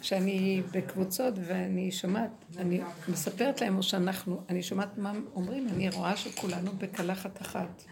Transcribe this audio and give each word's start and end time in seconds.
כשאני 0.00 0.62
בקבוצות 0.72 1.34
ואני 1.46 1.92
שומעת, 1.92 2.30
אני 2.56 2.80
מספרת 3.08 3.60
להם 3.60 3.76
או 3.76 3.82
שאנחנו, 3.82 4.42
אני 4.48 4.62
שומעת 4.62 4.98
מה 4.98 5.12
אומרים, 5.34 5.68
אני 5.68 5.90
רואה 5.90 6.16
שכולנו 6.16 6.72
בקלחת 6.72 7.42
אחת. 7.42 7.82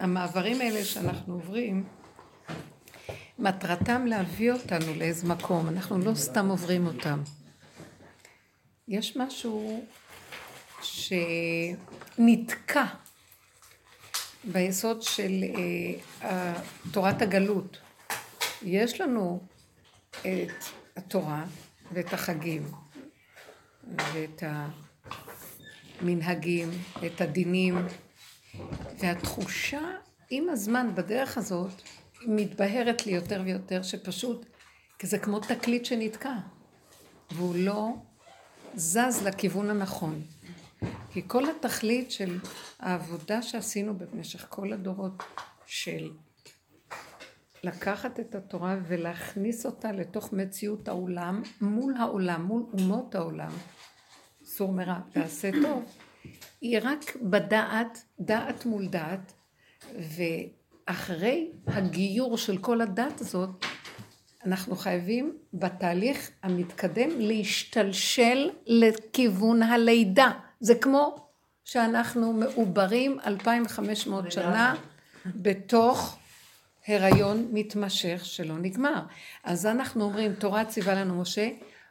המעברים 0.00 0.60
האלה 0.60 0.84
שאנחנו 0.84 1.34
עוברים, 1.34 1.84
מטרתם 3.38 4.06
להביא 4.06 4.52
אותנו 4.52 4.94
לאיזה 4.94 5.26
מקום, 5.26 5.68
אנחנו 5.68 5.98
לא 5.98 6.14
סתם 6.14 6.48
עוברים 6.48 6.86
אותם. 6.86 7.22
יש 8.88 9.16
משהו 9.16 9.84
שנתקע 12.16 12.84
ביסוד 14.44 15.02
של 15.02 15.44
אה, 16.22 16.54
תורת 16.92 17.22
הגלות. 17.22 17.78
יש 18.62 19.00
לנו 19.00 19.40
את 20.20 20.64
התורה 20.96 21.44
ואת 21.92 22.12
החגים 22.12 22.72
ואת 23.96 24.42
המנהגים, 26.00 26.70
את 27.06 27.20
הדינים, 27.20 27.86
והתחושה 28.98 29.90
עם 30.30 30.48
הזמן 30.48 30.94
בדרך 30.94 31.38
הזאת 31.38 31.82
מתבהרת 32.26 33.06
לי 33.06 33.12
יותר 33.12 33.42
ויותר 33.44 33.82
שפשוט, 33.82 34.46
כי 34.98 35.06
זה 35.06 35.18
כמו 35.18 35.40
תקליט 35.40 35.84
שנתקע 35.84 36.34
והוא 37.30 37.54
לא 37.56 37.88
זז 38.74 39.22
לכיוון 39.24 39.70
הנכון. 39.70 40.22
כי 41.12 41.22
כל 41.26 41.44
התכלית 41.50 42.10
של 42.10 42.38
העבודה 42.80 43.42
שעשינו 43.42 43.94
במשך 43.98 44.46
כל 44.48 44.72
הדורות 44.72 45.22
של 45.66 46.10
לקחת 47.66 48.20
את 48.20 48.34
התורה 48.34 48.76
ולהכניס 48.88 49.66
אותה 49.66 49.92
לתוך 49.92 50.32
מציאות 50.32 50.88
העולם, 50.88 51.42
מול 51.60 51.94
העולם, 51.96 52.42
מול 52.42 52.62
אומות 52.72 53.14
העולם, 53.14 53.50
סור 54.44 54.72
מרע 54.72 54.98
ועשה 55.16 55.50
טוב, 55.62 55.84
היא 56.60 56.78
רק 56.82 57.16
בדעת, 57.22 58.04
דעת 58.20 58.66
מול 58.66 58.86
דעת, 58.86 59.32
ואחרי 60.88 61.50
הגיור 61.66 62.38
של 62.38 62.58
כל 62.58 62.80
הדת 62.80 63.20
הזאת, 63.20 63.64
אנחנו 64.46 64.76
חייבים 64.76 65.36
בתהליך 65.54 66.30
המתקדם 66.42 67.08
להשתלשל 67.18 68.50
לכיוון 68.66 69.62
הלידה. 69.62 70.30
זה 70.60 70.74
כמו 70.74 71.16
שאנחנו 71.64 72.32
מעוברים 72.32 73.18
2,500 73.26 74.32
שנה 74.32 74.74
בתוך 75.26 76.18
הריון 76.88 77.48
מתמשך 77.52 78.24
שלא 78.24 78.58
נגמר. 78.58 79.02
אז 79.44 79.66
אנחנו 79.66 80.04
אומרים, 80.04 80.34
תורה 80.34 80.64
ציווה 80.64 80.94
לנו 80.94 81.20
משה, 81.20 81.48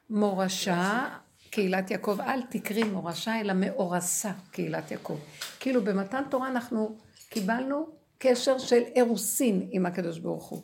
מורשה 0.10 1.08
קהילת 1.50 1.92
יעקב, 1.92 2.22
אל 2.22 2.42
תקרי 2.42 2.84
מורשה, 2.84 3.40
אלא 3.40 3.54
מאורסה 3.54 4.32
קהילת 4.52 4.92
יעקב. 4.92 5.18
כאילו 5.60 5.84
במתן 5.84 6.24
תורה 6.30 6.48
אנחנו 6.48 6.96
קיבלנו 7.30 7.88
קשר 8.18 8.58
של 8.58 8.82
אירוסין 8.96 9.68
עם 9.72 9.86
הקדוש 9.86 10.20
ברוך 10.20 10.46
הוא, 10.46 10.62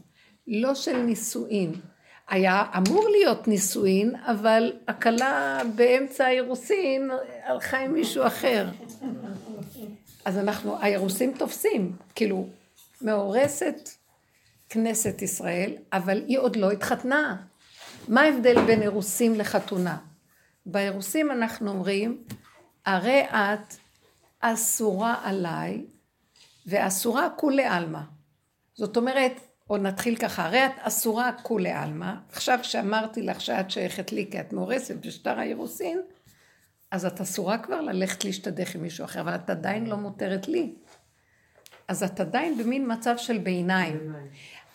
לא 0.47 0.75
של 0.75 0.97
נישואין. 0.97 1.73
היה 2.29 2.63
אמור 2.77 3.09
להיות 3.09 3.47
נישואין, 3.47 4.15
אבל 4.15 4.73
הכלה 4.87 5.61
באמצע 5.75 6.25
האירוסין 6.25 7.11
הלכה 7.43 7.77
עם 7.77 7.93
מישהו 7.93 8.27
אחר. 8.27 8.67
אז 10.25 10.37
אנחנו, 10.37 10.77
האירוסים 10.79 11.33
תופסים, 11.37 11.95
כאילו, 12.15 12.47
מאורסת 13.01 14.00
כנסת 14.71 15.21
ישראל, 15.21 15.73
אבל 15.93 16.23
היא 16.27 16.39
עוד 16.39 16.55
לא 16.55 16.71
התחתנה. 16.71 17.35
מה 18.07 18.21
ההבדל 18.21 18.65
בין 18.65 18.81
אירוסים 18.81 19.35
לחתונה? 19.35 19.97
באירוסים 20.65 21.31
אנחנו 21.31 21.71
אומרים, 21.71 22.23
הרי 22.85 23.23
את 23.23 23.75
אסורה 24.39 25.15
עליי 25.23 25.85
ואסורה 26.65 27.29
כולי 27.29 27.63
עלמא. 27.63 27.99
זאת 28.75 28.97
אומרת, 28.97 29.31
או 29.69 29.77
נתחיל 29.77 30.15
ככה, 30.15 30.45
הרי 30.45 30.65
את 30.65 30.71
אסורה 30.79 31.31
כולי 31.41 31.71
עלמא, 31.71 32.13
עכשיו 32.31 32.59
שאמרתי 32.63 33.21
לך 33.21 33.41
שאת 33.41 33.71
שייכת 33.71 34.11
לי 34.11 34.27
כי 34.31 34.39
את 34.39 34.53
מאורסת 34.53 34.95
בשטר 34.95 35.39
האירוסין, 35.39 36.01
אז 36.91 37.05
את 37.05 37.21
אסורה 37.21 37.57
כבר 37.57 37.81
ללכת 37.81 38.23
להשתדך 38.23 38.75
עם 38.75 38.81
מישהו 38.81 39.05
אחר, 39.05 39.21
אבל 39.21 39.35
את 39.35 39.49
עדיין 39.49 39.85
לא 39.85 39.97
מותרת 39.97 40.47
לי. 40.47 40.73
אז 41.87 42.03
את 42.03 42.19
עדיין 42.19 42.57
במין 42.57 42.91
מצב 42.91 43.17
של 43.17 43.37
ביניים. 43.37 44.15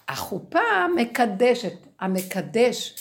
החופה 0.09 0.89
מקדשת, 0.97 1.73
המקדש 2.01 2.95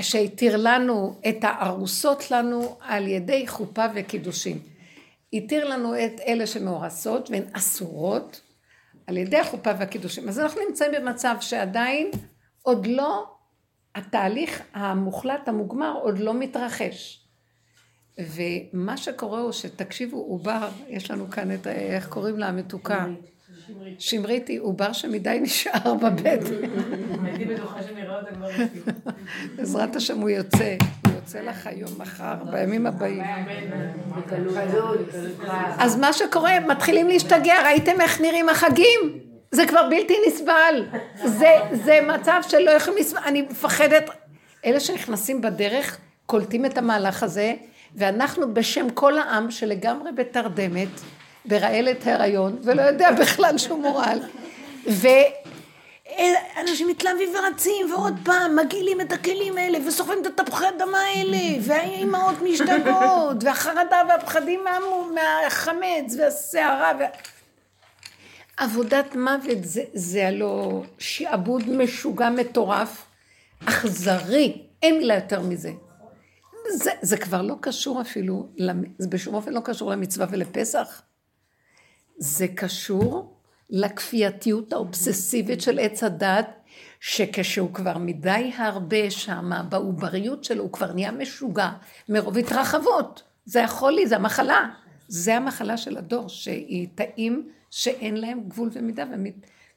שהתיר 0.00 0.56
לנו 0.56 1.14
את 1.28 1.36
הארוסות 1.42 2.30
לנו 2.30 2.76
על 2.80 3.08
ידי 3.08 3.46
חופה 3.46 3.84
וקידושין. 3.94 4.58
התיר 5.32 5.68
לנו 5.68 5.94
את 5.94 6.20
אלה 6.26 6.46
שמאורסות 6.46 7.30
והן 7.30 7.44
אסורות 7.52 8.40
על 9.06 9.16
ידי 9.16 9.38
החופה 9.38 9.70
והקידושים. 9.78 10.28
אז 10.28 10.40
אנחנו 10.40 10.60
נמצאים 10.68 10.92
במצב 10.92 11.36
שעדיין 11.40 12.10
עוד 12.62 12.86
לא, 12.86 13.24
התהליך 13.94 14.62
המוחלט 14.74 15.48
המוגמר 15.48 15.98
עוד 16.02 16.18
לא 16.18 16.34
מתרחש. 16.34 17.24
ומה 18.18 18.96
שקורה 18.96 19.40
הוא 19.40 19.52
שתקשיבו, 19.52 20.16
עובר, 20.16 20.68
יש 20.88 21.10
לנו 21.10 21.30
כאן 21.30 21.54
את, 21.54 21.66
איך 21.66 22.08
קוראים 22.08 22.38
לה, 22.38 22.48
המתוקה. 22.48 23.06
שמרית 23.98 24.48
היא 24.48 24.60
עובר 24.60 24.92
שמדי 24.92 25.38
נשאר 25.42 25.94
בבטן. 25.94 26.38
הייתי 27.24 27.44
בטוחה 27.44 27.82
שנראה 27.82 28.20
אותה 28.20 28.30
כבר 28.34 28.48
בעזרת 29.56 29.96
השם 29.96 30.20
הוא 30.20 30.30
יוצא, 30.30 30.76
הוא 31.06 31.14
יוצא 31.14 31.40
לך 31.40 31.66
היום, 31.66 31.90
מחר, 31.98 32.34
בימים 32.50 32.86
הבאים. 32.86 33.22
אז 35.78 35.96
מה 35.96 36.12
שקורה, 36.12 36.60
מתחילים 36.60 37.08
להשתגע, 37.08 37.54
ראיתם 37.64 38.00
איך 38.00 38.20
נראים 38.20 38.48
החגים? 38.48 39.18
זה 39.50 39.66
כבר 39.66 39.88
בלתי 39.90 40.14
נסבל. 40.28 40.86
זה 41.72 41.98
מצב 42.02 42.40
שלא 42.48 42.70
יכולים 42.70 42.98
לסבל, 42.98 43.20
אני 43.26 43.42
מפחדת. 43.42 44.10
אלה 44.64 44.80
שנכנסים 44.80 45.40
בדרך, 45.40 45.98
קולטים 46.26 46.66
את 46.66 46.78
המהלך 46.78 47.22
הזה, 47.22 47.54
ואנחנו 47.94 48.54
בשם 48.54 48.90
כל 48.90 49.18
העם 49.18 49.50
שלגמרי 49.50 50.12
בתרדמת, 50.12 50.88
ברעלת 51.48 52.06
הריון, 52.06 52.58
ולא 52.62 52.82
יודע 52.82 53.12
בכלל 53.12 53.58
שהוא 53.58 53.82
מורל. 53.82 54.18
ואנשים 54.86 56.88
מתלהבים 56.88 57.28
ורצים, 57.34 57.92
ועוד 57.92 58.14
פעם 58.24 58.56
מגעילים 58.56 59.00
את 59.00 59.12
הכלים 59.12 59.58
האלה, 59.58 59.78
וסוחבים 59.86 60.18
את 60.22 60.40
התפוחי 60.40 60.68
אדמה 60.68 60.98
האלה, 60.98 61.38
והאימהות 61.60 62.42
משתגעות, 62.42 63.44
והחרדה 63.44 64.02
והפחדים 64.08 64.60
מהחמץ, 65.14 66.14
והסערה. 66.18 66.92
ו... 67.00 67.02
עבודת 68.56 69.16
מוות 69.16 69.64
זה, 69.64 69.82
זה 69.94 70.28
הלא 70.28 70.82
שעבוד 70.98 71.68
משוגע 71.68 72.30
מטורף, 72.30 73.06
אכזרי, 73.66 74.62
אין 74.82 74.98
מילה 74.98 75.14
יותר 75.14 75.40
מזה. 75.40 75.70
זה, 76.70 76.90
זה 77.02 77.16
כבר 77.16 77.42
לא 77.42 77.54
קשור 77.60 78.00
אפילו, 78.00 78.48
זה 78.98 79.08
בשום 79.08 79.34
אופן 79.34 79.52
לא 79.52 79.60
קשור 79.64 79.90
למצווה 79.90 80.26
ולפסח. 80.30 81.02
זה 82.18 82.48
קשור 82.48 83.36
לכפייתיות 83.70 84.72
האובססיבית 84.72 85.60
של 85.60 85.78
עץ 85.78 86.02
הדת, 86.02 86.48
שכשהוא 87.00 87.74
כבר 87.74 87.98
מדי 87.98 88.50
הרבה 88.56 89.10
שמה, 89.10 89.62
בעובריות 89.62 90.44
שלו, 90.44 90.62
הוא 90.62 90.72
כבר 90.72 90.92
נהיה 90.92 91.12
משוגע 91.12 91.70
מרוב 92.08 92.38
התרחבות. 92.38 93.22
זה 93.44 93.64
החולי, 93.64 94.06
זה 94.06 94.16
המחלה. 94.16 94.70
זה 95.08 95.36
המחלה 95.36 95.76
של 95.76 95.96
הדור, 95.96 96.28
שהיא 96.28 96.88
תאים 96.94 97.48
שאין 97.70 98.16
להם 98.16 98.40
גבול 98.48 98.68
ומידה, 98.72 99.04
והם 99.10 99.26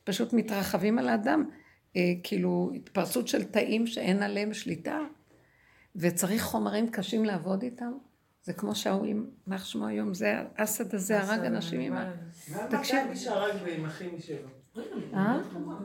פשוט 0.03 0.33
מתרחבים 0.33 0.99
על 0.99 1.09
האדם, 1.09 1.45
אה, 1.95 2.01
כאילו 2.23 2.71
התפרצות 2.75 3.27
של 3.27 3.43
תאים 3.43 3.87
שאין 3.87 4.23
עליהם 4.23 4.53
שליטה, 4.53 4.99
וצריך 5.95 6.43
חומרים 6.43 6.89
קשים 6.89 7.25
לעבוד 7.25 7.63
איתם. 7.63 7.91
זה 8.43 8.53
כמו 8.53 8.75
שההוא, 8.75 9.07
מה 9.47 9.57
שמו 9.57 9.87
היום, 9.87 10.13
זה 10.13 10.35
אסד 10.55 10.95
הזה 10.95 11.21
הרג 11.21 11.45
אנשים 11.45 11.79
עם 11.79 11.93
ה... 11.93 12.11
תקשיב. 12.69 12.99
מתי 12.99 13.09
מישהו 13.09 13.33
הרג 13.33 13.55
עם 13.67 13.85
הכימי 13.85 14.21
שלו? 14.21 14.47
אה? 15.13 15.37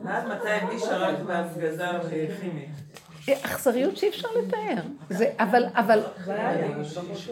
עד 0.05 0.27
מתי 0.27 0.73
מישהו 0.73 0.89
הרג 0.89 1.23
בהפגזה 1.23 1.85
כימית? 2.41 2.69
אכזריות 3.29 3.97
שאי 3.97 4.09
אפשר 4.09 4.27
לתאר. 4.39 4.83
זה, 5.09 5.31
אבל, 5.39 5.63
אבל, 5.75 6.03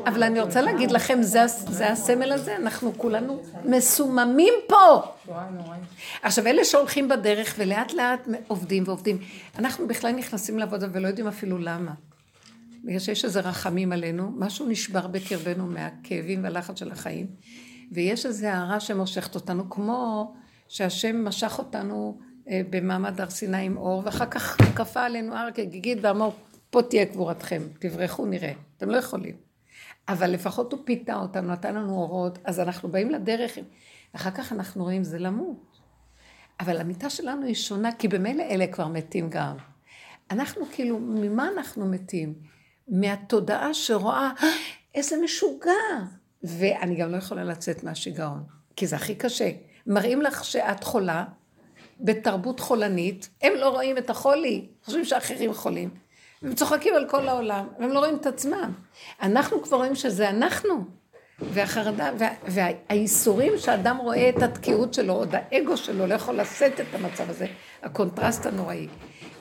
אבל 0.06 0.24
אני 0.24 0.42
רוצה 0.42 0.62
להגיד 0.62 0.92
לכם, 0.92 1.22
זה, 1.22 1.48
זה 1.48 1.92
הסמל 1.92 2.32
הזה, 2.32 2.56
אנחנו 2.56 2.94
כולנו 2.98 3.42
מסוממים 3.66 4.54
פה. 4.68 5.02
עכשיו, 6.22 6.48
אלה 6.48 6.66
שהולכים 6.66 7.10
בדרך 7.10 7.56
ולאט 7.58 7.94
לאט 7.94 8.28
עובדים 8.48 8.84
ועובדים, 8.86 9.18
אנחנו 9.60 9.88
בכלל 9.88 10.12
נכנסים 10.12 10.60
לעבודה 10.60 10.88
ולא 10.92 11.08
יודעים 11.08 11.28
אפילו 11.28 11.58
למה. 11.58 11.92
בגלל 12.86 13.00
שיש 13.00 13.26
איזה 13.26 13.40
רחמים 13.40 13.92
עלינו, 13.92 14.32
משהו 14.36 14.68
נשבר 14.68 15.08
בקרבנו 15.08 15.68
מהכאבים 15.68 16.44
והלחץ 16.44 16.80
של 16.80 16.92
החיים, 16.92 17.28
ויש 17.92 18.26
איזו 18.26 18.48
הערה 18.48 18.80
שמושכת 18.80 19.36
אותנו, 19.36 19.70
כמו 19.70 20.34
שהשם 20.68 21.26
משך 21.26 21.56
אותנו 21.60 22.20
אה, 22.50 22.62
במעמד 22.70 23.22
הר 23.22 23.30
סיני 23.30 23.66
עם 23.66 23.78
אור, 23.78 24.02
ואחר 24.06 24.26
כך 24.26 24.58
כפה 24.76 25.04
עלינו 25.04 25.36
הר 25.36 25.52
כגיגית 25.52 25.98
ואמר, 26.02 26.30
פה 26.70 26.82
תהיה 26.82 27.06
קבורתכם, 27.06 27.62
תברחו 27.80 28.26
נראה. 28.26 28.54
אתם 28.78 28.90
לא 28.90 28.98
יכולים. 28.98 29.36
אבל 30.08 30.30
לפחות 30.30 30.74
הוא 30.74 30.80
פיתה 30.86 31.16
אותנו, 31.16 31.52
נתן 31.52 31.76
לנו 31.76 31.96
אורות, 31.96 32.40
אז 32.44 32.60
אנחנו 32.60 32.90
באים 32.90 33.12
לדרך, 33.12 33.58
אחר 34.16 34.32
כך 34.32 34.52
אנחנו 34.52 34.84
רואים 34.84 35.04
זה 35.04 35.20
למות. 35.20 35.80
אבל 36.60 36.82
המיטה 36.82 37.10
שלנו 37.10 37.46
היא 37.46 37.56
שונה, 37.56 37.92
כי 37.92 38.08
במילא 38.08 38.44
אלה 38.44 38.68
כבר 38.68 38.88
מתים 38.88 39.30
גם. 39.30 39.56
אנחנו 40.32 40.66
כאילו, 40.72 41.00
ממה 41.00 41.50
אנחנו 41.58 41.86
מתים? 41.86 42.55
מהתודעה 42.88 43.74
שרואה, 43.74 44.32
אה, 44.44 44.50
איזה 44.96 45.16
משוגע. 45.24 45.72
ואני 46.44 46.96
גם 46.96 47.12
לא 47.12 47.18
יכולה 47.18 47.44
לצאת 47.44 47.84
מהשיגעון, 47.84 48.44
כי 48.76 48.88
זה 48.88 48.96
הכי 48.96 49.16
קשה. 49.16 49.52
מראים 49.88 50.22
לך 50.22 50.46
שאת 50.46 50.84
חולה, 50.84 51.26
בתרבות 52.00 52.60
חולנית, 52.60 53.30
הם 53.42 53.54
לא 53.56 53.70
רואים 53.70 53.98
את 53.98 54.10
החולי, 54.10 54.68
חושבים 54.84 55.06
שאחרים 55.06 55.54
חולים. 55.54 55.90
הם 56.42 56.56
צוחקים 56.56 56.96
על 56.96 57.10
כל 57.10 57.28
העולם, 57.28 57.68
והם 57.80 57.90
לא 57.90 58.00
רואים 58.00 58.16
את 58.16 58.26
עצמם. 58.26 58.74
אנחנו 59.22 59.64
כבר 59.64 59.78
רואים 59.78 59.96
שזה 59.96 60.30
אנחנו. 60.30 60.86
והחרדה, 61.40 62.12
וה, 62.20 62.30
והייסורים 62.48 63.54
שאדם 63.58 63.98
רואה 63.98 64.30
את 64.30 64.44
התקיעות 64.44 64.94
שלו, 64.94 65.14
עוד 65.14 65.36
האגו 65.36 65.78
שלו 65.78 66.08
לא 66.08 66.14
יכול 66.14 66.40
לשאת 66.40 66.80
את 66.80 66.86
המצב 66.94 67.30
הזה, 67.30 67.48
הקונטרסט 67.84 68.46
הנוראי. 68.46 68.88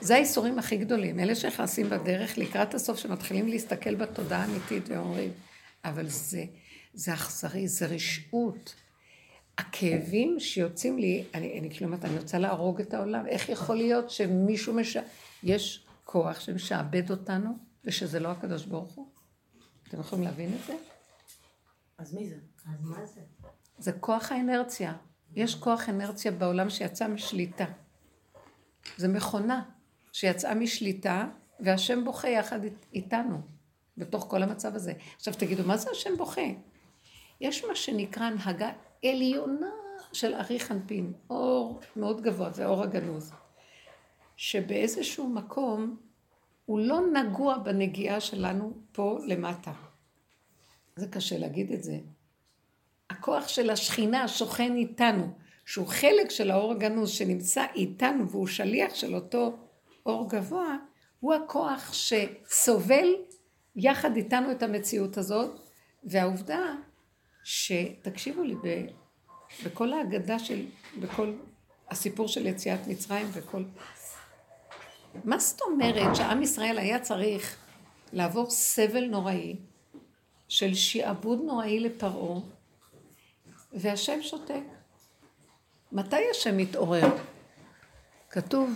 זה 0.05 0.15
הייסורים 0.15 0.59
הכי 0.59 0.77
גדולים, 0.77 1.19
אלה 1.19 1.35
שנכנסים 1.35 1.89
בדרך 1.89 2.37
לקראת 2.37 2.73
הסוף, 2.73 2.97
שמתחילים 2.97 3.47
להסתכל 3.47 3.95
בתודעה 3.95 4.41
האמיתית 4.43 4.89
ואומרים, 4.89 5.31
אבל 5.85 6.09
זה, 6.09 6.45
זה 6.93 7.13
אכזרי, 7.13 7.67
זה 7.67 7.85
רשעות. 7.85 8.75
הכאבים 9.57 10.39
שיוצאים 10.39 10.99
לי, 10.99 11.23
אני, 11.33 11.59
אני 11.59 11.69
כאילו 11.69 11.85
אומרת, 11.85 12.05
אני 12.05 12.17
רוצה 12.17 12.37
להרוג 12.37 12.81
את 12.81 12.93
העולם, 12.93 13.27
איך 13.27 13.49
יכול 13.49 13.75
להיות 13.75 14.09
שמישהו 14.09 14.73
מש... 14.73 14.97
יש 15.43 15.85
כוח 16.03 16.39
שמשעבד 16.39 17.11
אותנו, 17.11 17.49
ושזה 17.85 18.19
לא 18.19 18.27
הקדוש 18.31 18.65
ברוך 18.65 18.93
הוא? 18.93 19.07
אתם 19.87 19.99
יכולים 19.99 20.25
להבין 20.25 20.53
את 20.53 20.65
זה? 20.67 20.75
אז 21.97 22.13
מי 22.13 22.29
זה? 22.29 22.35
אז 22.65 22.83
מה 22.83 23.05
זה? 23.05 23.21
זה 23.77 23.91
כוח 23.91 24.31
האנרציה. 24.31 24.93
יש 25.35 25.55
כוח 25.55 25.89
אנרציה 25.89 26.31
בעולם 26.31 26.69
שיצא 26.69 27.07
משליטה. 27.07 27.65
זה 28.97 29.07
מכונה 29.07 29.74
שיצאה 30.15 30.55
משליטה, 30.55 31.27
והשם 31.59 32.03
בוכה 32.03 32.29
יחד 32.29 32.59
איתנו, 32.93 33.37
בתוך 33.97 34.25
כל 34.29 34.43
המצב 34.43 34.75
הזה. 34.75 34.93
עכשיו 35.15 35.33
תגידו, 35.33 35.63
מה 35.63 35.77
זה 35.77 35.89
השם 35.91 36.17
בוכה? 36.17 36.41
יש 37.41 37.63
מה 37.65 37.75
שנקרא 37.75 38.23
הנהגה 38.23 38.71
עליונה 39.05 39.69
של 40.13 40.33
ארי 40.33 40.59
חנפין, 40.59 41.13
אור 41.29 41.79
מאוד 41.95 42.21
גבוה, 42.21 42.51
זה 42.51 42.65
אור 42.65 42.83
הגנוז, 42.83 43.31
שבאיזשהו 44.37 45.27
מקום 45.27 45.97
הוא 46.65 46.79
לא 46.79 46.99
נגוע 47.13 47.57
בנגיעה 47.57 48.19
שלנו 48.19 48.73
פה 48.91 49.19
למטה. 49.27 49.71
זה 50.95 51.07
קשה 51.07 51.37
להגיד 51.37 51.71
את 51.71 51.83
זה. 51.83 51.97
הכוח 53.09 53.47
של 53.47 53.69
השכינה 53.69 54.27
שוכן 54.27 54.75
איתנו, 54.75 55.27
שהוא 55.65 55.87
חלק 55.87 56.29
של 56.29 56.51
האור 56.51 56.71
הגנוז 56.71 57.09
שנמצא 57.09 57.65
איתנו 57.75 58.29
והוא 58.29 58.47
שליח 58.47 58.95
של 58.95 59.15
אותו 59.15 59.64
אור 60.05 60.29
גבוה, 60.29 60.75
הוא 61.19 61.33
הכוח 61.33 61.93
שסובל 61.93 63.07
יחד 63.75 64.15
איתנו 64.15 64.51
את 64.51 64.63
המציאות 64.63 65.17
הזאת, 65.17 65.59
והעובדה 66.03 66.73
שתקשיבו 67.43 68.43
לי, 68.43 68.55
בכל 69.65 69.93
ההגדה 69.93 70.39
של, 70.39 70.65
בכל 70.99 71.33
הסיפור 71.89 72.27
של 72.27 72.45
יציאת 72.45 72.87
מצרים 72.87 73.27
וכל... 73.33 73.63
מה 75.23 75.39
זאת 75.39 75.61
אומרת 75.61 76.15
שעם 76.15 76.41
ישראל 76.41 76.77
היה 76.77 76.99
צריך 76.99 77.57
לעבור 78.13 78.49
סבל 78.49 79.05
נוראי 79.05 79.55
של 80.47 80.73
שעבוד 80.73 81.41
נוראי 81.45 81.79
לפרעה, 81.79 82.39
והשם 83.73 84.21
שותק? 84.21 84.63
מתי 85.91 86.29
השם 86.31 86.57
מתעורר? 86.57 87.17
כתוב, 88.29 88.69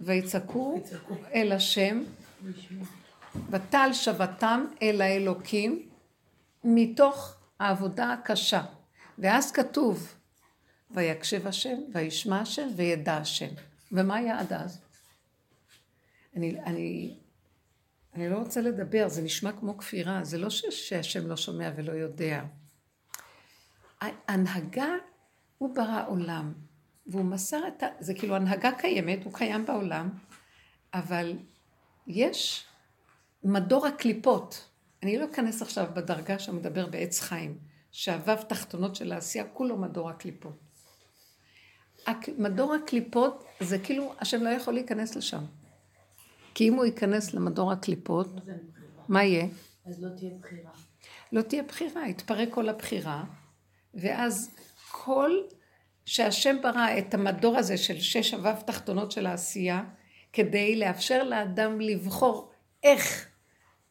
ויצעקו 0.00 0.80
אל 1.34 1.52
השם, 1.52 2.02
ותל 3.50 3.90
שבתם 3.92 4.64
אל 4.82 5.00
האלוקים, 5.00 5.88
מתוך 6.64 7.36
העבודה 7.58 8.12
הקשה. 8.12 8.62
ואז 9.18 9.52
כתוב, 9.52 10.14
ויקשב 10.90 11.46
השם, 11.46 11.78
וישמע 11.94 12.40
השם, 12.40 12.68
וידע 12.76 13.16
השם. 13.16 13.54
ומה 13.92 14.16
היה 14.16 14.40
עד 14.40 14.52
אז? 14.52 14.80
אני, 16.36 16.60
אני, 16.60 17.16
אני 18.14 18.28
לא 18.28 18.38
רוצה 18.38 18.60
לדבר, 18.60 19.08
זה 19.08 19.22
נשמע 19.22 19.52
כמו 19.52 19.78
כפירה, 19.78 20.24
זה 20.24 20.38
לא 20.38 20.50
ש, 20.50 20.64
שהשם 20.70 21.26
לא 21.26 21.36
שומע 21.36 21.70
ולא 21.76 21.92
יודע. 21.92 22.42
הנהגה, 24.28 24.88
הוא 25.58 25.74
ברא 25.74 26.04
עולם, 26.08 26.52
והוא 27.10 27.24
מסר 27.24 27.68
את 27.68 27.82
ה... 27.82 27.86
זה 28.00 28.14
כאילו 28.14 28.36
הנהגה 28.36 28.72
קיימת, 28.72 29.24
הוא 29.24 29.34
קיים 29.34 29.66
בעולם, 29.66 30.10
אבל 30.94 31.36
יש 32.06 32.64
מדור 33.44 33.86
הקליפות. 33.86 34.68
אני 35.02 35.18
לא 35.18 35.24
אכנס 35.24 35.62
עכשיו 35.62 35.88
בדרגה 35.94 36.38
שמדבר 36.38 36.86
בעץ 36.86 37.20
חיים, 37.20 37.58
שהוו 37.90 38.36
תחתונות 38.48 38.96
של 38.96 39.12
העשייה, 39.12 39.44
כולו 39.44 39.76
מדור 39.76 40.10
הקליפות. 40.10 40.58
מדור 42.38 42.74
הקליפות 42.74 43.44
זה 43.60 43.78
כאילו 43.78 44.14
השם 44.18 44.42
לא 44.42 44.48
יכול 44.48 44.74
להיכנס 44.74 45.16
לשם. 45.16 45.44
כי 46.54 46.68
אם 46.68 46.74
הוא 46.74 46.84
ייכנס 46.84 47.34
למדור 47.34 47.72
הקליפות, 47.72 48.26
מה 49.08 49.24
יהיה? 49.24 49.46
אז 49.86 50.02
לא 50.02 50.08
תהיה 50.16 50.30
בחירה. 50.40 50.70
לא 51.32 51.42
תהיה 51.42 51.62
בחירה, 51.62 52.08
יתפרק 52.08 52.48
כל 52.50 52.68
הבחירה, 52.68 53.24
ואז 53.94 54.50
כל 54.90 55.30
שהשם 56.10 56.56
ברא 56.62 56.98
את 56.98 57.14
המדור 57.14 57.58
הזה 57.58 57.76
של 57.76 58.00
שש 58.00 58.34
אביו 58.34 58.56
תחתונות 58.66 59.12
של 59.12 59.26
העשייה, 59.26 59.82
כדי 60.32 60.76
לאפשר 60.76 61.22
לאדם 61.22 61.80
לבחור 61.80 62.50
איך 62.82 63.26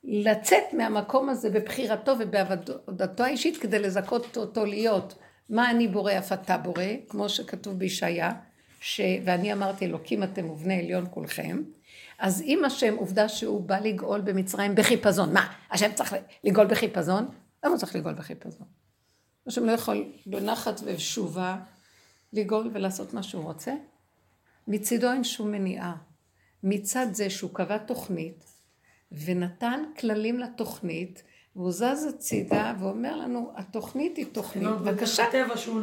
לצאת 0.03 0.63
מהמקום 0.73 1.29
הזה 1.29 1.49
בבחירתו 1.49 2.15
ובעבודתו 2.19 3.23
האישית 3.23 3.57
כדי 3.57 3.79
לזכות 3.79 4.37
אותו 4.37 4.65
להיות 4.65 5.13
מה 5.49 5.71
אני 5.71 5.87
בורא 5.87 6.17
אף 6.17 6.31
אתה 6.31 6.57
בורא, 6.57 6.83
כמו 7.09 7.29
שכתוב 7.29 7.79
בישעיה, 7.79 8.31
ש... 8.81 9.01
ואני 9.23 9.53
אמרתי 9.53 9.85
אלוקים 9.85 10.23
אתם 10.23 10.49
ובני 10.49 10.79
עליון 10.79 11.07
כולכם, 11.11 11.61
אז 12.19 12.41
אם 12.41 12.65
השם 12.65 12.95
עובדה 12.95 13.29
שהוא 13.29 13.61
בא 13.61 13.79
לגאול 13.79 14.21
במצרים 14.21 14.75
בחיפזון, 14.75 15.33
מה, 15.33 15.53
השם 15.71 15.93
צריך 15.93 16.15
לגאול 16.43 16.67
בחיפזון? 16.67 17.27
למה 17.63 17.71
הוא 17.71 17.79
צריך 17.79 17.95
לגאול 17.95 18.13
בחיפזון? 18.13 18.67
השם 19.47 19.65
לא 19.65 19.71
יכול 19.71 20.11
בנחת 20.25 20.81
ושובה 20.85 21.57
לגאול 22.33 22.69
ולעשות 22.73 23.13
מה 23.13 23.23
שהוא 23.23 23.43
רוצה? 23.43 23.73
מצידו 24.67 25.11
אין 25.11 25.23
שום 25.23 25.51
מניעה. 25.51 25.95
מצד 26.63 27.07
זה 27.11 27.29
שהוא 27.29 27.51
קבע 27.53 27.77
תוכנית 27.77 28.45
ונתן 29.11 29.83
כללים 29.99 30.39
לתוכנית, 30.39 31.23
והוא 31.55 31.71
זז 31.71 32.05
הצידה 32.09 32.73
ואומר 32.79 33.15
לנו, 33.15 33.51
התוכנית 33.55 34.17
היא 34.17 34.25
תוכנית, 34.31 34.65
לא, 34.65 34.71
בבקשה. 34.71 35.25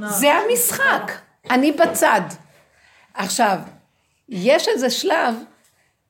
זה 0.08 0.32
המשחק, 0.32 1.12
אני 1.50 1.72
בצד. 1.72 2.20
עכשיו, 3.14 3.58
יש 4.28 4.68
איזה 4.68 4.90
שלב 4.90 5.34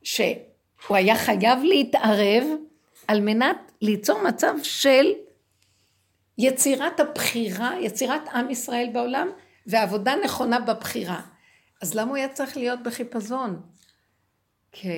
שהוא 0.02 0.96
היה 0.96 1.16
חייב 1.16 1.58
להתערב 1.62 2.44
על 3.08 3.20
מנת 3.20 3.72
ליצור 3.82 4.22
מצב 4.22 4.54
של 4.62 5.12
יצירת 6.38 7.00
הבחירה, 7.00 7.80
יצירת 7.80 8.28
עם 8.28 8.50
ישראל 8.50 8.88
בעולם, 8.92 9.28
ועבודה 9.66 10.14
נכונה 10.24 10.60
בבחירה. 10.60 11.20
אז 11.82 11.94
למה 11.94 12.08
הוא 12.08 12.16
היה 12.16 12.28
צריך 12.28 12.56
להיות 12.56 12.82
בחיפזון? 12.82 13.62
כי... 14.72 14.88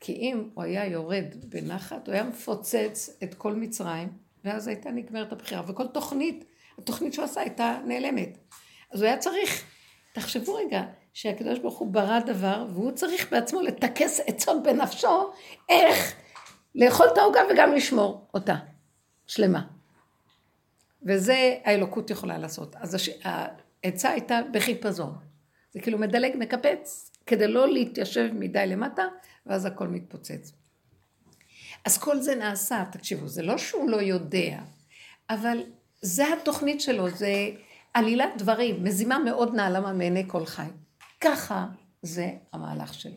כי 0.00 0.12
אם 0.12 0.48
הוא 0.54 0.64
היה 0.64 0.86
יורד 0.86 1.24
בנחת, 1.48 2.06
הוא 2.06 2.14
היה 2.14 2.24
מפוצץ 2.24 3.10
את 3.22 3.34
כל 3.34 3.54
מצרים, 3.54 4.08
ואז 4.44 4.68
הייתה 4.68 4.90
נגמרת 4.90 5.32
הבחירה. 5.32 5.62
וכל 5.66 5.86
תוכנית, 5.86 6.44
התוכנית 6.78 7.14
שהוא 7.14 7.24
עשה 7.24 7.40
הייתה 7.40 7.78
נעלמת. 7.86 8.38
אז 8.92 9.00
הוא 9.00 9.08
היה 9.08 9.18
צריך, 9.18 9.64
תחשבו 10.12 10.54
רגע, 10.54 10.82
שהקדוש 11.14 11.58
ברוך 11.58 11.78
הוא 11.78 11.92
ברא 11.92 12.18
דבר, 12.20 12.66
והוא 12.72 12.92
צריך 12.92 13.32
בעצמו 13.32 13.62
לטכס 13.62 14.20
עצות 14.26 14.62
בנפשו, 14.62 15.30
איך 15.68 16.14
לאכול 16.74 17.06
את 17.12 17.18
העוגה 17.18 17.40
וגם 17.52 17.72
לשמור 17.72 18.28
אותה, 18.34 18.56
שלמה. 19.26 19.79
וזה 21.02 21.56
האלוקות 21.64 22.10
יכולה 22.10 22.38
לעשות. 22.38 22.76
אז 22.76 22.94
הש... 22.94 23.10
העצה 23.84 24.10
הייתה 24.10 24.40
בחיפזון. 24.52 25.14
זה 25.72 25.80
כאילו 25.80 25.98
מדלג, 25.98 26.32
מקפץ, 26.38 27.12
כדי 27.26 27.48
לא 27.48 27.72
להתיישב 27.72 28.30
מדי 28.32 28.66
למטה, 28.66 29.02
ואז 29.46 29.66
הכל 29.66 29.88
מתפוצץ. 29.88 30.52
אז 31.84 31.98
כל 31.98 32.20
זה 32.20 32.34
נעשה, 32.34 32.84
תקשיבו, 32.92 33.28
זה 33.28 33.42
לא 33.42 33.58
שהוא 33.58 33.90
לא 33.90 33.96
יודע, 33.96 34.60
אבל 35.30 35.58
זה 36.02 36.24
התוכנית 36.32 36.80
שלו, 36.80 37.10
זה 37.10 37.50
עלילת 37.94 38.30
דברים, 38.38 38.84
מזימה 38.84 39.18
מאוד 39.18 39.54
נעלמה 39.54 39.92
מעיני 39.92 40.24
כל 40.26 40.46
חי. 40.46 40.66
ככה 41.20 41.66
זה 42.02 42.30
המהלך 42.52 42.94
שלו. 42.94 43.16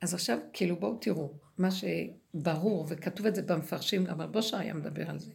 אז 0.00 0.14
עכשיו, 0.14 0.38
כאילו 0.52 0.76
בואו 0.76 0.96
תראו, 0.96 1.32
מה 1.58 1.68
שברור, 1.70 2.86
וכתוב 2.88 3.26
את 3.26 3.34
זה 3.34 3.42
במפרשים, 3.42 4.04
גם 4.04 4.20
רבושר 4.20 4.56
היה 4.56 4.74
מדבר 4.74 5.10
על 5.10 5.18
זה, 5.18 5.30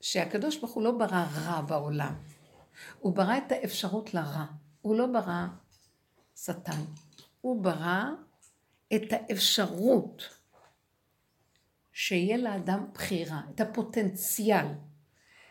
שהקדוש 0.00 0.56
ברוך 0.56 0.72
הוא 0.72 0.82
לא 0.82 0.90
ברא 0.90 1.24
רע 1.34 1.60
בעולם, 1.60 2.14
הוא 3.00 3.14
ברא 3.14 3.36
את 3.38 3.52
האפשרות 3.52 4.14
לרע, 4.14 4.44
הוא 4.82 4.96
לא 4.96 5.06
ברא 5.06 5.46
שטן, 6.36 6.80
הוא 7.40 7.62
ברא 7.62 8.04
את 8.94 9.12
האפשרות 9.12 10.28
שיהיה 11.92 12.36
לאדם 12.36 12.86
בחירה, 12.94 13.40
את 13.54 13.60
הפוטנציאל. 13.60 14.66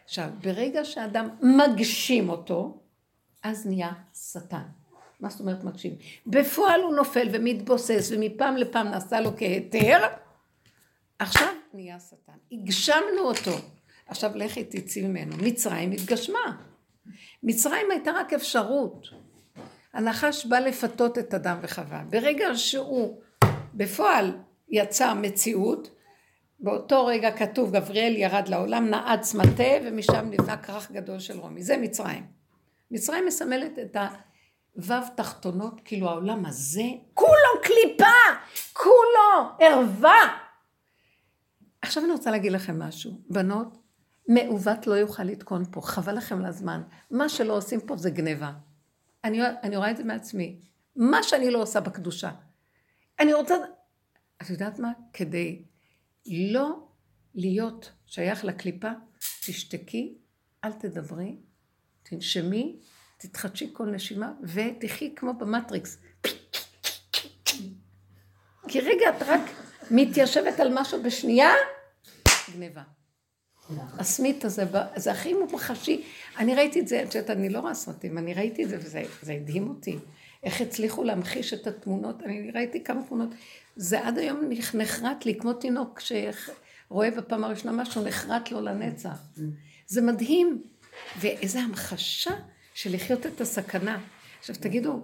עכשיו, 0.06 0.30
ברגע 0.42 0.86
שאדם 0.86 1.30
מגשים 1.42 2.30
אותו, 2.30 2.82
אז 3.44 3.68
נהיה 3.68 3.94
שטן. 4.14 4.64
מה 5.20 5.30
זאת 5.30 5.40
אומרת 5.40 5.64
מגשים? 5.64 5.96
בפועל 6.28 6.82
הוא 6.82 6.96
נופל 6.96 7.28
ומתבוסס 7.34 8.12
ומפעם 8.12 8.58
לפעם 8.58 8.88
נעשה 8.88 9.20
לו 9.20 9.38
כהיתר, 9.38 10.08
עכשיו 11.20 11.54
נהיה 11.74 12.00
שטן. 12.00 12.38
הגשמנו 12.52 13.20
אותו. 13.20 13.52
עכשיו 14.08 14.32
לכי 14.36 14.64
תצאי 14.64 15.08
ממנו. 15.08 15.36
מצרים 15.38 15.92
התגשמה. 15.92 16.58
מצרים 17.44 17.92
הייתה 17.92 18.12
רק 18.12 18.34
אפשרות. 18.34 19.08
הנחש 19.94 20.46
בא 20.46 20.60
לפתות 20.60 21.18
את 21.18 21.34
אדם 21.34 21.58
וחווה. 21.62 22.04
ברגע 22.10 22.46
שהוא 22.56 23.22
בפועל 23.74 24.38
יצר 24.70 25.14
מציאות, 25.14 25.90
באותו 26.60 27.06
רגע 27.06 27.32
כתוב 27.32 27.76
גבריאל 27.76 28.16
ירד 28.18 28.48
לעולם, 28.48 28.90
נעץ 28.90 29.34
מטה 29.34 29.74
ומשם 29.84 30.28
נבנה 30.30 30.58
כרך 30.58 30.92
גדול 30.92 31.20
של 31.20 31.40
רומי. 31.40 31.64
זה 31.64 31.78
מצרים. 31.78 32.26
מצרים 32.92 33.26
מסמלת 33.26 33.80
את 33.80 33.98
הוו 34.76 34.96
תחתונות, 35.16 35.82
כאילו 35.86 36.10
העולם 36.10 36.46
הזה, 36.46 36.84
כולו 37.14 37.62
קליפה, 37.64 38.16
כולו 38.74 39.50
ערווה. 39.60 40.38
עכשיו 41.82 42.04
אני 42.04 42.12
רוצה 42.12 42.32
להגיד 42.32 42.52
לכם 42.52 42.80
משהו. 42.80 43.12
בנות, 43.30 43.78
מעוות 44.28 44.88
לא 44.88 44.94
יוכל 44.94 45.24
לתקון 45.24 45.64
פה, 45.72 45.82
חבל 45.82 46.18
לכם 46.18 46.42
לזמן. 46.42 46.82
מה 47.12 47.30
שלא 47.30 47.58
עושים 47.58 47.80
פה 47.82 47.98
זה 47.98 48.10
גניבה. 48.10 48.52
אני, 49.24 49.40
אני 49.64 49.78
רואה 49.78 49.92
את 49.92 49.98
זה 49.98 50.04
מעצמי. 50.04 50.60
מה 50.96 51.24
שאני 51.24 51.52
לא 51.52 51.62
עושה 51.62 51.80
בקדושה. 51.80 52.32
אני 53.20 53.34
רוצה... 53.34 53.56
את 54.42 54.50
יודעת 54.50 54.80
מה? 54.80 54.92
כדי 55.14 55.64
לא 56.28 56.88
להיות 57.36 57.92
שייך 58.06 58.46
לקליפה, 58.46 58.92
תשתקי, 59.20 60.18
אל 60.64 60.72
תדברי, 60.72 61.36
תנשמי, 62.04 62.80
תתחדשי 63.18 63.70
כל 63.74 63.86
נשימה 63.86 64.34
ותחי 64.44 65.16
כמו 65.16 65.34
במטריקס. 65.34 65.98
כי 68.68 68.82
רגע 68.82 69.10
את 69.18 69.24
רק 69.28 69.42
מתיישבת 69.92 70.60
על 70.60 70.80
משהו 70.80 71.04
בשנייה, 71.04 71.52
גניבה. 72.54 72.84
הסמית 74.00 74.46
הזה, 74.46 74.64
זה 74.96 75.12
הכי 75.12 75.34
מוחשי. 75.34 76.04
אני 76.38 76.56
ראיתי 76.56 76.80
את 76.80 76.88
זה, 76.88 77.04
את 77.04 77.16
יודעת, 77.16 77.30
אני 77.30 77.50
לא 77.50 77.60
רואה 77.60 77.74
סרטים, 77.74 78.18
אני 78.18 78.34
ראיתי 78.34 78.64
את 78.64 78.70
זה 78.70 78.78
וזה 78.80 79.34
הדהים 79.34 79.68
אותי. 79.68 79.98
איך 80.44 80.62
הצליחו 80.62 81.04
להמחיש 81.04 81.54
את 81.54 81.68
התמונות, 81.68 82.24
אני 82.24 82.52
ראיתי 82.52 82.84
כמה 82.84 83.04
תמונות. 83.04 83.30
זה 83.76 84.08
עד 84.08 84.18
היום 84.18 84.42
נחרט 84.74 85.26
לי, 85.26 85.36
כמו 85.40 85.54
תינוק 85.54 86.00
שרואה 86.00 87.12
בפעם 87.12 87.44
הראשונה 87.44 87.84
משהו, 87.84 88.04
נחרט 88.04 88.52
לו 88.52 88.62
לנצח. 88.62 89.18
זה 89.88 90.02
מדהים. 90.02 90.62
ואיזו 91.20 91.60
המחשה 91.60 92.32
של 92.74 92.94
לחיות 92.94 93.26
את 93.26 93.42
הסכנה. 93.42 94.00
עכשיו 94.40 94.56
תגידו, 94.60 95.00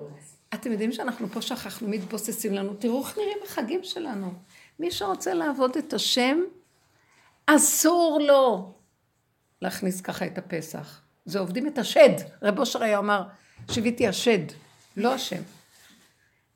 אתם 0.54 0.72
יודעים 0.72 0.92
שאנחנו 0.92 1.28
פה 1.28 1.42
שכחנו, 1.42 1.88
מתבוססים 1.88 2.54
לנו, 2.54 2.74
תראו 2.74 3.02
איך 3.02 3.18
נראים 3.18 3.38
החגים 3.46 3.80
שלנו. 3.84 4.34
מי 4.80 4.92
שרוצה 4.92 5.34
לעבוד 5.34 5.78
את 5.78 5.94
השם, 5.94 6.40
אסור 7.56 8.20
לו 8.28 8.74
להכניס 9.62 10.02
ככה 10.02 10.26
את 10.26 10.38
הפסח. 10.38 11.02
זה 11.26 11.40
עובדים 11.40 11.68
את 11.68 11.78
השד. 11.78 12.10
רב 12.42 12.60
אושר 12.60 12.84
היה 12.84 12.98
אומר, 12.98 13.24
שיוויתי 13.72 14.08
השד, 14.08 14.46
לא 14.98 15.14
השם. 15.14 15.42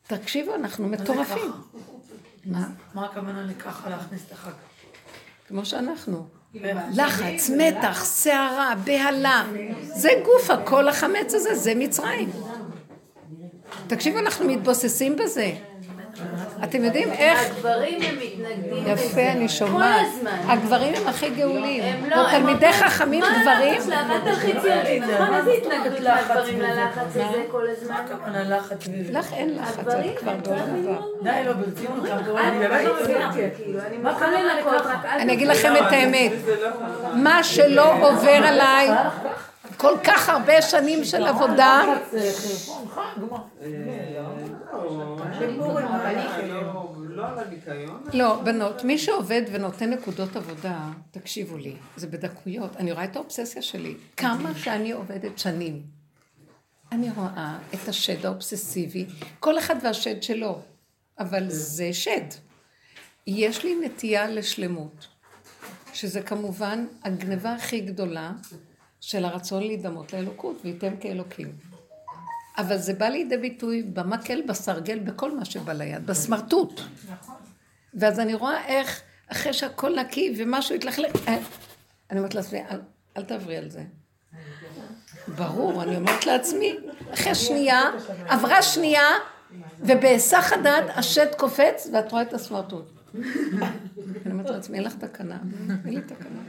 תקשיבו, 0.08 0.56
אנחנו 0.56 0.88
מטורפים. 0.88 1.52
מה? 2.46 2.68
מה 2.94 3.06
הכוונה 3.06 3.44
לככה 3.44 3.90
להכניס 3.90 4.22
את 4.28 4.32
החג? 4.32 4.52
כמו 5.48 5.66
שאנחנו. 5.66 6.28
לחץ, 6.94 7.50
מתח, 7.58 8.04
סערה, 8.06 8.74
בהלה. 8.84 9.46
זה 9.84 10.10
גוף, 10.25 10.50
הכל 10.50 10.88
החמץ 10.88 11.34
הזה, 11.34 11.56
זה 11.56 11.75
מצרים. 11.75 12.32
תקשיבו, 13.88 14.20
אנחנו 14.20 14.48
מתבוססים 14.48 15.16
בזה. 15.16 15.54
אתם 16.63 16.84
יודעים 16.84 17.12
איך... 17.12 17.39
הגברים 17.51 18.01
הם 18.01 18.15
מתנגדים. 18.15 18.84
יפה, 18.88 19.22
אני 19.22 19.50
שומעת. 19.50 20.01
כל 20.01 20.17
הזמן. 20.17 20.51
הגברים 20.51 20.93
הם 20.95 21.07
הכי 21.07 21.29
גאולים. 21.29 21.84
הם 21.84 22.10
לא... 22.10 22.27
תלמידי 22.31 22.74
חכמים 22.74 23.24
גברים. 23.24 23.81
מה 23.89 24.00
הלחץ? 24.00 24.55
אותי, 24.55 25.00
נכון? 25.00 25.34
איזה 25.34 25.51
התנגדות 25.51 26.00
לגברים 26.00 26.62
ללחץ 26.62 27.15
הזה 27.15 27.43
כל 27.51 27.67
הזמן? 27.67 27.95
הכוונה 27.95 28.57
לחץ 28.57 28.88
לך 29.12 29.34
אין 29.34 29.57
לחץ, 29.62 29.79
את 29.79 30.19
כבר 30.19 30.34
בעולם 30.43 30.60
הבא. 30.62 31.01
די, 31.22 31.43
לא, 31.45 31.53
ברצינות, 31.53 32.05
אני 32.05 32.86
לא 32.86 33.01
מבינה, 33.01 33.31
כאילו, 33.55 33.79
אני 35.19 35.34
אגיד 35.34 35.48
לכם 35.48 35.74
את 35.75 35.91
האמת. 35.91 36.31
מה 37.13 37.43
שלא 37.43 38.07
עובר 38.07 38.31
עליי, 38.31 38.89
כל 39.77 39.94
כך 40.03 40.29
הרבה 40.29 40.62
שנים 40.62 41.03
של 41.03 41.25
עבודה, 41.25 41.84
לא 48.13 48.41
בנות, 48.44 48.84
מי 48.84 48.98
שעובד 48.98 49.41
ונותן 49.51 49.89
נקודות 49.89 50.36
עבודה, 50.36 50.89
תקשיבו 51.12 51.58
לי, 51.58 51.75
זה 51.98 52.08
בדקויות. 52.08 52.75
אני 52.75 52.91
רואה 52.91 53.03
את 53.03 53.15
האובססיה 53.15 53.62
שלי. 53.62 53.96
כמה 54.17 54.55
שאני 54.55 54.91
עובדת 54.91 55.39
שנים, 55.39 55.84
אני 56.91 57.10
רואה 57.15 57.58
את 57.74 57.88
השד 57.88 58.25
האובססיבי, 58.25 59.05
כל 59.39 59.58
אחד 59.58 59.75
והשד 59.84 60.24
שלו, 60.24 60.60
אבל 61.20 61.44
זה 61.50 61.94
שד. 61.94 62.27
יש 63.27 63.63
לי 63.63 63.75
נטייה 63.86 64.29
לשלמות, 64.29 65.08
שזה 65.94 66.22
כמובן 66.22 66.86
הגניבה 67.03 67.53
הכי 67.53 67.79
גדולה 67.79 68.32
של 69.05 69.25
הרצון 69.25 69.63
להידמות 69.63 70.13
לאלוקות, 70.13 70.62
וייתם 70.63 70.97
כאלוקים. 71.00 71.51
אבל 72.57 72.77
זה 72.77 72.93
בא 72.93 73.05
לידי 73.05 73.38
ביטוי 73.38 73.83
במקל, 73.83 74.41
בסרגל, 74.47 75.00
בכל 75.00 75.38
מה 75.38 75.45
שבא 75.45 75.74
ליד, 75.74 76.07
בסמרטוט. 76.07 76.81
ואז 77.93 78.19
אני 78.19 78.33
רואה 78.33 78.65
איך, 78.65 79.01
אחרי 79.27 79.53
שהכל 79.53 80.00
נקי 80.00 80.33
ומשהו 80.38 80.75
התלכלך, 80.75 81.27
אה, 81.27 81.38
אני 82.12 82.19
אומרת 82.19 82.35
לעצמי, 82.35 82.59
אל, 82.71 82.81
אל 83.17 83.24
תעברי 83.24 83.57
על 83.57 83.69
זה. 83.69 83.83
ברור, 85.27 85.83
אני 85.83 85.95
אומרת 85.95 86.25
לעצמי, 86.25 86.75
אחרי 87.13 87.35
שנייה, 87.35 87.81
עברה 88.27 88.62
שנייה, 88.62 89.07
ובהיסח 89.79 90.53
הדעת 90.53 90.85
השד 90.95 91.35
קופץ, 91.38 91.88
ואת 91.93 92.12
רואה 92.12 92.21
את 92.21 92.33
הסמרטוט. 92.33 92.91
אני 94.25 94.31
אומרת 94.31 94.50
לעצמי, 94.50 94.77
אין 94.77 94.85
לך 94.85 94.95
תקנה, 94.95 95.38
אין 95.85 95.93
לי 95.93 96.01
תקנה. 96.01 96.39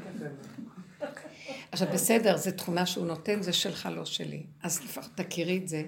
עכשיו 1.77 1.89
בסדר, 1.95 2.37
זו 2.37 2.51
תכונה 2.51 2.87
שהוא 2.87 3.07
נותן, 3.07 3.43
זה 3.43 3.53
שלך, 3.53 3.89
לא 3.93 4.05
שלי. 4.05 4.47
אז 4.63 4.81
לפחות 4.85 5.11
תכירי 5.15 5.59
את 5.59 5.69
זה. 5.69 5.83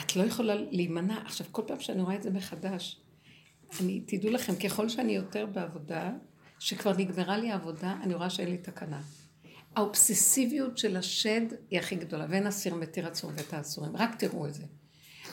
את 0.00 0.16
לא 0.16 0.22
יכולה 0.22 0.54
להימנע. 0.54 1.18
עכשיו, 1.24 1.46
כל 1.52 1.62
פעם 1.66 1.80
שאני 1.80 2.02
רואה 2.02 2.14
את 2.14 2.22
זה 2.22 2.30
מחדש, 2.30 3.00
אני, 3.80 4.00
תדעו 4.06 4.30
לכם, 4.30 4.56
ככל 4.56 4.88
שאני 4.88 5.12
יותר 5.12 5.46
בעבודה, 5.46 6.10
שכבר 6.58 6.92
נגמרה 6.96 7.38
לי 7.38 7.50
העבודה, 7.50 7.96
אני 8.02 8.14
רואה 8.14 8.30
שאין 8.30 8.50
לי 8.50 8.58
תקנה. 8.58 9.00
האובססיביות 9.76 10.78
של 10.78 10.96
השד 10.96 11.46
היא 11.70 11.78
הכי 11.78 11.96
גדולה, 11.96 12.26
ואין 12.28 12.46
אסיר 12.46 12.74
מתיר 12.74 13.06
עצור 13.06 13.30
ואת 13.36 13.52
האסורים, 13.54 13.96
רק 13.96 14.14
תראו 14.14 14.46
את 14.46 14.54
זה. 14.54 14.64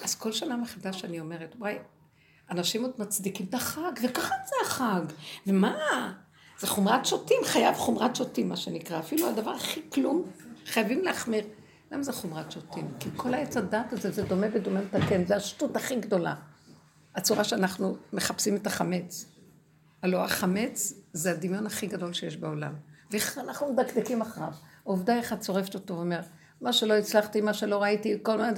אז 0.03 0.15
כל 0.15 0.31
שנה 0.31 0.57
מחדש 0.57 1.05
אני 1.05 1.19
אומרת, 1.19 1.55
וואי, 1.59 1.75
אנשים 2.51 2.83
עוד 2.83 2.91
מצדיקים 2.99 3.45
את 3.49 3.53
החג, 3.53 3.91
וככה 4.03 4.35
זה 4.45 4.55
החג, 4.65 5.01
ומה? 5.47 6.13
זה 6.59 6.67
חומרת 6.67 7.05
שוטים, 7.05 7.37
חייב 7.45 7.75
חומרת 7.75 8.15
שוטים, 8.15 8.49
מה 8.49 8.55
שנקרא. 8.55 8.99
אפילו 8.99 9.29
הדבר 9.29 9.51
הכי 9.51 9.81
כלום, 9.89 10.23
חייבים 10.65 11.03
להחמיר. 11.03 11.45
למה 11.91 12.03
זה 12.03 12.13
חומרת 12.13 12.51
שוטים? 12.51 12.87
כי 12.99 13.09
כל 13.15 13.33
העץ 13.33 13.57
הדת 13.57 13.93
הזה, 13.93 14.11
זה 14.11 14.23
דומה 14.23 14.47
ודומה 14.53 14.79
מתקן, 14.81 15.25
זה 15.25 15.35
השטות 15.35 15.75
הכי 15.75 15.95
גדולה. 15.95 16.35
הצורה 17.15 17.43
שאנחנו 17.43 17.97
מחפשים 18.13 18.55
את 18.55 18.67
החמץ. 18.67 19.25
הלוא 20.03 20.19
החמץ 20.19 20.93
זה 21.13 21.31
הדמיון 21.31 21.65
הכי 21.65 21.87
גדול 21.87 22.13
שיש 22.13 22.37
בעולם. 22.37 22.73
ואיך 23.11 23.37
אנחנו 23.37 23.73
מדקדקים 23.73 24.21
אחריו. 24.21 24.51
עובדה 24.83 25.17
איך 25.17 25.33
את 25.33 25.39
צורפת 25.39 25.73
אותו 25.73 25.93
ואומר, 25.93 26.19
מה 26.61 26.73
שלא 26.73 26.93
הצלחתי, 26.93 27.41
מה 27.41 27.53
שלא 27.53 27.81
ראיתי, 27.81 28.17
כל 28.23 28.37
מה, 28.37 28.49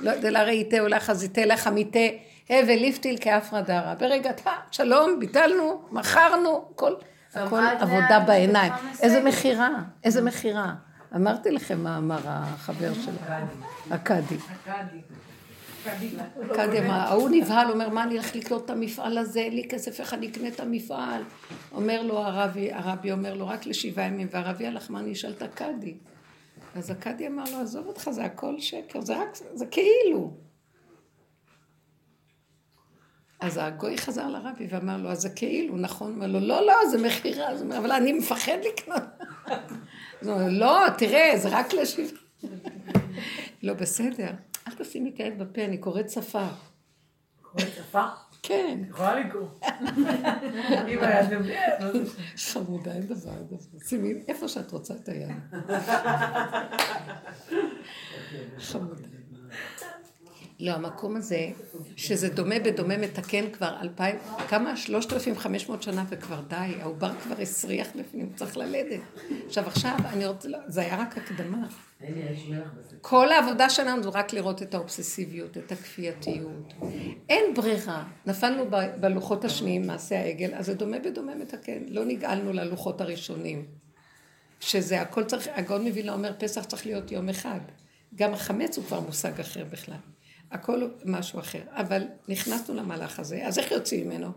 לא 0.00 0.10
יודע, 0.10 0.30
לא 0.30 0.38
ראיתי, 0.38 0.80
אולי 0.80 1.00
חזיתי, 1.00 1.46
לך 1.46 1.66
עמיתה, 1.66 1.98
הבל 2.50 2.74
ליפתיל 2.74 3.16
כאפרא 3.20 3.60
דרא. 3.60 3.94
ברגע, 3.94 4.30
שלום, 4.70 5.20
ביטלנו, 5.20 5.82
מכרנו, 5.90 6.64
כל... 6.74 6.94
הכל 7.34 7.62
עבודה 7.78 8.20
בעיניים. 8.26 8.72
איזה 9.02 9.22
מכירה, 9.24 9.70
איזה 10.04 10.22
מכירה. 10.22 10.74
אמרתי 11.16 11.50
לכם 11.50 11.80
מה 11.84 11.98
אמר 11.98 12.18
החבר 12.24 12.94
שלו, 12.94 13.36
הקאדי. 13.90 14.36
הקאדי 16.50 16.78
אמר, 16.78 16.94
ההוא 16.94 17.28
נבהל, 17.32 17.70
אומר, 17.70 17.88
מה 17.88 18.02
אני 18.02 18.14
הולך 18.14 18.36
לקנות 18.36 18.64
את 18.64 18.70
המפעל 18.70 19.18
הזה, 19.18 19.40
אין 19.40 19.54
לי 19.54 19.68
כסף, 19.68 20.00
איך 20.00 20.14
אני 20.14 20.28
אקנה 20.28 20.48
את 20.48 20.60
המפעל? 20.60 21.22
אומר 21.72 22.02
לו 22.02 22.18
הרבי, 22.18 22.72
הרבי 22.72 23.12
אומר 23.12 23.34
לו, 23.34 23.48
רק 23.48 23.66
לשבעה 23.66 24.06
ימים, 24.06 24.28
והרבי 24.30 24.66
הלך, 24.66 24.90
מה 24.90 25.00
אני 25.00 25.12
אשאל 25.12 25.32
את 25.32 25.42
הקאדי? 25.42 25.94
אז 26.76 26.90
הקאדי 26.90 27.26
אמר 27.26 27.44
לו, 27.52 27.60
עזוב 27.60 27.86
אותך, 27.86 28.10
זה 28.10 28.24
הכל 28.24 28.60
שקר, 28.60 29.00
זה 29.00 29.16
רק, 29.16 29.28
זה 29.54 29.66
כאילו. 29.66 30.47
אז 33.40 33.58
הגוי 33.62 33.98
חזר 33.98 34.28
לרבי 34.28 34.66
ואמר 34.70 34.96
לו, 34.96 35.10
אז 35.10 35.20
זה 35.20 35.28
כאילו, 35.30 35.76
נכון? 35.76 36.14
אמר 36.14 36.26
לו, 36.26 36.40
לא, 36.40 36.66
לא, 36.66 36.74
זה 36.90 36.98
מכירה. 36.98 37.50
אז 37.50 37.60
הוא 37.60 37.66
אומר, 37.66 37.78
אבל 37.78 37.92
אני 37.92 38.12
מפחד 38.12 38.58
לקנות. 38.68 39.02
אז 40.20 40.28
הוא 40.28 40.34
אומר, 40.34 40.48
לא, 40.50 40.84
תראה, 40.98 41.32
זה 41.36 41.48
רק 41.52 41.72
לשבעה. 41.72 42.08
לא, 43.62 43.74
בסדר. 43.74 44.30
אל 44.68 44.72
תשימי 44.78 45.12
היד 45.18 45.38
בפה, 45.38 45.64
אני 45.64 45.78
קוראת 45.78 46.10
שפה. 46.10 46.46
קוראת 47.42 47.68
שפה? 47.76 48.04
כן. 48.42 48.80
יכולה 48.88 49.20
לקרוא. 49.20 49.48
אם 50.88 50.98
היה 51.00 51.22
בפה, 51.22 52.10
חמודה, 52.36 52.92
אין 52.92 53.06
דבר 53.06 53.32
כזה. 53.50 53.68
שימי 53.88 54.14
איפה 54.28 54.48
שאת 54.48 54.70
רוצה 54.70 54.94
את 54.94 55.08
היד. 55.08 55.30
חמודה. 58.58 59.17
לא, 60.60 60.72
המקום 60.72 61.16
הזה, 61.16 61.48
שזה 61.96 62.28
דומה 62.28 62.58
בדומה 62.58 62.96
מתקן 62.96 63.50
כבר 63.50 63.76
אלפיים, 63.82 64.16
כמה? 64.48 64.76
שלושת 64.76 65.12
אלפים 65.12 65.36
חמש 65.36 65.68
מאות 65.68 65.82
שנה 65.82 66.04
וכבר 66.08 66.40
די, 66.48 66.56
העובר 66.80 67.10
כבר 67.22 67.34
הסריח 67.42 67.88
בפנים, 67.98 68.32
צריך 68.36 68.56
ללדת. 68.56 69.00
עכשיו, 69.46 69.66
עכשיו, 69.66 69.96
אני 70.06 70.26
רוצה, 70.26 70.48
לא, 70.48 70.58
זה 70.66 70.80
היה 70.80 70.96
רק 71.00 71.18
הקדמה. 71.18 71.66
כל 73.00 73.32
העבודה 73.32 73.70
שלנו 73.70 74.02
זה 74.02 74.08
רק 74.08 74.32
לראות 74.32 74.62
את 74.62 74.74
האובססיביות, 74.74 75.56
את 75.58 75.72
הכפייתיות. 75.72 76.72
אין 77.28 77.54
ברירה. 77.54 78.04
נפלנו 78.26 78.64
ב- 78.70 79.00
בלוחות 79.00 79.44
השניים, 79.44 79.86
מעשה 79.86 80.20
העגל, 80.20 80.54
אז 80.54 80.66
זה 80.66 80.74
דומה 80.74 80.98
בדומה 80.98 81.34
מתקן. 81.34 81.82
לא 81.88 82.04
נגאלנו 82.04 82.52
ללוחות 82.52 83.00
הראשונים. 83.00 83.66
שזה 84.60 85.00
הכל 85.00 85.24
צריך, 85.24 85.48
הגאון 85.54 85.86
מווילנה 85.86 86.12
אומר, 86.12 86.32
פסח 86.38 86.64
צריך 86.64 86.86
להיות 86.86 87.12
יום 87.12 87.28
אחד. 87.28 87.60
גם 88.14 88.32
החמץ 88.34 88.76
הוא 88.76 88.84
כבר 88.84 89.00
מושג 89.00 89.40
אחר 89.40 89.64
בכלל. 89.64 89.96
הכל 90.50 90.88
משהו 91.04 91.40
אחר. 91.40 91.62
אבל 91.68 92.02
נכנסנו 92.28 92.74
למהלך 92.74 93.20
הזה, 93.20 93.46
אז 93.46 93.58
איך 93.58 93.70
יוצאים 93.70 94.08
ממנו? 94.08 94.32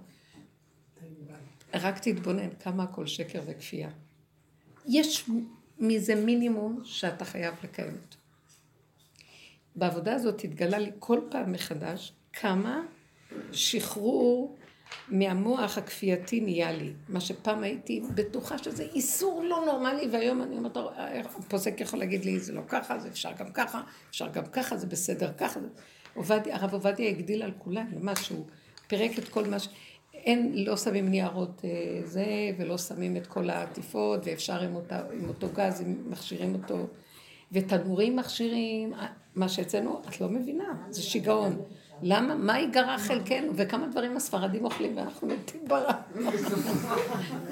רק 1.74 2.00
תתבונן 2.00 2.50
כמה 2.60 2.84
הכל 2.84 3.08
שקר 3.08 3.42
וכפייה. 3.46 3.90
יש 4.88 5.30
מזה 5.80 6.16
מינימום 6.16 6.82
שאתה 6.84 7.26
חייב 7.26 7.56
לקיים 7.64 7.90
אותו. 7.90 8.18
בעבודה 9.76 10.16
הזאת 10.16 10.44
התגלה 10.44 10.78
לי 10.78 10.92
כל 11.00 11.20
פעם 11.30 11.52
מחדש 11.52 12.14
כמה 12.34 12.82
שחרור 13.52 14.58
מהמוח 15.08 15.78
הכפייתי 15.78 16.40
נהיה 16.40 16.72
לי. 16.72 16.94
מה 17.10 17.22
שפעם 17.22 17.64
הייתי 17.64 18.02
בטוחה 18.16 18.58
שזה 18.58 18.84
איסור 18.84 19.44
לא 19.44 19.64
נורמלי, 19.66 20.08
והיום 20.12 20.42
אני 20.42 20.58
אומרת, 20.58 20.78
הפוסק 21.36 21.82
יכול 21.82 22.00
להגיד 22.00 22.26
לי, 22.26 22.40
זה 22.40 22.54
לא 22.54 22.62
ככה, 22.68 23.00
זה 23.00 23.08
אפשר 23.08 23.32
גם 23.38 23.52
ככה, 23.54 23.82
אפשר 24.10 24.28
גם 24.28 24.46
ככה, 24.46 24.78
זה 24.78 24.88
בסדר 24.88 25.32
ככה. 25.38 25.60
עובדיה, 26.14 26.56
הרב 26.56 26.74
עובדיה 26.74 27.10
הגדיל 27.10 27.44
על 27.44 27.52
כולם, 27.58 27.86
ממש 27.96 28.30
הוא 28.30 28.46
פירק 28.88 29.20
את 29.20 29.30
כל 29.30 29.46
מה 29.48 29.60
ש... 29.60 29.68
אין, 30.14 30.52
לא 30.56 30.78
שמים 30.78 31.10
ניירות 31.10 31.62
אה, 31.66 32.02
זה, 32.06 32.26
ולא 32.58 32.78
שמים 32.78 33.18
את 33.18 33.28
כל 33.28 33.50
העטיפות, 33.50 34.20
ואפשר 34.24 34.62
עם, 34.62 34.76
אותה, 34.76 35.02
עם 35.14 35.28
אותו 35.28 35.48
גז, 35.54 35.82
אם 35.82 35.96
מכשירים 36.10 36.54
אותו, 36.54 36.88
ותנורים 37.52 38.16
מכשירים, 38.16 38.94
מה 39.36 39.50
שאצלנו, 39.50 40.02
את 40.10 40.22
לא 40.22 40.30
מבינה, 40.30 40.88
זה 40.90 41.02
שיגעון. 41.02 41.62
למה? 42.04 42.36
מה 42.36 42.60
ייגרע 42.60 42.98
חלקנו? 42.98 43.52
וכמה 43.56 43.88
דברים 43.88 44.18
הספרדים 44.18 44.66
אוכלים 44.66 44.98
ואנחנו 44.98 45.28
מתים 45.28 45.62
ברע. 45.68 45.94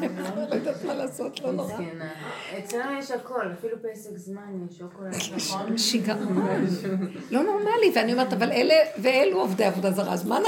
לא 0.01 0.55
יודעת 0.55 0.85
מה 0.85 0.93
לעשות, 0.93 1.39
לא 1.41 1.51
נורא. 1.51 1.73
מסכנה. 1.73 2.09
אצלנו 2.59 2.99
יש 2.99 3.11
הכל, 3.11 3.51
אפילו 3.59 3.77
פסק 3.81 4.17
זמן 4.17 4.67
יש 4.69 4.77
שוקולד, 4.77 5.15
נכון? 5.35 5.77
שיגעון. 5.77 6.67
לא 7.31 7.43
נורמלי, 7.43 7.91
ואני 7.95 8.13
אומרת, 8.13 8.33
אבל 8.33 8.51
אלה 8.51 8.75
ואלו 8.97 9.39
עובדי 9.39 9.65
עבודה 9.65 9.91
זרה, 9.91 10.13
אז 10.13 10.27
מה 10.27 10.39
נ... 10.39 10.43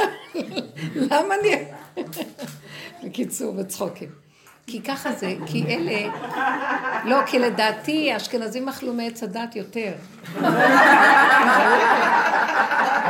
למה 0.96 1.36
אני... 1.42 1.66
בקיצור, 3.04 3.54
בצחוקים. 3.54 4.10
כי 4.68 4.82
ככה 4.82 5.12
זה, 5.12 5.34
כי 5.46 5.66
אלה... 5.66 6.16
לא, 7.06 7.26
כי 7.26 7.40
לדעתי 7.40 8.12
האשכנזים 8.12 8.70
אכלו 8.70 8.94
מעץ 8.94 9.24
הדת 9.24 9.56
יותר. 9.56 9.92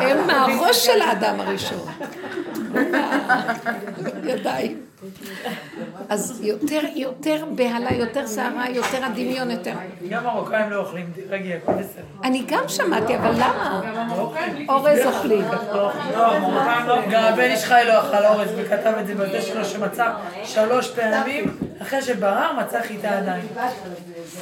הם 0.02 0.28
מהראש 0.28 0.86
של 0.86 1.02
האדם 1.02 1.40
הראשון. 1.40 1.88
ידיים. 4.30 4.91
אז 6.10 6.42
יותר, 6.44 6.80
יותר 6.96 7.46
בהלה, 7.56 7.94
יותר 7.94 8.28
סערה, 8.28 8.70
יותר 8.70 9.06
הדמיון, 9.06 9.52
יותר... 9.52 9.74
גם 10.10 10.24
מרוקאים 10.24 10.70
לא 10.70 10.76
אוכלים 10.76 11.14
רגיל, 11.30 11.58
הכל 11.64 11.72
בסדר. 11.72 12.02
אני 12.24 12.44
גם 12.48 12.64
שמעתי, 12.68 13.16
אבל 13.18 13.32
למה? 13.32 13.82
אורז 14.70 15.00
אוכלים. 15.06 15.46
לא, 15.74 16.40
מרוקאים 16.40 16.88
לא. 16.88 16.98
גם 17.12 17.24
הבן 17.24 17.42
איש 17.42 17.66
חי 17.66 17.82
לא 17.88 18.00
אכל 18.00 18.26
אורז 18.26 18.50
וכתב 18.58 18.94
את 19.00 19.08
זה 19.08 19.16
בזה 19.16 19.42
שלו 19.42 19.66
שמצא 19.66 20.12
שלוש 20.44 20.92
פעמים 20.92 21.58
אחרי 21.82 22.02
שברר 22.02 22.54
מצא 22.60 22.82
חיטה 22.82 23.18
עדיין. 23.18 23.48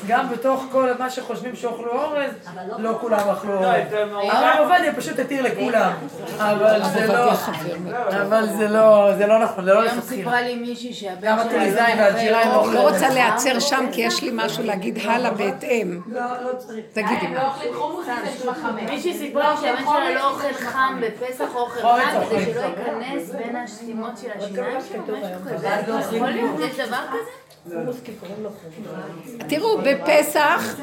גם 0.07 0.29
בתוך 0.29 0.65
כל 0.71 0.89
מה 0.99 1.09
שחושבים 1.09 1.55
שאוכלו 1.55 1.91
אורז, 1.91 2.31
לא 2.77 2.97
כולם 3.01 3.29
אכלו 3.29 3.53
אורז. 3.53 3.81
הרב 4.29 4.59
עובדיה 4.59 4.95
פשוט 4.95 5.19
התיר 5.19 5.41
לכולם. 5.43 5.91
אבל 6.37 6.81
זה 6.83 7.07
לא... 7.07 7.31
אבל 8.21 8.45
זה 8.57 8.67
לא, 8.67 9.09
זה 9.17 9.27
לא 9.27 9.39
נכון, 9.39 9.65
זה 9.65 9.73
לא 9.73 9.83
לכתחילה. 9.83 10.31
לי 10.49 10.55
מישהי 10.55 10.93
שהבן 10.93 11.21
גם 11.21 11.37
שלה 11.37 11.45
הטוליזאי 11.45 11.95
לא 11.95 12.01
והג'יריים 12.01 12.47
אוכל 12.47 12.57
אוכלים. 12.57 12.73
לא 12.73 12.89
רוצה 12.89 13.09
להיעצר 13.09 13.59
שם, 13.59 13.85
כי 13.91 14.01
יש 14.01 14.23
לי 14.23 14.29
משהו 14.33 14.63
להגיד 14.63 14.99
הלאה 15.03 15.31
בהתאם. 15.31 16.01
תגידי 16.93 17.27
מה. 17.27 17.55
מישהי 18.89 19.17
סיפרה 19.17 19.57
שהבן 19.61 19.83
שלה 19.83 20.13
לא 20.15 20.29
אוכל 20.29 20.53
חם 20.53 21.01
בפסח 21.01 21.55
או 21.55 21.59
אוכל 21.59 21.81
חם 21.81 22.21
כדי. 22.29 22.45
שלא 22.45 22.61
ייכנס 22.61 23.29
בין 23.29 23.55
השתימות 23.55 24.17
של 24.21 24.27
השיניים 24.35 24.77
שלו, 24.89 25.03
משהו 25.17 25.55
כזה. 25.55 25.67
יכול 26.17 26.29
להיות? 26.29 26.59
יש 26.59 26.87
דבר 26.87 27.01
כזה? 27.09 27.31
תראו, 29.47 29.77
בפסח 29.77 30.75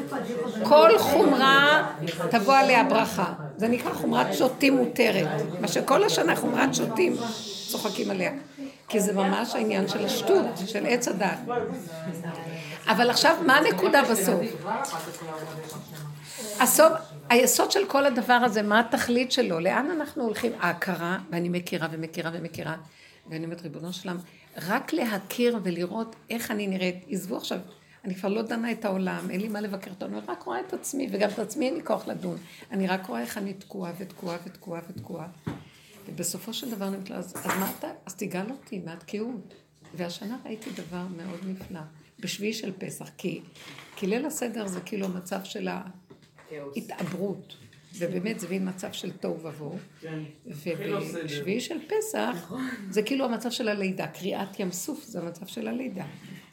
כל 0.63 0.97
חומרה 0.97 1.87
תבוא 2.29 2.55
עליה 2.55 2.83
ברכה. 2.83 3.33
זה 3.57 3.67
נקרא 3.67 3.93
חומרת 3.93 4.33
שוטים 4.33 4.75
מותרת. 4.75 5.27
מה 5.61 5.67
שכל 5.67 6.03
השנה 6.03 6.35
חומרת 6.35 6.75
שוטים 6.75 7.15
צוחקים 7.67 8.11
עליה. 8.11 8.31
כי 8.89 8.99
זה 8.99 9.13
ממש 9.13 9.55
העניין 9.55 9.87
של 9.87 10.05
השטות, 10.05 10.45
של 10.65 10.85
עץ 10.85 11.07
הדת. 11.07 11.39
אבל 12.87 13.09
עכשיו, 13.09 13.37
מה 13.45 13.57
הנקודה 13.57 14.01
בסוף? 14.11 14.41
הסוף, 16.59 16.93
היסוד 17.29 17.71
של 17.71 17.85
כל 17.87 18.05
הדבר 18.05 18.33
הזה, 18.33 18.61
מה 18.61 18.79
התכלית 18.79 19.31
שלו? 19.31 19.59
לאן 19.59 19.91
אנחנו 19.91 20.23
הולכים? 20.23 20.51
ההכרה, 20.59 21.17
ואני 21.31 21.49
מכירה 21.49 21.87
ומכירה 21.91 22.31
ומכירה, 22.33 22.75
ואני 23.29 23.45
אומרת, 23.45 23.61
ריבונו 23.61 23.93
שלם, 23.93 24.17
רק 24.67 24.93
להכיר 24.93 25.59
ולראות 25.63 26.15
איך 26.29 26.51
אני 26.51 26.67
נראית. 26.67 27.05
עזבו 27.09 27.37
עכשיו, 27.37 27.59
אני 28.05 28.15
כבר 28.15 28.29
לא 28.29 28.41
דנה 28.41 28.71
את 28.71 28.85
העולם, 28.85 29.29
אין 29.29 29.41
לי 29.41 29.47
מה 29.47 29.61
לבקר 29.61 29.91
אותו, 29.91 30.05
אני 30.05 30.15
רק 30.27 30.43
רואה 30.43 30.59
את 30.59 30.73
עצמי, 30.73 31.09
וגם 31.11 31.29
את 31.29 31.39
עצמי 31.39 31.65
אין 31.65 31.75
לי 31.75 31.83
כוח 31.83 32.07
לדון. 32.07 32.37
אני 32.71 32.87
רק 32.87 33.05
רואה 33.05 33.21
איך 33.21 33.37
אני 33.37 33.53
תקועה 33.53 33.91
ותקועה 33.97 34.37
ותקועה 34.45 34.81
ותקועה. 34.89 35.27
ובסופו 36.07 36.53
של 36.53 36.71
דבר 36.71 36.87
אני 36.87 36.95
אומרת 36.95 37.09
לו, 37.09 37.15
אז, 37.15 37.33
אז 37.35 37.45
מה 37.45 37.71
אתה, 37.79 37.87
אז 38.05 38.15
תגאל 38.15 38.51
אותי 38.51 38.79
מהתקיעות. 38.79 39.53
והשנה 39.95 40.37
ראיתי 40.45 40.69
דבר 40.69 41.07
מאוד 41.17 41.39
נפלא, 41.47 41.79
בשביעי 42.19 42.53
של 42.53 42.71
פסח, 42.77 43.09
כי, 43.17 43.41
כי 43.95 44.07
ליל 44.07 44.25
הסדר 44.25 44.67
זה 44.67 44.81
כאילו 44.81 45.05
המצב 45.05 45.43
של 45.43 45.67
ההתעברות, 46.51 47.57
ובאמת 47.97 48.39
זה 48.39 48.47
מין 48.49 48.69
מצב 48.69 48.91
של 48.91 49.11
תוהו 49.11 49.39
ובוהו, 49.43 49.77
ובשביעי 50.45 51.61
של 51.61 51.77
פסח 51.87 52.51
זה 52.89 53.01
כאילו 53.01 53.25
המצב 53.25 53.51
של 53.51 53.67
הלידה, 53.67 54.07
קריעת 54.07 54.59
ים 54.59 54.71
סוף 54.71 55.03
זה 55.03 55.19
המצב 55.19 55.47
של 55.47 55.67
הלידה. 55.67 56.05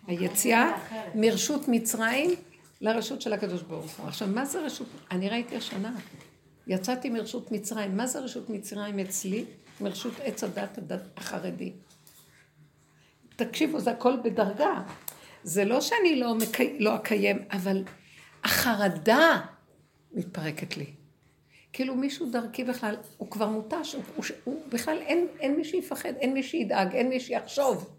היציאה 0.06 0.72
מרשות 1.14 1.68
מצרים 1.68 2.30
לרשות 2.80 3.20
של 3.20 3.32
הקדוש 3.32 3.62
ברוך 3.62 3.98
הוא. 3.98 4.08
עכשיו, 4.08 4.28
מה 4.28 4.44
זה 4.44 4.60
רשות? 4.60 4.88
אני 5.10 5.28
ראיתי 5.28 5.56
השנה, 5.56 5.94
יצאתי 6.66 7.10
מרשות 7.10 7.52
מצרים, 7.52 7.96
מה 7.96 8.06
זה 8.06 8.20
רשות 8.20 8.50
מצרים 8.50 8.98
אצלי? 8.98 9.44
מרשות 9.80 10.12
עץ 10.22 10.44
הדת 10.44 10.78
החרדי. 11.16 11.72
תקשיבו, 13.36 13.80
זה 13.80 13.90
הכל 13.90 14.14
בדרגה. 14.24 14.82
זה 15.42 15.64
לא 15.64 15.80
שאני 15.80 16.20
לא, 16.20 16.34
מקי... 16.34 16.76
לא 16.78 16.96
אקיים, 16.96 17.44
אבל 17.50 17.84
החרדה 18.44 19.40
מתפרקת 20.12 20.76
לי. 20.76 20.86
כאילו 21.72 21.94
מישהו 21.94 22.30
דרכי 22.30 22.64
בכלל, 22.64 22.96
הוא 23.16 23.30
כבר 23.30 23.48
מותש, 23.48 23.94
הוא, 23.94 24.02
הוא, 24.16 24.24
הוא 24.44 24.62
בכלל 24.68 24.98
אין, 24.98 25.26
אין 25.40 25.56
מי 25.56 25.64
שיפחד, 25.64 26.12
אין 26.16 26.32
מי 26.32 26.42
שידאג, 26.42 26.94
אין 26.94 27.08
מי 27.08 27.20
שיחשוב. 27.20 27.90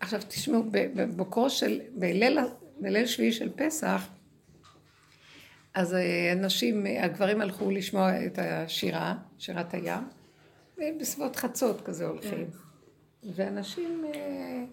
עכשיו 0.00 0.20
תשמעו, 0.28 0.62
בבוקרו 0.70 1.50
של, 1.50 1.80
בליל, 1.94 2.38
בליל 2.80 3.06
שביעי 3.06 3.32
של 3.32 3.50
פסח, 3.56 4.08
אז 5.78 5.94
אה, 5.94 6.32
אנשים, 6.32 6.86
אה, 6.86 7.04
הגברים 7.04 7.40
הלכו 7.40 7.70
לשמוע 7.70 8.26
את 8.26 8.38
השירה, 8.42 9.14
שירת 9.38 9.74
הים, 9.74 10.02
בסביבות 11.00 11.36
חצות 11.36 11.80
כזה 11.80 12.06
הולכים. 12.06 12.46
ואנשים, 13.34 14.04
אה, 14.14 14.64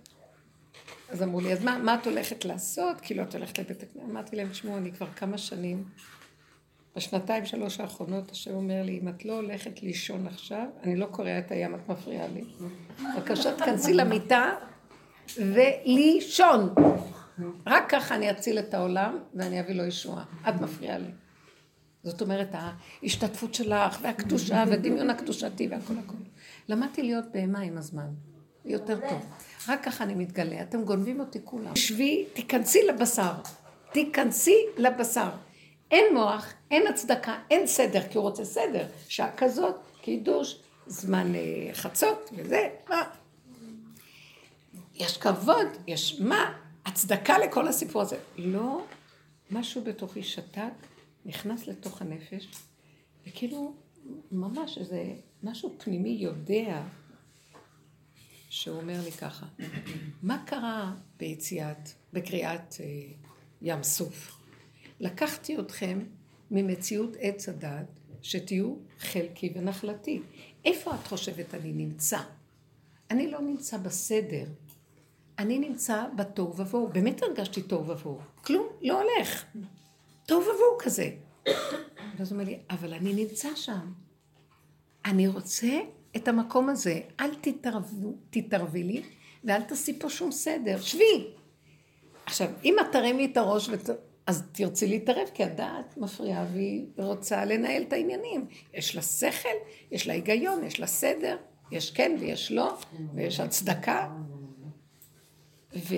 אז 1.09 1.23
אמרו 1.23 1.41
לי, 1.41 1.53
אז 1.53 1.63
מה, 1.63 1.77
מה 1.77 1.95
את 1.95 2.07
הולכת 2.07 2.45
לעשות? 2.45 3.01
כאילו, 3.01 3.23
את 3.23 3.35
הולכת 3.35 3.59
לבית 3.59 3.83
הכנסת? 3.83 4.09
אמרתי 4.09 4.35
להם, 4.35 4.49
תשמעו, 4.49 4.77
אני 4.77 4.91
כבר 4.91 5.07
כמה 5.15 5.37
שנים, 5.37 5.83
בשנתיים, 6.95 7.45
שלוש 7.45 7.79
האחרונות, 7.79 8.31
השם 8.31 8.53
אומר 8.53 8.83
לי, 8.83 8.99
אם 9.01 9.09
את 9.09 9.25
לא 9.25 9.33
הולכת 9.33 9.83
לישון 9.83 10.27
עכשיו, 10.27 10.65
אני 10.83 10.95
לא 10.95 11.05
קוראה 11.05 11.39
את 11.39 11.51
הים, 11.51 11.75
את 11.75 11.89
מפריעה 11.89 12.27
לי. 12.27 12.43
בבקשה, 13.15 13.55
תכנסי 13.55 13.93
למיטה 13.93 14.53
ולישון. 15.37 16.73
רק 17.67 17.89
ככה 17.89 18.15
אני 18.15 18.31
אציל 18.31 18.59
את 18.59 18.73
העולם 18.73 19.17
ואני 19.33 19.59
אביא 19.59 19.75
לו 19.75 19.85
ישועה. 19.85 20.23
את 20.49 20.61
מפריעה 20.61 20.97
לי. 20.97 21.11
זאת 22.03 22.21
אומרת, 22.21 22.49
ההשתתפות 22.53 23.53
שלך, 23.53 23.99
והקדושה, 24.01 24.63
והדמיון 24.67 25.09
הקדושתי 25.09 25.67
והכל 25.67 25.93
הכל. 26.05 26.15
למדתי 26.69 27.03
להיות 27.03 27.25
בהמה 27.31 27.59
עם 27.59 27.77
הזמן. 27.77 28.07
יותר 28.65 28.99
טוב. 29.09 29.25
רק 29.67 29.83
ככה 29.83 30.03
אני 30.03 30.15
מתגלה. 30.15 30.61
אתם 30.61 30.83
גונבים 30.83 31.19
אותי 31.19 31.39
כולם. 31.43 31.75
שבי, 31.75 32.25
תיכנסי 32.33 32.79
לבשר. 32.87 33.33
תיכנסי 33.91 34.57
לבשר. 34.77 35.29
אין 35.91 36.13
מוח, 36.13 36.53
אין 36.71 36.87
הצדקה, 36.87 37.35
אין 37.51 37.67
סדר, 37.67 38.01
כי 38.09 38.17
הוא 38.17 38.23
רוצה 38.23 38.45
סדר. 38.45 38.85
שעה 39.07 39.31
כזאת, 39.37 39.75
קידוש, 40.01 40.59
זמן 40.87 41.35
אה, 41.35 41.69
חצות 41.73 42.29
וזה, 42.37 42.69
מה? 42.89 43.03
יש 44.95 45.17
כבוד, 45.17 45.67
יש 45.87 46.21
מה? 46.21 46.53
הצדקה 46.85 47.37
לכל 47.37 47.67
הסיפור 47.67 48.01
הזה. 48.01 48.17
לא, 48.37 48.85
משהו 49.51 49.83
בתוכי 49.83 50.23
שתק, 50.23 50.73
נכנס 51.25 51.67
לתוך 51.67 52.01
הנפש, 52.01 52.47
וכאילו, 53.27 53.73
ממש 54.31 54.77
איזה 54.77 55.13
משהו 55.43 55.75
פנימי 55.77 56.09
יודע, 56.09 56.83
שהוא 58.49 58.77
אומר 58.77 59.01
לי 59.03 59.11
ככה, 59.11 59.45
מה 60.23 60.43
קרה 60.45 60.93
ביציאת, 61.17 61.89
בקריאת 62.13 62.75
אה, 62.79 62.85
ים 63.61 63.83
סוף? 63.83 64.41
לקחתי 64.99 65.59
אתכם 65.59 65.99
ממציאות 66.51 67.15
עץ 67.19 67.49
הדת, 67.49 67.85
שתהיו 68.21 68.75
חלקי 68.99 69.53
ונחלתי. 69.55 70.21
איפה 70.65 70.95
את 70.95 71.07
חושבת 71.07 71.53
אני 71.53 71.71
נמצא? 71.73 72.19
אני 73.11 73.31
לא 73.31 73.41
נמצא 73.41 73.77
בסדר. 73.77 74.45
אני 75.39 75.59
נמצא 75.59 76.03
בתוהו 76.15 76.55
ובוהו. 76.57 76.87
באמת 76.87 77.23
הרגשתי 77.23 77.61
תוהו 77.61 77.87
ובוהו. 77.87 78.19
כלום, 78.43 78.67
לא 78.81 79.01
הולך. 79.01 79.45
תוהו 80.25 80.41
ובוהו 80.41 80.77
כזה. 80.79 81.09
ואז 82.17 82.31
הוא 82.31 82.39
אומר 82.39 82.43
לי, 82.43 82.59
אבל 82.69 82.93
אני 82.93 83.13
נמצא 83.13 83.49
שם. 83.55 83.93
אני 85.05 85.27
רוצה 85.27 85.79
את 86.15 86.27
המקום 86.27 86.69
הזה. 86.69 87.01
אל 87.19 87.29
תתערבי 88.29 88.83
לי, 88.83 89.03
ואל 89.43 89.61
תעשי 89.61 89.99
פה 89.99 90.09
שום 90.09 90.31
סדר. 90.31 90.81
שבי. 90.81 91.27
עכשיו, 92.25 92.49
אם 92.63 92.75
את 92.81 92.85
תרימי 92.91 93.25
את 93.25 93.37
הראש, 93.37 93.69
ות... 93.69 93.89
אז 94.27 94.43
תרצי 94.51 94.87
להתערב, 94.87 95.27
כי 95.33 95.43
הדעת 95.43 95.97
מפריעה 95.97 96.45
והיא 96.53 96.85
רוצה 96.97 97.45
לנהל 97.45 97.83
את 97.83 97.93
העניינים. 97.93 98.47
יש 98.73 98.95
לה 98.95 99.01
שכל, 99.01 99.49
יש 99.91 100.07
לה 100.07 100.13
היגיון, 100.13 100.63
יש 100.63 100.79
לה 100.79 100.87
סדר, 100.87 101.37
יש 101.71 101.91
כן 101.91 102.17
ויש 102.19 102.51
לא, 102.51 102.77
ויש 103.15 103.39
הצדקה. 103.39 104.07
ו, 105.75 105.95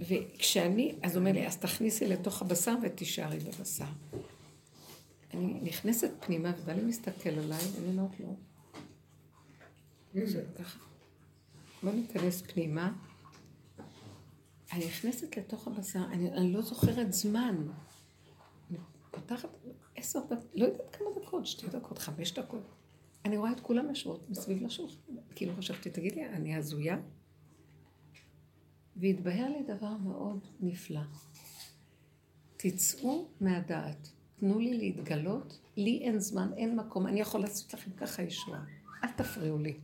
וכשאני, 0.00 0.94
אז 1.02 1.16
הוא 1.16 1.20
אומר 1.20 1.32
לי, 1.32 1.46
אז 1.46 1.56
תכניסי 1.56 2.06
לתוך 2.06 2.42
הבשר 2.42 2.74
ותישארי 2.82 3.38
בבשר. 3.38 3.84
אני 5.34 5.60
נכנסת 5.62 6.10
פנימה, 6.20 6.52
ובעלי 6.58 6.82
מסתכל 6.82 7.30
עליי, 7.30 7.64
ואני 7.74 7.88
אומרת 7.88 8.20
לו, 8.20 8.36
בוא 11.82 11.92
ניכנס 11.92 12.42
פנימה. 12.42 12.92
אני 14.72 14.86
נכנסת 14.86 15.36
לתוך 15.36 15.68
הבשר, 15.68 16.04
אני, 16.12 16.32
אני 16.32 16.52
לא 16.52 16.62
זוכרת 16.62 17.12
זמן. 17.12 17.56
אני 18.70 18.78
פותחת 19.10 19.48
עשר 19.96 20.20
דקות, 20.20 20.50
לא 20.54 20.64
יודעת 20.64 20.96
כמה 20.96 21.06
דקות, 21.22 21.46
שתי 21.46 21.66
דקות, 21.66 21.98
חמש 21.98 22.32
דקות. 22.32 22.62
אני 23.24 23.36
רואה 23.36 23.52
את 23.52 23.60
כולם 23.60 23.88
יושבות 23.88 24.30
מסביב 24.30 24.62
לשולחן. 24.62 24.96
כאילו 25.34 25.52
חשבתי, 25.58 25.90
תגידי, 25.90 26.24
אני 26.24 26.56
הזויה? 26.56 26.96
והתבהר 28.96 29.48
לי 29.48 29.62
דבר 29.76 29.96
מאוד 29.96 30.46
נפלא. 30.60 31.00
תצאו 32.56 33.28
מהדעת, 33.40 34.08
תנו 34.40 34.58
לי 34.58 34.78
להתגלות, 34.78 35.58
לי 35.76 36.00
אין 36.02 36.18
זמן, 36.18 36.50
אין 36.56 36.76
מקום, 36.76 37.06
אני 37.06 37.20
יכול 37.20 37.40
לעשות 37.40 37.74
לכם 37.74 37.90
ככה 37.90 38.22
ישועה. 38.22 38.60
אל 39.04 39.08
תפריעו 39.08 39.58
לי. 39.58 39.74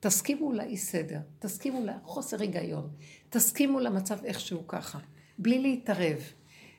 תסכימו 0.00 0.52
לאי 0.52 0.76
סדר, 0.76 1.20
תסכימו 1.38 1.86
לחוסר 1.86 2.40
היגיון, 2.40 2.90
תסכימו 3.30 3.80
למצב 3.80 4.24
איכשהו 4.24 4.68
ככה, 4.68 4.98
בלי 5.38 5.58
להתערב, 5.58 6.18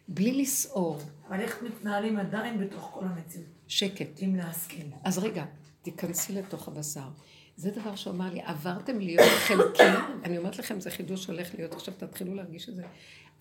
בלי 0.07 0.41
לסעור. 0.41 0.97
אבל 1.27 1.39
איך 1.39 1.63
מתנהלים 1.63 2.17
עדיין 2.17 2.59
בתוך 2.59 2.89
כל 2.93 3.05
המציאות? 3.05 3.47
שקט. 3.67 4.23
אם 4.23 4.35
להסכים. 4.35 4.91
אז 5.03 5.17
רגע, 5.17 5.45
תיכנסי 5.81 6.33
לתוך 6.33 6.67
הבשר. 6.67 7.09
זה 7.55 7.71
דבר 7.71 7.95
שהוא 7.95 8.13
אמר 8.13 8.33
לי, 8.33 8.41
עברתם 8.45 8.99
להיות 8.99 9.27
חלקי, 9.47 9.83
אני 10.23 10.37
אומרת 10.37 10.59
לכם, 10.59 10.79
זה 10.79 10.91
חידוש 10.91 11.25
הולך 11.27 11.55
להיות, 11.55 11.73
עכשיו 11.73 11.93
תתחילו 11.97 12.35
להרגיש 12.35 12.69
את 12.69 12.75
זה. 12.75 12.83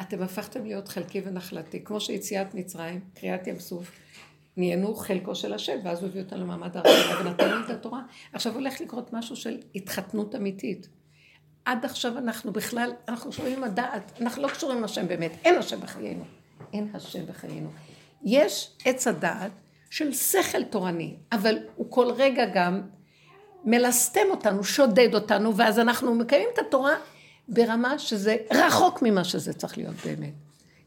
אתם 0.01 0.22
הפכתם 0.22 0.64
להיות 0.64 0.88
חלקי 0.88 1.22
ונחלתי, 1.25 1.85
כמו 1.85 2.01
שיציאת 2.01 2.55
מצרים, 2.55 3.01
קריאת 3.14 3.46
ים 3.46 3.59
סוף, 3.59 3.92
נהיינו 4.57 4.94
חלקו 4.94 5.35
של 5.35 5.53
השם, 5.55 5.79
ואז 5.85 6.03
הוא 6.03 6.09
הביא 6.09 6.22
אותנו 6.22 6.40
למעמד 6.40 6.77
הרעיון 6.77 7.27
ונתן 7.27 7.48
לנו 7.48 7.64
את 7.64 7.70
התורה. 7.70 8.03
עכשיו 8.33 8.55
הולך 8.55 8.81
לקרות 8.81 9.12
משהו 9.12 9.37
של 9.37 9.59
התחתנות 9.75 10.35
אמיתית. 10.35 10.88
עד 11.64 11.85
עכשיו 11.85 12.18
אנחנו 12.18 12.53
בכלל, 12.53 12.90
אנחנו 13.09 13.31
עם 13.57 13.64
הדעת, 13.64 14.12
אנחנו 14.20 14.42
לא 14.42 14.48
קשורים 14.48 14.85
השם 14.85 15.09
באמת, 15.09 15.33
אין 15.44 15.59
השם 15.59 15.81
בחיינו. 15.81 16.25
אין 16.72 16.90
השם 16.94 17.27
בחיינו. 17.27 17.70
יש 18.25 18.77
עץ 18.85 19.07
הדעת 19.07 19.53
של 19.90 20.12
שכל 20.12 20.64
תורני, 20.64 21.16
אבל 21.33 21.59
הוא 21.77 21.87
כל 21.90 22.11
רגע 22.16 22.44
גם 22.55 22.83
מלסטם 23.64 24.27
אותנו, 24.31 24.64
שודד 24.64 25.14
אותנו, 25.14 25.57
ואז 25.57 25.79
אנחנו 25.79 26.14
מקיימים 26.14 26.48
את 26.55 26.59
התורה 26.59 26.94
ברמה 27.48 27.98
שזה 27.98 28.37
רחוק 28.51 29.03
ממה 29.03 29.25
שזה 29.25 29.53
צריך 29.53 29.79
להיות 29.79 29.94
באמת. 30.05 30.33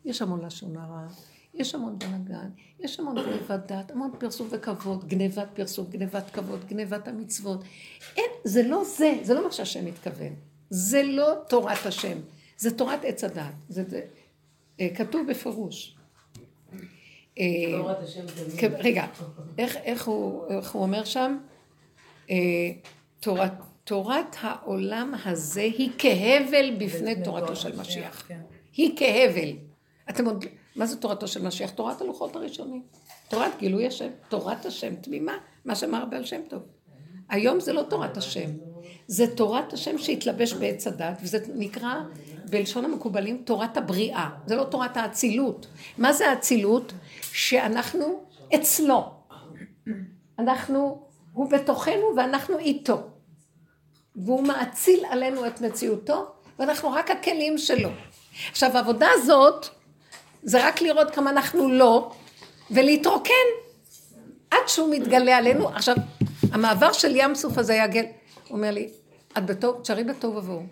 יש 0.05 0.21
המון 0.21 0.45
לשון 0.45 0.77
הרע, 0.77 1.07
יש 1.53 1.75
המון 1.75 1.99
בלאגן, 1.99 2.49
יש 2.79 2.99
המון 2.99 3.15
גנבת 3.15 3.71
דת, 3.71 3.91
המון 3.91 4.11
פרסום 4.19 4.47
וכבוד, 4.51 5.07
גנבת 5.07 5.47
פרסום, 5.53 5.85
גנבת 5.89 6.29
כבוד, 6.33 6.65
גנבת 6.65 7.07
המצוות. 7.07 7.63
אין, 8.17 8.29
זה 8.43 8.63
לא 8.63 8.83
זה, 8.83 9.13
זה 9.21 9.33
לא 9.33 9.43
מה 9.43 9.51
שהשם 9.51 9.85
מתכוון. 9.85 10.33
זה 10.69 11.03
לא 11.03 11.33
תורת 11.47 11.85
השם, 11.85 12.17
זה 12.57 12.77
תורת 12.77 12.99
עץ 13.03 13.23
הדת. 13.23 13.53
זה, 13.69 13.83
זה 13.89 14.01
אה, 14.79 14.87
כתוב 14.95 15.27
בפירוש. 15.27 15.95
אה, 17.39 17.45
תורת 17.77 18.03
השם 18.03 18.25
רגע, 18.77 19.05
איך, 19.57 19.75
איך, 19.75 20.07
הוא, 20.07 20.47
איך 20.49 20.71
הוא 20.71 20.81
אומר 20.81 21.03
שם? 21.03 21.37
אה, 22.29 22.35
תורת, 23.19 23.51
תורת 23.83 24.35
העולם 24.41 25.13
הזה 25.25 25.61
היא 25.61 25.89
כהבל 25.97 26.75
בפני 26.77 27.23
תורתו 27.23 27.55
של 27.55 27.79
משיח. 27.79 28.25
כן. 28.27 28.39
היא 28.73 28.97
כהבל. 28.97 29.49
אתם 30.09 30.25
עוד... 30.25 30.45
מה 30.75 30.85
זה 30.85 30.97
תורתו 30.97 31.27
של 31.27 31.47
משיח? 31.47 31.69
תורת 31.69 32.01
הלוחות 32.01 32.35
הראשונים. 32.35 32.83
תורת 33.29 33.51
גילוי 33.59 33.87
השם, 33.87 34.09
תורת 34.29 34.65
השם 34.65 34.95
תמימה, 34.95 35.37
מה 35.65 35.75
שאמר 35.75 36.05
בעל 36.05 36.25
שם 36.25 36.41
טוב. 36.49 36.61
היום 37.29 37.59
זה 37.59 37.73
לא 37.73 37.83
תורת 37.89 38.17
השם, 38.17 38.49
זה 39.07 39.35
תורת 39.35 39.73
השם 39.73 39.97
שהתלבש 39.97 40.53
בעץ 40.53 40.87
הדת, 40.87 41.19
וזה 41.23 41.37
נקרא 41.55 41.93
בלשון 42.49 42.85
המקובלים 42.85 43.41
תורת 43.45 43.77
הבריאה, 43.77 44.29
זה 44.45 44.55
לא 44.55 44.63
תורת 44.63 44.97
האצילות. 44.97 45.67
מה 45.97 46.13
זה 46.13 46.29
האצילות? 46.29 46.93
שאנחנו 47.21 48.23
אצלו. 48.55 49.13
אנחנו, 50.39 51.04
הוא 51.35 51.49
בתוכנו 51.49 52.13
ואנחנו 52.17 52.57
איתו. 52.57 53.03
והוא 54.15 54.47
מאציל 54.47 55.05
עלינו 55.09 55.47
את 55.47 55.61
מציאותו, 55.61 56.31
ואנחנו 56.59 56.91
רק 56.91 57.11
הכלים 57.11 57.57
שלו. 57.57 57.89
עכשיו, 58.51 58.77
העבודה 58.77 59.07
הזאת, 59.13 59.65
זה 60.43 60.67
רק 60.67 60.81
לראות 60.81 61.11
כמה 61.11 61.29
אנחנו 61.29 61.69
לא, 61.69 62.11
ולהתרוקן 62.71 63.33
עד 64.51 64.67
שהוא 64.67 64.95
מתגלה 64.95 65.37
עלינו. 65.37 65.69
עכשיו, 65.69 65.95
המעבר 66.51 66.91
של 66.91 67.15
ים 67.15 67.35
סוף 67.35 67.57
הזה 67.57 67.73
יגל, 67.73 68.05
הוא 68.47 68.57
אומר 68.57 68.71
לי, 68.71 68.89
את 69.37 69.45
בטוב, 69.45 69.81
תשארי 69.81 70.03
בטוב 70.03 70.35
ובוהו. 70.35 70.63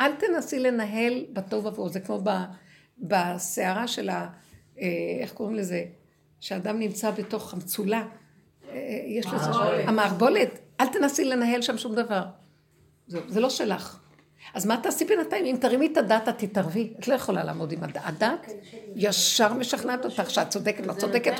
אל 0.00 0.12
תנסי 0.12 0.58
לנהל 0.58 1.24
בטוב 1.32 1.66
ובוהו, 1.66 1.88
זה 1.88 2.00
כמו 2.00 2.20
בסערה 2.98 3.88
של 3.88 4.08
ה... 4.08 4.28
אה, 4.80 4.86
איך 5.20 5.32
קוראים 5.32 5.56
לזה? 5.56 5.84
שאדם 6.40 6.78
נמצא 6.78 7.10
בתוך 7.10 7.54
המצולה. 7.54 8.02
אה, 8.72 9.00
יש 9.06 9.26
לזה... 9.26 9.50
המערבולת. 9.86 10.58
אל 10.80 10.86
תנסי 10.86 11.24
לנהל 11.24 11.62
שם 11.62 11.78
שום 11.78 11.94
דבר. 11.94 12.22
זה, 13.06 13.20
זה 13.28 13.40
לא 13.40 13.50
שלך. 13.50 13.98
אז 14.54 14.66
מה 14.66 14.76
תעשי 14.76 15.04
בינתיים? 15.04 15.44
אם 15.44 15.56
תרימי 15.60 15.88
את 15.92 15.96
הדת, 15.96 16.28
את 16.28 16.38
תתערבי. 16.38 16.92
את 16.98 17.08
לא 17.08 17.14
יכולה 17.14 17.44
לעמוד 17.44 17.72
עם 17.72 17.84
הדת. 17.84 18.02
הדת 18.04 18.46
ישר 18.94 19.52
משכנעת 19.52 20.04
אותך 20.04 20.30
שאת 20.30 20.48
צודקת, 20.48 20.86
לא 20.86 20.92
צודקת, 20.92 21.32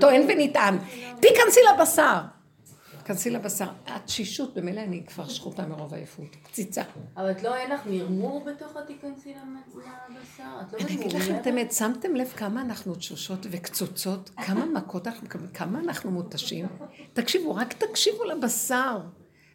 טוען 0.00 0.22
ונטען. 0.28 0.78
תיכנסי 1.20 1.60
לבשר. 1.74 2.18
תיכנסי 3.00 3.30
לבשר. 3.30 3.66
התשישות, 3.86 4.54
במילא 4.54 4.80
אני 4.80 5.02
כבר 5.06 5.28
שחוטה 5.28 5.66
מרוב 5.66 5.94
עייפות. 5.94 6.36
קציצה. 6.42 6.82
אבל 7.16 7.30
את 7.30 7.42
לא, 7.42 7.54
אין 7.54 7.70
לך 7.70 7.80
מרמור 7.86 8.44
בתוך 8.44 8.76
התיכנסי 8.76 9.34
לבשר? 9.34 10.42
את 10.60 10.72
לא 10.72 10.78
אני 10.78 10.94
אגיד 10.94 11.12
לכם 11.12 11.36
את 11.36 11.46
האמת, 11.46 11.72
שמתם 11.72 12.14
לב 12.14 12.28
כמה 12.36 12.60
אנחנו 12.60 12.94
תשושות 12.94 13.46
וקצוצות? 13.50 14.30
כמה 14.46 14.66
מכות 14.66 15.06
אנחנו 15.06 15.26
מקבלים? 15.26 15.50
כמה 15.50 15.80
אנחנו 15.80 16.10
מותשים? 16.10 16.66
תקשיבו, 17.12 17.54
רק 17.54 17.72
תקשיבו 17.72 18.24
לבשר. 18.24 18.98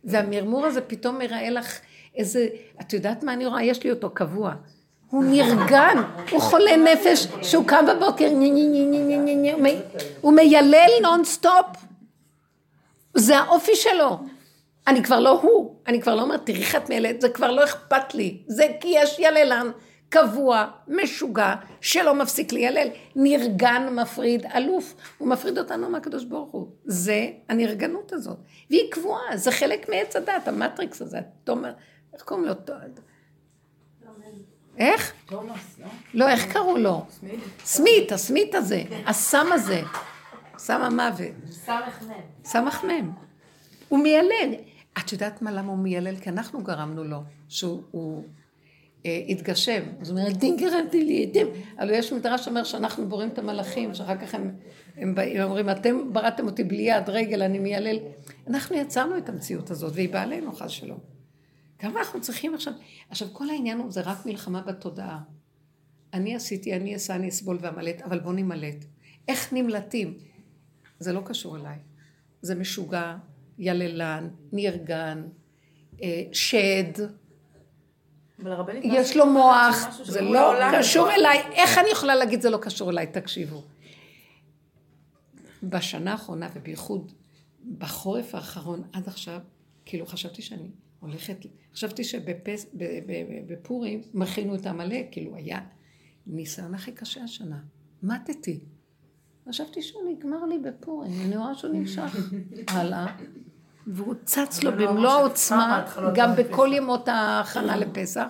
והמרמור 0.03 0.65
הזה 0.65 0.81
פתאום 0.81 1.17
מראה 1.17 1.49
לך 1.49 1.79
איזה, 2.15 2.47
את 2.81 2.93
יודעת 2.93 3.23
מה 3.23 3.33
אני 3.33 3.45
רואה? 3.45 3.63
יש 3.63 3.83
לי 3.83 3.91
אותו 3.91 4.09
קבוע. 4.09 4.53
הוא 5.09 5.23
נרגן, 5.23 5.97
הוא 6.31 6.41
חולה 6.41 6.77
נפש, 6.77 7.27
שהוא 7.41 7.67
קם 7.67 7.85
בבוקר, 7.89 8.29
הוא 10.21 10.33
מיילל 10.33 10.89
נונסטופ. 11.01 11.65
זה 13.15 13.37
האופי 13.37 13.75
שלו. 13.75 14.19
אני 14.87 15.03
כבר 15.03 15.19
לא 15.19 15.41
הוא, 15.41 15.75
אני 15.87 16.01
כבר 16.01 16.15
לא 16.15 16.21
אומרת, 16.21 16.45
תראי 16.45 16.61
איך 16.61 16.75
את 16.75 16.89
מייללת, 16.89 17.21
זה 17.21 17.29
כבר 17.29 17.51
לא 17.51 17.63
אכפת 17.63 18.13
לי. 18.13 18.43
זה 18.47 18.67
כי 18.79 18.87
יש 18.87 19.19
יללן 19.19 19.71
קבוע, 20.09 20.65
משוגע, 20.87 21.53
שלא 21.81 22.15
מפסיק 22.15 22.51
לילל. 22.51 22.87
נרגן, 23.15 23.87
מפריד, 23.91 24.45
אלוף. 24.45 24.95
הוא 25.17 25.27
מפריד 25.27 25.57
אותנו 25.57 25.89
מהקדוש 25.89 26.23
ברוך 26.23 26.51
הוא. 26.51 26.67
זה 26.85 27.27
הנרגנות 27.49 28.13
הזאת. 28.13 28.37
והיא 28.69 28.91
קבועה, 28.91 29.37
זה 29.37 29.51
חלק 29.51 29.89
מעץ 29.89 30.15
הדת, 30.15 30.47
המטריקס 30.47 31.01
הזה. 31.01 31.19
תומר, 31.43 31.71
איך 32.13 32.23
קוראים 32.23 32.45
לו? 32.45 32.53
איך? 34.77 35.13
תומאס, 35.25 35.79
לא? 35.79 35.87
לא, 36.13 36.29
איך 36.29 36.53
קראו 36.53 36.77
לו? 36.77 37.05
סמית, 37.65 38.11
הסמית 38.11 38.55
הזה, 38.55 38.83
הסם 39.05 39.47
הזה. 39.51 39.81
סם 40.65 40.81
המוות. 40.81 41.35
סמך 42.43 42.83
מם. 42.83 43.11
הוא 43.89 43.99
מיילל. 43.99 44.53
את 44.97 45.11
יודעת 45.11 45.41
מה, 45.41 45.51
למה 45.51 45.71
הוא 45.71 45.77
מיילל? 45.77 46.15
כי 46.15 46.29
אנחנו 46.29 46.63
גרמנו 46.63 47.03
לו, 47.03 47.19
שהוא 47.49 48.23
אה, 49.05 49.21
התגשם. 49.29 49.83
אז 50.01 50.09
הוא 50.09 50.19
אומר, 50.19 50.31
דין 50.31 50.57
גרמתי 50.57 51.03
לי, 51.03 51.25
דין. 51.25 51.47
אבל 51.79 51.89
יש 51.89 52.13
מדרש 52.13 52.45
שאומר 52.45 52.63
שאנחנו 52.63 53.09
בורים 53.09 53.29
את 53.29 53.39
המלאכים, 53.39 53.93
שאחר 53.93 54.17
כך 54.17 54.35
הם, 54.35 54.55
הם, 54.97 55.15
הם 55.17 55.43
אומרים, 55.43 55.69
אתם 55.69 56.13
בראתם 56.13 56.45
אותי 56.45 56.63
בלי 56.63 56.81
יד 56.81 57.09
רגל, 57.09 57.41
אני 57.41 57.59
מיילל. 57.59 57.97
אנחנו 58.47 58.75
יצרנו 58.75 59.17
את 59.17 59.29
המציאות 59.29 59.71
הזאת, 59.71 59.93
והיא 59.95 60.09
באה 60.09 60.21
עלינו, 60.21 60.55
חס 60.55 60.69
שלום. 60.69 60.99
כמה 61.79 61.99
אנחנו 61.99 62.21
צריכים 62.21 62.53
עכשיו, 62.53 62.73
עכשיו 63.09 63.27
כל 63.31 63.49
העניין 63.49 63.77
הוא, 63.77 63.91
זה 63.91 64.01
רק 64.01 64.25
מלחמה 64.25 64.61
בתודעה. 64.61 65.19
אני 66.13 66.35
עשיתי, 66.35 66.75
אני 66.75 66.93
אעשה, 66.93 67.15
אני 67.15 67.29
אסבול 67.29 67.57
ואמלט, 67.61 68.01
אבל 68.01 68.19
בוא 68.19 68.33
נמלט. 68.33 68.85
איך 69.27 69.53
נמלטים? 69.53 70.34
זה 70.99 71.13
לא 71.13 71.21
קשור 71.25 71.57
אליי. 71.57 71.77
זה 72.41 72.55
משוגע, 72.55 73.15
יללן, 73.57 74.29
נרגן, 74.51 75.27
אה, 76.01 76.23
שד. 76.31 76.93
יש 78.83 79.17
לו 79.17 79.25
מוח, 79.25 79.75
זה 80.03 80.21
לא 80.21 80.53
קשור 80.79 81.11
אליי. 81.11 81.41
איך 81.53 81.77
אני 81.77 81.89
יכולה 81.91 82.15
להגיד 82.15 82.41
זה 82.41 82.49
לא 82.49 82.57
קשור 82.57 82.89
אליי? 82.89 83.07
תקשיבו. 83.07 83.63
בשנה 85.63 86.11
האחרונה, 86.11 86.49
ובייחוד 86.55 87.11
בחורף 87.77 88.35
האחרון 88.35 88.83
עד 88.93 89.07
עכשיו, 89.07 89.39
כאילו 89.85 90.05
חשבתי 90.05 90.41
שאני 90.41 90.69
הולכת, 90.99 91.37
חשבתי 91.73 92.03
שבפורים 92.03 94.01
מכינו 94.13 94.55
את 94.55 94.65
עמלק, 94.65 95.07
כאילו 95.11 95.35
היה 95.35 95.59
ניסיון 96.27 96.75
הכי 96.75 96.91
קשה 96.91 97.23
השנה. 97.23 97.59
מתתי. 98.03 98.59
חשבתי 99.49 99.81
שהוא 99.81 100.11
נגמר 100.11 100.45
לי 100.45 100.59
בפורים, 100.59 101.21
אני 101.25 101.37
רואה 101.37 101.55
שהוא 101.55 101.73
נמשך 101.73 102.15
הלאה, 102.67 103.15
והוא 103.87 104.15
צץ 104.25 104.63
לו 104.63 104.71
לא 104.71 104.77
במלוא 104.77 105.11
העוצמה, 105.11 105.85
גם 106.15 106.29
בכל 106.37 106.69
ימות 106.73 107.07
ההכנה 107.07 107.77
לפסח. 107.85 108.27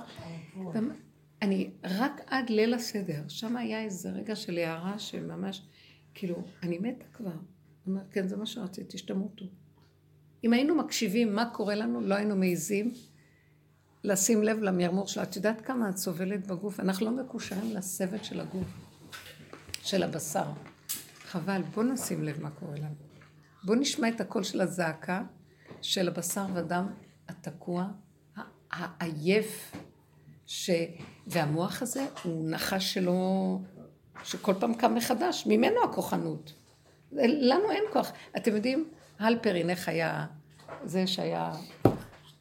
אני, 1.41 1.69
רק 1.83 2.21
עד 2.27 2.49
ליל 2.49 2.73
הסדר, 2.73 3.21
שם 3.27 3.57
היה 3.57 3.83
איזה 3.83 4.09
רגע 4.09 4.35
של 4.35 4.57
הערה 4.57 4.99
שממש, 4.99 5.61
כאילו, 6.13 6.35
אני 6.63 6.77
מתה 6.77 7.05
כבר. 7.13 7.31
אומר, 7.87 8.01
כן, 8.11 8.27
זה 8.27 8.37
מה 8.37 8.45
שרציתי, 8.45 8.97
שתמותו. 8.97 9.45
אם 10.43 10.53
היינו 10.53 10.75
מקשיבים 10.75 11.35
מה 11.35 11.45
קורה 11.45 11.75
לנו, 11.75 12.01
לא 12.01 12.15
היינו 12.15 12.35
מעיזים 12.35 12.91
לשים 14.03 14.43
לב 14.43 14.57
למרמור 14.59 15.07
שלה. 15.07 15.23
את 15.23 15.35
יודעת 15.35 15.61
כמה 15.61 15.89
את 15.89 15.97
סובלת 15.97 16.47
בגוף? 16.47 16.79
אנחנו 16.79 17.05
לא 17.05 17.11
מקושרים 17.11 17.75
לסבל 17.75 18.23
של 18.23 18.39
הגוף, 18.39 18.67
של 19.83 20.03
הבשר. 20.03 20.45
חבל, 21.35 21.61
בוא 21.61 21.83
נשים 21.83 22.23
לב 22.23 22.41
מה 22.41 22.49
קורה 22.49 22.75
לנו. 22.75 22.95
בוא 23.63 23.75
נשמע 23.75 24.09
את 24.09 24.21
הקול 24.21 24.43
של 24.43 24.61
הזעקה 24.61 25.23
של 25.81 26.07
הבשר 26.07 26.45
ודם 26.53 26.87
התקוע, 27.29 27.87
העייף, 28.71 29.75
ש... 30.45 30.69
והמוח 31.27 31.81
הזה 31.81 32.05
הוא 32.23 32.49
נחש 32.49 32.93
שלא... 32.93 33.57
שכל 34.23 34.53
פעם 34.59 34.73
קם 34.73 34.95
מחדש, 34.95 35.43
ממנו 35.47 35.83
הכוחנות. 35.83 36.53
לנו 37.11 37.71
אין 37.71 37.83
כוח. 37.93 38.11
אתם 38.37 38.55
יודעים, 38.55 38.89
הלפרין, 39.19 39.69
איך 39.69 39.89
היה, 39.89 40.25
זה 40.83 41.07
שהיה, 41.07 41.51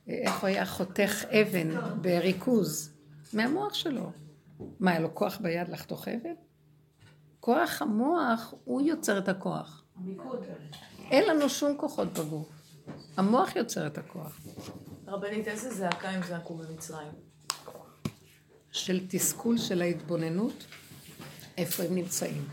איך 0.09 0.41
הוא 0.41 0.49
היה 0.49 0.67
חותך 0.67 1.25
אבן 1.31 1.69
בריכוז, 2.01 2.93
מהמוח 3.33 3.75
שלו. 3.75 4.13
מה, 4.81 4.91
היה 4.91 5.01
לו 5.01 5.15
כוח 5.15 5.39
ביד 5.41 5.69
לחתוך 5.69 6.09
אבן? 6.09 6.35
כוח 7.45 7.83
המוח, 7.83 8.55
הוא 8.65 8.83
יוצר 8.83 9.19
את 9.19 9.29
הכוח. 9.29 9.85
אין 11.11 11.29
לנו 11.29 11.49
שום 11.49 11.77
כוחות 11.77 12.13
בגוף. 12.13 12.49
המוח 13.17 13.57
יוצר 13.57 13.87
את 13.87 13.99
הכוח. 13.99 14.41
רבנית, 15.07 15.49
איזה 15.49 15.75
זעקה 15.75 16.09
הם 16.09 16.23
זעקו 16.23 16.55
במצרים? 16.55 17.13
של 18.73 19.07
תסכול 19.09 19.59
של 19.59 19.83
ההתבוננות, 19.83 20.65
איפה 21.59 21.83
הם 21.83 21.95
נמצאים. 21.95 22.49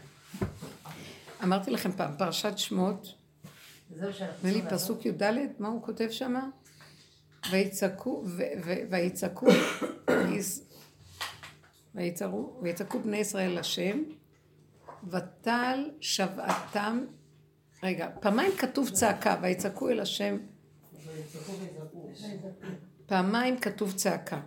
אמרתי 1.43 1.71
לכם 1.71 1.91
פעם, 1.91 2.11
פרשת 2.17 2.57
שמות, 2.57 3.07
נדמה 3.91 4.21
לי 4.43 4.61
פסוק 4.69 5.05
י"ד, 5.05 5.23
מה 5.59 5.67
הוא 5.67 5.83
כותב 5.83 6.07
שם? 6.09 6.49
ויצעקו, 7.51 8.23
ויצעקו, 8.89 9.47
ויצעקו 12.61 12.99
בני 12.99 13.17
ישראל 13.17 13.59
לשם, 13.59 14.03
ותל 15.09 15.89
שבעתם, 15.99 17.05
רגע, 17.83 18.09
פעמיים 18.19 18.51
כתוב 18.57 18.89
צעקה, 18.89 19.37
ויצעקו 19.41 19.89
אל 19.89 19.99
השם, 19.99 20.37
פעמיים 23.05 23.59
כתוב 23.59 23.93
צעקה. 23.93 24.41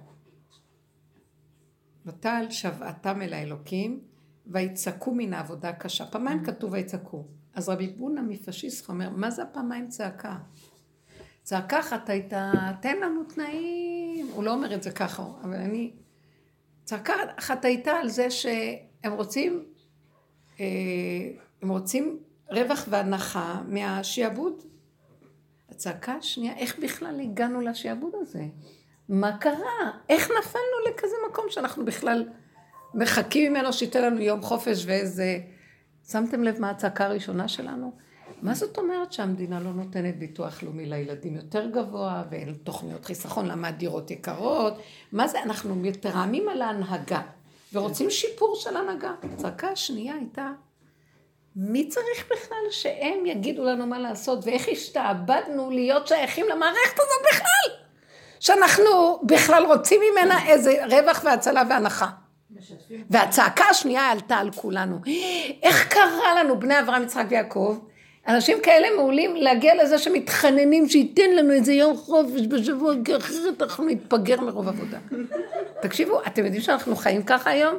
ותל 2.06 2.46
שבעתם 2.50 3.22
אל 3.22 3.32
האלוקים, 3.32 4.00
ויצעקו 4.46 5.14
מן 5.14 5.34
העבודה 5.34 5.68
הקשה. 5.68 6.06
פעמיים 6.06 6.44
כתוב 6.44 6.72
ויצעקו. 6.72 7.26
אז 7.54 7.68
רבי 7.68 7.86
בונה 7.86 8.22
מפשיסט 8.22 8.88
אומר, 8.88 9.10
מה 9.10 9.30
זה 9.30 9.42
הפעמיים 9.42 9.88
צעקה? 9.88 10.36
צעקה 11.42 11.80
אחת 11.80 12.08
הייתה, 12.08 12.52
תן 12.80 12.96
לנו 12.96 13.24
תנאים. 13.24 14.26
הוא 14.32 14.44
לא 14.44 14.54
אומר 14.54 14.74
את 14.74 14.82
זה 14.82 14.90
ככה, 14.90 15.22
אבל 15.42 15.56
אני... 15.56 15.92
צעקה 16.84 17.14
אחת 17.38 17.64
הייתה 17.64 17.92
על 17.92 18.08
זה 18.08 18.30
שהם 18.30 19.12
רוצים 19.12 19.64
הם 21.62 21.68
רוצים 21.68 22.18
רווח 22.50 22.84
והנחה 22.90 23.62
מהשיעבוד. 23.68 24.62
הצעקה 25.70 26.12
השנייה, 26.12 26.56
איך 26.56 26.78
בכלל 26.78 27.20
הגענו 27.20 27.60
לשיעבוד 27.60 28.12
הזה? 28.20 28.44
מה 29.08 29.36
קרה? 29.36 29.90
איך 30.08 30.30
נפלנו 30.38 30.88
לכזה 30.88 31.16
מקום 31.30 31.44
שאנחנו 31.48 31.84
בכלל 31.84 32.28
מחכים 32.94 33.52
ממנו 33.52 33.72
שייתן 33.72 34.02
לנו 34.02 34.20
יום 34.20 34.42
חופש 34.42 34.84
ואיזה... 34.86 35.38
שמתם 36.08 36.42
לב 36.42 36.60
מה 36.60 36.70
הצעקה 36.70 37.04
הראשונה 37.04 37.48
שלנו? 37.48 37.92
מה 38.42 38.54
זאת 38.54 38.78
אומרת 38.78 39.12
שהמדינה 39.12 39.60
לא 39.60 39.72
נותנת 39.72 40.18
ביטוח 40.18 40.62
לאומי 40.62 40.86
לילדים 40.86 41.36
יותר 41.36 41.70
גבוה 41.70 42.24
ואין 42.30 42.54
תוכניות 42.54 43.04
חיסכון, 43.04 43.46
למה 43.46 43.68
הדירות 43.68 44.10
יקרות? 44.10 44.74
מה 45.12 45.28
זה? 45.28 45.42
אנחנו 45.42 45.74
מתרעמים 45.74 46.48
על 46.48 46.62
ההנהגה. 46.62 47.22
ורוצים 47.74 48.10
שיפור 48.10 48.56
של 48.56 48.76
הנהגה. 48.76 49.12
הצעקה 49.22 49.68
השנייה 49.68 50.14
הייתה, 50.14 50.50
מי 51.56 51.88
צריך 51.88 52.24
בכלל 52.30 52.70
שהם 52.70 53.26
יגידו 53.26 53.64
לנו 53.64 53.86
מה 53.86 53.98
לעשות, 53.98 54.38
ואיך 54.44 54.68
השתעבדנו 54.72 55.70
להיות 55.70 56.06
שייכים 56.06 56.46
למערכת 56.48 56.94
הזאת 56.94 57.32
בכלל? 57.32 57.84
שאנחנו 58.40 59.20
בכלל 59.22 59.64
רוצים 59.66 60.00
ממנה 60.12 60.46
איזה 60.46 60.84
רווח 60.90 61.20
והצלה 61.24 61.62
והנחה. 61.68 62.06
והצעקה 63.10 63.64
השנייה 63.64 64.10
עלתה 64.10 64.36
על 64.36 64.50
כולנו. 64.50 64.98
איך 65.62 65.88
קרה 65.88 66.42
לנו, 66.42 66.60
בני 66.60 66.80
אברהם, 66.80 67.02
יצחק 67.02 67.24
ויעקב, 67.28 67.78
אנשים 68.28 68.58
כאלה 68.62 68.86
מעולים 68.96 69.36
להגיע 69.36 69.84
לזה 69.84 69.98
שמתחננים 69.98 70.88
שייתן 70.88 71.30
לנו 71.36 71.52
איזה 71.52 71.72
יום 71.72 71.96
חופש 71.96 72.40
בשבוע, 72.48 72.94
כי 73.04 73.16
אחרת 73.16 73.62
אנחנו 73.62 73.84
נתפגר 73.84 74.40
מרוב 74.40 74.68
עבודה. 74.68 74.98
תקשיבו, 75.80 76.20
אתם 76.26 76.44
יודעים 76.44 76.62
שאנחנו 76.62 76.96
חיים 76.96 77.22
ככה 77.22 77.50
היום? 77.50 77.74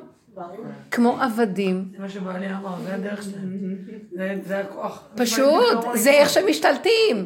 כמו 0.92 1.18
עבדים. 1.22 1.86
זה 1.92 2.04
מה 2.04 2.10
שבעלי 2.10 2.46
אמר, 2.50 2.76
זה 2.88 2.94
הדרך 2.96 3.24
שלהם. 3.24 3.76
זה- 4.12 4.36
זה 4.48 4.60
הכוח. 4.60 5.04
פשוט, 5.16 5.78
זה 5.94 6.10
איך 6.12 6.30
שהם 6.30 6.48
משתלטים. 6.50 7.26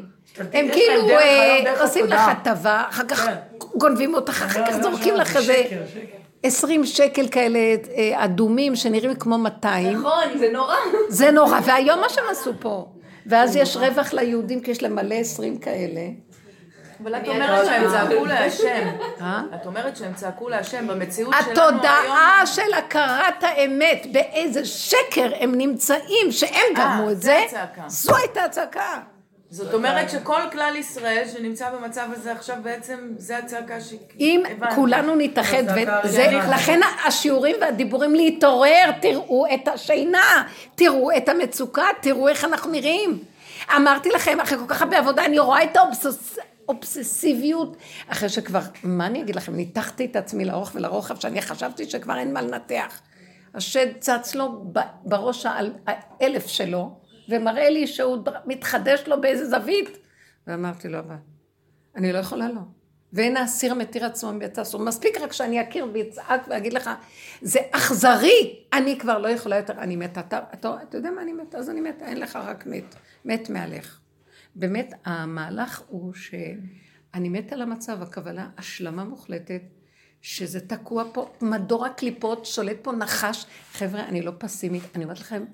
הם 0.54 0.68
כאילו 0.72 1.10
אה, 1.10 1.82
עושים 1.82 2.06
לך. 2.06 2.22
הטבה, 2.28 2.84
אחר 2.90 3.04
כך 3.08 3.26
כן. 3.26 3.34
גונבים 3.76 4.14
אותך, 4.14 4.30
אחר 4.46 4.66
כך 4.66 4.72
לא, 4.72 4.78
לא, 4.78 4.84
זורקים 4.84 5.14
לא, 5.14 5.20
לך 5.20 5.34
זה 5.34 5.40
איזה 5.54 5.64
שקר, 5.70 5.82
שקר. 5.94 6.18
20 6.44 6.86
שקל 6.86 7.28
כאלה 7.28 7.60
אה, 7.98 8.26
אדומים 8.26 8.76
שנראים 8.76 9.16
כמו 9.16 9.38
200. 9.38 9.94
נכון, 9.98 10.38
זה 10.40 10.50
נורא. 10.54 10.76
זה 11.10 11.32
נורא, 11.32 11.60
והיום 11.66 12.00
מה 12.00 12.10
שהם 12.10 12.24
עשו 12.32 12.52
פה. 12.60 12.88
ואז 13.30 13.56
יש 13.56 13.78
רווח 13.78 14.14
ליהודים 14.14 14.62
כי 14.62 14.72
יש 14.72 14.84
להם 14.84 14.96
מלא 14.96 15.16
20 15.16 15.58
כאלה. 15.58 16.02
אבל 17.04 17.16
את 17.16 17.28
אומרת 17.28 17.66
שהם 17.66 17.90
צעקו 17.90 18.26
להשם. 18.26 18.88
אה? 19.22 19.42
את 19.56 19.66
אומרת 19.66 19.98
שהם 19.98 20.14
צעקו 20.14 20.50
להשם 20.50 20.88
במציאות 20.88 21.36
שלנו 21.46 21.62
היום. 21.62 21.76
התודעה 21.76 22.42
של 22.46 22.74
הכרת 22.78 23.44
האמת, 23.44 24.08
באיזה 24.12 24.66
שקר 24.66 25.32
הם 25.40 25.56
נמצאים, 25.56 26.32
שהם 26.32 26.74
גרמו 26.76 27.12
את 27.12 27.22
זה. 27.22 27.40
זו 27.88 28.16
הייתה 28.16 28.44
הצעקה. 28.44 29.00
זאת 29.52 29.74
אומרת 29.74 30.10
שכל 30.10 30.42
כלל 30.52 30.76
ישראל 30.76 31.24
שנמצא 31.34 31.70
במצב 31.70 32.08
הזה 32.12 32.32
עכשיו 32.32 32.56
בעצם 32.64 33.00
זה 33.18 33.38
הצעקה 33.38 33.82
ש... 33.82 33.94
אם 34.20 34.44
הבנתי. 34.52 34.76
כולנו 34.76 35.16
נתאחד, 35.16 35.64
וזה. 36.04 36.28
לכן 36.32 36.80
השיעורים 37.08 37.56
והדיבורים 37.62 38.16
להתעורר, 38.16 38.92
תראו 39.02 39.46
את 39.54 39.68
השינה, 39.68 40.44
תראו 40.76 41.12
את 41.18 41.30
המצוקה, 41.30 41.86
תראו 42.02 42.28
איך 42.28 42.44
אנחנו 42.46 42.72
נראים. 42.72 43.20
אמרתי 43.76 44.10
לכם, 44.10 44.40
אחרי 44.40 44.58
כל 44.58 44.66
כך 44.68 44.82
הרבה 44.82 44.98
עבודה, 45.00 45.26
אני 45.26 45.40
רואה 45.40 45.64
את 45.64 45.78
האובסס... 45.78 46.38
אובססיביות, 46.70 47.78
אחרי 48.08 48.30
שכבר, 48.30 48.60
מה 48.84 49.06
אני 49.06 49.22
אגיד 49.22 49.36
לכם, 49.36 49.56
ניתחתי 49.56 50.06
את 50.06 50.16
עצמי 50.16 50.46
לאורך 50.46 50.72
ולרוחב, 50.76 51.20
שאני 51.20 51.42
חשבתי 51.42 51.90
שכבר 51.90 52.18
אין 52.18 52.34
מה 52.34 52.42
לנתח. 52.42 53.00
השד 53.56 53.88
צץ 54.00 54.36
לו 54.36 54.64
בראש 55.04 55.46
האל- 55.46 55.74
האלף 55.88 56.48
שלו, 56.48 56.92
ומראה 57.30 57.70
לי 57.70 57.88
שהוא 57.88 58.18
מתחדש 58.46 59.04
לו 59.08 59.22
באיזה 59.22 59.50
זווית. 59.50 59.98
ואמרתי 60.48 60.88
לו, 60.88 61.00
אבל 61.00 61.16
אני 61.96 62.14
לא 62.14 62.18
יכולה 62.18 62.50
לא. 62.50 62.62
ואין 63.14 63.38
האסיר 63.38 63.74
מתיר 63.74 64.06
עצמו 64.06 64.34
מבית 64.34 64.58
הסור. 64.58 64.82
מספיק 64.82 65.22
רק 65.22 65.34
שאני 65.34 65.62
אכיר 65.62 65.88
ואצעק 65.94 66.48
ואגיד 66.50 66.74
לך, 66.74 66.90
זה 67.42 67.60
אכזרי, 67.72 68.64
אני 68.74 69.00
כבר 69.00 69.18
לא 69.18 69.28
יכולה 69.28 69.58
יותר, 69.58 69.74
אני 69.74 69.96
מתה. 69.96 70.20
אתה, 70.20 70.40
אתה, 70.54 70.76
אתה 70.84 70.98
יודע 70.98 71.12
מה 71.12 71.22
אני 71.22 71.34
מתה? 71.34 71.58
אז 71.58 71.70
אני 71.70 71.82
מתה, 71.82 72.06
אין 72.06 72.20
לך 72.20 72.36
רק 72.36 72.66
מת. 72.66 72.96
מת 73.26 73.50
מהלך. 73.50 74.00
באמת, 74.56 74.94
המהלך 75.06 75.82
הוא 75.88 76.14
שאני 76.14 77.30
מתה 77.30 77.56
על 77.56 77.62
המצב, 77.62 78.02
הכוונה, 78.02 78.50
השלמה 78.58 79.04
מוחלטת, 79.04 79.62
שזה 80.22 80.60
תקוע 80.60 81.04
פה, 81.14 81.32
מדור 81.42 81.86
הקליפות, 81.86 82.46
שולט 82.46 82.78
פה 82.82 82.92
נחש. 82.92 83.46
חבר'ה, 83.72 84.06
אני 84.06 84.22
לא 84.22 84.32
פסימית, 84.38 84.84
אני 84.96 85.04
אומרת 85.04 85.20
לכם, 85.20 85.46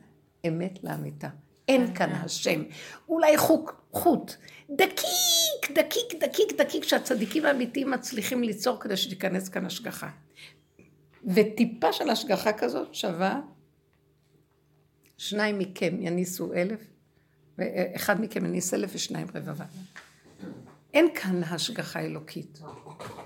אמת 0.48 0.80
לאמיתה. 0.84 1.30
אין 1.68 1.94
כאן 1.96 2.12
השם. 2.12 2.64
אולי 3.10 3.38
חוק, 3.38 3.82
חוט. 3.92 4.36
דקיק, 4.70 5.72
דקיק, 5.74 6.24
דקיק, 6.24 6.62
דקיק, 6.62 6.84
שהצדיקים 6.84 7.46
האמיתיים 7.46 7.92
מצליחים 7.92 8.44
ליצור 8.44 8.80
כדי 8.80 8.98
שתיכנס 8.98 9.50
כאן 9.50 9.66
השגחה. 9.66 10.10
וטיפה 11.26 11.94
של 11.94 12.10
השגחה 12.10 12.54
כזאת 12.54 12.96
שווה 12.96 13.42
שניים 15.18 15.60
מכם 15.60 15.98
יניסו 16.02 16.54
אלף, 16.54 16.80
ואחד 17.58 18.22
מכם 18.22 18.46
יניס 18.46 18.74
אלף 18.74 18.92
ושניים 18.94 19.28
רבבה. 19.36 19.66
אין 20.94 21.08
כאן 21.16 21.44
השגחה 21.44 22.00
אלוקית. 22.00 22.60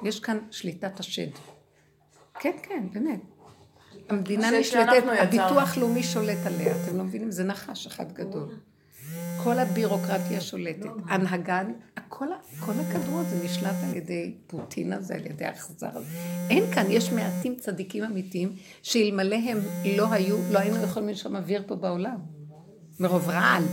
יש 0.04 0.20
כאן 0.20 0.40
שליטת 0.52 1.00
השד. 1.00 1.30
כן, 2.40 2.58
כן, 2.64 2.88
באמת. 2.94 3.20
המדינה 4.10 4.52
נשלטת. 4.60 5.04
הביטוח 5.20 5.78
לאומי 5.78 6.04
שולט 6.04 6.38
עליה, 6.46 6.74
אתם 6.86 6.98
לא 6.98 7.04
מבינים? 7.04 7.32
זה 7.32 7.44
נחש 7.44 7.88
אחד 7.88 8.12
גדול. 8.14 8.56
כל 9.44 9.60
הבירוקרטיה 9.60 10.42
שולטת, 10.42 10.90
הנהגה, 11.10 11.62
כל, 12.10 12.32
ה- 12.34 12.38
כל 12.66 12.72
הכדור 12.72 13.20
הזה 13.20 13.46
נשלט 13.46 13.76
על 13.90 13.96
ידי 13.98 14.34
פוטין 14.48 14.94
הזה, 14.94 15.16
על 15.16 15.26
ידי 15.26 15.46
האכזר 15.46 15.90
הזה. 15.94 16.08
אין 16.50 16.64
כאן, 16.74 16.86
יש 16.90 17.12
מעטים 17.12 17.56
צדיקים 17.56 18.04
אמיתיים, 18.04 18.56
שאלמלא 18.84 19.36
הם 19.36 19.58
לא 19.98 20.12
היו, 20.14 20.38
לא 20.52 20.60
היינו 20.60 20.84
יכולים 20.84 21.10
לנשום 21.10 21.36
אוויר 21.36 21.64
פה 21.68 21.76
בעולם. 21.76 22.18
מרוב 23.00 23.30
רעל. 23.30 23.64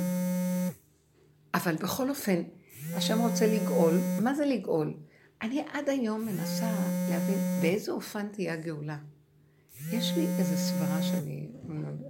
אבל 1.55 1.75
בכל 1.75 2.11
אופן, 2.11 2.43
השם 2.95 3.19
רוצה 3.21 3.47
לגאול, 3.47 3.95
מה 4.23 4.35
זה 4.35 4.47
לגאול? 4.47 4.95
אני 5.43 5.65
עד 5.73 5.89
היום 5.89 6.27
מנסה 6.27 6.71
להבין 7.11 7.39
באיזה 7.63 7.93
אופן 7.93 8.27
תהיה 8.33 8.53
הגאולה. 8.53 8.97
יש 9.93 10.13
לי 10.17 10.27
איזו 10.39 10.57
סברה 10.57 11.03
שאני, 11.03 11.49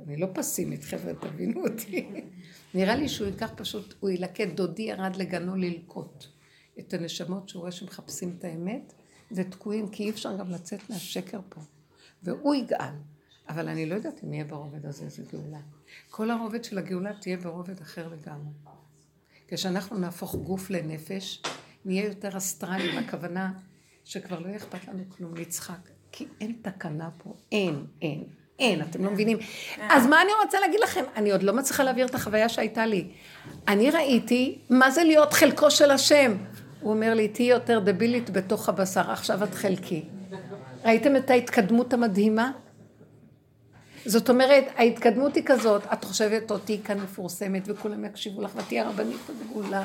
אני 0.07 0.17
לא 0.17 0.27
פסימית, 0.35 0.85
חבר'ה, 0.85 1.15
תבינו 1.15 1.67
אותי. 1.67 2.11
נראה 2.75 2.97
לי 2.97 3.09
שהוא 3.09 3.27
ייקח 3.27 3.51
פשוט, 3.57 3.95
הוא 4.01 4.11
ילקט, 4.11 4.49
דודי 4.55 4.83
ירד 4.83 5.17
לגנו 5.17 5.57
ללקוט 5.57 6.27
את 6.79 6.95
הנשמות 6.95 7.49
שהוא 7.49 7.61
רואה 7.61 7.73
שמחפשים 7.73 8.35
את 8.39 8.45
האמת 8.45 8.93
ותקועים, 9.33 9.89
כי 9.89 10.03
אי 10.05 10.11
אפשר 10.11 10.37
גם 10.37 10.51
לצאת 10.51 10.91
מהשקר 10.91 11.41
פה. 11.49 11.61
והוא 12.23 12.55
יגאל. 12.55 12.95
אבל 13.49 13.69
אני 13.69 13.87
לא 13.87 13.95
יודעת 13.95 14.25
אם 14.25 14.33
יהיה 14.33 14.45
ברובד 14.45 14.87
הזה 14.87 15.05
איזה 15.05 15.23
גאולה. 15.33 15.61
כל 16.11 16.31
הרובד 16.31 16.65
של 16.65 16.79
הגאולה 16.79 17.13
תהיה 17.21 17.37
ברובד 17.37 17.81
אחר 17.81 18.09
לגמרי. 18.09 18.53
כשאנחנו 19.49 19.99
נהפוך 19.99 20.35
גוף 20.35 20.71
לנפש, 20.71 21.43
נהיה 21.85 22.05
יותר 22.05 22.37
אסטרליים, 22.37 22.99
הכוונה 22.99 23.53
שכבר 24.05 24.39
לא 24.39 24.47
יהיה 24.47 24.57
אכפת 24.57 24.89
לנו 24.89 25.05
כלום, 25.09 25.35
נצחק. 25.37 25.96
כי 26.17 26.27
אין 26.41 26.53
תקנה 26.63 27.09
פה, 27.19 27.35
אין, 27.53 27.85
אין, 28.03 28.25
אין, 28.59 28.83
אתם 28.83 29.05
לא 29.05 29.11
מבינים. 29.11 29.39
אז 29.91 30.07
מה 30.07 30.23
אני 30.23 30.31
רוצה 30.45 30.61
להגיד 30.61 30.81
לכם? 30.81 31.05
אני 31.17 31.33
עוד 31.33 31.43
לא 31.43 31.53
מצליחה 31.53 31.85
להעביר 31.85 32.07
את 32.07 32.15
החוויה 32.15 32.49
שהייתה 32.49 32.87
לי. 32.87 33.09
אני 33.69 33.91
ראיתי 33.91 34.59
מה 34.71 34.91
זה 34.91 35.05
להיות 35.05 35.33
חלקו 35.33 35.71
של 35.71 35.91
השם. 35.91 36.37
הוא 36.81 36.93
אומר 36.93 37.15
לי, 37.15 37.29
תהיי 37.29 37.49
יותר 37.49 37.79
דבילית 37.79 38.31
בתוך 38.31 38.69
הבשר, 38.69 39.11
עכשיו 39.11 39.45
את 39.45 39.55
חלקי. 39.55 40.03
ראיתם 40.85 41.17
את 41.17 41.31
ההתקדמות 41.31 41.93
המדהימה? 41.93 42.51
זאת 44.07 44.31
אומרת, 44.31 44.65
ההתקדמות 44.77 45.35
היא 45.35 45.43
כזאת, 45.47 45.83
את 45.93 46.05
חושבת 46.05 46.51
אותי 46.51 46.81
כאן 46.85 47.01
מפורסמת 47.01 47.63
וכולם 47.67 48.05
יקשיבו 48.05 48.43
לך 48.43 48.51
ותהיי 48.57 48.81
הרבנית 48.81 49.21
הדגולה 49.29 49.85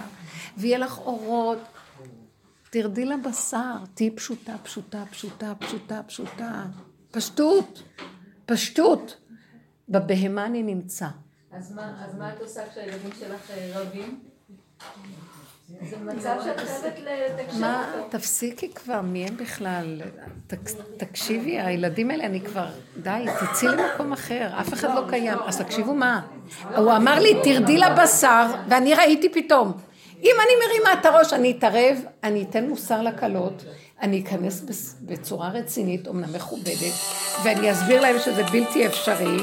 ויהיה 0.58 0.78
לך 0.78 0.98
אורות. 0.98 1.60
תרדי 2.72 3.06
לבשר, 3.06 3.58
תהיי 3.94 4.12
פשוטה, 4.12 4.54
פשוטה, 4.64 5.04
פשוטה, 5.12 5.54
פשוטה, 5.60 6.02
פשוטה. 6.08 6.64
פשטות, 7.12 7.84
פשטות. 8.46 9.18
בבהמה 9.90 10.46
אני 10.46 10.64
נמצא. 10.64 11.08
אז 11.52 11.72
מה 11.72 12.06
אז 12.06 12.16
מה 12.16 12.34
את 12.34 12.42
עושה 12.42 12.62
כשהילדים 12.72 13.10
שלך 13.20 13.52
אה, 13.52 13.72
רבים? 13.76 14.20
זה 15.90 15.98
מצב 15.98 16.38
שאת 16.44 16.60
חייבת 16.60 17.00
לתקשר 17.00 17.58
מה. 17.60 17.92
תפסיקי 18.10 18.74
כבר, 18.74 19.02
מי 19.02 19.26
הם 19.28 19.38
בכלל? 19.38 20.02
תק- 20.48 20.70
תקשיבי, 20.98 21.60
הילדים 21.60 22.12
האלה, 22.12 22.26
אני 22.26 22.42
כבר, 22.42 22.70
די, 23.02 23.26
תצאי 23.40 23.68
למקום 23.70 24.14
אחר, 24.14 24.50
אף 24.62 24.74
אחד 24.74 24.96
לא 24.96 25.10
קיים. 25.10 25.38
אז 25.46 25.58
תקשיבו 25.62 25.94
מה, 25.96 26.22
הוא 26.78 26.96
אמר 26.96 27.20
לי, 27.20 27.34
תרדי 27.44 27.78
לבשר, 27.78 28.46
ואני 28.70 28.94
ראיתי 28.96 29.30
פתאום. 29.34 29.74
אם 30.24 30.36
אני 30.44 30.68
מרימה 30.68 30.94
את 30.94 31.06
הראש, 31.06 31.34
אני 31.34 31.52
אתערב, 31.52 31.98
אני 32.24 32.44
אתן 32.44 32.70
מוסר 32.70 33.02
לקלות, 33.02 33.66
אני 34.02 34.22
אכנס 34.22 34.64
בצורה 35.02 35.50
רצינית, 35.50 36.08
אומנם 36.08 36.34
מכובדת, 36.34 36.94
ואני 37.44 37.72
אסביר 37.72 38.02
להם 38.02 38.16
שזה 38.20 38.44
בלתי 38.44 38.88
אפשרי. 38.88 39.38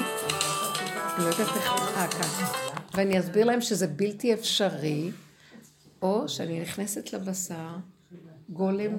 לא 1.19 1.25
יודעת 1.25 1.41
איך, 1.57 1.73
אה, 1.97 2.09
כאן. 2.09 2.45
ואני 2.95 3.21
אסביר 3.21 3.45
להם 3.45 3.61
שזה 3.61 3.87
בלתי 3.87 4.35
אפשרי. 4.35 5.11
או 6.03 6.29
שאני 6.29 6.61
נכנסת 6.61 7.13
לבשר, 7.13 7.77
גולם 8.49 8.97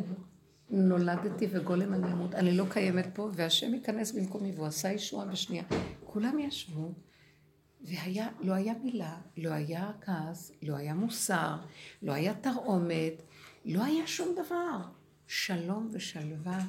נולדתי 0.70 1.48
וגולם 1.52 1.94
אני 1.94 2.12
אמות, 2.12 2.36
אני 2.36 2.58
לא 2.58 2.65
קיימת 2.70 3.08
פה, 3.13 3.30
והשם 3.34 3.74
ייכנס 3.74 4.12
במקומי, 4.12 4.52
והוא 4.56 4.68
עשה 4.68 4.92
ישועה 4.92 5.26
בשנייה. 5.26 5.63
כולם 6.06 6.39
ישבו, 6.39 6.92
והיה, 7.82 8.27
לא 8.41 8.53
היה 8.53 8.73
מילה, 8.84 9.15
לא 9.38 9.49
היה 9.49 9.91
כעס, 10.01 10.51
לא 10.61 10.75
היה 10.75 10.93
מוסר, 10.93 11.55
לא 12.01 12.11
היה 12.11 12.34
תרעומת, 12.34 13.21
לא 13.65 13.84
היה 13.84 14.07
שום 14.07 14.36
דבר. 14.45 14.77
שלום 15.27 15.89
ושלווה, 15.93 16.59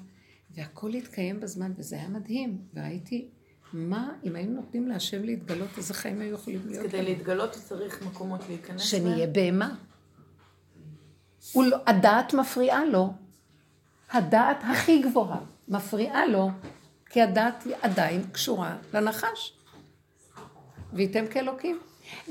והכל 0.50 0.94
התקיים 0.94 1.40
בזמן, 1.40 1.72
וזה 1.76 1.96
היה 1.96 2.08
מדהים. 2.08 2.58
וראיתי, 2.74 3.28
מה, 3.72 4.12
אם 4.24 4.36
היינו 4.36 4.60
נותנים 4.60 4.88
להשם 4.88 5.22
להתגלות, 5.22 5.68
איזה 5.76 5.94
חיים 5.94 6.20
היו 6.20 6.34
יכולים 6.34 6.60
להיות. 6.66 6.86
כדי 6.86 7.02
להתגלות 7.02 7.50
צריך 7.50 8.02
מקומות 8.06 8.40
להיכנס 8.48 8.82
שנהיה 8.82 9.26
בהמה. 9.26 9.74
לא, 11.56 11.76
הדעת 11.86 12.34
מפריעה 12.34 12.84
לו. 12.84 13.12
הדעת 14.10 14.56
הכי 14.72 15.02
גבוהה 15.02 15.40
מפריעה 15.68 16.26
לו, 16.26 16.50
כי 17.06 17.22
הדעת 17.22 17.62
היא 17.64 17.74
עדיין 17.82 18.22
קשורה 18.32 18.76
לנחש. 18.94 19.59
וייתם 20.92 21.26
כאלוקים. 21.30 21.78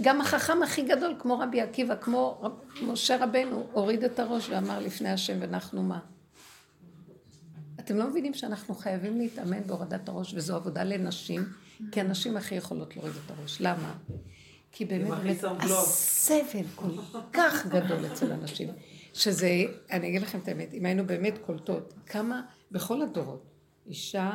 גם 0.02 0.22
החכם 0.22 0.64
הכי 0.64 0.82
גדול, 0.82 1.16
כמו 1.20 1.40
רבי 1.40 1.62
עקיבא, 1.62 1.96
כמו 1.96 2.40
רב, 2.42 2.52
משה 2.82 3.24
רבנו, 3.24 3.68
הוריד 3.72 4.04
את 4.04 4.20
הראש 4.20 4.50
ואמר 4.50 4.80
לפני 4.80 5.10
השם 5.10 5.38
ונחנו 5.40 5.84
מה. 5.84 6.00
אתם 7.80 7.98
לא 7.98 8.10
מבינים 8.10 8.34
שאנחנו 8.34 8.76
חייבים 8.76 9.18
להתאמן 9.18 9.64
בהורדת 9.68 10.10
הראש, 10.10 10.34
וזו 10.34 10.56
עבודה 10.56 10.84
לנשים, 10.84 11.44
כי 11.92 12.02
הנשים 12.02 12.38
הכי 12.38 12.56
יכולות 12.56 12.96
להוריד 12.96 13.16
את 13.26 13.32
הראש. 13.32 13.62
למה? 13.62 13.94
כי 14.72 14.86
באמת, 14.86 15.10
באמת 15.10 15.44
הסבל 15.44 16.66
כל 16.76 16.90
כך 17.34 17.66
גדול 17.66 18.06
אצל 18.06 18.32
הנשים, 18.32 18.70
שזה, 19.14 19.50
אני 19.92 20.08
אגיד 20.08 20.22
לכם 20.22 20.40
את 20.40 20.48
האמת, 20.48 20.74
אם 20.74 20.86
היינו 20.86 21.08
באמת 21.08 21.38
קולטות, 21.46 21.94
כמה, 22.06 22.42
בכל 22.72 23.02
הדורות, 23.02 23.44
אישה 23.88 24.32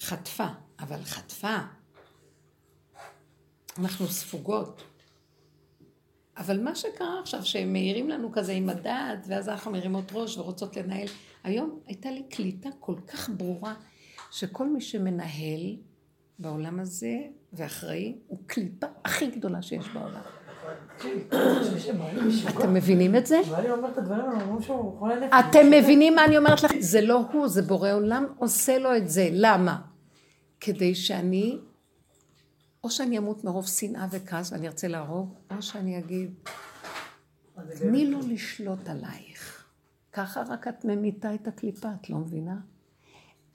חטפה, 0.00 0.46
אבל 0.80 1.04
חטפה. 1.04 1.58
אנחנו 3.80 4.06
ספוגות. 4.06 4.82
אבל 6.36 6.62
מה 6.62 6.74
שקרה 6.74 7.20
עכשיו, 7.20 7.44
שהם 7.44 7.72
מעירים 7.72 8.08
לנו 8.08 8.32
כזה 8.32 8.52
עם 8.52 8.68
הדעת, 8.68 9.26
ואז 9.28 9.48
אנחנו 9.48 9.70
מרימות 9.70 10.04
ראש 10.12 10.38
ורוצות 10.38 10.76
לנהל, 10.76 11.06
היום 11.44 11.80
הייתה 11.86 12.10
לי 12.10 12.22
קליטה 12.30 12.68
כל 12.80 12.94
כך 13.06 13.30
ברורה, 13.36 13.74
שכל 14.30 14.68
מי 14.68 14.80
שמנהל 14.80 15.76
בעולם 16.38 16.80
הזה 16.80 17.16
ואחראי, 17.52 18.14
הוא 18.26 18.38
קליפה 18.46 18.86
הכי 19.04 19.26
גדולה 19.26 19.62
שיש 19.62 19.88
בעולם. 19.88 20.20
אתם 22.48 22.74
מבינים 22.74 23.16
את 23.16 23.26
זה? 23.26 23.40
אתם 25.40 25.70
מבינים 25.70 26.14
מה 26.14 26.24
אני 26.24 26.38
אומרת 26.38 26.62
לכם? 26.62 26.80
זה 26.80 27.00
לא 27.00 27.22
הוא, 27.32 27.48
זה 27.48 27.62
בורא 27.62 27.92
עולם 27.92 28.26
עושה 28.38 28.78
לו 28.78 28.96
את 28.96 29.08
זה. 29.08 29.28
למה? 29.32 29.80
כדי 30.60 30.94
שאני, 30.94 31.58
או 32.84 32.90
שאני 32.90 33.18
אמות 33.18 33.44
מרוב 33.44 33.66
שנאה 33.66 34.06
וכעס 34.10 34.52
ואני 34.52 34.66
ארצה 34.66 34.88
להרוג, 34.88 35.34
או 35.56 35.62
שאני 35.62 35.98
אגיד, 35.98 36.34
תני 37.78 38.06
לו 38.06 38.18
לשלוט 38.28 38.88
עלייך. 38.88 39.64
ככה 40.12 40.42
רק 40.48 40.68
את 40.68 40.84
ממיתה 40.84 41.34
את 41.34 41.48
הקליפה, 41.48 41.88
את 42.00 42.10
לא 42.10 42.18
מבינה? 42.18 42.56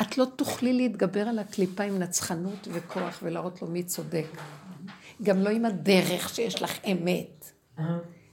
את 0.02 0.18
לא 0.18 0.26
תוכלי 0.36 0.74
להתגבר 0.74 1.28
על 1.28 1.40
הקליפה 1.40 1.84
עם 1.84 2.00
נצחנות 2.00 2.68
וכוח 2.74 3.20
ולהראות 3.24 3.62
לו 3.62 3.68
מי 3.68 3.84
צודק. 3.84 4.28
גם 5.24 5.38
לא 5.38 5.50
עם 5.50 5.66
הדרך 5.66 6.30
שיש 6.30 6.62
לך 6.62 6.86
אמת. 6.86 7.52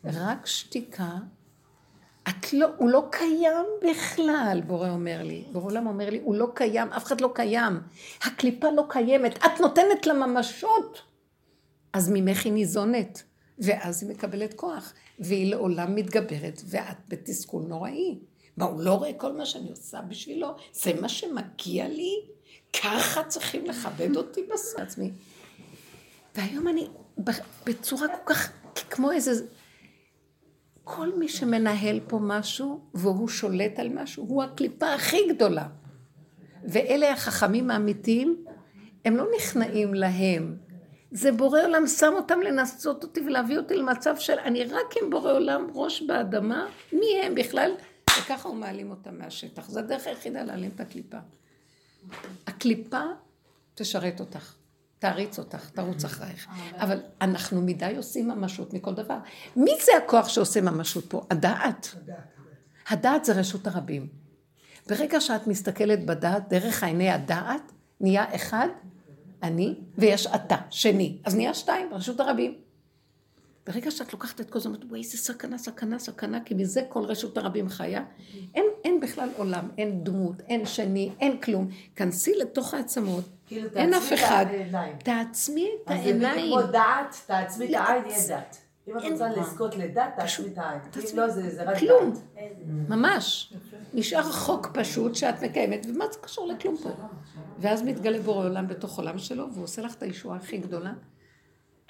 רק 0.05 0.47
שתיקה. 0.47 1.19
את 2.29 2.53
לא, 2.53 2.69
הוא 2.77 2.91
לא 2.91 3.05
קיים 3.11 3.67
בכלל, 3.91 4.61
בורא 4.67 4.89
אומר 4.89 5.23
לי. 5.23 5.45
בורא 5.53 5.65
עולם 5.65 5.87
אומר 5.87 6.11
לי, 6.11 6.21
הוא 6.23 6.35
לא 6.35 6.49
קיים, 6.55 6.89
אף 6.89 7.05
אחד 7.05 7.21
לא 7.21 7.31
קיים. 7.35 7.81
הקליפה 8.23 8.71
לא 8.71 8.85
קיימת, 8.89 9.39
את 9.39 9.61
נותנת 9.61 10.07
לה 10.07 10.15
ממשות. 10.15 11.03
אז 11.93 12.11
ממך 12.15 12.45
היא 12.45 12.53
ניזונת, 12.53 13.23
ואז 13.59 14.03
היא 14.03 14.11
מקבלת 14.11 14.55
כוח, 14.55 14.93
והיא 15.19 15.51
לעולם 15.51 15.95
מתגברת, 15.95 16.63
ואת 16.67 16.97
בתסכול 17.09 17.63
נוראי. 17.63 18.19
מה, 18.57 18.65
הוא 18.65 18.81
לא 18.81 18.95
רואה 18.95 19.13
כל 19.13 19.33
מה 19.33 19.47
שאני 19.47 19.71
עושה 19.71 20.01
בשבילו? 20.01 20.55
זה 20.73 21.01
מה 21.01 21.09
שמגיע 21.09 21.89
לי? 21.89 22.13
ככה 22.83 23.25
צריכים 23.25 23.67
לכבד 23.67 24.17
אותי 24.17 24.41
בעצמי. 24.79 25.11
והיום 26.35 26.69
אני 26.69 26.89
בצורה 27.67 28.09
כל 28.09 28.35
כך, 28.35 28.53
כמו 28.91 29.13
איזה... 29.13 29.45
כל 30.85 31.19
מי 31.19 31.29
שמנהל 31.29 32.01
פה 32.07 32.19
משהו, 32.23 32.81
והוא 32.95 33.29
שולט 33.29 33.79
על 33.79 33.89
משהו, 33.89 34.25
הוא 34.29 34.43
הקליפה 34.43 34.95
הכי 34.95 35.29
גדולה. 35.29 35.67
ואלה 36.65 37.13
החכמים 37.13 37.71
האמיתיים, 37.71 38.45
הם 39.05 39.17
לא 39.17 39.25
נכנעים 39.37 39.95
להם. 39.95 40.57
זה 41.11 41.33
בורא 41.33 41.61
עולם 41.63 41.87
שם 41.87 42.13
אותם 42.17 42.41
לנסות 42.41 43.03
אותי 43.03 43.21
ולהביא 43.21 43.59
אותי 43.59 43.75
למצב 43.75 44.17
של 44.19 44.39
אני 44.39 44.65
רק 44.65 44.97
עם 45.03 45.11
בורא 45.11 45.33
עולם 45.33 45.67
ראש 45.75 46.03
באדמה, 46.03 46.67
מי 46.93 47.21
הם 47.23 47.35
בכלל? 47.35 47.71
וככה 48.19 48.49
הוא 48.49 48.57
מעלים 48.57 48.91
אותם 48.91 49.19
מהשטח. 49.19 49.69
זו 49.69 49.81
הדרך 49.81 50.07
היחידה 50.07 50.43
להעלים 50.43 50.71
את 50.75 50.81
הקליפה. 50.81 51.19
הקליפה 52.47 53.03
תשרת 53.75 54.21
אותך. 54.21 54.55
תעריץ 55.03 55.39
אותך, 55.39 55.71
תרוץ 55.71 56.05
אחרייך. 56.05 56.47
אבל 56.75 57.01
אנחנו 57.21 57.63
מדי 57.63 57.97
עושים 57.97 58.29
ממשות 58.29 58.75
מכל 58.75 58.95
דבר. 58.95 59.19
מי 59.57 59.71
זה 59.85 59.93
הכוח 60.05 60.29
שעושה 60.29 60.61
ממשות 60.61 61.05
פה? 61.09 61.23
הדעת. 61.31 61.95
הדעת 62.89 63.25
זה 63.25 63.33
רשות 63.33 63.67
הרבים. 63.67 64.09
ברגע 64.89 65.21
שאת 65.21 65.47
מסתכלת 65.47 66.07
בדעת, 66.07 66.49
דרך 66.49 66.83
עיני 66.83 67.11
הדעת, 67.11 67.73
נהיה 68.01 68.35
אחד, 68.35 68.69
אני, 69.43 69.75
ויש 69.99 70.27
אתה, 70.27 70.57
שני. 70.71 71.19
אז 71.25 71.35
נהיה 71.35 71.55
שתיים, 71.55 71.89
רשות 71.93 72.21
הרבים. 72.21 72.55
ברגע 73.67 73.91
שאת 73.91 74.13
לוקחת 74.13 74.41
את 74.41 74.51
כל 74.51 74.61
זה, 74.61 74.69
אומרת, 74.69 74.85
וואי, 74.85 75.01
איזה 75.01 75.19
סכנה, 75.19 75.59
סכנה, 75.59 75.99
סכנה, 75.99 76.41
כי 76.45 76.55
מזה 76.55 76.83
כל 76.89 77.05
רשות 77.05 77.39
הרבים 77.39 77.69
חיה. 77.69 78.05
אין, 78.55 78.65
אין 78.85 79.01
בכלל 79.01 79.29
עולם, 79.37 79.69
אין 79.79 80.05
דמות, 80.05 80.41
אין 80.41 80.67
שני, 80.67 81.11
אין 81.21 81.41
כלום. 81.41 81.69
כנסי 81.97 82.33
לתוך 82.41 82.75
העצמות, 82.75 83.25
כאילו, 83.53 83.69
אין 83.75 83.95
אף 83.95 84.13
אחד. 84.13 84.47
תעצמי 85.05 85.69
את 85.85 85.91
העיניים. 85.91 86.27
אז 86.27 86.59
זה 86.59 86.63
כמו 86.63 86.73
דעת, 86.73 87.17
תעצמי 87.27 87.65
את 87.65 87.75
העין, 87.75 88.05
יהיה 88.07 88.29
דת. 88.29 88.57
אם 88.89 88.99
את 88.99 89.03
רוצה 89.13 89.29
לזכות 89.29 89.77
לדת, 89.77 90.13
תעצמי 90.17 90.47
את 90.47 90.59
העין. 90.59 90.81
אם 91.13 91.19
לא, 91.19 91.29
זה 91.29 91.63
רק 91.63 91.75
דת. 91.75 91.79
כלום, 91.79 92.15
ממש. 92.89 93.53
נשאר 93.95 94.23
חוק 94.23 94.71
פשוט 94.75 95.15
שאת 95.15 95.43
מקיימת, 95.43 95.87
ומה 95.89 96.05
זה 96.13 96.19
קשור 96.21 96.49
לכלום 96.49 96.77
פה? 96.77 96.91
ואז 97.59 97.83
מתגלה 97.83 98.21
בורא 98.21 98.47
עולם 98.47 98.69
בתוך 98.69 98.99
עולם 98.99 99.19
שלו, 99.19 99.47
והוא 99.53 99.65
עושה 99.65 99.83
לך 99.83 99.95
את 99.95 100.03
הישועה 100.03 100.37
הכי 100.37 100.59
גדולה. 100.59 100.93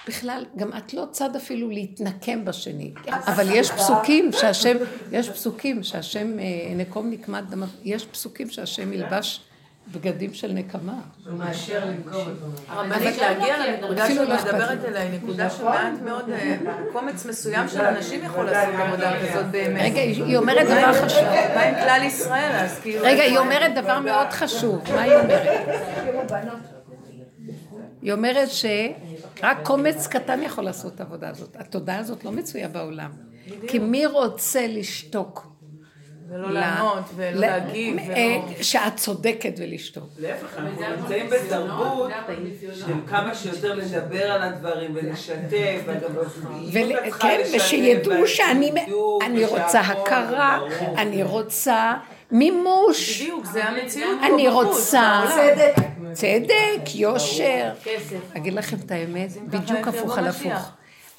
בכלל, 0.09 0.45
גם 0.57 0.71
את 0.79 0.95
לא 0.95 1.07
צד 1.11 1.37
אפילו 1.37 1.71
להתנקם 1.71 2.45
בשני. 2.45 2.95
אבל 3.09 3.47
יש 3.51 3.71
פסוקים 3.71 4.33
שהשם, 4.33 4.77
יש 5.13 5.31
פסוקים 5.31 5.83
שהשם 5.83 6.39
אה, 6.39 6.75
נקום 6.77 7.11
נקמת 7.11 7.51
דמה, 7.51 7.67
יש 7.83 8.07
פסוקים 8.07 8.51
שהשם 8.51 8.93
ילבש 8.93 9.41
בגדים 9.89 10.35
של 10.35 10.53
נקמה. 10.53 11.01
הוא 11.27 11.39
מאשר 11.39 11.85
לנקום. 11.85 12.35
הרבנית 12.69 13.19
להגיע 13.19 13.67
לנקודה 13.67 14.09
שאת 14.09 14.29
לא 14.29 14.37
מדברת 14.37 14.85
עליה, 14.85 15.03
היא 15.03 15.21
נקודה 15.23 15.51
שמעט 15.51 15.93
מאוד, 16.05 16.31
אה, 16.31 16.57
קומץ 16.93 17.27
מסוים 17.27 17.69
של 17.69 17.81
אנשים 17.81 18.25
יכול 18.25 18.45
לעשות 18.45 18.75
עבודה 18.75 19.13
כזאת 19.21 19.47
באמת. 19.47 19.83
רגע, 19.83 20.01
היא 20.01 20.37
אומרת 20.37 20.67
דבר 20.67 20.93
חשוב. 20.93 21.25
מה 21.55 21.63
עם 21.63 21.75
כלל 21.75 22.03
ישראל 22.07 22.53
אז 22.53 22.79
כאילו... 22.79 23.05
רגע, 23.05 23.23
היא 23.23 23.39
אומרת 23.39 23.75
דבר 23.75 24.01
מאוד 24.01 24.29
חשוב. 24.31 24.83
מה 24.95 25.03
היא 25.03 25.17
אומרת? 25.17 26.31
היא 28.03 28.13
אומרת 28.13 28.49
שרק 28.51 29.59
קומץ 29.63 30.07
קטן 30.07 30.43
יכול 30.43 30.65
לעשות 30.65 30.95
את 30.95 31.01
העבודה 31.01 31.29
הזאת. 31.29 31.57
התודעה 31.59 31.99
הזאת 31.99 32.25
לא 32.25 32.33
מצויה 32.33 32.69
בעולם. 32.69 33.11
כי 33.69 33.79
מי 33.79 34.07
רוצה 34.07 34.67
לשתוק? 34.67 35.52
ולא 36.33 36.51
לענות, 36.51 37.05
ולא 37.17 37.41
להגיב. 37.41 37.97
אה, 37.99 38.39
שאת 38.63 38.97
צודקת 38.97 39.53
ולשתוק. 39.59 40.05
להפך, 40.19 40.59
אנחנו 40.59 40.83
נמצאים 40.97 41.31
בתרבות 41.31 42.11
של 42.75 42.93
כמה 43.07 43.35
שיותר 43.35 43.75
לדבר 43.75 44.33
על 44.33 44.43
הדברים 44.43 44.91
ולשתף, 44.95 45.81
כן, 47.21 47.41
ושידעו 47.57 48.27
שאני 48.27 49.45
רוצה 49.45 49.81
הכרה, 49.81 50.59
אני 50.97 51.23
רוצה 51.23 51.95
מימוש. 52.31 53.23
בדיוק, 53.23 53.45
זה 53.47 53.65
המציאות. 53.65 54.19
אני 54.23 54.49
רוצה 54.49 55.23
צדק, 56.13 56.95
יושר. 56.95 57.73
אגיד 58.37 58.55
לכם 58.55 58.77
את 58.87 58.91
האמת, 58.91 59.31
בדיוק 59.47 59.89
הפוך 59.89 60.19
על 60.19 60.27
הפוך. 60.27 60.73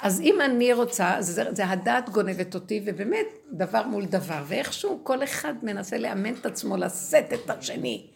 אז 0.04 0.20
אם 0.20 0.40
אני 0.44 0.72
רוצה, 0.72 1.16
זה, 1.20 1.44
זה 1.54 1.68
הדעת 1.68 2.10
גונבת 2.10 2.54
אותי, 2.54 2.82
ובאמת, 2.86 3.26
דבר 3.52 3.86
מול 3.86 4.04
דבר, 4.04 4.44
ואיכשהו 4.46 5.00
כל 5.02 5.24
אחד 5.24 5.54
מנסה 5.62 5.98
לאמן 5.98 6.34
את 6.34 6.46
עצמו, 6.46 6.76
לשאת 6.76 7.32
את 7.32 7.50
השני. 7.50 8.06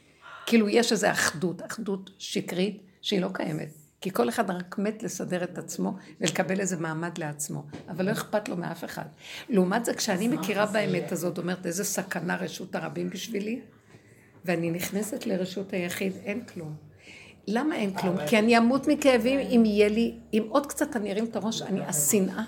כאילו 0.46 0.68
יש 0.68 0.92
איזו 0.92 1.10
אחדות, 1.10 1.66
אחדות 1.66 2.10
שקרית, 2.18 2.82
שהיא 3.02 3.20
לא 3.20 3.28
קיימת. 3.32 3.68
כי 4.00 4.10
כל 4.10 4.28
אחד 4.28 4.50
רק 4.50 4.78
מת 4.78 5.02
לסדר 5.02 5.44
את 5.44 5.58
עצמו 5.58 5.96
ולקבל 6.20 6.60
איזה 6.60 6.76
מעמד 6.76 7.18
לעצמו, 7.18 7.66
אבל 7.88 8.06
לא 8.06 8.12
אכפת 8.12 8.48
לו 8.48 8.56
מאף 8.56 8.84
אחד. 8.84 9.06
לעומת 9.48 9.84
זה, 9.84 9.94
כשאני 9.94 10.28
מכירה 10.28 10.66
באמת 10.66 11.12
הזאת, 11.12 11.38
אומרת, 11.38 11.66
איזה 11.66 11.84
סכנה 11.84 12.36
רשות 12.36 12.74
הרבים 12.74 13.10
בשבילי, 13.10 13.60
ואני 14.44 14.70
נכנסת 14.70 15.26
לרשות 15.26 15.72
היחיד, 15.72 16.12
אין 16.24 16.44
כלום. 16.44 16.87
למה 17.50 17.74
אין 17.74 17.94
כלום? 17.94 18.16
כי 18.26 18.38
אני 18.38 18.58
אמות 18.58 18.88
מכאבים 18.88 19.38
אם 19.38 19.62
יהיה 19.66 19.88
לי, 19.88 20.18
אם 20.32 20.46
עוד 20.48 20.66
קצת 20.66 20.96
אני 20.96 21.12
ארים 21.12 21.24
את 21.24 21.36
הראש, 21.36 21.62
אני, 21.62 21.80
השנאה 21.80 22.44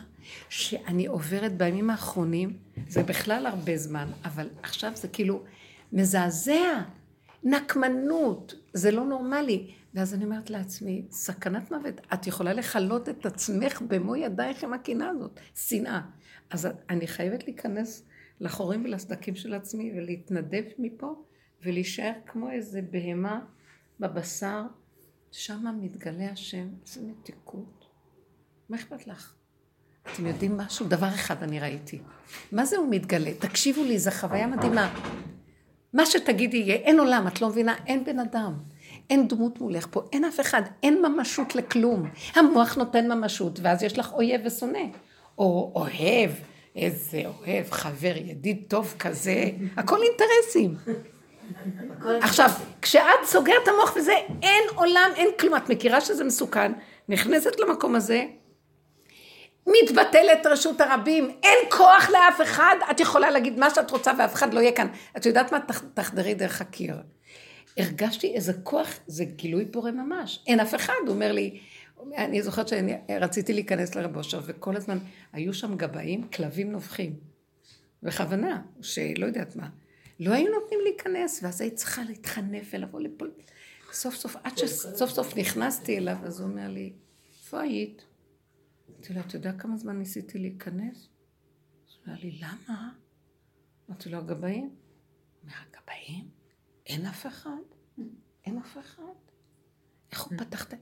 שאני 0.48 1.06
עוברת 1.06 1.56
בימים 1.56 1.90
האחרונים, 1.90 2.56
זה 2.88 3.02
בכלל 3.02 3.46
הרבה 3.46 3.76
זמן, 3.76 4.08
אבל 4.24 4.48
עכשיו 4.62 4.92
זה 4.94 5.08
כאילו 5.08 5.42
מזעזע, 5.92 6.82
נקמנות, 7.44 8.54
זה 8.72 8.90
לא 8.90 9.04
נורמלי. 9.04 9.70
ואז 9.94 10.14
אני 10.14 10.24
אומרת 10.24 10.50
לעצמי, 10.50 11.04
סכנת 11.10 11.72
מוות, 11.72 12.00
את 12.14 12.26
יכולה 12.26 12.52
לכלות 12.52 13.08
את 13.08 13.26
עצמך 13.26 13.82
במו 13.88 14.16
ידייך 14.16 14.64
עם 14.64 14.72
הקנאה 14.72 15.08
הזאת, 15.08 15.40
שנאה. 15.54 16.00
אז 16.50 16.68
אני 16.90 17.06
חייבת 17.06 17.44
להיכנס 17.44 18.06
לחורים 18.40 18.84
ולסדקים 18.84 19.34
של 19.34 19.54
עצמי 19.54 19.92
ולהתנדב 19.96 20.62
מפה 20.78 21.24
ולהישאר 21.62 22.12
כמו 22.26 22.50
איזה 22.50 22.80
בהמה 22.90 23.40
בבשר 24.00 24.62
שם 25.32 25.66
מתגלה 25.80 26.30
השם, 26.32 26.68
איזה 26.86 27.00
מתיקות. 27.06 27.84
מה 28.68 28.76
אכפת 28.76 29.06
לך? 29.06 29.34
אתם 30.12 30.26
יודעים 30.26 30.56
משהו? 30.56 30.86
דבר 30.86 31.08
אחד 31.08 31.42
אני 31.42 31.60
ראיתי. 31.60 31.98
מה 32.52 32.64
זה 32.64 32.76
הוא 32.76 32.86
מתגלה? 32.90 33.30
תקשיבו 33.38 33.84
לי, 33.84 33.98
זו 33.98 34.10
חוויה 34.10 34.46
מדהימה. 34.46 34.94
מה 35.92 36.06
שתגידי 36.06 36.56
יהיה, 36.56 36.74
אין 36.74 37.00
עולם, 37.00 37.26
את 37.26 37.40
לא 37.40 37.48
מבינה? 37.48 37.74
אין 37.86 38.04
בן 38.04 38.18
אדם. 38.18 38.52
אין 39.10 39.28
דמות 39.28 39.60
מולך 39.60 39.86
פה, 39.90 40.02
אין 40.12 40.24
אף 40.24 40.40
אחד, 40.40 40.62
אין 40.82 41.02
ממשות 41.02 41.54
לכלום. 41.54 42.10
המוח 42.34 42.76
נותן 42.76 43.12
ממשות, 43.12 43.60
ואז 43.62 43.82
יש 43.82 43.98
לך 43.98 44.12
אויב 44.12 44.40
ושונא. 44.44 44.84
או 45.38 45.72
אוהב, 45.74 46.30
איזה 46.76 47.22
אוהב, 47.26 47.70
חבר, 47.70 48.16
ידיד 48.16 48.62
טוב 48.68 48.94
כזה, 48.98 49.50
הכל 49.76 49.98
אינטרסים. 50.02 50.94
עכשיו, 52.22 52.50
כשאת 52.82 53.24
סוגרת 53.24 53.68
המוח 53.68 53.96
וזה, 53.96 54.12
אין 54.42 54.62
עולם, 54.74 55.10
אין 55.16 55.28
כלום. 55.40 55.56
את 55.56 55.68
מכירה 55.68 56.00
שזה 56.00 56.24
מסוכן, 56.24 56.72
נכנסת 57.08 57.60
למקום 57.60 57.94
הזה, 57.94 58.24
מתבטלת 59.66 60.46
רשות 60.46 60.80
הרבים, 60.80 61.30
אין 61.42 61.58
כוח 61.70 62.10
לאף 62.10 62.40
אחד, 62.42 62.76
את 62.90 63.00
יכולה 63.00 63.30
להגיד 63.30 63.58
מה 63.58 63.70
שאת 63.70 63.90
רוצה 63.90 64.12
ואף 64.18 64.34
אחד 64.34 64.54
לא 64.54 64.60
יהיה 64.60 64.72
כאן. 64.72 64.86
את 65.16 65.26
יודעת 65.26 65.52
מה? 65.52 65.58
תחדרי 65.94 66.34
דרך 66.34 66.60
הקיר. 66.60 66.96
הרגשתי 67.78 68.34
איזה 68.34 68.52
כוח, 68.62 68.88
זה 69.06 69.24
גילוי 69.24 69.66
פורה 69.66 69.90
ממש. 69.90 70.44
אין 70.46 70.60
אף 70.60 70.74
אחד, 70.74 70.94
הוא 71.06 71.14
אומר 71.14 71.32
לי, 71.32 71.60
אני 72.16 72.42
זוכרת 72.42 72.68
שאני 72.68 72.98
רציתי 73.20 73.52
להיכנס 73.52 73.94
לרב 73.94 74.16
אושר, 74.16 74.40
וכל 74.46 74.76
הזמן 74.76 74.98
היו 75.32 75.54
שם 75.54 75.76
גבאים, 75.76 76.28
כלבים 76.28 76.72
נובחים. 76.72 77.12
בכוונה, 78.02 78.60
שלא 78.82 79.26
יודעת 79.26 79.56
מה. 79.56 79.66
לא 80.20 80.34
היו 80.34 80.52
נותנים 80.60 80.80
להיכנס, 80.82 81.42
ואז 81.42 81.60
היית 81.60 81.74
צריכה 81.74 82.02
להתחנף 82.02 82.70
ולבוא 82.72 83.00
לפה. 83.00 83.24
סוף 83.92 84.14
סוף, 84.14 84.36
עד 84.36 84.58
שסוף 84.58 85.10
סוף 85.10 85.36
נכנסתי 85.36 85.98
אליו, 85.98 86.16
אז 86.24 86.40
הוא 86.40 86.48
אומר 86.48 86.68
לי, 86.68 86.92
איפה 87.28 87.60
היית? 87.60 88.04
אמרתי 88.90 89.14
לו, 89.14 89.20
אתה 89.20 89.36
יודע 89.36 89.52
כמה 89.52 89.76
זמן 89.76 89.98
ניסיתי 89.98 90.38
להיכנס? 90.38 90.96
אז 90.96 91.94
הוא 91.94 92.06
אומר 92.06 92.18
לי, 92.22 92.40
למה? 92.40 92.92
אמרתי 93.88 94.08
לו, 94.08 94.18
הגבאים? 94.18 94.64
הוא 94.64 94.70
אומר, 95.42 95.52
הגבאים? 95.68 96.28
אין 96.86 97.06
אף 97.06 97.26
אחד? 97.26 97.62
אין 98.44 98.58
אף 98.58 98.78
אחד? 98.78 99.02
איך 100.12 100.22
הוא 100.22 100.38
פתח 100.38 100.66
את... 100.66 100.74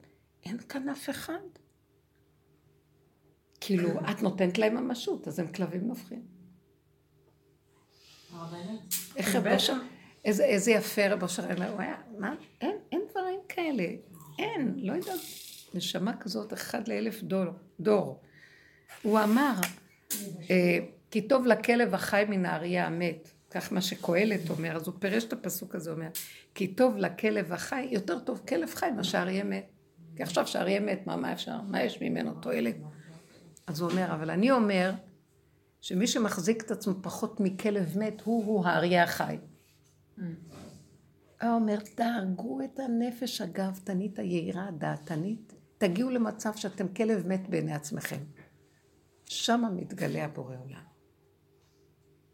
אין 0.45 0.59
כאן 0.59 0.89
אף 0.89 1.11
אחד. 1.11 1.41
כאילו, 3.61 4.01
את 4.11 4.23
נותנת 4.23 4.59
להם 4.59 4.75
ממשות, 4.75 5.29
אז 5.29 5.39
הם 5.39 5.53
כלבים 5.53 5.87
נובחים. 5.87 6.38
איך 9.17 9.35
רב 9.35 9.47
אושר, 9.47 9.77
איזה 10.25 10.71
יפה 10.71 11.09
רב 11.09 11.23
אושר, 11.23 11.43
הוא 11.43 11.81
היה, 11.81 11.95
מה? 12.19 12.35
אין, 12.61 12.77
אין 12.93 13.01
דברים 13.11 13.41
כאלה. 13.49 13.85
אין, 14.39 14.75
לא 14.77 14.93
יודעת, 14.93 15.21
נשמה 15.75 16.17
כזאת, 16.17 16.53
אחד 16.53 16.89
לאלף 16.89 17.23
דור. 17.23 17.45
דור. 17.81 18.21
הוא 19.03 19.21
אמר, 19.21 19.53
אה, 20.51 20.79
כי 21.11 21.29
טוב 21.29 21.47
לכלב 21.47 21.95
החי 21.95 22.25
מן 22.29 22.47
האריה 22.47 22.87
המת. 22.87 23.31
כך 23.51 23.73
מה 23.73 23.81
שקהלת 23.81 24.51
אומר, 24.51 24.77
אז 24.77 24.87
הוא 24.87 24.95
פירש 24.99 25.25
את 25.25 25.33
הפסוק 25.33 25.75
הזה, 25.75 25.91
אומר, 25.91 26.09
כי 26.55 26.67
טוב 26.67 26.97
לכלב 26.97 27.53
החי, 27.53 27.89
יותר 27.91 28.19
טוב 28.19 28.43
כלב 28.49 28.75
חי 28.75 28.91
מאשר 28.97 29.19
אריה 29.19 29.45
מת. 29.45 29.67
כי 30.17 30.23
עכשיו 30.23 30.47
שאריה 30.47 30.81
מת, 30.81 31.07
מה, 31.07 31.17
מה 31.17 31.33
אפשר? 31.33 31.61
מה 31.69 31.83
יש 31.83 32.03
ממנו 32.03 32.35
תועלת? 32.35 32.77
אז 33.67 33.81
הוא 33.81 33.91
אומר, 33.91 34.15
אבל 34.15 34.31
אני 34.31 34.51
אומר, 34.51 34.91
שמי 35.81 36.07
שמחזיק 36.07 36.63
את 36.63 36.71
עצמו 36.71 36.95
פחות 37.03 37.41
מכלב 37.41 37.99
מת, 37.99 38.21
הוא-הוא 38.21 38.67
האריה 38.67 39.05
החי. 39.05 39.39
הוא 41.43 41.51
אומר, 41.51 41.79
דאגו 41.97 42.61
את 42.65 42.81
הנפש 42.81 43.41
הגאוותנית, 43.41 44.19
היהירה, 44.19 44.69
הדעתנית, 44.69 45.55
תגיעו 45.79 46.11
למצב 46.11 46.55
שאתם 46.57 46.89
כלב 46.89 47.27
מת 47.27 47.49
בעיני 47.49 47.75
עצמכם. 47.75 48.21
שם 49.25 49.65
מתגלה 49.77 50.25
הבורא 50.25 50.55
עולם. 50.65 50.83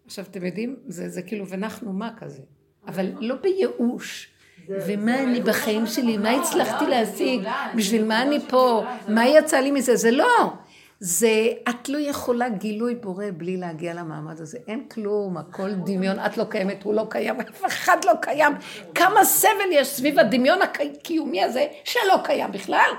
עכשיו, 0.07 0.25
אתם 0.25 0.45
יודעים, 0.45 0.77
זה, 0.87 1.09
זה 1.09 1.23
כאילו, 1.23 1.49
ואנחנו 1.49 1.93
מה 1.93 2.17
כזה? 2.17 2.43
אבל 2.87 3.13
לא 3.21 3.35
בייאוש. 3.37 4.31
ומה 4.69 5.23
אני 5.23 5.41
בחיים 5.41 5.87
שלי, 5.87 6.17
מה 6.17 6.31
הצלחתי 6.31 6.87
להשיג, 6.87 7.49
בשביל 7.77 8.05
מה 8.05 8.23
אני 8.23 8.41
פה, 8.49 8.85
מה 9.09 9.27
יצא 9.27 9.57
לי 9.57 9.71
מזה, 9.71 9.97
זה 9.97 10.11
לא. 10.11 10.55
זה, 11.01 11.53
את 11.69 11.89
לא 11.89 11.99
יכולה 11.99 12.49
גילוי 12.49 12.95
בורא 12.95 13.25
בלי 13.37 13.57
להגיע 13.57 13.95
למעמד 13.95 14.41
הזה. 14.41 14.59
אין 14.67 14.89
כלום, 14.89 15.37
הכל 15.37 15.71
דמיון, 15.75 16.19
את 16.19 16.37
לא 16.39 16.45
קיימת, 16.45 16.83
הוא 16.83 16.95
לא 16.95 17.07
קיים, 17.11 17.41
אף 17.41 17.65
אחד 17.67 17.97
לא 18.05 18.13
קיים. 18.23 18.53
כמה 18.95 19.25
סבל 19.25 19.71
יש 19.73 19.89
סביב 19.89 20.19
הדמיון 20.19 20.59
הקיומי 20.63 21.43
הזה, 21.43 21.67
שלא 21.85 22.17
קיים 22.25 22.53
בכלל. 22.53 22.91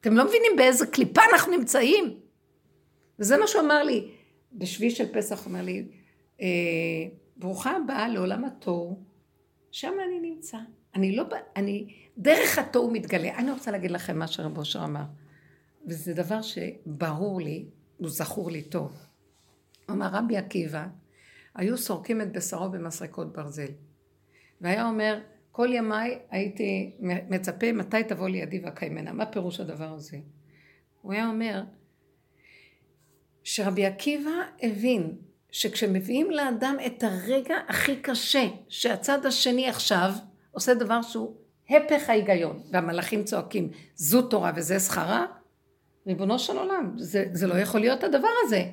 אתם 0.00 0.16
לא 0.16 0.24
מבינים 0.24 0.52
באיזה 0.56 0.86
קליפה 0.86 1.20
אנחנו 1.32 1.56
נמצאים. 1.56 2.16
וזה 3.18 3.36
מה 3.36 3.46
שהוא 3.46 3.62
אמר 3.62 3.82
לי. 3.82 4.10
בשביל 4.52 4.90
של 4.90 5.12
פסח 5.12 5.38
הוא 5.38 5.52
אומר 5.52 5.62
לי, 5.62 5.84
אה, 6.40 6.46
ברוכה 7.36 7.76
הבאה 7.76 8.08
לעולם 8.08 8.44
התור, 8.44 9.02
שם 9.70 9.92
אני 10.08 10.30
נמצא. 10.30 10.58
אני 10.94 11.16
לא, 11.16 11.24
אני, 11.56 11.94
דרך 12.18 12.58
התור 12.58 12.90
מתגלה. 12.90 13.36
אני 13.36 13.50
רוצה 13.50 13.70
להגיד 13.70 13.90
לכם 13.90 14.18
מה 14.18 14.26
שרב 14.26 14.58
אושר 14.58 14.84
אמר, 14.84 15.02
וזה 15.86 16.14
דבר 16.14 16.42
שברור 16.42 17.40
לי, 17.40 17.68
הוא 17.96 18.10
זכור 18.10 18.50
לי 18.50 18.62
טוב. 18.62 19.06
אמר, 19.90 20.08
רבי 20.12 20.36
עקיבא, 20.36 20.86
היו 21.54 21.78
סורקים 21.78 22.20
את 22.20 22.32
בשרו 22.32 22.70
במסרקות 22.70 23.32
ברזל. 23.32 23.70
והיה 24.60 24.88
אומר, 24.88 25.20
כל 25.52 25.68
ימיי 25.72 26.18
הייתי 26.30 26.96
מצפה 27.00 27.72
מתי 27.72 28.04
תבוא 28.04 28.28
לידי 28.28 28.60
והקיימנה. 28.60 29.12
מה 29.12 29.26
פירוש 29.26 29.60
הדבר 29.60 29.92
הזה? 29.92 30.16
הוא 31.02 31.12
היה 31.12 31.28
אומר 31.28 31.62
שרבי 33.44 33.86
עקיבא 33.86 34.30
הבין 34.62 35.16
שכשמביאים 35.50 36.30
לאדם 36.30 36.76
את 36.86 37.02
הרגע 37.02 37.56
הכי 37.68 37.96
קשה, 37.96 38.46
שהצד 38.68 39.26
השני 39.26 39.68
עכשיו 39.68 40.10
עושה 40.50 40.74
דבר 40.74 41.02
שהוא 41.02 41.36
הפך 41.70 42.08
ההיגיון, 42.08 42.62
והמלאכים 42.72 43.24
צועקים, 43.24 43.70
זו 43.94 44.22
תורה 44.22 44.52
וזה 44.56 44.80
שכרה, 44.80 45.26
ריבונו 46.06 46.38
של 46.38 46.58
עולם, 46.58 46.92
זה, 46.96 47.24
זה 47.32 47.46
לא 47.46 47.54
יכול 47.54 47.80
להיות 47.80 48.04
הדבר 48.04 48.28
הזה. 48.44 48.64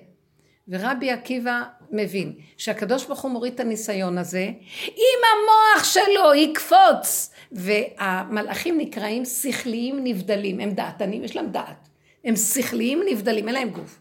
ורבי 0.68 1.12
עקיבא 1.12 1.64
מבין 1.92 2.34
שהקדוש 2.58 3.06
ברוך 3.06 3.22
הוא 3.22 3.32
מוריד 3.32 3.54
את 3.54 3.60
הניסיון 3.60 4.18
הזה, 4.18 4.52
אם 4.88 5.20
המוח 5.34 5.84
שלו 5.84 6.34
יקפוץ, 6.36 7.32
והמלאכים 7.52 8.78
נקראים 8.78 9.26
שכליים 9.26 10.00
נבדלים, 10.04 10.60
הם 10.60 10.72
דעתנים, 10.72 11.24
יש 11.24 11.36
להם 11.36 11.52
דעת, 11.52 11.90
הם 12.24 12.36
שכליים 12.36 13.02
נבדלים, 13.12 13.48
אין 13.48 13.56
להם 13.56 13.70
גוף. 13.70 14.00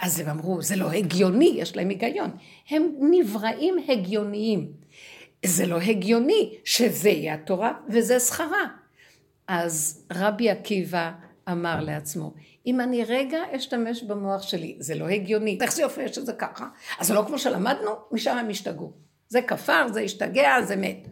אז 0.00 0.20
הם 0.20 0.28
אמרו, 0.28 0.62
זה 0.62 0.76
לא 0.76 0.90
הגיוני, 0.90 1.54
יש 1.56 1.76
להם 1.76 1.88
היגיון. 1.88 2.30
הם 2.70 2.88
נבראים 3.00 3.74
הגיוניים. 3.88 4.72
זה 5.46 5.66
לא 5.66 5.76
הגיוני 5.76 6.54
שזה 6.64 7.08
יהיה 7.08 7.34
התורה 7.34 7.72
וזה 7.88 8.20
שכרה. 8.20 8.64
אז 9.48 10.04
רבי 10.12 10.50
עקיבא 10.50 11.12
אמר 11.50 11.80
לעצמו, 11.80 12.34
אם 12.66 12.80
אני 12.80 13.04
רגע 13.04 13.38
אשתמש 13.56 14.02
במוח 14.02 14.42
שלי, 14.42 14.76
זה 14.80 14.94
לא 14.94 15.08
הגיוני, 15.08 15.58
איך 15.60 15.72
זה 15.72 15.82
יופי 15.82 16.08
שזה 16.08 16.32
ככה? 16.32 16.68
אז 16.98 17.06
זה 17.06 17.14
לא 17.14 17.24
כמו 17.26 17.38
שלמדנו, 17.38 17.90
משם 18.12 18.36
הם 18.36 18.48
השתגעו. 18.48 18.92
זה 19.28 19.42
כפר, 19.42 19.88
זה 19.88 20.00
השתגע, 20.00 20.62
זה 20.62 20.76
מת. 20.76 21.08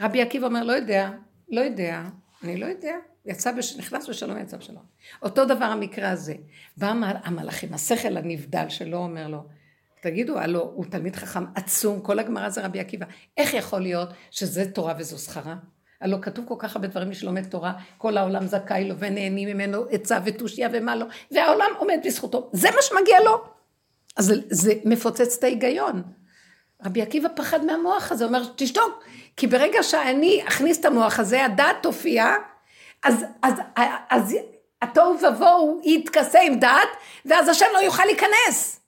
רבי 0.00 0.22
עקיבא 0.22 0.46
אומר, 0.46 0.64
לא 0.64 0.72
יודע, 0.72 1.10
לא 1.48 1.60
יודע, 1.60 2.02
אני 2.42 2.56
לא 2.56 2.66
יודע. 2.66 2.94
יצא, 3.26 3.52
בש... 3.52 3.76
נכנס 3.76 4.08
בשלום, 4.08 4.38
יצא 4.38 4.56
בשלום. 4.56 4.82
אותו 5.22 5.44
דבר 5.44 5.64
המקרה 5.64 6.10
הזה. 6.10 6.34
בא 6.76 6.92
המלאכים, 7.24 7.74
השכל 7.74 8.16
הנבדל 8.16 8.68
שלו 8.68 8.98
אומר 8.98 9.28
לו, 9.28 9.38
תגידו, 10.02 10.38
הלו, 10.38 10.62
הוא 10.74 10.84
תלמיד 10.84 11.16
חכם 11.16 11.44
עצום, 11.54 12.00
כל 12.00 12.18
הגמרא 12.18 12.48
זה 12.48 12.64
רבי 12.64 12.80
עקיבא. 12.80 13.06
איך 13.36 13.54
יכול 13.54 13.80
להיות 13.80 14.08
שזה 14.30 14.70
תורה 14.70 14.94
וזו 14.98 15.18
שכרה? 15.18 15.56
הלא 16.04 16.16
כתוב 16.22 16.44
כל 16.48 16.54
כך 16.58 16.76
הרבה 16.76 16.88
דברים 16.88 17.08
מי 17.08 17.14
שלומד 17.14 17.44
תורה, 17.44 17.72
כל 17.98 18.16
העולם 18.16 18.46
זכאי 18.46 18.88
לו 18.88 18.94
ונהנים 18.98 19.48
ממנו 19.48 19.84
עצה 19.90 20.18
ותושייה 20.24 20.68
ומה 20.72 20.96
לא, 20.96 21.06
והעולם 21.30 21.70
עומד 21.78 21.98
בזכותו, 22.04 22.50
זה 22.52 22.70
מה 22.70 22.82
שמגיע 22.82 23.20
לו. 23.24 23.44
אז 24.16 24.24
זה, 24.24 24.34
זה 24.50 24.72
מפוצץ 24.84 25.36
את 25.38 25.44
ההיגיון. 25.44 26.02
רבי 26.84 27.02
עקיבא 27.02 27.28
פחד 27.36 27.64
מהמוח 27.64 28.12
הזה, 28.12 28.24
אומר 28.24 28.42
תשתוק, 28.56 29.04
כי 29.36 29.46
ברגע 29.46 29.82
שאני 29.82 30.42
אכניס 30.48 30.80
את 30.80 30.84
המוח 30.84 31.18
הזה, 31.18 31.44
הדעת 31.44 31.76
תופיע, 31.82 32.34
אז, 33.02 33.24
אז, 33.42 33.54
אז, 33.76 33.88
אז 34.10 34.36
התוהו 34.82 35.16
ובוהו 35.18 35.80
יתכסה 35.84 36.40
עם 36.40 36.58
דעת, 36.58 36.88
ואז 37.24 37.48
השם 37.48 37.66
לא 37.72 37.78
יוכל 37.78 38.04
להיכנס. 38.04 38.80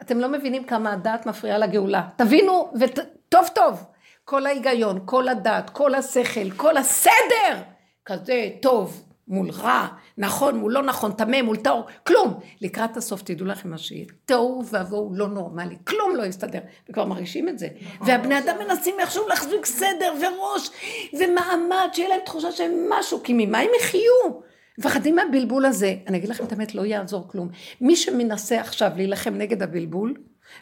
אתם 0.00 0.18
לא 0.18 0.28
מבינים 0.28 0.64
כמה 0.64 0.92
הדעת 0.92 1.26
מפריעה 1.26 1.58
לגאולה. 1.58 2.02
תבינו, 2.16 2.72
וטוב 2.80 3.48
טוב, 3.54 3.84
כל 4.24 4.46
ההיגיון, 4.46 5.00
כל 5.04 5.28
הדעת, 5.28 5.70
כל 5.70 5.94
השכל, 5.94 6.50
כל 6.50 6.76
הסדר, 6.76 7.62
כזה 8.04 8.48
טוב 8.62 9.04
מול 9.28 9.50
רע, 9.50 9.86
נכון 10.18 10.56
מול 10.56 10.72
לא 10.72 10.82
נכון, 10.82 11.12
טמא 11.12 11.42
מול 11.42 11.56
טהור, 11.56 11.86
כלום. 12.06 12.40
לקראת 12.60 12.96
הסוף 12.96 13.22
תדעו 13.22 13.46
לכם 13.46 13.70
מה 13.70 13.78
שיהיה, 13.78 14.04
תוהו 14.24 14.64
ובוהו 14.72 15.14
לא 15.14 15.28
נורמלי, 15.28 15.76
כלום 15.84 16.16
לא 16.16 16.22
יסתדר, 16.22 16.58
וכבר 16.90 17.04
מרגישים 17.04 17.48
את 17.48 17.58
זה. 17.58 17.68
והבני 18.00 18.38
אדם 18.38 18.56
מנסים 18.58 18.94
איכשהו 19.00 19.28
להחזיק 19.28 19.66
סדר 19.66 20.14
וראש 20.20 20.70
ומעמד, 21.12 21.88
שיהיה 21.92 22.08
להם 22.08 22.20
תחושה 22.24 22.52
שהם 22.52 22.72
משהו, 22.88 23.22
כי 23.22 23.32
ממה 23.36 23.58
הם 23.58 23.70
יחיו? 23.80 24.44
מפחדים 24.78 25.16
מהבלבול 25.16 25.64
הזה. 25.66 25.94
אני 26.06 26.18
אגיד 26.18 26.28
לכם 26.28 26.44
את 26.44 26.52
האמת, 26.52 26.74
לא 26.74 26.82
יעזור 26.82 27.28
כלום. 27.28 27.48
מי 27.80 27.96
שמנסה 27.96 28.60
עכשיו 28.60 28.90
להילחם 28.96 29.34
נגד 29.34 29.62
הבלבול, 29.62 30.14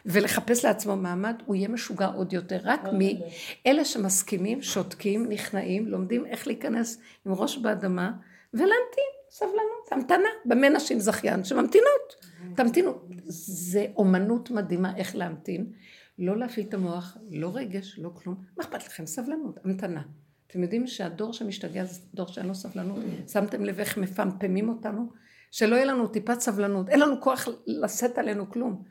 ולחפש 0.05 0.65
לעצמו 0.65 0.95
מעמד, 0.95 1.35
הוא 1.45 1.55
יהיה 1.55 1.67
משוגע 1.67 2.07
עוד 2.07 2.33
יותר. 2.33 2.59
רק 2.63 2.81
מי, 2.93 3.21
אלה 3.67 3.85
שמסכימים, 3.85 4.61
שותקים, 4.61 5.29
נכנעים, 5.29 5.87
לומדים 5.87 6.25
איך 6.25 6.47
להיכנס 6.47 7.01
עם 7.25 7.33
ראש 7.33 7.57
באדמה, 7.57 8.11
ולהמתין, 8.53 9.13
סבלנות, 9.29 9.91
המתנה, 9.91 10.29
במה 10.45 10.69
נשים 10.69 10.99
זכיין 10.99 11.43
שממתינות. 11.43 12.15
תמתינו. 12.55 12.93
זה 13.25 13.85
אומנות 13.95 14.51
מדהימה 14.51 14.97
איך 14.97 15.15
להמתין. 15.15 15.71
לא 16.19 16.37
להפעיל 16.37 16.67
את 16.69 16.73
המוח, 16.73 17.17
לא 17.31 17.51
רגש, 17.55 17.99
לא 17.99 18.09
כלום. 18.13 18.35
מה 18.57 18.63
אכפת 18.63 18.85
לכם? 18.87 19.05
סבלנות, 19.05 19.59
המתנה. 19.63 20.01
אתם 20.47 20.63
יודעים 20.63 20.87
שהדור 20.87 21.33
שמשתגע 21.33 21.83
זה 21.83 21.99
דור 22.13 22.27
שאין 22.27 22.47
לו 22.47 22.55
סבלנות? 22.55 22.99
שמתם 23.27 23.65
לב 23.65 23.79
איך 23.79 23.97
מפמפמים 23.97 24.69
אותנו? 24.69 25.09
שלא 25.51 25.75
יהיה 25.75 25.85
לנו 25.85 26.07
טיפת 26.07 26.39
סבלנות, 26.39 26.89
אין 26.89 26.99
לנו 26.99 27.21
כוח 27.21 27.47
לשאת 27.67 28.17
עלינו 28.17 28.51
כלום. 28.51 28.83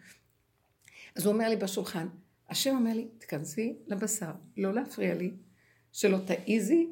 אז 1.16 1.26
הוא 1.26 1.34
אומר 1.34 1.48
לי 1.48 1.56
בשולחן, 1.56 2.08
השם 2.48 2.70
אומר 2.70 2.94
לי, 2.94 3.08
תכנסי 3.18 3.76
לבשר, 3.86 4.32
לא 4.56 4.74
להפריע 4.74 5.14
לי, 5.14 5.30
שלא 5.92 6.18
תעיזי, 6.26 6.86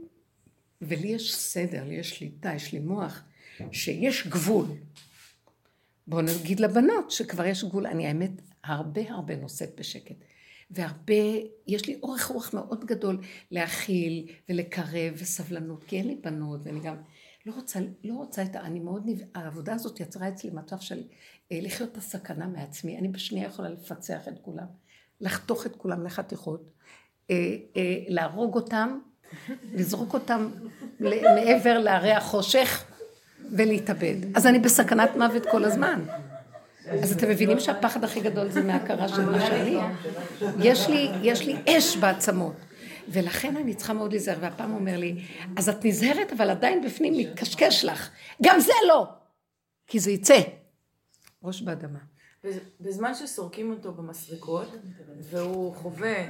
ולי 0.83 1.09
יש 1.09 1.37
סדר, 1.37 1.85
לי 1.85 1.95
יש 1.95 2.11
שליטה, 2.11 2.55
יש 2.55 2.73
לי 2.73 2.79
מוח, 2.79 3.23
שיש 3.73 4.27
גבול. 4.27 4.67
בואו 6.07 6.23
נגיד 6.23 6.61
לבנות 6.61 7.11
שכבר 7.11 7.45
יש 7.45 7.65
גבול. 7.65 7.87
אני 7.87 8.07
האמת 8.07 8.31
הרבה 8.65 9.11
הרבה 9.13 9.37
נושאת 9.37 9.81
בשקט. 9.81 10.17
והרבה, 10.71 11.15
יש 11.67 11.87
לי 11.87 11.99
אורך 12.03 12.27
רוח 12.27 12.55
מאוד 12.55 12.85
גדול 12.85 13.21
להכיל 13.51 14.27
ולקרב 14.49 15.15
וסבלנות, 15.17 15.85
כי 15.85 15.97
אין 15.97 16.07
לי 16.07 16.15
בנות 16.15 16.61
ואני 16.65 16.81
גם 16.81 16.97
לא 17.47 17.53
רוצה, 17.53 17.81
לא 18.05 18.15
רוצה 18.15 18.43
את 18.43 18.57
ה... 18.57 18.61
אני 18.61 18.81
מאוד 18.81 19.03
נב... 19.07 19.19
העבודה 19.35 19.75
הזאת 19.75 20.01
יצרה 20.01 20.29
אצלי 20.29 20.51
מצב 20.51 20.79
של 20.81 21.03
אה, 21.53 21.59
לחיות 21.63 21.93
את 21.93 21.97
הסכנה 21.97 22.47
מעצמי. 22.47 22.99
אני 22.99 23.09
בשנייה 23.09 23.47
יכולה 23.47 23.69
לפצח 23.69 24.29
את 24.29 24.35
כולם, 24.43 24.67
לחתוך 25.21 25.67
את 25.67 25.77
כולם 25.77 26.05
לחתיכות, 26.05 26.71
אה, 27.31 27.37
אה, 27.77 27.97
להרוג 28.09 28.55
אותם, 28.55 28.99
לזרוק 29.75 30.15
אותם 30.15 30.51
מעבר 31.01 31.79
להרי 31.79 32.13
החושך 32.13 32.85
ולהתאבד. 33.53 34.17
אז 34.35 34.47
אני 34.47 34.59
בסכנת 34.59 35.17
מוות 35.17 35.47
כל 35.47 35.65
הזמן. 35.65 36.05
אז 36.87 37.13
אתם 37.13 37.29
מבינים 37.31 37.61
שהפחד 37.61 38.05
הכי 38.05 38.21
גדול 38.21 38.51
זה 38.51 38.63
מהכרה 38.63 39.09
של 39.09 39.25
מה 39.25 39.41
שאני? 39.41 39.77
יש 40.59 40.89
לי, 40.89 41.09
יש 41.23 41.47
לי 41.47 41.57
אש 41.69 41.97
בעצמות. 41.97 42.55
ולכן 43.13 43.57
אני 43.57 43.75
צריכה 43.75 43.93
מאוד 43.93 44.13
להיזהר, 44.13 44.37
והפעם 44.41 44.71
הוא 44.71 44.79
אומר 44.79 44.97
לי, 44.97 45.25
אז 45.57 45.69
את 45.69 45.85
נזהרת, 45.85 46.33
אבל 46.33 46.51
עדיין 46.51 46.85
בפנים 46.85 47.15
מתקשקש 47.17 47.85
לך. 47.85 48.11
גם 48.43 48.61
זה 48.61 48.73
לא! 48.89 49.07
כי 49.87 50.01
זה 50.01 50.11
יצא. 50.11 50.41
ראש 51.45 51.63
באדמה. 51.63 51.99
בזמן 52.81 53.15
שסורקים 53.15 53.71
אותו 53.71 53.93
במסרקות, 53.93 54.77
והוא 55.21 55.75
חווה 55.75 56.25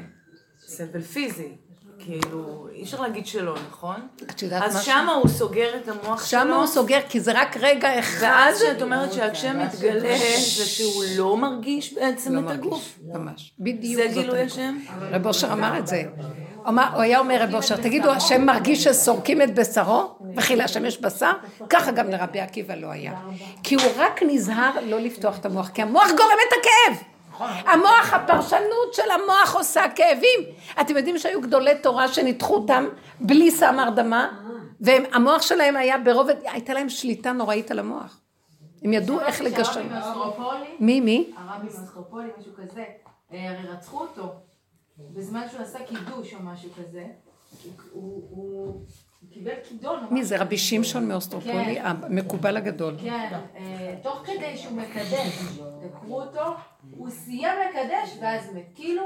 סבל 0.60 1.02
פיזי, 1.02 1.52
כאילו, 1.98 2.68
אי 2.72 2.82
אפשר 2.82 3.00
להגיד 3.00 3.26
שלא, 3.26 3.54
נכון? 3.68 4.08
את 4.30 4.42
יודעת 4.42 4.62
אז 4.62 4.76
משהו? 4.76 4.92
שמה 4.92 5.12
הוא 5.12 5.28
סוגר 5.28 5.76
את 5.76 5.88
המוח 5.88 6.26
שלו. 6.26 6.40
שמה 6.40 6.56
הוא 6.56 6.66
סוגר, 6.66 7.00
כי 7.08 7.20
זה 7.20 7.32
רק 7.34 7.56
רגע 7.56 7.98
אחד. 7.98 8.22
ואז 8.22 8.58
שאת 8.58 8.82
אומרת 8.82 9.12
שהשם 9.12 9.60
מתגלה, 9.60 10.18
זה 10.56 10.64
שהוא 10.66 11.04
לא 11.16 11.36
מרגיש 11.36 11.94
בעצם 11.94 12.34
לא 12.34 12.38
את 12.38 12.44
מרגיש, 12.44 12.60
הגוף. 12.66 12.98
ממש. 13.02 13.54
בדיוק 13.58 14.02
זה 14.02 14.08
גילוי. 14.12 14.40
השם? 14.40 14.78
רב 15.00 15.26
אושר 15.26 15.52
אמר 15.52 15.78
את 15.78 15.86
זה. 15.86 16.02
הוא 16.78 17.02
היה 17.02 17.18
אומר 17.18 17.42
רב 17.42 17.54
אושר, 17.54 17.76
תגידו, 17.76 18.10
השם 18.10 18.46
מרגיש 18.46 18.84
שסורקים 18.84 19.42
את 19.42 19.54
בשרו, 19.54 20.14
וכי 20.36 20.56
להשם 20.56 20.84
יש 20.84 21.00
בשר? 21.00 21.32
ככה 21.70 21.90
גם 21.90 22.10
לרבי 22.10 22.40
עקיבא 22.40 22.74
לא 22.74 22.86
היה. 22.86 23.12
כי 23.62 23.74
הוא 23.74 23.84
רק 23.96 24.22
נזהר 24.22 24.72
לא 24.86 25.00
לפתוח 25.00 25.38
את 25.38 25.46
המוח, 25.46 25.68
כי 25.68 25.82
המוח 25.82 26.06
גורם 26.06 26.38
את 26.48 26.54
הכאב. 26.60 27.02
המוח, 27.40 28.12
הפרשנות 28.14 28.94
של 28.94 29.10
המוח 29.10 29.56
עושה 29.56 29.82
כאבים. 29.94 30.40
אתם 30.80 30.96
יודעים 30.96 31.18
שהיו 31.18 31.40
גדולי 31.40 31.74
תורה 31.82 32.08
שניתחו 32.08 32.54
אותם 32.54 32.86
בלי 33.20 33.50
סם 33.50 33.78
הרדמה, 33.78 34.28
והמוח 34.80 35.42
שלהם 35.42 35.76
היה 35.76 35.98
ברובד, 35.98 36.34
הייתה 36.44 36.74
להם 36.74 36.88
שליטה 36.88 37.32
נוראית 37.32 37.70
על 37.70 37.78
המוח. 37.78 38.20
הם 38.84 38.92
ידעו 38.92 39.20
איך 39.20 39.42
מאסטרופולי, 39.42 40.76
מי, 40.80 41.00
מי? 41.00 41.30
הרבי 41.36 41.66
מאסטרופולי, 41.66 42.28
משהו 42.38 42.52
כזה, 42.56 42.84
אה, 43.32 43.50
הרי 43.50 43.68
רצחו 43.68 44.00
אותו 44.00 44.32
בזמן 45.14 45.46
שהוא 45.50 45.60
עשה 45.62 45.78
קידוש 45.84 46.34
או 46.34 46.38
משהו 46.42 46.70
כזה. 46.78 47.06
הוא- 47.92 48.22
הוא 48.30 48.80
קיבל 49.32 49.52
כידון. 49.68 50.06
מי 50.10 50.24
זה? 50.24 50.38
רבי. 50.40 50.58
שמשון 50.58 51.08
מאוסטרופולי, 51.08 51.74
כן. 51.74 51.84
המקובל 51.86 52.56
הגדול. 52.56 52.96
כן, 53.02 53.28
אה, 53.56 53.94
תוך 54.02 54.22
כדי 54.26 54.56
שהוא 54.56 54.76
מקדש, 54.76 55.42
דקרו 55.84 56.22
אותו, 56.22 56.42
הוא 56.96 57.10
סיים 57.10 57.58
לקדש 57.70 58.16
ואז 58.20 58.54
מת. 58.54 58.66
כאילו, 58.74 59.02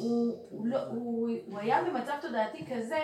הוא- 0.00 0.36
הוא 0.50 0.66
לא- 0.66 0.86
הוא 0.86 1.28
הוא 1.46 1.58
היה 1.58 1.78
במצב 1.84 2.12
תודעתי 2.22 2.64
כזה, 2.74 2.98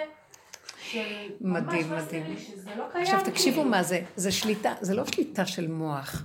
מדהים, 1.41 1.91
לא 1.93 1.97
מדהים. 1.97 2.37
לא 2.77 2.85
קיים. 2.93 3.05
עכשיו 3.05 3.20
תקשיבו 3.25 3.57
כאילו. 3.57 3.70
מה 3.70 3.83
זה, 3.83 4.01
זה 4.16 4.33
שליטה, 4.33 4.75
זה 4.81 4.95
לא 4.95 5.05
שליטה 5.07 5.47
של 5.47 5.68
מוח, 5.68 6.23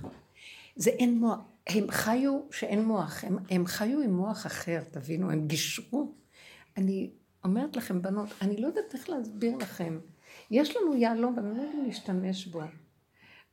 זה 0.76 0.90
אין 0.90 1.18
מוח, 1.18 1.38
הם 1.68 1.90
חיו 1.90 2.40
שאין 2.50 2.84
מוח, 2.84 3.24
הם, 3.24 3.36
הם 3.50 3.66
חיו 3.66 4.00
עם 4.00 4.12
מוח 4.16 4.46
אחר, 4.46 4.80
תבינו, 4.90 5.30
הם 5.30 5.46
גישרו. 5.46 6.12
אני 6.76 7.10
אומרת 7.44 7.76
לכם, 7.76 8.02
בנות, 8.02 8.28
אני 8.42 8.56
לא 8.56 8.66
יודעת 8.66 8.94
איך 8.94 9.10
להסביר 9.10 9.56
לכם. 9.56 9.98
יש 10.50 10.76
לנו 10.76 10.96
יהלום, 10.96 11.34
ואני 11.36 11.58
לא 11.58 11.62
יודעת 11.62 11.86
להשתמש 11.86 12.46
בו. 12.46 12.60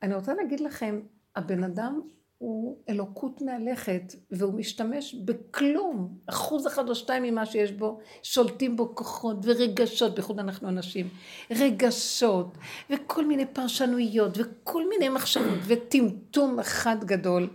אני 0.04 0.16
רוצה 0.16 0.34
להגיד 0.34 0.60
לכם, 0.60 1.00
הבן 1.36 1.64
אדם 1.64 2.02
הוא 2.38 2.78
אלוקות 2.90 3.42
מהלכת, 3.42 4.16
והוא 4.32 4.54
משתמש 4.54 5.14
בכלום. 5.16 6.18
אחוז 6.26 6.68
אחד 6.68 6.90
או 6.90 6.96
שתיים 6.96 7.24
ממה 7.24 7.46
שיש 7.46 7.72
בו, 7.72 8.00
שולטים 8.24 8.76
בו 8.76 8.96
כוחות 8.96 9.38
ורגשות, 9.44 10.16
בייחוד 10.16 10.40
אנחנו 10.40 10.70
אנשים. 10.70 11.10
רגשות, 11.52 12.58
וכל 12.90 13.26
מיני 13.26 13.46
פרשנויות, 13.46 14.38
וכל 14.38 14.90
מיני 14.90 15.10
מחשבות, 15.10 15.60
וטמטום 15.68 16.60
אחד 16.60 17.04
גדול. 17.04 17.50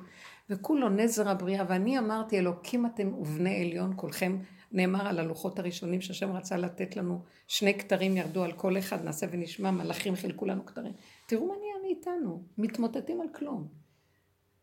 וכולו 0.51 0.89
נזר 0.89 1.29
הבריאה, 1.29 1.65
ואני 1.69 1.99
אמרתי, 1.99 2.39
אלוקים 2.39 2.87
אתם 2.87 3.15
ובני 3.15 3.61
עליון 3.61 3.93
כולכם, 3.97 4.39
נאמר 4.73 5.07
על 5.07 5.19
הלוחות 5.19 5.59
הראשונים 5.59 6.01
שהשם 6.01 6.33
רצה 6.33 6.57
לתת 6.57 6.97
לנו, 6.97 7.23
שני 7.49 7.79
כתרים 7.79 8.17
ירדו 8.17 8.45
על 8.45 8.53
כל 8.53 8.79
אחד, 8.79 9.05
נעשה 9.05 9.27
ונשמע, 9.31 9.71
מלאכים 9.71 10.15
חילקו 10.17 10.47
לנו 10.47 10.67
כתרים. 10.67 10.93
תראו 11.27 11.47
מה 11.47 11.55
נהיה 11.55 11.75
מאיתנו, 11.83 12.43
מתמוטטים 12.59 13.21
על 13.21 13.29
כלום. 13.35 13.69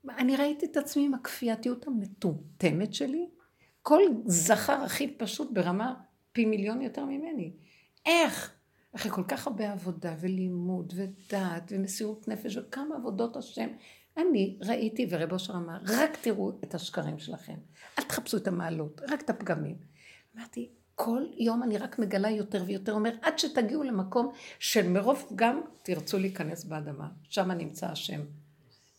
אני 0.10 0.36
ראיתי 0.36 0.66
את 0.66 0.78
עצמי 0.78 1.06
עם 1.06 1.14
הכפייתיות 1.14 1.88
המטומטמת 1.88 2.94
שלי, 2.94 3.30
כל 3.82 4.02
זכר 4.26 4.84
הכי 4.84 5.08
פשוט 5.08 5.52
ברמה 5.52 5.94
פי 6.32 6.46
מיליון 6.46 6.82
יותר 6.82 7.06
ממני. 7.06 7.54
איך? 8.06 8.54
אחרי 8.96 9.12
כל 9.12 9.24
כך 9.24 9.48
הרבה 9.48 9.72
עבודה 9.72 10.16
ולימוד 10.20 10.94
ודעת 10.96 11.72
ומסירות 11.76 12.28
נפש 12.28 12.58
וכמה 12.58 12.96
עבודות 12.96 13.38
השם, 13.38 13.68
אני 14.18 14.58
ראיתי, 14.62 15.08
ורב 15.10 15.32
אושר 15.32 15.54
אמר, 15.54 15.78
רק 15.88 16.18
תראו 16.22 16.52
את 16.64 16.76
השקרים 16.76 17.20
שלכם. 17.20 17.56
אל 18.00 18.04
תחפשו 18.04 18.38
את 18.38 18.48
המעלות, 18.48 19.02
רק 19.10 19.22
את 19.22 19.30
הפגמים. 19.30 19.76
אמרתי, 20.38 20.70
כל 20.96 21.24
יום 21.38 21.64
אני 21.64 21.78
רק 21.78 22.00
מגלה 22.00 22.30
יותר 22.30 22.64
ויותר, 22.66 22.94
אומר, 22.94 23.12
עד 23.22 23.40
שתגיעו 23.40 23.84
למקום 23.84 24.32
של 24.60 24.90
מרוב 24.90 25.26
פגם 25.30 25.62
תרצו 25.84 26.20
להיכנס 26.20 26.64
באדמה. 26.64 27.08
שם 27.30 27.52
נמצא 27.52 27.88
השם. 27.88 28.22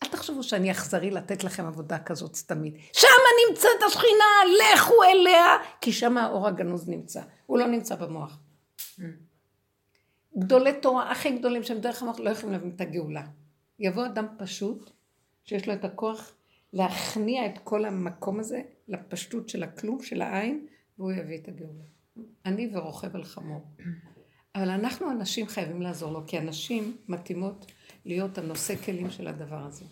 אל 0.03 0.07
תחשבו 0.07 0.43
שאני 0.43 0.71
אכזרי 0.71 1.11
לתת 1.11 1.43
לכם 1.43 1.65
עבודה 1.65 1.99
כזאת 1.99 2.35
סתמית. 2.35 2.75
שמה 2.93 3.09
נמצאת 3.49 3.83
השכינה, 3.87 4.55
לכו 4.75 5.03
אליה, 5.03 5.57
כי 5.81 5.91
שם 5.91 6.17
האור 6.17 6.47
הגנוז 6.47 6.89
נמצא. 6.89 7.21
הוא 7.45 7.57
לא 7.57 7.67
נמצא 7.67 7.95
במוח. 7.95 8.39
גדולי 10.37 10.73
תורה, 10.81 11.11
הכי 11.11 11.31
גדולים 11.31 11.63
שהם 11.63 11.79
דרך 11.79 12.01
המוח, 12.01 12.19
לא 12.19 12.29
יכולים 12.29 12.53
להבין 12.53 12.71
את 12.75 12.81
הגאולה. 12.81 13.23
יבוא 13.79 14.05
אדם 14.05 14.27
פשוט, 14.37 14.91
שיש 15.49 15.67
לו 15.67 15.73
את 15.73 15.85
הכוח 15.85 16.35
להכניע 16.73 17.45
את 17.45 17.57
כל 17.63 17.85
המקום 17.85 18.39
הזה 18.39 18.61
לפשטות 18.87 19.49
של 19.49 19.63
הכלום, 19.63 20.03
של 20.03 20.21
העין, 20.21 20.67
והוא 20.97 21.11
יביא 21.11 21.37
את 21.37 21.47
הגאולה. 21.47 21.83
אני 22.45 22.69
ורוכב 22.73 23.15
על 23.15 23.23
חמור. 23.23 23.61
אבל 24.55 24.69
אנחנו 24.69 25.09
הנשים 25.09 25.47
חייבים 25.47 25.81
לעזור 25.81 26.11
לו, 26.11 26.27
כי 26.27 26.37
הנשים 26.37 26.97
מתאימות 27.07 27.71
להיות 28.05 28.37
הנושא 28.37 28.75
כלים 28.75 29.09
של 29.09 29.27
הדבר 29.27 29.65
הזה. 29.65 29.85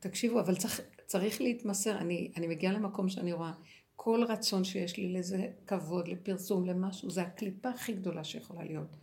תקשיבו, 0.00 0.40
אבל 0.40 0.56
צריך, 0.56 0.80
צריך 1.06 1.40
להתמסר. 1.40 1.98
אני, 1.98 2.32
אני 2.36 2.46
מגיעה 2.46 2.72
למקום 2.72 3.08
שאני 3.08 3.32
רואה 3.32 3.52
כל 3.96 4.24
רצון 4.28 4.64
שיש 4.64 4.96
לי 4.96 5.12
לאיזה 5.12 5.48
כבוד, 5.66 6.08
לפרסום, 6.08 6.66
למשהו, 6.66 7.10
זה 7.10 7.22
הקליפה 7.22 7.68
הכי 7.68 7.92
גדולה 7.92 8.24
שיכולה 8.24 8.64
להיות. 8.64 8.96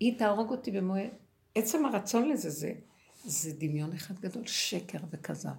היא 0.00 0.18
תהרוג 0.18 0.50
אותי 0.50 0.70
במו... 0.70 0.94
עצם 1.54 1.86
הרצון 1.86 2.28
לזה 2.28 2.50
זה, 2.50 2.72
זה 3.28 3.52
דמיון 3.58 3.92
אחד 3.92 4.20
גדול, 4.20 4.46
שקר 4.46 4.98
וכזב. 5.10 5.50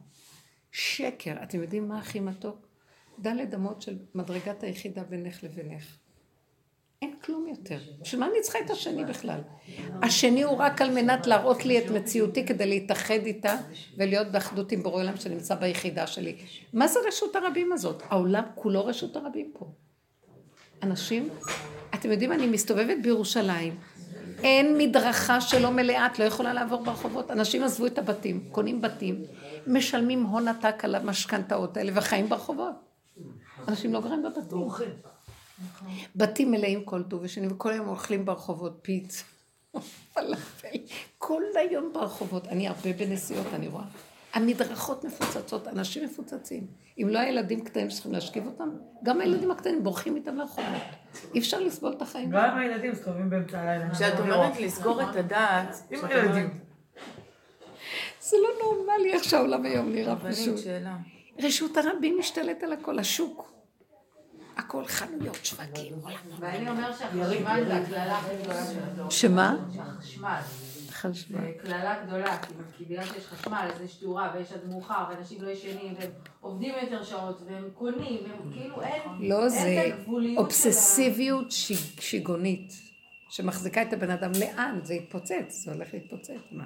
שקר. 0.72 1.36
אתם 1.44 1.62
יודעים 1.62 1.88
מה 1.88 2.00
הכי 2.00 2.20
מתוק? 2.20 2.68
דלת 3.20 3.54
אמות 3.54 3.82
של 3.82 3.98
מדרגת 4.16 4.64
היחידה 4.64 5.04
בינך 5.04 5.44
לבינך. 5.44 5.98
אין 7.02 7.16
כלום 7.22 7.48
יותר. 7.48 7.80
בשביל 8.02 8.20
מה 8.20 8.28
אני 8.28 8.42
צריכה 8.42 8.60
את 8.66 8.70
השני 8.70 9.06
בכלל? 9.06 9.42
השני 10.04 10.44
הוא 10.44 10.58
רק 10.58 10.82
על 10.82 10.92
מנת 10.92 11.28
להראות 11.28 11.66
לי 11.66 11.80
את 11.80 11.92
מציאותי 11.92 12.46
כדי 12.46 12.66
להתאחד 12.66 13.20
איתה 13.26 13.56
ולהיות 13.98 14.28
באחדות 14.28 14.72
עם 14.72 14.84
בורא 14.84 15.02
עולם 15.02 15.18
שנמצא 15.18 15.56
ביחידה 15.56 16.08
שלי. 16.08 16.38
מה 16.74 16.88
זה 16.88 17.00
רשות 17.08 17.36
הרבים 17.36 17.74
הזאת? 17.74 18.04
העולם 18.10 18.44
כולו 18.56 18.86
רשות 18.86 19.16
הרבים 19.16 19.52
פה. 19.54 19.72
אנשים, 20.84 21.30
אתם 21.94 22.12
יודעים, 22.12 22.32
אני 22.32 22.48
מסתובבת 22.48 22.98
בירושלים, 23.04 23.80
אין 24.44 24.78
מדרכה 24.78 25.42
שלא 25.42 25.72
מלאה, 25.72 26.06
את 26.06 26.20
לא 26.20 26.24
יכולה 26.24 26.54
לעבור 26.54 26.84
ברחובות. 26.84 27.32
אנשים 27.32 27.64
עזבו 27.64 27.86
את 27.86 27.98
הבתים, 27.98 28.50
קונים 28.52 28.82
בתים, 28.82 29.24
משלמים 29.68 30.24
הון 30.24 30.48
עתק 30.48 30.86
על 30.86 30.96
המשכנתאות 30.96 31.78
האלה 31.78 31.92
וחיים 31.96 32.30
ברחובות. 32.30 32.74
אנשים 33.68 33.94
לא 33.94 34.02
גרים 34.02 34.24
בבתים. 34.24 34.60
בתים 36.16 36.52
מלאים 36.52 36.86
כל 36.86 37.04
טוב 37.04 37.20
ושני, 37.24 37.48
וכל 37.48 37.72
היום 37.72 37.88
אוכלים 37.88 38.26
ברחובות 38.26 38.80
פיץ, 38.82 39.24
כל 41.18 41.44
היום 41.56 41.94
ברחובות. 41.94 42.48
אני 42.48 42.68
הרבה 42.68 42.94
בנסיעות, 42.94 43.48
אני 43.54 43.68
רואה. 43.68 43.84
המדרכות 44.34 45.04
מפוצצות, 45.04 45.68
אנשים 45.68 46.06
מפוצצים. 46.06 46.68
אם 46.98 47.08
לא 47.10 47.20
הילדים 47.20 47.64
קטנים 47.64 47.90
שצריכים 47.90 48.12
להשכיב 48.12 48.46
אותם, 48.46 48.70
גם 49.04 49.22
הילדים 49.22 49.52
הקטנים 49.52 49.84
בורחים 49.84 50.16
איתם 50.16 50.36
לרחובות. 50.36 50.82
אי 51.34 51.40
אפשר 51.40 51.60
לסבול 51.60 51.94
את 51.94 52.02
החיים. 52.02 52.30
גם 52.30 52.58
הילדים 52.58 52.92
מסתובבים 52.92 53.30
באמצע 53.30 53.60
הלילה. 53.60 53.90
כשאת 53.92 54.20
אומרת 54.20 54.60
לסגור 54.60 55.02
את 55.02 55.16
הדעת, 55.16 55.76
עם 55.92 56.06
הילדים. 56.06 56.60
זה 58.22 58.38
לא 58.44 58.50
נורמלי 58.64 59.14
איך 59.14 59.24
שהעולם 59.24 59.66
היום 59.66 59.92
נראה 59.92 60.16
פשוט. 60.16 60.56
רשות 61.40 61.78
הרבים 61.78 62.20
משתלט 62.20 62.64
על 62.64 62.74
הכל, 62.74 63.00
השוק. 63.00 63.54
הכל 64.58 64.86
חנויות, 64.86 65.40
שווקים, 65.44 65.94
ואני 66.40 66.70
אומר 66.70 66.94
שהחשמל 66.94 67.64
זה 67.68 67.76
הקללה 67.76 68.18
הכי 68.18 68.36
גדולה 68.42 68.66
של 68.66 68.80
הדור. 68.84 69.10
שמה? 69.12 69.56
שהחשמל. 69.76 70.40
חשמל. 71.00 71.42
זה 71.42 71.54
קללה 71.62 72.06
גדולה, 72.06 72.42
כי- 72.42 72.54
כי 72.78 72.86
בגלל 72.86 73.06
שיש 73.06 73.26
חשמל, 73.28 73.70
אז 73.74 73.82
יש 73.82 73.96
תאורה 73.96 74.32
ויש 74.36 74.52
עד 74.54 74.66
מאוחר, 74.70 75.04
ואנשים 75.10 75.42
לא 75.42 75.50
ישנים, 75.50 75.94
והם 76.00 76.12
עובדים 76.42 76.74
יותר 76.82 77.04
שעות, 77.04 77.42
והם 77.46 77.70
קונים, 77.74 78.20
והם 78.24 78.52
כאילו 78.54 78.82
אין... 78.82 79.02
לא, 79.20 79.42
אין 79.42 79.50
זה 79.50 80.38
אובססיביות 80.38 81.52
שיג- 81.52 82.00
שיגונית, 82.02 82.74
שמחזיקה 83.30 83.82
את 83.82 83.94
הבן 83.94 84.10
אדם 84.10 84.32
לאן? 84.40 84.80
זה 84.84 84.94
יתפוצץ, 84.94 85.50
זה 85.50 85.74
הולך 85.74 85.94
להתפוצץ, 85.94 86.42
מה? 86.52 86.66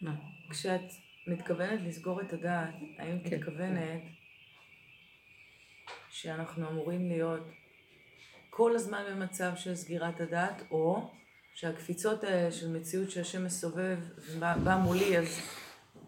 מה? 0.00 0.14
כשאת 0.50 0.80
מתכוונת 1.26 1.80
לסגור 1.86 2.20
את 2.20 2.32
הדעת, 2.32 2.74
האם 2.98 3.16
את 3.16 3.28
כן. 3.30 3.36
מתכוונת 3.36 4.02
שאנחנו 6.10 6.68
אמורים 6.70 7.08
להיות 7.08 7.46
כל 8.50 8.74
הזמן 8.74 9.04
במצב 9.10 9.50
של 9.56 9.74
סגירת 9.74 10.20
הדעת, 10.20 10.62
או 10.70 11.10
שהקפיצות 11.60 12.24
האלה 12.24 12.52
של 12.52 12.68
מציאות 12.68 13.10
שהשם 13.10 13.44
מסובב 13.44 13.96
ובא 14.30 14.54
בא 14.64 14.76
מולי, 14.76 15.18
אז 15.18 15.26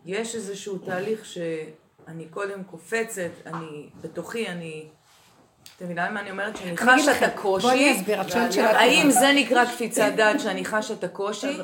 יש 0.07 0.35
איזשהו 0.35 0.79
תהליך 0.79 1.25
שאני 1.25 2.25
קודם 2.31 2.63
קופצת, 2.63 3.31
אני 3.47 3.89
בתוכי, 4.01 4.49
אני... 4.49 4.89
אתם 5.77 5.85
מבינה 5.85 6.11
מה 6.11 6.21
אני 6.21 6.31
אומרת? 6.31 6.57
שאני 6.57 6.77
חשה 6.77 7.19
את 7.19 7.23
הקושי. 7.23 7.67
בואי 7.67 7.91
אני 7.91 8.01
אסביר, 8.01 8.21
את 8.21 8.31
שואלת 8.31 8.53
שאלה. 8.53 8.81
האם 8.81 9.11
זה 9.11 9.33
נקרא 9.35 9.65
קפיצת 9.65 10.13
דעת 10.17 10.41
שאני 10.41 10.65
חשה 10.65 10.95
את 10.95 11.05
הקושי? 11.05 11.59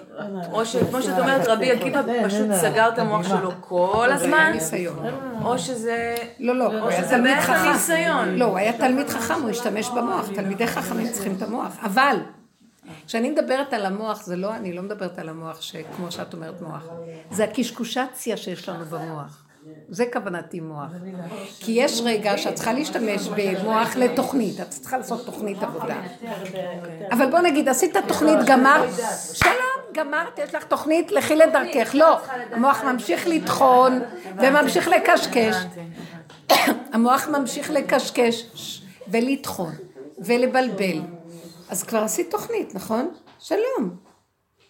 או 0.52 0.66
שכמו 0.66 1.02
שאת 1.02 1.18
אומרת, 1.18 1.46
רבי 1.46 1.70
עקיבא 1.70 2.02
פשוט 2.26 2.48
סגר 2.54 2.88
את 2.88 2.98
המוח 2.98 3.28
שלו 3.28 3.50
כל 3.60 4.12
הזמן? 4.12 4.50
ניסיון. 4.54 5.06
או 5.44 5.58
שזה... 5.58 6.14
לא, 6.38 6.56
לא, 6.56 6.64
הוא 6.64 6.80
או 6.80 6.88
היה 6.88 6.98
שזה 6.98 7.08
תלמיד 7.08 7.38
חכם. 7.40 8.34
לא, 8.36 8.44
הוא 8.44 8.58
היה 8.58 8.78
תלמיד 8.78 9.08
חכם, 9.08 9.42
הוא 9.42 9.50
השתמש 9.50 9.88
במוח. 9.88 10.26
תלמידי 10.34 10.66
חכמים 10.66 11.12
צריכים 11.12 11.34
את 11.36 11.42
המוח. 11.42 11.76
אבל, 11.82 12.16
כשאני 13.06 13.30
מדברת 13.30 13.72
על 13.72 13.86
המוח, 13.86 14.22
זה 14.22 14.36
לא, 14.36 14.54
אני 14.54 14.72
לא 14.72 14.82
מדברת 14.82 15.18
על 15.18 15.28
המוח 15.28 15.60
שכמו 15.60 16.12
שאת 16.12 16.34
אומרת 16.34 16.62
מוח. 16.62 16.84
זה 17.30 17.44
הקשקושציה 17.44 18.36
שיש 18.36 18.68
לנו 18.68 18.84
במוח. 18.84 19.46
זה 19.88 20.04
כוונתי 20.12 20.60
מוח. 20.60 20.90
כי 21.60 21.72
יש 21.72 22.00
רגע 22.04 22.38
שאת 22.38 22.54
צריכה 22.54 22.72
להשתמש 22.72 23.28
במוח 23.36 23.96
לתוכנית, 23.96 24.60
את 24.60 24.70
צריכה 24.70 24.98
לעשות 24.98 25.26
תוכנית 25.26 25.62
עבודה. 25.62 26.00
אבל 27.12 27.30
בוא 27.30 27.38
נגיד, 27.38 27.68
עשית 27.68 27.96
תוכנית, 28.08 28.38
גמרת, 28.46 28.88
שלום, 29.32 29.94
גמרת, 29.94 30.38
יש 30.38 30.54
לך 30.54 30.64
תוכנית, 30.64 31.12
לכי 31.12 31.36
לדרכך. 31.36 31.94
לא, 31.94 32.18
המוח 32.52 32.84
ממשיך 32.84 33.26
לטחון 33.26 34.00
וממשיך 34.38 34.88
לקשקש. 34.88 35.56
המוח 36.92 37.28
ממשיך 37.28 37.70
לקשקש 37.70 38.82
ולטחון 39.08 39.72
ולבלבל. 40.18 41.00
אז 41.68 41.82
כבר 41.82 41.98
עשית 41.98 42.30
תוכנית, 42.30 42.74
נכון? 42.74 43.14
שלום. 43.38 43.96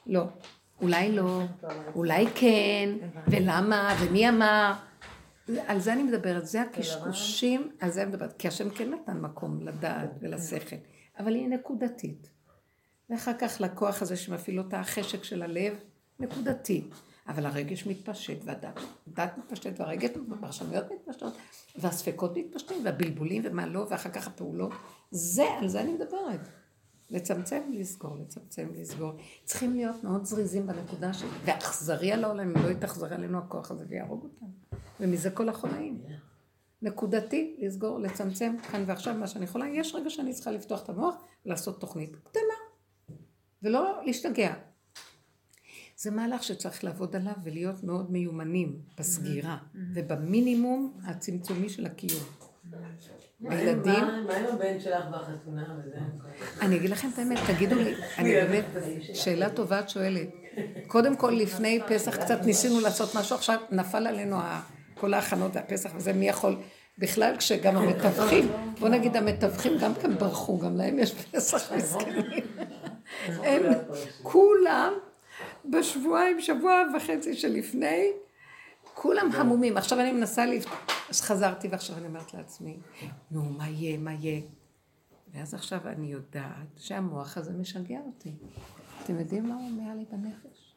לא. 0.06 0.24
אולי 0.80 1.12
לא, 1.12 1.42
אולי 1.94 2.26
כן, 2.34 2.88
ולמה, 3.26 3.96
ומי 4.00 4.28
אמר. 4.28 4.72
על 5.66 5.80
זה 5.80 5.92
אני 5.92 6.02
מדברת, 6.02 6.46
זה 6.46 6.62
הקשקושים, 6.62 7.70
על 7.80 7.90
זה 7.90 8.02
אני 8.02 8.10
מדברת, 8.10 8.32
כי 8.38 8.48
השם 8.48 8.70
כן 8.70 8.90
נתן 8.90 9.20
מקום 9.20 9.60
לדעת 9.60 10.10
ולשכל, 10.20 10.76
אבל 11.18 11.34
היא 11.34 11.48
נקודתית. 11.48 12.30
ואחר 13.10 13.32
כך 13.38 13.60
לכוח 13.60 14.02
הזה 14.02 14.16
שמפעיל 14.16 14.58
אותה 14.58 14.80
החשק 14.80 15.24
של 15.24 15.42
הלב, 15.42 15.78
נקודתי. 16.18 16.88
אבל 17.28 17.46
הרגש 17.46 17.86
מתפשט, 17.86 18.38
והדת 18.44 18.80
הדת 19.06 19.38
מתפשטת, 19.38 19.80
והרגש, 19.80 20.10
והפרשנויות 20.28 20.84
מתפשטות, 20.90 21.36
והספקות 21.76 22.36
מתפשטים, 22.36 22.84
והבלבולים, 22.84 23.42
ומה 23.44 23.66
לא, 23.66 23.86
ואחר 23.90 24.10
כך 24.10 24.26
הפעולות. 24.26 24.72
זה, 25.10 25.44
על 25.60 25.68
זה 25.68 25.80
אני 25.80 25.92
מדברת. 25.92 26.48
לצמצם, 27.10 27.62
לסגור, 27.72 28.16
לצמצם, 28.18 28.68
לסגור. 28.74 29.12
צריכים 29.44 29.76
להיות 29.76 30.04
מאוד 30.04 30.24
זריזים 30.24 30.66
בנקודה 30.66 31.12
של... 31.12 31.26
ואכזרי 31.44 32.12
על 32.12 32.24
העולם, 32.24 32.56
אם 32.56 32.62
לא 32.64 32.70
יתאכזר 32.70 33.14
עלינו 33.14 33.38
הכוח 33.38 33.70
הזה 33.70 33.84
ויהרוג 33.88 34.22
אותנו. 34.22 34.48
ומזה 35.00 35.30
כל 35.30 35.48
החולאים. 35.48 36.02
נקודתי, 36.82 37.56
לסגור, 37.58 37.98
לצמצם, 37.98 38.56
כאן 38.72 38.84
ועכשיו 38.86 39.14
מה 39.14 39.26
שאני 39.26 39.44
יכולה. 39.44 39.68
יש 39.68 39.94
רגע 39.94 40.10
שאני 40.10 40.32
צריכה 40.32 40.50
לפתוח 40.50 40.82
את 40.82 40.88
המוח, 40.88 41.14
לעשות 41.44 41.80
תוכנית 41.80 42.16
קטנה. 42.16 42.42
ולא 43.62 44.00
להשתגע. 44.04 44.54
זה 45.96 46.10
מהלך 46.10 46.42
שצריך 46.42 46.84
לעבוד 46.84 47.16
עליו 47.16 47.34
ולהיות 47.44 47.84
מאוד 47.84 48.10
מיומנים 48.10 48.80
בסגירה 48.98 49.58
ובמינימום 49.94 50.98
הצמצומי 51.04 51.68
של 51.68 51.86
הקיום. 51.86 52.24
הילדים, 53.44 54.04
מה 54.26 54.34
עם 54.36 54.46
הבן 54.52 54.80
שלך 54.80 55.04
בחתונה 55.12 55.76
וזה? 55.78 55.96
אני 56.62 56.76
אגיד 56.76 56.90
לכם 56.90 57.08
את 57.14 57.18
האמת, 57.18 57.38
תגידו 57.46 57.74
לי, 57.74 57.94
אני 58.18 58.34
באמת, 58.34 58.64
שאלה 59.14 59.50
טובה 59.50 59.80
את 59.80 59.88
שואלת. 59.88 60.28
קודם 60.86 61.16
כל, 61.16 61.30
לפני 61.30 61.80
פסח 61.88 62.16
קצת 62.16 62.38
ניסינו 62.44 62.80
לעשות 62.80 63.14
משהו, 63.14 63.36
עכשיו 63.36 63.60
נפל 63.70 64.06
עלינו 64.06 64.36
כל 64.94 65.14
ההכנות 65.14 65.50
והפסח 65.54 65.90
וזה, 65.96 66.12
מי 66.12 66.28
יכול, 66.28 66.56
בכלל 66.98 67.36
כשגם 67.36 67.76
המתווכים, 67.76 68.48
בוא 68.80 68.88
נגיד 68.88 69.16
המתווכים 69.16 69.78
גם 69.78 69.94
כן 69.94 70.18
ברחו, 70.18 70.58
גם 70.58 70.76
להם 70.76 70.98
יש 70.98 71.14
פסח 71.14 71.72
מסכנים. 71.76 72.24
הם 73.48 73.62
כולם 74.22 74.92
בשבועיים, 75.64 76.40
שבוע 76.40 76.82
וחצי 76.96 77.34
שלפני, 77.34 78.12
כולם 78.96 79.30
המומים. 79.34 79.76
עכשיו 79.76 80.00
אני 80.00 80.12
מנסה 80.12 80.46
לפ... 80.46 80.64
אז 81.10 81.20
חזרתי 81.20 81.68
ועכשיו 81.68 81.96
אני 81.96 82.06
אומרת 82.06 82.34
לעצמי, 82.34 82.76
נו, 83.30 83.42
מה 83.42 83.68
יהיה, 83.68 83.98
מה 83.98 84.12
יהיה? 84.12 84.40
ואז 85.34 85.54
עכשיו 85.54 85.80
אני 85.86 86.06
יודעת 86.06 86.66
שהמוח 86.76 87.38
הזה 87.38 87.52
משגע 87.52 87.98
אותי. 88.06 88.32
אתם 89.02 89.18
יודעים 89.18 89.48
מה 89.48 89.54
הוא 89.54 89.68
אומר 89.70 89.94
לי 89.96 90.04
בנפש? 90.10 90.74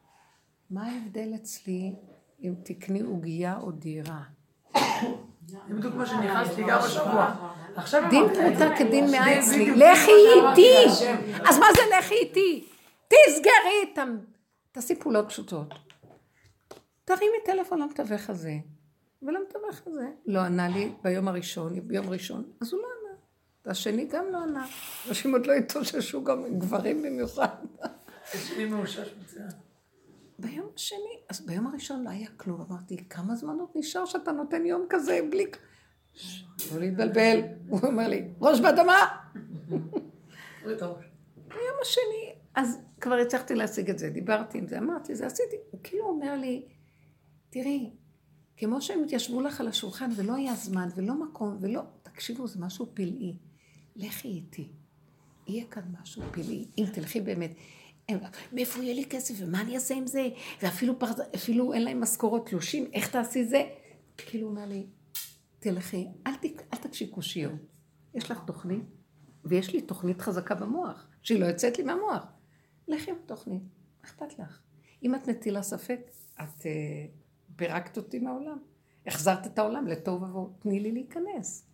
מה 0.69 0.91
ההבדל 0.91 1.31
אצלי 1.35 1.95
אם 2.43 2.53
תקני 2.63 3.01
עוגייה 3.01 3.57
או 3.57 3.71
דירה? 3.71 4.21
זה 5.47 5.57
בדיוק 5.69 5.95
מה 5.95 6.05
שנכנסתי 6.05 6.63
גם 6.67 6.79
השבוע. 6.79 7.53
דין 8.09 8.25
את. 8.25 8.37
פרוטה 8.37 8.75
כדין 8.77 9.11
מאה 9.11 9.39
אצלי. 9.39 9.71
לכי 9.71 10.11
איתי! 10.35 10.89
אז 11.49 11.59
מה 11.59 11.65
זה 11.75 11.81
לכי 11.99 12.15
איתי? 12.15 12.67
תסגרי 13.07 13.73
איתם. 13.83 14.17
תעשי 14.71 14.95
פעולות 14.95 15.27
פשוטות. 15.27 15.88
תרימי 17.09 17.37
טלפון 17.45 17.81
למתווך 17.81 18.29
הזה, 18.29 18.53
ולמתווך 19.21 19.87
הזה. 19.87 20.07
לא 20.25 20.39
ענה 20.39 20.67
לי 20.67 20.91
ביום 21.03 21.27
הראשון, 21.27 21.87
ביום 21.87 22.09
ראשון, 22.09 22.51
אז 22.61 22.73
הוא 22.73 22.81
לא 22.81 22.87
ענה. 22.87 23.15
והשני 23.65 24.05
גם 24.05 24.25
לא 24.31 24.37
ענה. 24.37 24.67
אנשים 25.09 25.33
עוד 25.33 25.45
לא 25.45 25.53
התאוששו, 25.53 26.23
גם 26.23 26.59
גברים 26.59 27.03
במיוחד. 27.03 27.47
אצלי 28.35 28.65
מאושש 28.65 29.13
מצוין. 29.21 29.47
ביום 30.39 30.69
השני, 30.75 31.19
אז 31.29 31.45
ביום 31.45 31.67
הראשון 31.67 32.03
לא 32.03 32.09
היה 32.09 32.27
כלום. 32.37 32.65
אמרתי, 32.69 32.97
כמה 33.09 33.35
זמן 33.35 33.59
עוד 33.59 33.69
נשאר 33.75 34.05
שאתה 34.05 34.31
נותן 34.31 34.65
יום 34.65 34.85
כזה 34.89 35.19
בלי... 35.31 35.45
לא 36.73 36.79
להתבלבל. 36.79 37.39
הוא 37.69 37.79
אומר 37.83 38.07
לי, 38.07 38.27
ראש 38.41 38.59
באדמה! 38.59 39.07
ביום 41.47 41.75
השני, 41.81 42.33
אז 42.55 42.79
כבר 43.01 43.15
הצלחתי 43.15 43.55
להשיג 43.55 43.89
את 43.89 43.99
זה, 43.99 44.09
דיברתי 44.09 44.57
עם 44.57 44.67
זה, 44.67 44.77
אמרתי, 44.77 45.15
זה 45.15 45.25
עשיתי. 45.25 45.55
הוא 45.71 45.79
כאילו 45.83 46.05
אומר 46.05 46.35
לי, 46.35 46.78
תראי, 47.49 47.89
כמו 48.57 48.81
שהם 48.81 49.03
התיישבו 49.03 49.41
לך 49.41 49.61
על 49.61 49.67
השולחן 49.67 50.09
ולא 50.15 50.35
היה 50.35 50.55
זמן 50.55 50.89
ולא 50.95 51.15
מקום 51.15 51.57
ולא, 51.61 51.81
תקשיבו, 52.03 52.47
זה 52.47 52.59
משהו 52.59 52.87
פלאי. 52.93 53.37
לכי 53.95 54.27
איתי. 54.27 54.69
יהיה 55.47 55.65
כאן 55.65 55.83
משהו 56.01 56.23
פלאי, 56.31 56.65
אם 56.77 56.85
תלכי 56.93 57.21
באמת. 57.21 57.51
מאיפה 58.53 58.79
יהיה 58.79 58.93
לי 58.93 59.05
כסף, 59.05 59.33
ומה 59.37 59.61
אני 59.61 59.75
אעשה 59.75 59.95
עם 59.95 60.07
זה? 60.07 60.29
ואפילו 60.61 60.99
פרז, 60.99 61.21
אפילו 61.35 61.73
אין 61.73 61.83
להם 61.83 62.01
משכורות 62.01 62.49
תלושים, 62.49 62.85
איך 62.93 63.11
תעשי 63.11 63.45
זה? 63.45 63.63
כאילו 64.17 64.47
הוא 64.47 64.55
אומר 64.55 64.65
לי, 64.65 64.85
תלכי, 65.59 66.07
אל, 66.27 66.35
תק, 66.35 66.61
אל 66.73 66.77
תקשי 66.77 67.07
קושיות. 67.07 67.53
יש 68.13 68.31
לך 68.31 68.41
תוכנית, 68.47 68.83
ויש 69.45 69.73
לי 69.73 69.81
תוכנית 69.81 70.21
חזקה 70.21 70.55
במוח, 70.55 71.07
שהיא 71.21 71.39
לא 71.39 71.45
יוצאת 71.45 71.77
לי 71.77 71.83
מהמוח. 71.83 72.23
לכי 72.87 73.11
עם 73.11 73.17
תוכנית, 73.25 73.63
אכפת 74.05 74.39
לך. 74.39 74.59
אם 75.03 75.15
את 75.15 75.27
מטילה 75.27 75.61
ספק, 75.61 75.99
את 76.41 76.61
uh, 76.61 76.65
פירקת 77.59 77.97
אותי 77.97 78.19
מהעולם. 78.19 78.57
החזרת 79.07 79.47
את 79.47 79.59
העולם 79.59 79.87
לטוב 79.87 80.23
ובוא, 80.23 80.47
תני 80.59 80.79
לי 80.79 80.91
להיכנס. 80.91 81.65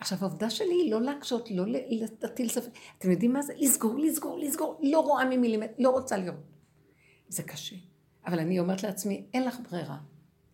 עכשיו, 0.00 0.18
העובדה 0.20 0.50
שלי 0.50 0.74
היא 0.74 0.92
לא 0.92 1.02
להקשות, 1.02 1.50
לא 1.50 1.64
להטיל 1.66 2.48
ספק. 2.48 2.70
אתם 2.98 3.10
יודעים 3.10 3.32
מה 3.32 3.42
זה? 3.42 3.52
לסגור, 3.56 3.98
לסגור, 3.98 4.38
לסגור. 4.38 4.80
לא 4.82 5.00
רואה 5.00 5.24
ממילימטר, 5.24 5.72
לא 5.78 5.90
רוצה 5.90 6.16
לראות. 6.16 6.40
זה 7.28 7.42
קשה. 7.42 7.76
אבל 8.26 8.38
אני 8.38 8.60
אומרת 8.60 8.82
לעצמי, 8.82 9.24
אין 9.34 9.44
לך 9.44 9.60
ברירה. 9.70 9.98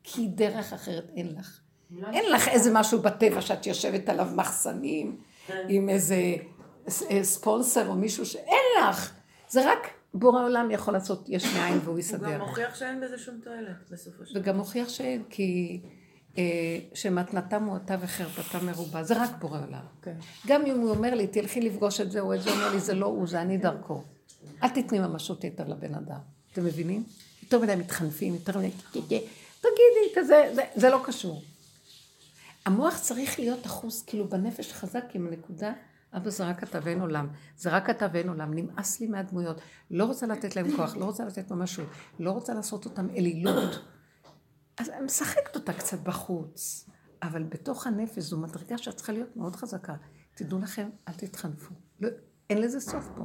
כי 0.02 0.28
דרך 0.28 0.72
אחרת 0.72 1.10
אין 1.16 1.34
לך. 1.34 1.60
לא 1.90 2.08
אין 2.08 2.32
לך 2.32 2.48
איזה 2.48 2.70
משהו 2.74 3.02
בטבע 3.02 3.40
שאת 3.40 3.66
יושבת 3.66 4.08
עליו 4.08 4.28
מחסנים, 4.34 5.20
כן. 5.46 5.66
עם 5.68 5.88
איזה 5.88 6.34
אה, 7.10 7.24
ספונסר 7.24 7.88
או 7.88 7.94
מישהו 7.94 8.26
ש... 8.26 8.36
אין 8.36 8.64
לך. 8.80 9.14
זה 9.48 9.72
רק 9.72 9.95
בורא 10.14 10.42
עולם 10.42 10.70
יכול 10.70 10.94
לעשות 10.94 11.28
יש 11.28 11.54
מאין 11.54 11.78
והוא 11.84 11.98
יסדר. 11.98 12.26
הוא 12.26 12.34
גם 12.34 12.40
מוכיח 12.40 12.74
שאין 12.74 13.00
בזה 13.00 13.18
שום 13.18 13.40
תועלת 13.44 13.90
בסופו 13.90 14.26
של 14.26 14.34
דבר. 14.34 14.40
וגם 14.42 14.56
מוכיח 14.56 14.88
שאין, 14.88 15.22
כי 15.30 15.80
אה, 16.38 16.78
שמתנתה 16.94 17.58
מועטה 17.58 17.96
וחרפתה 18.00 18.58
מרובה, 18.58 19.02
זה 19.02 19.22
רק 19.22 19.30
בורא 19.40 19.58
עולם. 19.66 19.84
כן. 20.02 20.14
גם 20.46 20.66
אם 20.66 20.80
הוא 20.80 20.90
אומר 20.90 21.14
לי, 21.14 21.26
תלכי 21.26 21.60
לפגוש 21.60 22.00
את 22.00 22.10
זה 22.10 22.20
או 22.20 22.34
את 22.34 22.42
זה, 22.42 22.50
הוא 22.50 22.58
אומר 22.58 22.72
לי, 22.72 22.80
זה 22.80 22.94
לא 22.94 23.06
הוא, 23.06 23.26
זה 23.26 23.40
אני 23.40 23.58
דרכו. 23.58 24.02
אל 24.62 24.68
תתני 24.68 24.98
ממשות 24.98 25.44
יתר 25.44 25.68
לבן 25.68 25.94
אדם. 25.94 26.18
אתם 26.52 26.64
מבינים? 26.64 27.04
יותר 27.42 27.58
מדי 27.58 27.76
מתחנפים, 27.76 28.34
יותר 28.34 28.58
מדי, 28.58 28.70
תגידי, 29.60 30.12
כזה, 30.14 30.50
זה, 30.54 30.62
זה 30.74 30.90
לא 30.90 31.00
קשור. 31.04 31.42
המוח 32.66 32.98
צריך 32.98 33.38
להיות 33.38 33.66
אחוז, 33.66 34.04
כאילו 34.06 34.28
בנפש 34.28 34.72
חזק 34.72 35.04
עם 35.14 35.26
הנקודה, 35.26 35.72
אבא 36.16 36.30
זה 36.30 36.48
רק 36.48 36.62
אתה 36.62 36.78
ואין 36.82 37.00
עולם, 37.00 37.28
זה 37.56 37.70
רק 37.70 37.90
אתה 37.90 38.06
ואין 38.12 38.28
עולם, 38.28 38.54
נמאס 38.54 39.00
לי 39.00 39.06
מהדמויות, 39.06 39.60
לא 39.90 40.04
רוצה 40.04 40.26
לתת 40.26 40.56
להם 40.56 40.76
כוח, 40.76 40.96
לא 40.96 41.04
רוצה 41.04 41.24
לתת 41.24 41.50
ממשות, 41.50 41.88
לא 42.18 42.30
רוצה 42.30 42.54
לעשות 42.54 42.84
אותם 42.84 43.10
אלילות. 43.10 43.84
אז 44.78 44.90
אני 44.90 45.04
משחקת 45.04 45.56
אותה 45.56 45.72
קצת 45.72 46.00
בחוץ, 46.00 46.90
אבל 47.22 47.42
בתוך 47.42 47.86
הנפש 47.86 48.18
זו 48.18 48.38
מדרגה 48.38 48.78
שאת 48.78 48.96
צריכה 48.96 49.12
להיות 49.12 49.36
מאוד 49.36 49.56
חזקה. 49.56 49.94
תדעו 50.34 50.58
לכם, 50.58 50.88
אל 51.08 51.12
תתחנפו. 51.12 51.74
לא, 52.00 52.08
אין 52.50 52.60
לזה 52.60 52.80
סוף 52.80 53.08
פה. 53.16 53.24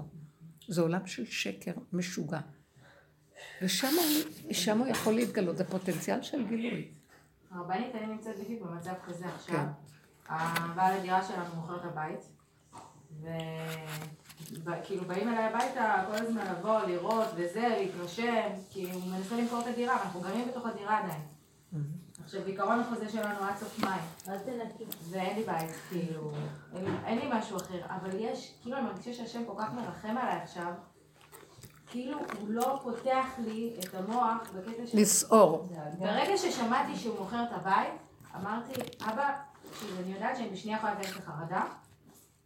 זה 0.67 0.81
עולם 0.81 1.07
של 1.07 1.25
שקר 1.25 1.71
משוגע. 1.93 2.39
ושם 3.61 4.77
הוא 4.79 4.87
יכול 4.87 5.13
להתגלות, 5.13 5.57
זה 5.57 5.63
פוטנציאל 5.63 6.21
של 6.21 6.47
גילוי. 6.47 6.91
הרבנית, 7.51 7.95
אני 7.95 8.07
נמצאת 8.07 8.39
בדיוק 8.39 8.61
במצב 8.61 8.93
כזה 9.07 9.25
עכשיו. 9.27 9.55
כן. 9.55 9.65
הבעל 10.25 10.97
הדירה 10.97 11.23
שלנו 11.23 11.55
מוכר 11.55 11.75
את 11.75 11.85
הבית, 11.85 12.19
וכאילו 14.63 15.05
באים 15.05 15.29
אליי 15.29 15.43
הביתה 15.43 16.03
כל 16.07 16.15
הזמן 16.15 16.41
לבוא, 16.51 16.79
לראות 16.79 17.27
וזה, 17.35 17.67
להתרשם, 17.79 18.49
כי 18.69 18.91
הוא 18.91 19.01
מנסה 19.11 19.35
למכור 19.35 19.59
את 19.59 19.67
הדירה, 19.67 19.97
ואנחנו 19.97 20.21
גרים 20.21 20.47
בתוך 20.47 20.65
הדירה 20.65 20.99
עדיין. 20.99 21.21
עכשיו, 22.23 22.41
בעיקרון 22.41 22.79
החוזה 22.79 23.09
שלנו 23.09 23.45
עד 23.45 23.57
סוף 23.57 23.79
מאי. 23.79 23.99
ואין 25.09 25.35
לי 25.37 25.43
בית, 25.43 25.71
כאילו, 25.89 26.31
אין 27.05 27.19
לי 27.19 27.27
משהו 27.33 27.57
אחר, 27.57 27.81
אבל 27.85 28.09
יש, 28.19 28.53
כאילו 28.61 28.77
אני 28.77 28.85
מרגישה 28.85 29.13
שהשם 29.13 29.45
כל 29.45 29.53
כך 29.57 29.73
מרחם 29.73 30.17
עליי 30.17 30.35
עכשיו, 30.35 30.73
כאילו 31.87 32.17
הוא 32.17 32.49
לא 32.49 32.79
פותח 32.83 33.25
לי 33.37 33.75
את 33.79 33.95
המוח 33.95 34.51
בקטע 34.55 34.87
של... 34.87 34.97
לסעור. 34.97 35.69
ברגע 35.99 36.37
ששמעתי 36.37 36.95
שהוא 36.95 37.19
מוכר 37.19 37.43
את 37.43 37.51
הבית, 37.51 37.93
אמרתי, 38.35 38.71
אבא, 39.01 39.33
אני 39.99 40.13
יודעת 40.13 40.37
שאני 40.37 40.49
בשנייה 40.49 40.77
יכולה 40.77 40.93
לתת 40.93 41.09
לך 41.09 41.19
חרדה, 41.25 41.63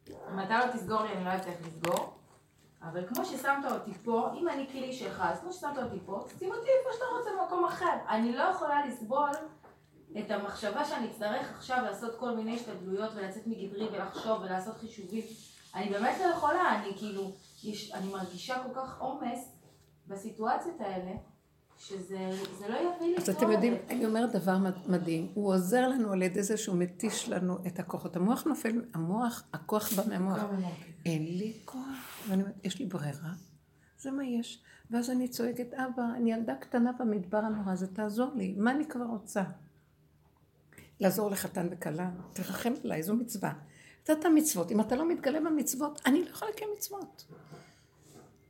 אם 0.10 0.40
אתה 0.40 0.66
לא 0.66 0.72
תסגור 0.74 1.02
לי, 1.02 1.14
אני 1.14 1.26
לא 1.26 1.36
אצליח 1.36 1.56
לסגור. 1.68 2.14
אבל 2.82 3.08
כמו 3.08 3.26
ששמת 3.26 3.72
אותי 3.72 3.94
פה, 3.94 4.30
אם 4.34 4.50
אני 4.50 4.68
כלי 4.72 4.94
שלך, 4.94 5.24
אז 5.26 5.40
כמו 5.40 5.54
ששמת 5.54 5.78
אותי 5.78 6.00
פה, 6.06 6.26
שים 6.40 6.52
אותי 6.52 6.68
איפה 6.80 6.90
שאתה 6.94 7.06
רוצה 7.18 7.30
במקום 7.42 7.66
אחר. 7.66 7.98
אני 8.10 8.36
לא 8.36 8.44
יכולה 8.44 8.86
לסבול 8.86 9.30
את 10.20 10.32
המחשבה 10.32 10.86
שאני 10.86 11.12
אצטרך 11.12 11.50
עכשיו 11.56 11.84
לעשות 11.84 12.16
כל 12.20 12.36
מיני 12.36 12.56
השתדלויות 12.56 13.12
ולצאת 13.16 13.48
מגדרי 13.48 13.88
ולחשוב 13.88 14.42
ולעשות 14.42 14.78
חישובים. 14.78 15.24
אני 15.76 15.90
באמת 15.90 16.18
לא 16.20 16.26
יכולה, 16.26 16.76
אני 16.76 16.98
כאילו, 16.98 17.32
יש, 17.64 17.92
אני 17.92 18.08
מרגישה 18.08 18.64
כל 18.64 18.82
כך 18.82 19.00
עומס 19.00 19.56
בסיטואציות 20.08 20.82
האלה. 20.82 21.12
שזה 21.78 22.68
לא 22.70 22.76
יביא 22.76 23.08
לי 23.08 23.18
אז 23.18 23.30
אתם 23.30 23.52
יודעים, 23.52 23.74
אני 23.90 24.06
אומרת 24.06 24.32
דבר 24.32 24.58
מדהים, 24.88 25.32
הוא 25.34 25.54
עוזר 25.54 25.88
לנו 25.88 26.12
על 26.12 26.22
ידי 26.22 26.44
זה 26.44 26.58
שהוא 26.58 26.78
מתיש 26.78 27.30
לנו 27.30 27.58
את 27.68 27.80
הכוחות. 27.80 28.16
המוח 28.16 28.44
נופל, 28.44 28.82
המוח, 28.94 29.44
הכוח 29.54 29.94
בא 29.94 30.04
מהמוח. 30.10 30.40
אין 31.06 31.24
לי 31.38 31.54
כוח, 31.66 31.82
ואני 32.28 32.42
אומרת, 32.42 32.56
יש 32.64 32.80
לי 32.80 32.86
ברירה, 32.86 33.34
זה 34.00 34.12
מה 34.12 34.26
יש. 34.26 34.64
ואז 34.92 35.10
אני 35.10 35.28
צועקת, 35.28 35.74
אבא, 35.74 36.04
אני 36.16 36.34
ילדה 36.34 36.56
קטנה 36.56 36.92
במדבר 37.00 37.38
הנורא 37.38 37.72
הזה, 37.72 37.88
תעזור 37.88 38.32
לי, 38.36 38.56
מה 38.58 38.72
אני 38.72 38.86
כבר 38.86 39.06
רוצה? 39.06 39.44
לעזור 41.00 41.32
לחתן 41.32 41.68
וכלה, 41.72 42.12
תרחם 42.34 42.74
עליי, 42.84 43.04
זו 43.04 43.16
מצווה. 43.16 43.54
נתת 44.10 44.26
מצוות, 44.36 44.72
אם 44.72 44.82
אתה 44.82 44.96
לא 44.96 45.10
מתגלה 45.10 45.40
במצוות, 45.40 46.02
אני 46.06 46.24
לא 46.24 46.30
יכולה 46.30 46.52
לקיים 46.52 46.70
מצוות. 46.78 47.26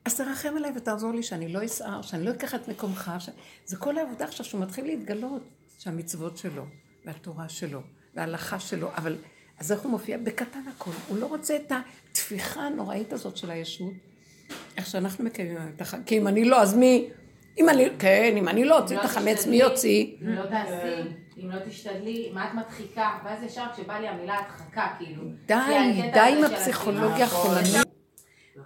אז 0.06 0.16
תרחם 0.18 0.54
עליי 0.58 0.72
ותעזור 0.76 1.14
לי 1.14 1.24
שאני 1.24 1.54
לא 1.54 1.66
אסער, 1.66 2.02
שאני 2.02 2.26
לא 2.26 2.32
אקח 2.32 2.56
את 2.56 2.68
מקומך. 2.68 3.12
ש... 3.20 3.30
זה 3.66 3.78
כל 3.78 3.98
העבודה 3.98 4.26
עכשיו 4.26 4.46
שהוא 4.46 4.62
מתחיל 4.62 4.86
להתגלות, 4.86 5.42
שהמצוות 5.80 6.38
שלו, 6.38 6.66
והתורה 7.06 7.50
שלו, 7.50 7.82
וההלכה 8.16 8.60
שלו, 8.60 8.90
אבל 8.98 9.18
אז 9.60 9.72
איך 9.72 9.82
הוא 9.82 9.92
מופיע? 9.92 10.18
בקטן 10.18 10.64
הכל. 10.76 10.92
הוא 11.08 11.18
לא 11.18 11.26
רוצה 11.26 11.56
את 11.56 11.72
התפיחה 12.12 12.62
הנוראית 12.62 13.14
הזאת 13.14 13.38
של 13.38 13.52
הישות, 13.52 13.94
איך 14.78 14.86
שאנחנו 14.86 15.24
מקיימים 15.24 15.58
את 15.76 15.82
החג. 15.82 16.00
כי 16.06 16.18
אם 16.18 16.28
אני 16.28 16.46
לא, 16.46 16.62
אז 16.62 16.74
מי... 16.78 17.10
אם 17.58 17.70
אני, 17.70 17.90
כן, 18.00 18.34
אם 18.38 18.48
אני 18.48 18.66
לא 18.66 18.80
אוציא 18.80 19.00
את 19.00 19.06
החמץ, 19.06 19.48
מי 19.48 19.56
יוציא? 19.56 20.06
אם 20.22 20.28
לא 20.28 20.46
תעשי, 20.46 21.10
אם 21.38 21.52
לא 21.52 21.60
תשתדלי, 21.70 22.32
מה 22.34 22.50
את 22.50 22.54
מדחיקה? 22.54 23.10
ואז 23.26 23.44
ישר 23.44 23.66
כשבא 23.74 24.00
לי 24.00 24.08
המילה 24.08 24.40
הדחקה, 24.40 24.88
כאילו. 24.98 25.24
די, 25.46 25.56
די 26.14 26.36
עם 26.38 26.44
הפסיכולוגיה 26.44 27.26
החולנית. 27.26 27.85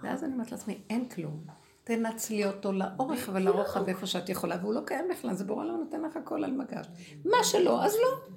ואז 0.02 0.24
אני 0.24 0.32
אומרת 0.32 0.52
לעצמי, 0.52 0.78
אין 0.90 1.08
כלום. 1.08 1.44
תנצלי 1.84 2.46
אותו 2.46 2.72
לאורך 2.72 3.30
ולרוחב 3.32 3.88
איפה 3.88 4.06
שאת 4.06 4.28
יכולה, 4.28 4.56
והוא 4.60 4.74
לא 4.74 4.80
קיים 4.84 5.04
בכלל, 5.10 5.34
זה 5.34 5.44
בורא 5.44 5.64
לא 5.64 5.76
נותן 5.76 6.02
לך 6.02 6.16
הכל 6.16 6.44
על 6.44 6.52
מגש. 6.52 6.86
מה 7.24 7.44
שלא, 7.44 7.84
אז 7.84 7.94
לא. 7.94 8.36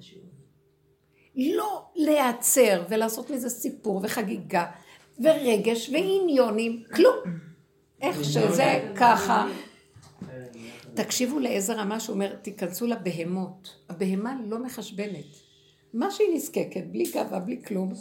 לא 1.36 1.86
להיעצר 1.94 2.84
ולעשות 2.88 3.30
מזה 3.30 3.50
סיפור 3.50 4.00
וחגיגה 4.04 4.66
ורגש 5.20 5.90
ועניונים, 5.90 6.82
כלום. 6.94 7.16
איך 8.00 8.24
שזה 8.24 8.92
ככה. 8.96 9.48
תקשיבו 10.94 11.38
לאיזה 11.38 11.74
רמה 11.74 12.00
שהוא 12.00 12.14
אומר, 12.14 12.34
תיכנסו 12.34 12.86
לבהמות. 12.86 13.76
הבהמה 13.88 14.36
לא 14.44 14.58
מחשבנת. 14.58 15.24
מה 15.94 16.10
שהיא 16.10 16.34
נזקקת, 16.34 16.84
בלי 16.90 17.04
גאווה, 17.14 17.38
בלי 17.38 17.62
כלום, 17.62 17.92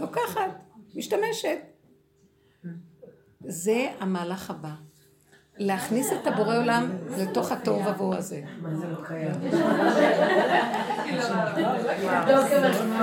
לוקחת, 0.00 0.50
משתמשת. 0.94 1.58
זה 3.44 3.86
המהלך 4.00 4.50
הבא. 4.50 4.70
להכניס 5.58 6.12
את 6.12 6.26
הבורא 6.26 6.56
עולם 6.56 6.90
לתוך 7.18 7.52
התוהו 7.52 7.86
ובוהו 7.86 8.14
הזה. 8.14 8.40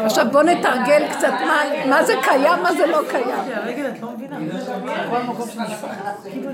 עכשיו 0.06 0.26
בוא 0.32 0.44
נתרגל 0.44 1.08
קצת 1.12 1.34
מה 1.90 2.04
זה 2.04 2.14
קיים, 2.24 2.64
מה 2.64 2.74
זה 2.74 2.86
לא 2.86 3.00
קיים. 3.10 3.28
לא. 6.44 6.52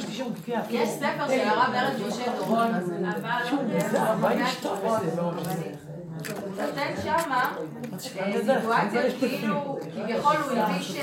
יש 0.70 0.90
ספר 0.90 1.28
של 1.28 1.48
הרב 1.48 1.74
ארץ 1.76 1.94
משה 2.08 2.32
דורון, 2.38 2.72
אבל... 3.94 4.36
נותן 6.58 6.94
שמה 7.04 7.56
סיטואציה 8.00 9.02
כאילו 9.20 9.80
כביכול 9.96 10.36
הוא 10.36 10.52
הלביש 10.52 10.98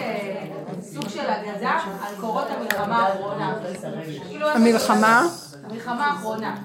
סוג 0.82 1.08
של 1.08 1.30
אגדה 1.30 1.78
על 2.02 2.14
קורות 2.20 2.46
המלחמה 2.50 2.98
האחרונה. 2.98 3.54
המלחמה? 4.54 5.28
המלחמה 5.64 6.06
האחרונה. 6.06 6.56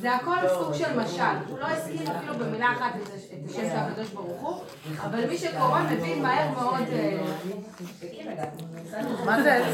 זה 0.00 0.14
הכל 0.14 0.36
סוג 0.58 0.74
של 0.74 0.98
משל. 1.00 1.22
הוא 1.48 1.58
לא 1.58 1.66
הזכיר 1.66 2.16
אפילו 2.16 2.34
במילה 2.34 2.72
אחת 2.72 2.92
את 3.02 3.08
השם 3.14 3.54
של 3.54 3.76
הקדוש 3.76 4.08
ברוך 4.08 4.40
הוא, 4.40 4.62
אבל 5.00 5.26
מי 5.26 5.38
שקורא 5.38 5.80
מבין 5.90 6.22
מהר 6.22 6.50
מאוד... 6.50 6.84
מה 9.24 9.42
זה? 9.42 9.64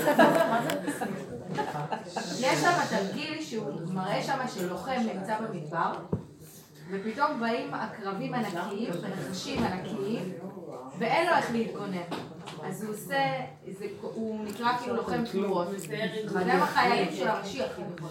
יש 2.40 2.60
שם 2.60 2.96
תרגיל 2.96 3.42
שהוא 3.42 3.80
מראה 3.92 4.22
שם 4.22 4.38
שלוחם 4.54 5.00
נמצא 5.14 5.34
במדבר. 5.40 5.92
ופתאום 6.92 7.40
באים 7.40 7.74
עקרבים 7.74 8.34
ענקיים 8.34 8.90
ונחשים 9.02 9.62
ענקיים, 9.64 10.32
ואין 10.98 11.26
לו 11.28 11.36
איך 11.36 11.50
להתגונן. 11.52 12.02
אז 12.64 12.84
הוא 12.84 12.94
עושה, 12.94 13.18
זה, 13.72 13.86
הוא 14.00 14.44
נקרא 14.44 14.76
כאילו 14.78 14.96
לוחם 14.96 15.24
תמורות. 15.32 15.66
זה 16.28 16.32
החיילים 16.62 17.12
של 17.16 17.28
המשיח 17.28 17.66
כביכול. 17.76 18.08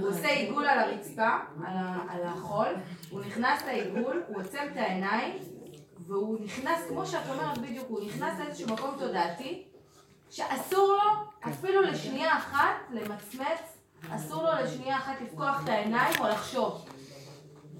הוא 0.00 0.08
עושה 0.08 0.28
עיגול 0.28 0.66
על 0.66 0.78
הרצפה, 0.78 1.28
על 1.66 1.76
ה- 1.76 1.98
על 2.08 2.22
החול, 2.24 2.66
הוא 3.10 3.20
נכנס 3.20 3.62
לעיגול, 3.66 4.22
הוא 4.28 4.40
עוצם 4.40 4.58
את 4.72 4.76
העיניים, 4.76 5.34
והוא 6.06 6.38
נכנס, 6.44 6.78
כמו 6.88 7.06
שאת 7.06 7.22
אומרת 7.28 7.58
בדיוק, 7.58 7.86
הוא 7.88 8.00
נכנס 8.06 8.38
לאיזשהו 8.38 8.68
מקום 8.74 8.90
תודעתי, 8.98 9.62
שאסור 10.30 10.88
לו 10.88 11.10
אפילו 11.52 11.82
לשנייה 11.82 12.36
אחת 12.38 12.74
למצמץ, 12.90 13.78
אסור 14.10 14.42
לו 14.42 14.50
לשנייה 14.64 14.96
אחת 14.98 15.14
לפקוח 15.22 15.60
את 15.64 15.68
העיניים 15.68 16.14
או 16.20 16.28
לחשוב. 16.28 16.84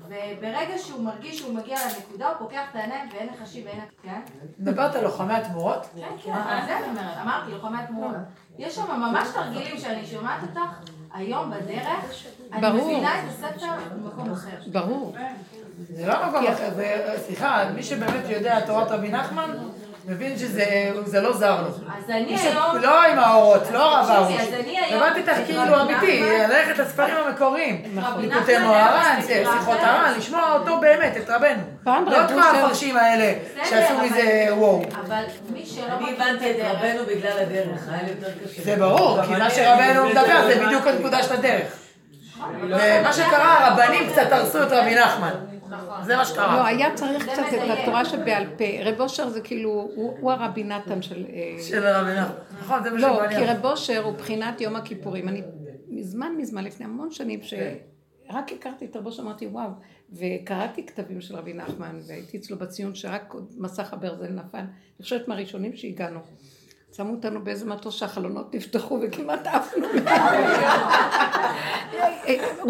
וברגע 0.06 0.78
שהוא 0.78 1.02
מרגיש 1.02 1.38
שהוא 1.38 1.54
מגיע 1.54 1.78
לנקודה, 1.86 2.28
הוא 2.28 2.36
פוקח 2.38 2.62
את 2.70 2.76
העיניים 2.76 3.08
ואין 3.12 3.28
לחשיב 3.34 3.66
ואין... 3.66 3.80
כן? 4.02 4.20
מדברת 4.58 4.94
על 4.94 5.04
לוחמי 5.04 5.34
התמורות? 5.34 5.86
כן, 5.96 6.06
כן, 6.24 6.32
על 6.32 6.66
זה 6.66 6.78
אני 6.78 6.88
אומרת, 6.88 7.16
אמרתי, 7.22 7.50
לוחמי 7.50 7.78
התמורות. 7.78 8.14
יש 8.58 8.74
שם 8.74 8.90
ממש 8.90 9.28
תרגילים 9.34 9.78
שאני 9.78 10.06
שומעת 10.06 10.42
אותך 10.42 10.90
היום 11.14 11.50
בדרך, 11.50 12.24
אני. 12.52 12.80
מבינה 12.80 13.18
את 13.18 13.24
הספר 13.28 13.66
במקום 13.94 14.32
אחר. 14.32 14.56
ברור. 14.72 15.16
זה 15.78 16.06
לא 16.06 16.28
מקום 16.28 16.46
אחר, 16.46 16.70
זה, 16.74 17.14
סליחה, 17.26 17.64
מי 17.74 17.82
שבאמת 17.82 18.28
יודע 18.28 18.66
תורת 18.66 18.90
רבי 18.90 19.08
נחמן, 19.08 19.50
מבין 20.08 20.38
שזה 20.38 20.64
זה 21.04 21.20
לא 21.20 21.32
זר 21.32 21.60
לו. 21.62 21.68
אז 21.68 22.10
אני 22.10 22.36
היום... 22.38 22.76
לא 22.82 23.02
עם 23.06 23.18
האורות, 23.18 23.62
לא 23.72 23.96
הרב 23.96 24.10
היום- 24.10 24.38
הבנתי 25.02 25.20
אותך 25.20 25.32
את 25.40 25.46
כאילו 25.46 25.80
אמיתי, 25.80 26.22
ללכת 26.48 26.78
לספרים 26.78 27.14
המקוריים. 27.26 27.82
ליקוטי 28.18 28.52
נחמן 28.52 28.66
מוהר"ן, 28.66 29.20
שיחות. 29.26 29.78
הר"ן, 29.80 30.12
לשמוע 30.18 30.52
אותו 30.52 30.80
באמת, 30.80 31.16
את 31.16 31.30
רבנו. 31.30 31.62
לא 31.86 32.24
את 32.24 32.30
כל 32.30 32.42
המפרשים 32.42 32.96
האלה 32.96 33.32
שעשו 33.64 33.94
מזה 33.98 34.46
וואו. 34.50 34.82
אבל 35.06 35.22
מי 35.52 35.66
שלא 35.66 35.84
אני 35.98 36.12
הבנתי 36.16 36.50
את 36.50 36.56
הדרך- 36.56 36.78
רבנו 36.78 37.04
בגלל 37.06 37.38
הדרך, 37.38 37.80
היה 37.92 38.02
לי 38.02 38.08
יותר 38.10 38.28
קשה. 38.44 38.62
זה 38.64 38.76
ברור, 38.76 39.22
כי 39.22 39.32
מה 39.32 39.50
שרבנו 39.50 40.04
מדבר 40.08 40.46
זה 40.46 40.64
בדיוק 40.66 40.86
הנקודה 40.86 41.22
של 41.22 41.32
הדרך. 41.34 41.66
ומה 42.62 43.12
שקרה, 43.12 43.66
הרבנים 43.66 44.10
קצת 44.12 44.32
הרסו 44.32 44.62
את 44.62 44.72
רבי 44.72 44.94
נחמן. 44.94 45.30
זה 46.02 46.16
מה 46.16 46.24
שקרה. 46.24 46.56
לא, 46.56 46.66
היה 46.66 46.94
צריך 46.94 47.28
קצת 47.28 47.42
את. 47.54 47.78
התורה 47.78 48.04
שבעל 48.04 48.46
פה. 48.58 48.64
רב 48.84 49.00
אושר 49.00 49.28
זה 49.28 49.40
כאילו, 49.40 49.90
הוא 49.94 50.32
הרבי 50.32 50.64
נתן 50.64 51.02
של... 51.02 51.26
אה, 51.28 51.62
של 51.62 51.86
רבי 51.86 52.10
נחמן. 52.20 52.34
נכון, 52.60 52.82
זה 52.82 52.90
מה 52.90 52.96
לא, 52.96 53.14
שבא 53.14 53.26
לי. 53.26 53.36
כי 53.36 53.44
רב 53.44 53.64
אושר 53.64 54.04
הוא 54.04 54.12
בחינת 54.12 54.60
יום 54.60 54.76
הכיפורים. 54.76 55.28
אני 55.28 55.42
מזמן 55.88 56.32
מזמן, 56.38 56.64
לפני 56.64 56.86
המון 56.86 57.10
שנים, 57.10 57.40
שרק 57.42 58.52
הכרתי 58.52 58.84
את 58.84 58.96
רב 58.96 59.06
אושר, 59.06 59.22
אמרתי 59.22 59.46
וואו, 59.46 59.70
וקראתי 60.12 60.86
כתבים 60.86 61.20
של 61.20 61.36
רבי 61.36 61.52
נחמן, 61.52 61.98
והייתי 62.06 62.36
אצלו 62.36 62.58
בציון 62.58 62.94
שרק 62.94 63.34
מסך 63.56 63.92
הברזל 63.92 64.28
נפל. 64.28 64.58
אני 64.58 65.02
חושבת 65.02 65.28
מהראשונים 65.28 65.76
שהגענו. 65.76 66.20
שמו 66.96 67.10
אותנו 67.10 67.44
באיזה 67.44 67.66
מטוס 67.66 67.94
שהחלונות 67.94 68.54
נפתחו 68.54 69.00
וכמעט 69.02 69.46
עפנו. 69.46 69.86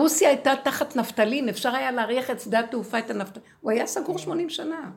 רוסיה 0.01 0.29
הייתה 0.29 0.53
תחת 0.65 0.97
נפתלין, 0.97 1.49
אפשר 1.49 1.75
היה 1.75 1.91
להריח 1.93 2.31
את 2.31 2.41
שדה 2.41 2.61
התעופה, 2.61 2.99
את 2.99 3.11
הנפתלין. 3.11 3.45
הוא 3.61 3.71
היה 3.71 3.87
סגור 3.87 4.19
80 4.19 4.51
שנה. 4.51 4.91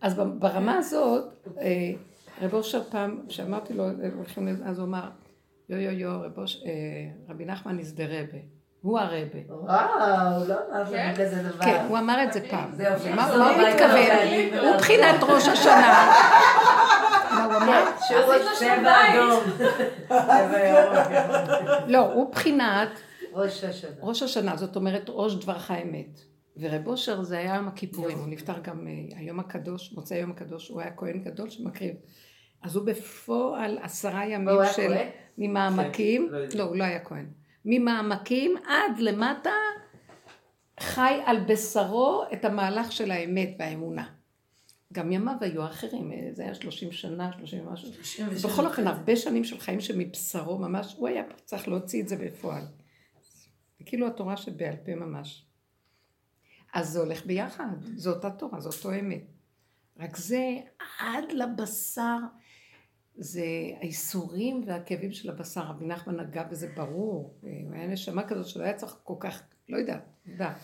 אז 0.00 0.14
ברמה 0.14 0.76
הזאת, 0.76 1.24
אה, 1.58 1.92
רב 2.42 2.54
אושר 2.54 2.82
פעם, 2.90 3.20
כשאמרתי 3.28 3.74
לו, 3.74 3.84
אז 4.64 4.78
הוא 4.78 4.86
אמר, 4.86 5.08
יו 5.68 5.76
יו 5.78 5.90
יו, 5.90 6.10
אה, 6.66 6.70
רבי 7.28 7.44
נחמן 7.44 7.78
is 7.78 7.96
the 7.96 8.02
רבה. 8.08 8.61
הוא 8.82 8.98
הרבה. 8.98 9.38
וואו, 9.48 10.48
לא 10.48 10.54
אמרת 10.70 10.90
לי 10.90 11.24
כזה 11.24 11.42
דבר. 11.42 11.64
כן, 11.64 11.84
הוא 11.88 11.98
אמר 11.98 12.22
את 12.22 12.32
זה 12.32 12.40
פעם. 12.50 12.70
מה 13.16 13.36
לא 13.36 13.50
הוא 13.50 13.68
מתכוון? 13.68 14.60
הוא 14.60 14.74
מבחינת 14.76 15.22
ראש 15.22 15.48
השנה. 15.48 16.12
מה 17.34 17.44
הוא 17.44 17.56
אמר? 17.56 17.84
צבע 18.58 19.14
אדום. 19.14 19.40
צבע. 20.08 21.86
לא, 21.86 22.12
הוא 22.12 22.28
מבחינת 22.28 22.88
ראש 23.32 23.64
השנה. 23.64 23.90
ראש 24.00 24.22
השנה, 24.22 24.56
זאת 24.56 24.76
אומרת 24.76 25.04
ראש 25.08 25.34
דברך 25.34 25.70
האמת. 25.70 26.20
ורב 26.56 26.86
אושר 26.86 27.22
זה 27.22 27.38
היה 27.38 27.54
יום 27.54 27.68
הכיפורים, 27.68 28.18
הוא 28.18 28.28
נפטר 28.28 28.58
גם 28.62 28.86
אה, 28.86 29.18
היום 29.18 29.40
הקדוש, 29.40 29.92
מוצאי 29.92 30.18
יום 30.18 30.30
הקדוש, 30.30 30.68
הוא 30.68 30.80
היה 30.80 30.90
כהן 30.96 31.22
גדול 31.24 31.50
שמקריב. 31.50 31.94
אז 32.62 32.76
הוא 32.76 32.86
בפועל 32.86 33.78
עשרה 33.82 34.26
ימים 34.26 34.60
של? 34.72 34.92
ממעמקים, 35.38 36.28
כן, 36.30 36.34
לא. 36.34 36.44
לא, 36.54 36.62
הוא 36.62 36.76
לא 36.76 36.84
היה 36.84 37.04
כהן. 37.04 37.26
ממעמקים 37.64 38.54
עד 38.66 38.98
למטה, 38.98 39.50
חי 40.80 41.20
על 41.26 41.40
בשרו 41.40 42.22
את 42.32 42.44
המהלך 42.44 42.92
של 42.92 43.10
האמת 43.10 43.56
והאמונה. 43.58 44.08
גם 44.92 45.12
ימיו 45.12 45.34
היו 45.40 45.66
אחרים, 45.66 46.12
זה 46.32 46.42
היה 46.42 46.54
30 46.54 46.92
שנה, 46.92 47.30
30 47.32 47.66
ומשהו. 47.66 47.90
בכל 48.44 48.66
אופן, 48.66 48.86
הרבה 48.86 49.16
שנים 49.16 49.44
של 49.44 49.60
חיים 49.60 49.80
שמבשרו 49.80 50.58
ממש, 50.58 50.94
הוא 50.98 51.08
היה 51.08 51.22
צריך 51.44 51.68
להוציא 51.68 52.02
את 52.02 52.08
זה 52.08 52.16
בפועל. 52.16 52.62
זה 53.78 53.84
כאילו 53.86 54.06
התורה 54.06 54.36
שבעל 54.36 54.76
פה 54.84 54.94
ממש. 54.94 55.44
אז 56.74 56.88
זה 56.88 56.98
הולך 56.98 57.26
ביחד, 57.26 57.76
זו 57.96 58.10
אותה 58.10 58.30
תורה, 58.30 58.60
זו 58.60 58.68
אותו 58.68 58.92
אמת. 59.00 59.22
רק 59.98 60.16
זה 60.16 60.56
עד 61.00 61.32
לבשר, 61.32 62.18
זה 63.16 63.44
האיסורים 63.80 64.64
והכאבים 64.66 65.12
של 65.12 65.30
הבשר. 65.30 65.60
רבי 65.60 65.86
נחמן 65.86 66.20
נגע 66.20 66.42
בזה 66.42 66.68
ברור. 66.76 67.34
הוא 67.40 67.74
היה 67.74 67.86
נשמה 67.86 68.22
כזאת 68.28 68.46
שלא 68.46 68.64
היה 68.64 68.74
צריך 68.74 68.96
כל 69.04 69.14
כך, 69.20 69.42
לא 69.68 69.76
יודעת, 69.76 70.04
יודעת. 70.26 70.56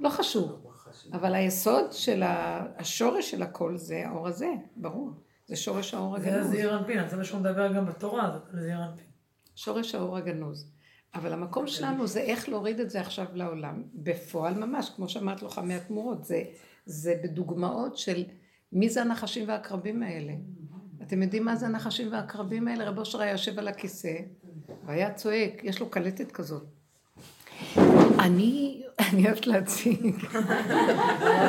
לא 0.00 0.08
חשוב. 0.08 0.66
אבל 1.12 1.34
היסוד 1.34 1.92
של 1.92 2.22
השורש 2.24 3.30
של 3.30 3.42
הכל 3.42 3.76
זה 3.76 4.08
האור 4.08 4.28
הזה, 4.28 4.48
ברור. 4.76 5.10
זה 5.46 5.56
שורש 5.56 5.94
האור 5.94 6.18
זה 6.18 6.28
הגנוז. 6.28 6.50
זעיר 6.50 6.78
אנפין, 6.78 7.08
זה 7.08 7.16
מה 7.16 7.24
שהוא 7.24 7.40
מדבר 7.40 7.72
גם 7.72 7.86
בתורה, 7.86 8.38
זה 8.52 8.60
זעיר 8.60 8.84
אנפין. 8.84 9.06
שורש 9.54 9.94
האור 9.94 10.16
הגנוז. 10.16 10.72
אבל 11.14 11.32
המקום 11.32 11.66
שלנו 11.66 12.06
זה 12.06 12.20
איך 12.20 12.48
להוריד 12.48 12.80
את 12.80 12.90
זה 12.90 13.00
עכשיו 13.00 13.26
לעולם, 13.32 13.82
בפועל 13.94 14.54
ממש, 14.54 14.90
כמו 14.96 15.08
שאמרת 15.08 15.42
לוחמי 15.42 15.74
התמורות, 15.74 16.24
זה, 16.24 16.42
זה 16.86 17.20
בדוגמאות 17.24 17.96
של 17.96 18.24
מי 18.72 18.88
זה 18.88 19.02
הנחשים 19.02 19.48
והעקרבים 19.48 20.02
האלה. 20.02 20.32
אתם 21.06 21.22
יודעים 21.22 21.44
מה 21.44 21.56
זה 21.56 21.66
הנחשים 21.66 22.12
והעקרבים 22.12 22.68
האלה? 22.68 22.88
רב 22.88 22.98
אושר 22.98 23.20
היה 23.20 23.32
יושב 23.32 23.58
על 23.58 23.68
הכיסא, 23.68 24.12
והיה 24.86 25.14
צועק, 25.14 25.60
יש 25.62 25.80
לו 25.80 25.90
קלטת 25.90 26.32
כזאת. 26.32 26.64
אני, 28.18 28.82
אני 28.98 29.26
אוהבת 29.26 29.46
להציג, 29.46 30.24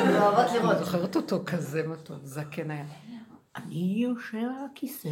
לראות. 0.06 0.78
זוכרת 0.78 1.16
אותו 1.16 1.42
כזה 1.46 1.82
מתוק, 1.86 2.16
זקן 2.24 2.70
היה. 2.70 2.84
אני 3.56 3.94
יושב 4.08 4.38
על 4.38 4.66
הכיסא? 4.72 5.08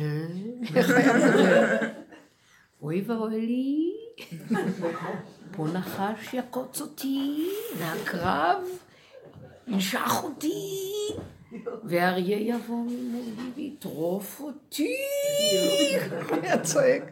אוי 2.82 3.04
ואוי 3.06 3.40
לי, 3.46 3.92
פה 5.52 5.66
נחש 5.66 6.34
יקוץ 6.34 6.80
אותי, 6.80 7.48
והקרב 7.78 8.62
ינשך 9.66 10.20
אותי, 10.22 10.88
ואריה 11.84 12.38
יבוא 12.38 12.76
ממולי 12.76 13.50
ויטרוף 13.54 14.40
אותי. 14.40 14.96
הוא 16.28 16.38
היה 16.42 16.62
צועק. 16.62 17.02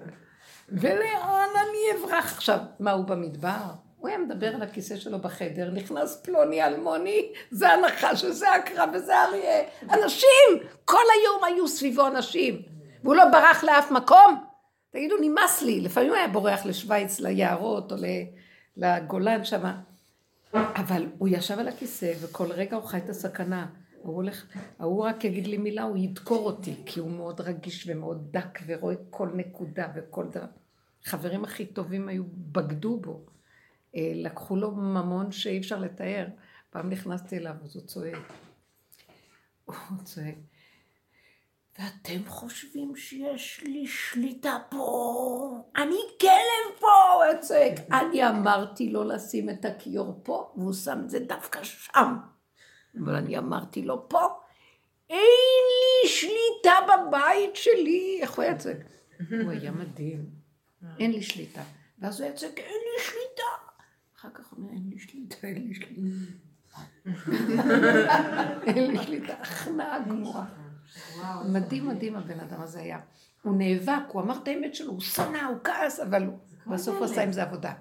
ולאן 0.68 1.48
אני 1.54 2.00
אברח 2.00 2.32
עכשיו? 2.32 2.58
מה, 2.80 2.92
הוא 2.92 3.04
במדבר? 3.04 3.70
הוא 3.96 4.08
היה 4.08 4.18
מדבר 4.18 4.54
על 4.54 4.62
הכיסא 4.62 4.96
שלו 4.96 5.18
בחדר, 5.18 5.70
נכנס 5.70 6.22
פלוני 6.22 6.66
אלמוני, 6.66 7.32
זה 7.50 7.68
הנחש 7.68 8.24
וזה 8.24 8.54
הקרב 8.54 8.90
וזה 8.94 9.12
אריה. 9.22 9.62
אנשים! 9.82 10.68
כל 10.84 11.02
היום 11.14 11.44
היו 11.44 11.68
סביבו 11.68 12.06
אנשים. 12.06 12.62
והוא 13.04 13.14
לא 13.14 13.24
ברח 13.24 13.64
לאף 13.64 13.90
מקום. 13.90 14.44
תגידו, 14.90 15.14
נמאס 15.20 15.62
לי. 15.62 15.80
לפעמים 15.80 16.08
הוא 16.08 16.16
היה 16.16 16.28
בורח 16.28 16.66
לשוויץ, 16.66 17.20
ליערות 17.20 17.92
או 17.92 17.96
לגולן 18.76 19.44
שם. 19.44 19.62
אבל 20.54 21.06
הוא 21.18 21.28
ישב 21.28 21.58
על 21.58 21.68
הכיסא 21.68 22.12
וכל 22.20 22.52
רגע 22.52 22.76
הוא 22.76 22.84
חי 22.84 22.98
את 22.98 23.08
הסכנה. 23.08 23.66
ההוא 24.04 24.14
הולך, 24.16 24.56
ההוא 24.78 25.04
רק 25.04 25.24
יגיד 25.24 25.46
לי 25.46 25.58
מילה, 25.58 25.82
הוא 25.82 25.96
ידקור 25.96 26.46
אותי, 26.46 26.74
כי 26.86 27.00
הוא 27.00 27.10
מאוד 27.10 27.40
רגיש 27.40 27.88
ומאוד 27.88 28.32
דק 28.32 28.58
ורואה 28.66 28.94
כל 29.10 29.28
נקודה 29.34 29.88
וכל 29.94 30.26
דבר. 30.28 30.46
חברים 31.04 31.44
הכי 31.44 31.66
טובים 31.66 32.08
היו, 32.08 32.24
בגדו 32.26 33.00
בו. 33.00 33.26
אה, 33.96 34.12
לקחו 34.14 34.56
לו 34.56 34.70
ממון 34.70 35.32
שאי 35.32 35.58
אפשר 35.58 35.78
לתאר. 35.78 36.26
פעם 36.70 36.90
נכנסתי 36.90 37.38
אליו, 37.38 37.54
אז 37.64 37.76
הוא 37.76 37.86
צועק. 37.86 38.32
הוא 39.64 39.98
צועק. 40.04 40.36
ואתם 41.78 42.20
חושבים 42.26 42.96
שיש 42.96 43.60
לי 43.62 43.86
שליטה 43.86 44.58
פה? 44.70 45.62
אני 45.76 45.98
כלב 46.20 46.80
פה! 46.80 47.24
הוא 47.24 47.40
צועק. 47.40 47.72
אני 47.92 48.28
אמרתי 48.28 48.90
לו 48.90 49.04
לשים 49.04 49.50
את 49.50 49.64
הכיור 49.64 50.20
פה, 50.22 50.52
והוא 50.56 50.72
שם 50.72 51.00
את 51.04 51.10
זה 51.10 51.20
דווקא 51.20 51.64
שם. 51.64 52.16
אבל 52.98 53.14
אני 53.14 53.38
אמרתי 53.38 53.82
לו 53.82 54.08
פה, 54.08 54.26
אין 55.10 55.18
לי 55.80 56.08
שליטה 56.08 56.74
בבית 56.88 57.56
שלי. 57.56 58.18
איך 58.22 58.30
הוא 58.30 58.42
היה 58.42 58.58
צועק? 58.58 58.76
הוא 59.30 59.50
היה 59.50 59.72
מדהים. 59.72 60.24
אין 60.98 61.12
לי 61.12 61.22
שליטה. 61.22 61.62
ואז 61.98 62.20
הוא 62.20 62.26
היה 62.26 62.36
צועק, 62.36 62.58
אין 62.58 62.66
לי 62.66 63.04
שליטה. 63.04 63.72
אחר 64.16 64.28
כך 64.34 64.52
הוא 64.52 64.58
אומר, 64.58 64.70
אין 64.72 64.90
לי 64.90 64.98
שליטה, 64.98 65.46
אין 65.46 65.68
לי 65.68 65.74
שליטה. 65.74 66.00
אין 68.66 68.90
לי 68.90 69.02
שליטה, 69.02 69.32
הכנעה 69.32 69.98
גמורה. 70.08 70.44
מדהים 71.52 71.88
מדהים 71.88 72.16
הבן 72.16 72.40
אדם 72.40 72.60
הזה 72.60 72.80
היה. 72.80 73.00
הוא 73.42 73.56
נאבק, 73.56 74.02
הוא 74.08 74.22
אמר 74.22 74.36
את 74.42 74.48
האמת 74.48 74.74
שלו, 74.74 74.92
הוא 74.92 75.00
שנא, 75.00 75.44
הוא 75.48 75.58
כעס, 75.64 76.00
אבל 76.00 76.30
בסוף 76.66 76.96
הוא 76.96 77.04
עשה 77.04 77.22
עם 77.22 77.32
זה 77.32 77.42
עבודה. 77.42 77.72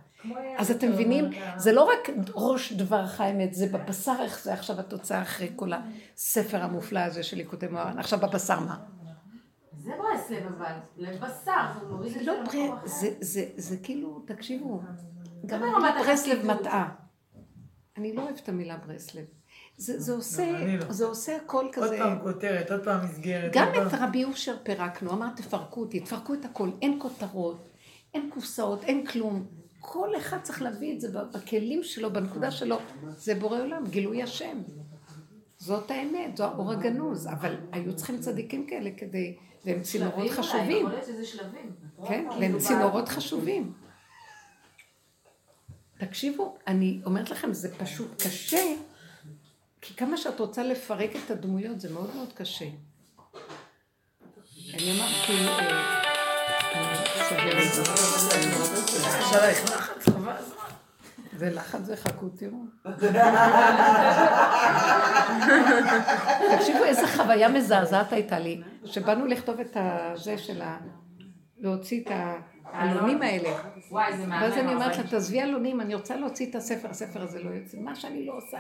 אז 0.58 0.72
אתם 0.72 0.92
מבינים, 0.92 1.26
זה 1.58 1.72
לא 1.72 1.84
רק 1.84 2.10
ראש 2.36 2.74
דברך 2.74 3.22
האמת, 3.22 3.54
זה 3.54 3.68
בבשר, 3.68 4.16
איך 4.22 4.44
זה 4.44 4.54
עכשיו 4.54 4.80
התוצאה 4.80 5.22
אחרי 5.22 5.50
כל 5.56 5.72
הספר 6.16 6.62
המופלא 6.64 7.00
הזה 7.00 7.24
של 7.24 7.38
ליקודי 7.38 7.68
מוהר"ן. 7.68 8.00
עכשיו 8.00 8.20
בבשר 8.20 8.60
מה? 8.60 8.78
זה 9.78 9.92
ברסלב 9.98 10.44
אבל, 10.58 10.72
לבשר, 10.98 11.52
זה 11.80 11.88
מוריד 11.90 12.16
את 12.18 12.22
לא 12.22 12.34
זה 12.34 12.40
למקום 12.60 12.78
אחר. 12.78 13.76
כאילו, 13.84 14.20
תקשיבו, 14.28 14.82
גם 15.46 15.62
ברסלב. 16.06 16.46
מטעה. 16.46 16.90
אני 17.98 18.16
לא 18.16 18.22
אוהבת 18.22 18.40
את 18.40 18.50
המילה 18.50 18.78
ברסלב. 18.88 19.24
זה, 19.78 20.00
זה 20.00 20.12
עושה, 20.14 20.50
אני 20.58 20.78
לא. 20.78 20.92
זה 20.92 21.06
עושה 21.06 21.36
הכל 21.36 21.66
עוד 21.66 21.74
כזה. 21.76 21.98
פעם 21.98 22.20
כותרת, 22.24 22.72
עוד 22.72 22.84
פעם 22.84 23.04
מסגרת. 23.06 23.52
גם 23.54 23.68
עוד 23.76 23.86
את 23.88 23.92
פעם- 23.92 24.04
רבי 24.10 24.24
אושר 24.24 24.56
פירקנו, 24.64 25.12
אמר 25.12 25.30
תפרקו 25.36 25.82
אותי, 25.82 26.00
תפרקו 26.00 26.34
את 26.34 26.46
הכל, 26.46 26.70
אין 26.82 26.98
כותרות, 27.02 27.70
אין 28.14 28.30
קופסאות, 28.34 28.84
אין 28.84 29.06
כלום. 29.06 29.46
כל 29.80 30.18
אחד 30.18 30.38
צריך 30.44 30.62
להביא 30.62 30.94
את 30.96 31.02
זה 31.02 31.08
בכלים 31.34 31.84
שלו, 31.84 32.14
בנקודה 32.14 32.52
שלו. 32.52 32.78
זה 33.18 33.36
בורא 33.36 33.60
עולם, 33.62 33.88
גילוי 33.88 34.24
השם. 34.24 34.62
זאת 35.58 35.92
האמת, 35.92 36.38
זו 36.38 36.44
האור 36.44 36.72
הגנוז, 36.72 37.28
אבל 37.28 37.56
היו 37.72 37.96
צריכים 37.96 38.20
צדיקים 38.20 38.68
כאלה 38.68 38.90
כדי, 38.98 39.38
והם 39.66 39.82
צינורות 39.82 40.18
אולי, 40.18 40.32
חשובים. 40.32 40.88
כן, 42.08 42.28
והם 42.40 42.60
צינורות 42.60 43.10
חשובים. 43.10 43.74
תקשיבו, 45.98 46.58
אני 46.68 47.02
אומרת 47.06 47.30
לכם, 47.30 47.54
זה 47.54 47.78
פשוט 47.78 48.22
קשה, 48.22 48.76
כי 49.82 49.94
כמה 49.94 50.18
שאת 50.18 50.40
רוצה 50.40 50.64
לפרק 50.64 51.10
את 51.26 51.32
הדמויות, 51.32 51.80
זה 51.80 51.94
מאוד 51.94 52.16
מאוד 52.16 52.34
קשה. 52.34 52.66
אני 54.74 55.00
אמרתי, 55.00 55.99
איך 59.44 59.64
לחץ, 59.74 60.10
חבל. 60.10 60.34
זה 61.34 61.50
לחץ 61.50 61.80
וחכו, 61.88 62.30
תראו. 62.30 62.58
תקשיבו 66.56 66.84
איזה 66.84 67.08
חוויה 67.08 67.50
מזעזעת 67.50 68.14
הייתה 68.14 68.40
לי, 68.40 68.62
שבאנו 68.86 69.26
לכתוב 69.26 69.60
את 69.60 69.78
הזה 69.80 70.38
של 70.38 70.62
ה... 70.62 70.78
להוציא 71.58 72.02
את 72.02 72.12
העלונים 72.66 73.22
האלה. 73.22 73.50
זה. 73.90 73.96
ואז 73.96 74.58
אני 74.58 74.74
אומרת 74.74 74.98
לה, 74.98 75.04
תעזבי 75.04 75.42
עלונים, 75.42 75.82
אני 75.82 75.96
רוצה 75.96 76.16
להוציא 76.16 76.50
את 76.50 76.56
הספר, 76.56 76.90
הספר 76.90 77.22
הזה 77.22 77.44
לא 77.44 77.50
יוצא, 77.50 77.78
מה 77.78 77.96
שאני 77.96 78.26
לא 78.26 78.38
עושה. 78.38 78.58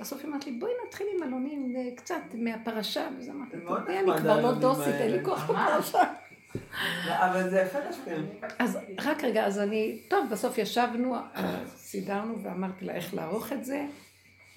בסוף 0.00 0.20
היא 0.20 0.30
אמרת 0.30 0.46
לי, 0.46 0.52
בואי 0.52 0.72
נתחיל 0.86 1.06
עם 1.16 1.22
עלונים 1.22 1.74
אה, 1.76 1.96
קצת 1.96 2.22
מהפרשה, 2.34 3.08
וזה 3.18 3.32
אמרתי, 3.32 3.56
זה 3.56 3.64
מאוד 3.64 3.82
"תראי, 3.86 3.98
אני 3.98 4.18
כבר 4.18 4.40
לא 4.40 4.54
דוסית, 4.54 4.94
אין 4.94 5.10
לי 5.10 5.12
האלה." 5.12 5.24
כוח 5.24 5.50
ממש. 5.50 5.94
אבל 7.06 7.50
זה 7.50 7.60
יפה 7.60 7.78
לכם. 7.78 8.22
אז 8.58 8.78
רק 8.98 9.24
רגע, 9.24 9.46
אז 9.46 9.58
אני, 9.58 10.02
טוב, 10.08 10.26
בסוף 10.32 10.58
ישבנו, 10.58 11.14
אה, 11.14 11.66
סידרנו 11.66 12.42
ואמרתי 12.42 12.84
לה 12.84 12.94
איך 12.94 13.14
לערוך 13.14 13.52
את 13.52 13.64
זה, 13.64 13.86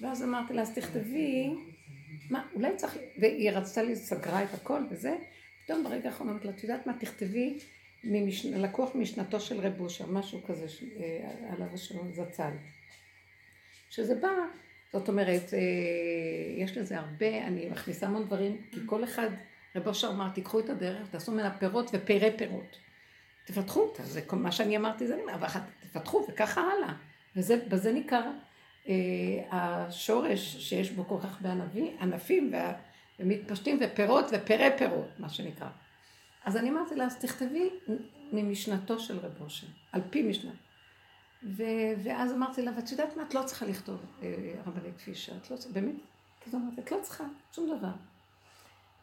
ואז 0.00 0.22
אמרתי 0.22 0.54
לה, 0.54 0.62
אז 0.62 0.74
תכתבי, 0.74 1.54
מה, 2.30 2.42
אולי 2.54 2.76
צריך, 2.76 2.96
והיא 3.18 3.50
רצתה 3.50 3.82
לי, 3.82 3.96
סגרה 3.96 4.42
את 4.42 4.54
הכל 4.54 4.80
וזה, 4.90 5.16
פתאום 5.64 5.84
ברגע 5.84 6.08
האחרון 6.08 6.28
אמרתי 6.28 6.46
לה, 6.46 6.52
את 6.52 6.62
יודעת 6.62 6.86
מה, 6.86 6.92
תכתבי. 6.98 7.58
לקוח 8.44 8.94
משנתו 8.94 9.40
של 9.40 9.60
רב 9.60 9.80
אושר, 9.80 10.06
משהו 10.06 10.42
כזה, 10.42 10.66
אה, 11.00 11.52
עליו 11.52 11.66
השלום 11.74 12.12
זצ"ל. 12.12 12.50
שזה 13.90 14.14
בא, 14.14 14.28
זאת 14.92 15.08
אומרת, 15.08 15.54
אה, 15.54 15.58
יש 16.56 16.76
לזה 16.76 16.98
הרבה, 16.98 17.46
אני 17.46 17.68
מכניסה 17.68 18.06
המון 18.06 18.24
דברים, 18.24 18.62
כי 18.70 18.80
כל 18.86 19.04
אחד, 19.04 19.28
רב 19.76 19.86
אושר 19.88 20.08
אמר, 20.08 20.28
תיקחו 20.28 20.60
את 20.60 20.70
הדרך, 20.70 21.08
תעשו 21.10 21.32
ממנה 21.32 21.58
פירות 21.58 21.90
ופרי 21.92 22.30
פירות. 22.38 22.76
תפתחו 23.44 23.80
אותה, 23.80 24.02
זה 24.02 24.22
כל 24.22 24.36
מה 24.36 24.52
שאני 24.52 24.76
אמרתי, 24.76 25.06
זה 25.06 25.16
אבל 25.34 25.48
תפתחו 25.80 26.26
וככה 26.28 26.60
הלאה. 26.60 26.94
ובזה 27.36 27.92
ניכר 27.92 28.30
אה, 28.88 28.94
השורש 29.50 30.56
שיש 30.56 30.90
בו 30.90 31.04
כל 31.08 31.18
כך 31.22 31.36
הרבה 31.36 31.52
ענבים, 31.52 31.96
ענפים 32.00 32.50
וה- 32.52 32.72
ומתפשטים 33.20 33.78
ופירות 33.80 34.24
ופרי 34.32 34.68
פירות, 34.78 35.08
מה 35.18 35.28
שנקרא. 35.28 35.68
אז 36.44 36.56
אני 36.56 36.70
אמרתי 36.70 36.94
לה, 36.94 37.04
אז 37.04 37.18
תכתבי 37.18 37.70
ממשנתו 38.32 38.98
של 39.00 39.18
רב 39.18 39.40
אושר, 39.40 39.66
על 39.92 40.00
פי 40.10 40.22
משנה. 40.22 40.50
ו- 41.42 41.62
ואז 42.04 42.32
אמרתי 42.32 42.62
לה, 42.62 42.70
ואת 42.76 42.90
יודעת 42.90 43.16
מה, 43.16 43.22
את 43.22 43.34
לא 43.34 43.42
צריכה 43.42 43.66
לכתוב 43.66 44.00
אה, 44.22 44.28
רבנית 44.66 45.00
פישר, 45.00 45.32
את 45.36 45.50
לא 45.50 45.56
צריכה, 45.56 45.74
באמת, 45.74 45.94
כאילו 46.40 46.58
אמרתי, 46.58 46.80
את 46.80 46.92
לא 46.92 46.98
צריכה, 47.02 47.24
שום 47.52 47.78
דבר. 47.78 47.92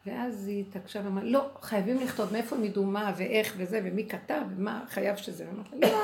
ואז 0.05 0.47
היא 0.47 0.65
התעקשה 0.67 1.01
ואמרה, 1.05 1.23
לא, 1.23 1.49
חייבים 1.61 1.97
לכתוב 1.97 2.31
מאיפה 2.31 2.55
הם 2.55 2.63
ידעו 2.63 2.83
מה 2.85 3.13
ואיך 3.17 3.53
וזה, 3.57 3.81
ומי 3.83 4.09
כתב 4.09 4.41
ומה 4.49 4.85
חייב 4.87 5.15
שזה. 5.15 5.47
ואמרתי 5.47 5.75
לא, 5.79 6.03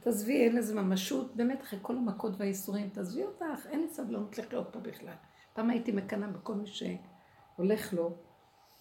תעזבי, 0.00 0.44
אין 0.44 0.56
לזה 0.56 0.74
ממשות, 0.74 1.36
באמת, 1.36 1.60
אחרי 1.62 1.78
כל 1.82 1.96
המכות 1.96 2.32
והייסורים, 2.38 2.88
תעזבי 2.88 3.22
אותך, 3.24 3.66
אין 3.70 3.80
לי 3.80 3.88
סבלנות 3.88 4.38
לחיות 4.38 4.68
פה 4.72 4.78
בכלל. 4.80 5.14
פעם 5.54 5.70
הייתי 5.70 5.92
מקנאה 5.92 6.28
בכל 6.28 6.54
מי 6.54 6.66
שהולך 6.66 7.92
לו, 7.92 8.14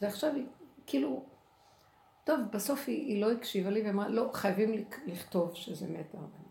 ועכשיו 0.02 0.36
היא, 0.36 0.46
כאילו, 0.86 1.26
טוב, 2.24 2.40
בסוף 2.52 2.84
היא, 2.88 3.08
היא 3.08 3.22
לא 3.22 3.32
הקשיבה 3.32 3.70
לי 3.70 3.82
ואמרה, 3.88 4.10
לא, 4.10 4.30
חייבים 4.34 4.86
לכתוב 5.06 5.52
שזה 5.56 5.88
מת 5.88 6.14
הרבנית. 6.14 6.50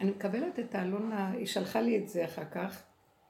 אני 0.00 0.10
מקבלת 0.10 0.58
את 0.58 0.74
העלון, 0.74 1.12
ה- 1.12 1.30
היא 1.30 1.46
שלחה 1.46 1.80
לי 1.80 1.98
את 1.98 2.08
זה 2.08 2.24
אחר 2.24 2.44
כך, 2.52 2.82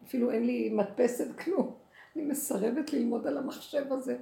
אפילו 0.07 0.31
אין 0.31 0.47
לי 0.47 0.71
מדפסת 0.73 1.39
כלום. 1.39 1.75
אני 2.17 2.25
מסרבת 2.25 2.93
ללמוד 2.93 3.27
על 3.27 3.39
המחשב 3.39 3.93
הזה. 3.93 4.17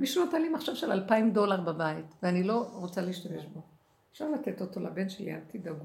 מישהו 0.00 0.24
נתן 0.24 0.42
לי 0.42 0.48
מחשב 0.48 0.74
של 0.74 0.92
אלפיים 0.92 1.32
דולר 1.32 1.60
בבית, 1.60 2.04
ואני 2.22 2.42
לא 2.42 2.70
רוצה 2.72 3.00
להשתמש 3.00 3.44
בו. 3.44 3.60
אפשר 4.12 4.30
לתת 4.30 4.60
אותו 4.60 4.80
לבן 4.80 5.08
שלי, 5.08 5.34
אל 5.34 5.40
תדאגו. 5.52 5.84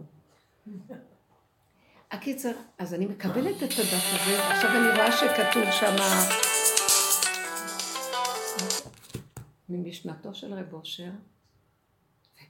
הקיצר, 2.11 2.51
אז 2.77 2.93
אני 2.93 3.05
מקבלת 3.05 3.57
את 3.57 3.63
הדף 3.63 4.05
הזה, 4.13 4.47
עכשיו 4.47 4.69
אני 4.69 4.89
רואה 4.95 5.11
שכתוב 5.11 5.63
שם 5.71 5.95
ממשנתו 9.69 10.33
של 10.33 10.53
רב 10.53 10.73
אושר, 10.73 11.09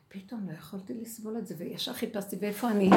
ופתאום 0.07 0.49
לא 0.49 0.53
יכולתי 0.53 0.93
לסבול 0.93 1.37
את 1.37 1.47
זה, 1.47 1.55
וישר 1.57 1.93
חיפשתי, 1.93 2.35
ואיפה 2.39 2.69
אני? 2.69 2.89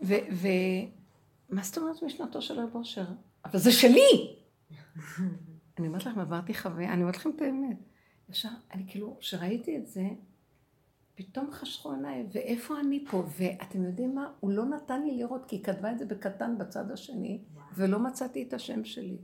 ומה 0.00 1.62
זאת 1.62 1.78
אומרת 1.78 2.02
משנתו 2.02 2.42
של 2.42 2.60
רב 2.60 2.74
אושר? 2.74 3.04
אבל 3.44 3.58
זה 3.58 3.72
שלי! 3.72 4.39
אני 5.78 5.86
אומרת 5.86 6.06
לכם, 6.06 6.20
עברתי 6.20 6.54
חוויה, 6.54 6.92
אני 6.92 7.00
אומרת 7.02 7.16
לכם 7.16 7.30
את 7.36 7.40
האמת. 7.40 7.76
ישר, 8.28 8.48
אני 8.74 8.84
כאילו, 8.88 9.16
כשראיתי 9.20 9.76
את 9.76 9.86
זה, 9.86 10.08
פתאום 11.14 11.50
חשכו 11.52 11.92
עיניי, 11.92 12.26
ואיפה 12.32 12.80
אני 12.80 13.04
פה? 13.10 13.24
ואתם 13.38 13.84
יודעים 13.84 14.14
מה? 14.14 14.32
הוא 14.40 14.50
לא 14.50 14.64
נתן 14.64 15.02
לי 15.02 15.16
לראות, 15.16 15.44
כי 15.48 15.56
היא 15.56 15.64
כתבה 15.64 15.92
את 15.92 15.98
זה 15.98 16.04
בקטן 16.04 16.58
בצד 16.58 16.90
השני, 16.90 17.44
ולא 17.74 17.98
מצאתי 17.98 18.42
את 18.42 18.52
השם 18.52 18.84
שלי. 18.84 19.18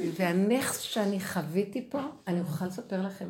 והנכס 0.00 0.80
שאני 0.80 1.20
חוויתי 1.20 1.90
פה, 1.90 2.00
אני 2.26 2.40
אוכל 2.40 2.66
לספר 2.66 3.06
לכם. 3.06 3.28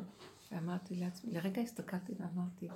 ואמרתי 0.53 0.97
לעצמי, 0.97 1.33
לרגע 1.33 1.63
הסתכלתי 1.63 2.13
ואמרתי, 2.19 2.69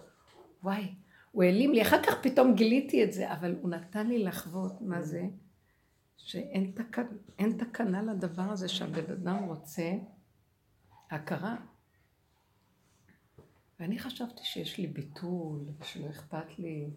וואי, 0.62 0.94
הוא 1.32 1.42
העלים 1.42 1.72
לי, 1.72 1.82
אחר 1.82 2.02
כך 2.02 2.14
פתאום 2.22 2.54
גיליתי 2.54 3.04
את 3.04 3.12
זה, 3.12 3.32
אבל 3.32 3.56
הוא 3.60 3.70
נתן 3.70 4.06
לי 4.06 4.24
לחוות 4.24 4.80
מה 4.80 5.02
זה, 5.02 5.22
שאין 6.24 6.72
תק... 6.74 6.98
תקנה 7.58 8.02
לדבר 8.02 8.42
הזה 8.42 8.68
שהבן 8.68 9.12
אדם 9.12 9.44
רוצה 9.44 9.92
הכרה. 11.10 11.56
ואני 13.80 13.98
חשבתי 13.98 14.40
שיש 14.44 14.78
לי 14.78 14.86
ביטול, 14.86 15.60
ושלא 15.80 16.10
אכפת 16.10 16.58
לי. 16.58 16.90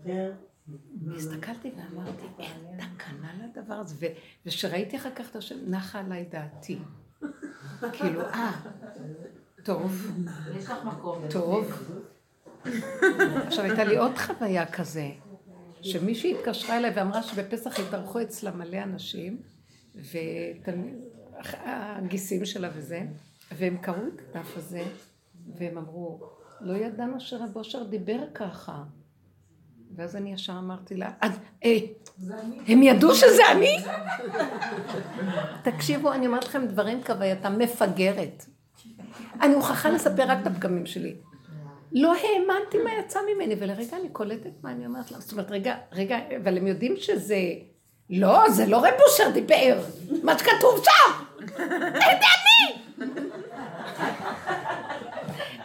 והסתכלתי 1.05 1.71
ואמרתי, 1.77 2.25
אין 2.39 2.77
תקנה 2.77 3.33
לדבר 3.33 3.73
הזה. 3.73 4.07
וכשראיתי 4.45 4.97
אחר 4.97 5.15
כך 5.15 5.29
את 5.29 5.35
השם, 5.35 5.55
נחה 5.67 5.99
עליי 5.99 6.25
דעתי. 6.25 6.79
כאילו, 7.93 8.21
אה, 8.21 8.51
טוב, 9.63 10.11
יש 10.57 10.65
לך 10.65 10.85
מקום. 10.85 11.23
טוב. 11.29 11.87
עכשיו, 13.45 13.63
הייתה 13.65 13.83
לי 13.83 13.97
עוד 13.97 14.17
חוויה 14.17 14.71
כזה, 14.71 15.09
שמישהי 15.83 16.35
התקשרה 16.39 16.77
אליי 16.77 16.91
ואמרה 16.95 17.23
שבפסח 17.23 17.79
התארחו 17.79 18.21
אצלה 18.21 18.51
מלא 18.51 18.77
אנשים, 18.83 19.37
והגיסים 21.55 22.45
שלה 22.45 22.69
וזה, 22.75 23.01
והם 23.51 23.77
קראו 23.77 24.07
את 24.15 24.35
הדף 24.35 24.57
הזה, 24.57 24.83
והם 25.55 25.77
אמרו, 25.77 26.19
לא 26.61 26.73
ידענו 26.73 27.19
שרב 27.19 27.49
אושר 27.55 27.83
דיבר 27.83 28.19
ככה. 28.33 28.83
ואז 29.95 30.15
אני 30.15 30.33
ישר 30.33 30.53
אמרתי 30.59 30.95
לה, 30.95 31.11
"אז, 31.21 31.31
אה, 31.63 31.77
הם 32.67 32.83
ידעו 32.83 33.15
שזה 33.15 33.41
אני? 33.51 33.77
תקשיבו, 35.63 36.13
אני 36.13 36.27
אומרת 36.27 36.45
לכם 36.45 36.65
דברים 36.65 37.03
כהווייתם 37.03 37.59
מפגרת. 37.59 38.45
אני 39.41 39.55
מוכרחה 39.55 39.89
לספר 39.89 40.23
רק 40.27 40.37
את 40.41 40.47
הפגמים 40.47 40.85
שלי. 40.85 41.15
לא 41.93 42.13
האמנתי 42.13 42.77
מה 42.77 42.89
יצא 42.99 43.19
ממני, 43.33 43.55
ולרגע 43.59 43.97
אני 43.97 44.09
קולטת 44.09 44.63
מה 44.63 44.71
אני 44.71 44.85
אומרת 44.85 45.11
לה. 45.11 45.19
זאת 45.19 45.31
אומרת, 45.31 45.51
רגע, 45.51 45.75
רגע, 45.91 46.17
אבל 46.43 46.57
הם 46.57 46.67
יודעים 46.67 46.95
שזה... 46.97 47.37
לא, 48.09 48.49
זה 48.49 48.65
לא 48.65 48.77
רב 48.77 48.93
אושר 49.05 49.29
דיבר, 49.33 49.79
מה 50.23 50.39
שכתוב 50.39 50.83
שם! 50.83 51.23
זה 51.57 52.03
אני! 52.03 52.83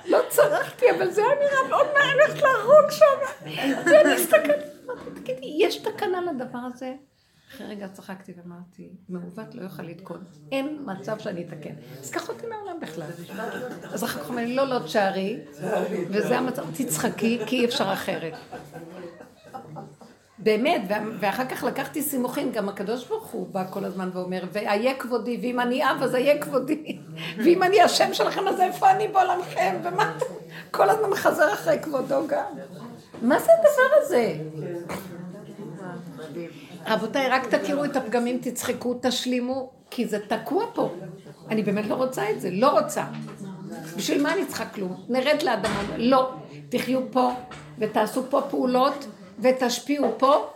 לא 0.07 0.19
צרחתי, 0.29 0.91
אבל 0.91 1.11
זה 1.11 1.21
היה 1.21 1.35
נראה 1.35 1.69
מאוד 1.69 1.87
אני 1.97 2.13
הולכת 2.13 2.43
להרוג 2.43 2.91
שם. 2.91 3.51
ואני 3.85 4.15
הסתכלתי, 4.15 4.69
אמרתי, 4.85 5.11
תגידי, 5.21 5.57
יש 5.59 5.77
תקנה 5.77 6.21
לדבר 6.21 6.59
הזה? 6.75 6.93
אחרי 7.49 7.67
רגע 7.67 7.89
צחקתי 7.89 8.33
ואמרתי, 8.37 8.89
מעוות 9.09 9.55
לא 9.55 9.63
יוכל 9.63 9.83
לתקון, 9.83 10.25
אין 10.53 10.79
מצב 10.87 11.19
שאני 11.19 11.45
אתקן. 11.47 11.75
אז 12.01 12.11
קח 12.11 12.29
אותי 12.29 12.47
מהעולם 12.47 12.81
בכלל. 12.81 13.11
אז 13.93 14.05
אחר 14.05 14.21
כך 14.21 14.29
אומר 14.29 14.43
לי, 14.45 14.55
לא, 14.55 14.69
לא, 14.69 14.79
תשארי, 14.79 15.41
וזה 16.11 16.39
המצב, 16.39 16.65
תצחקי, 16.75 17.39
כי 17.47 17.61
אי 17.61 17.65
אפשר 17.65 17.93
אחרת. 17.93 18.33
באמת, 20.39 20.83
ואחר 21.21 21.45
כך 21.45 21.65
לקחתי 21.65 22.03
סימוכין, 22.03 22.53
גם 22.53 22.69
הקדוש 22.69 23.07
ברוך 23.07 23.27
הוא 23.27 23.49
בא 23.49 23.65
כל 23.71 23.85
הזמן 23.85 24.11
ואומר, 24.13 24.45
ואיה 24.53 24.95
כבודי, 24.95 25.39
ואם 25.43 25.61
אני 25.61 25.91
אב 25.91 26.03
אז 26.03 26.15
איה 26.15 26.43
כבודי, 26.43 26.99
ואם 27.45 27.63
אני 27.63 27.81
השם 27.81 28.15
שלכם 28.15 28.49
אז 28.49 28.61
איפה 28.61 28.91
אני 28.91 29.09
בעולמכם, 29.09 29.77
ומה, 29.83 30.19
כל 30.71 30.91
הזמן 30.91 31.11
מחזר 31.11 31.53
אחרי 31.53 31.79
כבודו 31.83 32.27
גם. 32.29 32.45
מה 33.23 33.39
זה 33.39 33.51
הדבר 33.53 33.97
הזה? 34.03 34.35
רבותיי, 36.89 37.29
רק 37.29 37.55
תכירו 37.55 37.85
את 37.85 37.97
הפגמים, 37.97 38.39
תצחקו, 38.43 38.99
תשלימו, 39.03 39.71
כי 39.91 40.07
זה 40.07 40.19
תקוע 40.29 40.65
פה. 40.75 40.95
אני 41.49 41.63
באמת 41.63 41.87
לא 41.87 41.95
רוצה 41.95 42.31
את 42.31 42.41
זה, 42.41 42.51
לא 42.51 42.81
רוצה. 42.81 43.05
בשביל 43.97 44.23
מה 44.23 44.35
אני 44.35 44.47
צריכה 44.47 44.67
כלום? 44.67 45.05
נרד 45.09 45.43
לאדמה, 45.43 45.83
לא. 45.97 46.35
תחיו 46.69 47.01
פה, 47.13 47.33
ותעשו 47.79 48.23
פה 48.31 48.41
פעולות, 48.51 49.07
ותשפיעו 49.39 50.19
פה, 50.19 50.51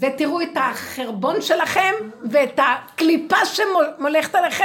ותראו 0.00 0.42
את 0.42 0.56
החרבון 0.56 1.42
שלכם, 1.42 1.92
ואת 2.30 2.58
הקליפה 2.58 3.36
שמולכת 3.44 4.34
עליכם, 4.34 4.64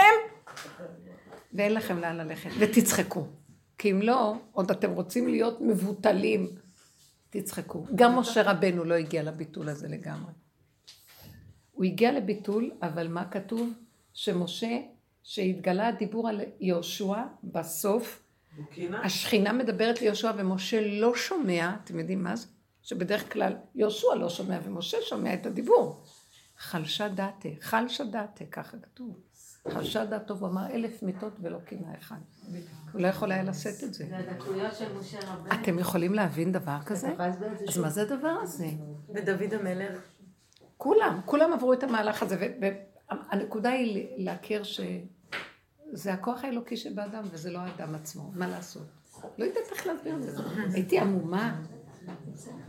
ואין 1.53 1.73
לכם 1.73 1.99
לאן 1.99 2.17
ללכת, 2.17 2.49
ותצחקו. 2.59 3.25
כי 3.77 3.91
אם 3.91 4.01
לא, 4.01 4.33
עוד 4.51 4.71
אתם 4.71 4.91
רוצים 4.91 5.27
להיות 5.27 5.61
מבוטלים, 5.61 6.47
תצחקו. 7.29 7.85
גם 7.95 8.19
משה 8.19 8.41
רבנו 8.51 8.83
לא 8.83 8.93
הגיע 8.93 9.23
לביטול 9.23 9.69
הזה 9.69 9.87
לגמרי. 9.87 10.31
הוא 11.75 11.85
הגיע 11.85 12.11
לביטול, 12.11 12.71
אבל 12.81 13.07
מה 13.07 13.25
כתוב? 13.25 13.73
שמשה, 14.13 14.77
שהתגלה 15.23 15.87
הדיבור 15.87 16.29
על 16.29 16.41
יהושע, 16.59 17.23
בסוף, 17.43 18.23
בוקינה? 18.57 19.01
השכינה 19.05 19.53
מדברת 19.53 20.01
ליהושע 20.01 20.31
ומשה 20.37 20.87
לא 20.99 21.15
שומע, 21.15 21.75
אתם 21.83 21.99
יודעים 21.99 22.23
מה 22.23 22.35
זה? 22.35 22.47
שבדרך 22.81 23.33
כלל 23.33 23.53
יהושע 23.75 24.15
לא 24.15 24.29
שומע 24.29 24.59
ומשה 24.63 24.97
שומע 25.01 25.33
את 25.33 25.45
הדיבור. 25.45 26.03
חלשה 26.57 27.09
דעתה, 27.09 27.49
חלשה 27.61 28.03
דעתה, 28.03 28.45
ככה 28.45 28.77
כתוב. 28.77 29.19
חלשה 29.73 30.05
דעתו, 30.05 30.33
הוא 30.33 30.47
אמר 30.47 30.67
אלף 30.67 31.03
מיטות 31.03 31.33
ולא 31.41 31.59
קינה 31.59 31.87
אחד. 31.99 32.15
הוא 32.93 33.01
לא 33.01 33.07
יכול 33.07 33.31
היה 33.31 33.43
לשאת 33.43 33.83
את 33.83 33.93
זה. 33.93 34.05
זה 34.09 34.17
הדקויות 34.17 34.75
של 34.75 34.97
משה 34.99 35.19
רבנו. 35.19 35.61
אתם 35.61 35.79
יכולים 35.79 36.13
להבין 36.13 36.51
דבר 36.51 36.77
כזה? 36.85 37.07
אז 37.67 37.77
מה 37.77 37.89
זה 37.89 38.01
הדבר 38.01 38.37
הזה? 38.41 38.67
ודוד 39.13 39.53
המלך, 39.53 39.99
כולם, 40.77 41.19
כולם 41.25 41.53
עברו 41.53 41.73
את 41.73 41.83
המהלך 41.83 42.23
הזה, 42.23 42.53
והנקודה 42.61 43.69
היא 43.69 44.07
להכיר 44.17 44.63
שזה 44.63 46.13
הכוח 46.13 46.43
האלוקי 46.43 46.77
שבאדם 46.77 47.23
וזה 47.31 47.51
לא 47.51 47.59
האדם 47.59 47.95
עצמו, 47.95 48.31
מה 48.35 48.47
לעשות? 48.47 48.87
לא 49.37 49.45
יודעת 49.45 49.63
איך 49.71 49.87
להסביר 49.87 50.15
את 50.15 50.23
זה. 50.23 50.41
הייתי 50.73 50.99
עמומה, 50.99 51.61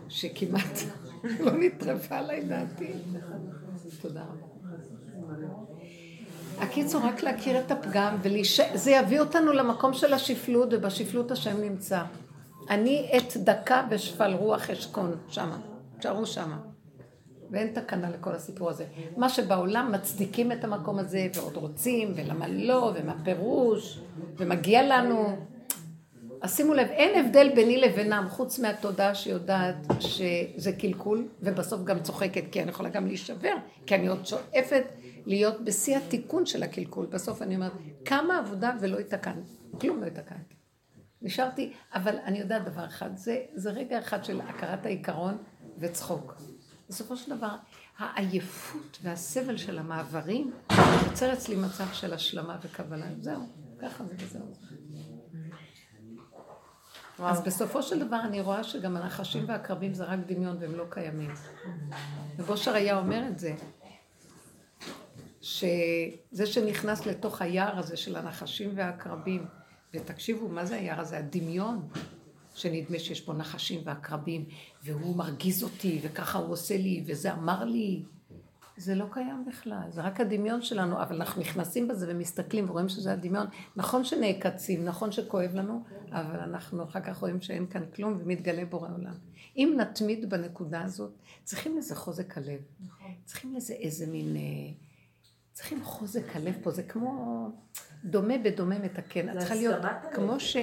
שכמעט 0.08 0.78
לא 1.44 1.52
נטרפה 1.52 2.16
עליי 2.18 2.44
דעתי. 2.44 2.92
תודה 4.02 4.22
רבה. 4.22 4.46
הקיצור, 6.58 7.02
רק 7.02 7.22
להכיר 7.22 7.60
את 7.60 7.70
הפגם, 7.70 8.16
וזה 8.22 8.90
יביא 8.90 9.20
אותנו 9.20 9.52
למקום 9.52 9.92
של 9.94 10.12
השפלות, 10.12 10.68
ובשפלות 10.72 11.30
השם 11.30 11.60
נמצא. 11.60 12.02
אני 12.70 13.08
עת 13.12 13.36
דקה 13.36 13.82
בשפל 13.90 14.32
רוח 14.34 14.70
אשכון, 14.70 15.16
שמה. 15.28 15.58
תשארו 15.98 16.26
שמה. 16.26 16.58
ואין 17.50 17.72
תקנה 17.74 18.10
לכל 18.10 18.32
הסיפור 18.32 18.70
הזה. 18.70 18.84
מה 19.16 19.28
שבעולם 19.28 19.92
מצדיקים 19.92 20.52
את 20.52 20.64
המקום 20.64 20.98
הזה, 20.98 21.28
ועוד 21.34 21.56
רוצים, 21.56 22.12
ולמה 22.16 22.48
לא, 22.48 22.92
ומה 22.94 23.14
פירוש, 23.24 24.00
ומגיע 24.36 24.82
לנו. 24.82 25.36
אז 26.42 26.56
שימו 26.56 26.74
לב, 26.74 26.86
אין 26.88 27.24
הבדל 27.24 27.52
ביני 27.54 27.80
לבינם, 27.80 28.26
חוץ 28.30 28.58
מהתודעה 28.58 29.14
שיודעת 29.14 29.76
שזה 30.00 30.72
קלקול, 30.72 31.28
ובסוף 31.42 31.84
גם 31.84 32.02
צוחקת, 32.02 32.44
כי 32.52 32.62
אני 32.62 32.70
יכולה 32.70 32.88
גם 32.88 33.06
להישבר, 33.06 33.54
כי 33.86 33.94
אני 33.94 34.06
עוד 34.06 34.26
שואפת 34.26 34.84
להיות 35.26 35.64
בשיא 35.64 35.96
התיקון 35.96 36.46
של 36.46 36.62
הקלקול. 36.62 37.06
בסוף 37.06 37.42
אני 37.42 37.54
אומרת, 37.54 37.72
כמה 38.04 38.38
עבודה 38.38 38.72
ולא 38.80 38.98
התקנתי, 38.98 39.52
כלום 39.80 40.00
לא 40.00 40.06
התקנתי. 40.06 40.54
נשארתי, 41.22 41.72
אבל 41.94 42.16
אני 42.24 42.38
יודעת 42.38 42.64
דבר 42.64 42.86
אחד, 42.86 43.16
זה, 43.16 43.40
זה 43.54 43.70
רגע 43.70 43.98
אחד 43.98 44.24
של 44.24 44.40
הכרת 44.40 44.86
העיקרון 44.86 45.36
וצחוק. 45.78 46.34
בסופו 46.88 47.16
של 47.16 47.36
דבר, 47.36 47.56
העייפות 47.98 48.98
והסבל 49.02 49.56
של 49.56 49.78
המעברים 49.78 50.52
יוצר 51.06 51.32
אצלי 51.32 51.56
מצב 51.56 51.92
של 51.92 52.14
השלמה 52.14 52.58
וקבלה. 52.62 53.06
זהו, 53.20 53.42
ככה 53.78 54.04
זה 54.04 54.14
וזהו. 54.18 54.52
אז 57.18 57.40
בסופו 57.40 57.82
של 57.82 58.06
דבר 58.06 58.20
אני 58.24 58.40
רואה 58.40 58.64
שגם 58.64 58.96
הנחשים 58.96 59.44
והקרבים 59.48 59.94
זה 59.94 60.04
רק 60.04 60.18
דמיון 60.26 60.56
והם 60.60 60.74
לא 60.74 60.84
קיימים. 60.90 61.30
ובושר 62.36 62.74
היה 62.74 62.98
אומר 62.98 63.28
את 63.28 63.38
זה, 63.38 63.54
שזה 65.40 66.46
שנכנס 66.46 67.06
לתוך 67.06 67.42
היער 67.42 67.78
הזה 67.78 67.96
של 67.96 68.16
הנחשים 68.16 68.70
והעקרבים, 68.74 69.46
ותקשיבו, 69.94 70.48
מה 70.48 70.64
זה 70.64 70.76
היער 70.76 71.00
הזה? 71.00 71.18
הדמיון, 71.18 71.88
שנדמה 72.56 72.98
שיש 72.98 73.20
פה 73.20 73.32
נחשים 73.32 73.80
ועקרבים, 73.84 74.44
והוא 74.84 75.16
מרגיז 75.16 75.62
אותי, 75.62 76.00
וככה 76.02 76.38
הוא 76.38 76.52
עושה 76.52 76.76
לי, 76.76 77.04
וזה 77.06 77.32
אמר 77.32 77.64
לי. 77.64 78.02
זה 78.78 78.94
לא 78.94 79.06
קיים 79.10 79.44
בכלל, 79.48 79.82
זה 79.90 80.02
רק 80.02 80.20
הדמיון 80.20 80.62
שלנו, 80.62 81.02
אבל 81.02 81.16
אנחנו 81.16 81.40
נכנסים 81.40 81.88
בזה 81.88 82.06
ומסתכלים 82.08 82.70
ורואים 82.70 82.88
שזה 82.88 83.12
הדמיון. 83.12 83.46
נכון 83.76 84.04
שנעקצים, 84.04 84.84
נכון 84.84 85.12
שכואב 85.12 85.54
לנו, 85.54 85.82
אבל 86.10 86.40
אנחנו 86.40 86.84
אחר 86.84 87.00
כך 87.00 87.16
רואים 87.16 87.40
שאין 87.40 87.66
כאן 87.66 87.82
כלום 87.94 88.18
ומתגלה 88.20 88.64
בורא 88.64 88.88
עולם. 88.98 89.14
אם 89.56 89.74
נתמיד 89.76 90.30
בנקודה 90.30 90.82
הזאת, 90.82 91.12
צריכים 91.44 91.78
לזה 91.78 91.94
חוזק 91.94 92.38
הלב. 92.38 92.60
צריכים 93.24 93.54
לזה 93.54 93.74
איזה 93.74 94.06
מין... 94.06 94.36
אה, 94.36 94.85
צריכים 95.56 95.84
חוזק 95.84 96.36
הלב 96.36 96.54
פה, 96.62 96.70
זה 96.70 96.82
כמו... 96.82 97.48
דומה 98.04 98.34
בדומה 98.38 98.78
מתקן. 98.78 99.28
את 99.28 99.38
צריכה 99.38 99.54
להיות 99.54 99.84
כמו, 100.14 100.40
ש... 100.40 100.56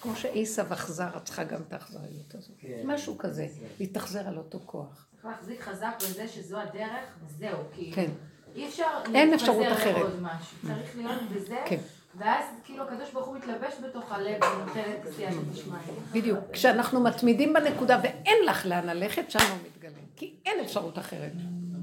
כמו 0.00 0.16
שעשב 0.16 0.72
אכזר, 0.72 1.16
את 1.16 1.24
צריכה 1.24 1.44
גם 1.44 1.60
את 1.68 1.72
האכזריות 1.72 2.34
הזאת. 2.34 2.64
משהו 2.84 3.18
כזה, 3.18 3.46
להתאכזר 3.80 4.28
על 4.28 4.38
אותו 4.38 4.60
כוח. 4.66 5.06
צריך 5.12 5.24
להחזיק 5.24 5.60
חזק 5.60 5.94
בזה 5.98 6.28
שזו 6.28 6.58
הדרך, 6.58 7.18
וזהו, 7.26 7.58
כאילו. 7.74 7.92
כן. 7.96 8.10
אי 8.54 8.68
אפשר 8.68 8.84
אין 9.14 9.34
אפשרות 9.34 9.66
להתפזר 9.66 9.82
אחרת. 9.82 9.96
לעוד 9.96 10.22
משהו. 10.22 10.56
צריך 10.66 10.96
להיות 10.96 11.22
בזה, 11.34 11.56
כן. 11.66 11.80
ואז 12.18 12.44
כאילו 12.64 12.84
הקדוש 12.84 13.12
ברוך 13.12 13.26
הוא 13.26 13.36
מתלבש 13.36 13.74
בתוך 13.84 14.12
הלב 14.12 14.40
ונותן 14.42 14.80
את 15.00 15.12
סייעתא 15.16 15.36
דשמיא. 15.52 15.78
בדיוק. 16.12 16.38
כשאנחנו 16.52 17.00
מתמידים 17.00 17.52
בנקודה 17.52 18.00
ואין 18.02 18.36
לך 18.46 18.66
לאן 18.66 18.86
ללכת, 18.86 19.30
שם 19.30 19.38
הוא 19.38 19.58
מתגלה. 19.66 19.98
כי 20.16 20.34
אין 20.46 20.64
אפשרות 20.64 20.98
אחרת. 20.98 21.32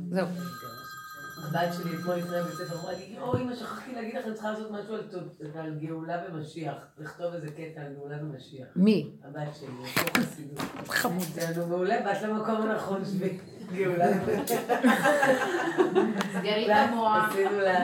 זהו. 0.10 0.28
הבת 1.44 1.74
שלי 1.74 1.96
אתמול 2.00 2.16
לפני 2.16 2.42
בית 2.44 2.54
ספר 2.54 2.80
אמרה 2.82 2.92
לי, 2.94 3.16
יואו, 3.18 3.38
אמא, 3.38 3.56
שכחתי 3.56 3.92
להגיד 3.96 4.16
לך, 4.16 4.26
אני 4.26 4.34
צריכה 4.34 4.52
לעשות 4.52 4.72
משהו 4.72 4.94
על 4.96 5.02
תוד- 5.12 5.58
על 5.58 5.80
גאולה 5.82 6.22
ומשיח. 6.30 6.74
לכתוב 6.98 7.34
איזה 7.34 7.48
קטע 7.48 7.82
על 7.82 7.94
גאולה 7.94 8.18
ומשיח. 8.22 8.68
מי? 8.76 9.12
הבת 9.24 9.56
שלי, 9.60 9.68
לו 9.68 9.84
חסידות. 10.24 10.60
חמוד. 10.88 11.24
יאללה, 11.38 11.66
מעולה, 11.66 12.02
באת 12.06 12.22
למקום 12.22 12.62
הנכון 12.62 13.06
שבי. 13.06 13.38
גאולה 13.76 14.06
ומשיח. 14.26 14.62
סגרי 16.34 16.66
את 16.66 16.90
המוח. 16.90 17.30
עשינו 17.32 17.60
לה, 17.60 17.84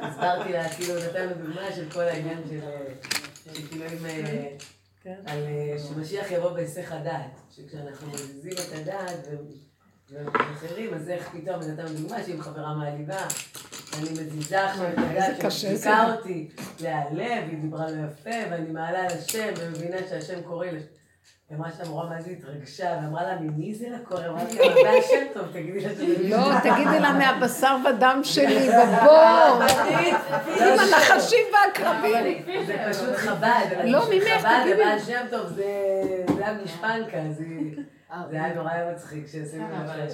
הסברתי 0.00 0.52
לה, 0.52 0.68
כאילו 0.68 0.94
נתנו 0.94 1.34
דוגמה 1.46 1.72
של 1.76 1.90
כל 1.90 2.00
העניין 2.02 2.38
של, 2.50 2.60
שכאילו 3.54 3.84
אם, 3.84 4.06
אה, 4.06 4.52
על 5.26 5.38
אה, 5.46 5.76
שמשיח 5.78 6.30
יבוא 6.30 6.50
בהיסח 6.52 6.92
הדעת, 6.92 7.40
שכשאנחנו 7.50 8.08
מזיזים 8.08 8.52
את 8.52 8.78
הדעת 8.80 9.28
ומשחררים, 10.12 10.94
אז 10.94 11.08
איך 11.08 11.28
פתאום, 11.28 11.60
נתנו 11.60 11.88
דוגמה 11.88 12.16
שאם 12.26 12.40
חברה 12.40 12.74
מעליבה, 12.74 13.16
אני 13.98 14.10
מזיזה 14.10 14.64
עכשיו 14.64 14.86
את 14.92 15.52
שמצדיקה 15.52 16.04
זה. 16.06 16.12
אותי 16.12 16.48
להיעלב, 16.80 17.48
היא 17.50 17.58
דיברה 17.58 17.86
לא 17.90 18.06
יפה, 18.06 18.50
ואני 18.50 18.70
מעלה 18.70 18.98
על 18.98 19.18
השם, 19.18 19.48
ומבינה 19.58 19.96
שהשם 20.10 20.42
קורא. 20.42 20.66
היא 20.66 21.58
אמרה 21.58 21.70
שהמורה 21.78 22.08
מה 22.08 22.22
זה 22.22 22.30
התרגשה, 22.30 22.98
ואמרה 23.02 23.22
לה, 23.22 23.40
ממי 23.40 23.74
זה 23.74 23.86
לקור? 23.88 24.26
אמרתי 24.26 24.58
לה, 24.58 24.64
זה 24.82 24.90
השם 24.90 25.26
טוב, 25.34 25.46
תגידי 25.52 25.80
לה 25.80 25.90
שזה... 25.90 26.28
לא, 26.28 26.60
תגידי 26.60 27.00
לה 27.00 27.12
מהבשר 27.12 27.76
ודם 27.84 28.20
שלי, 28.24 28.68
בבור, 28.68 29.62
עם 30.60 30.78
הנחשים 30.78 31.46
והקרבים. 31.52 32.42
זה 32.66 32.86
פשוט 32.90 33.16
חב"ד. 33.16 33.66
לא, 33.84 34.06
ממך, 34.10 34.24
חב"ד 34.40 34.60
תגידי. 34.62 34.82
ובעל 34.82 34.98
שם 34.98 35.26
טוב, 35.30 35.46
זה 35.46 35.64
זה 36.36 36.46
המשפנקה, 36.46 37.18
זה... 37.30 37.44
זה 38.30 38.44
היה 38.44 38.54
נורא 38.54 38.70
היה 38.70 38.92
מצחיק 38.92 39.26
שעשינו 39.26 39.64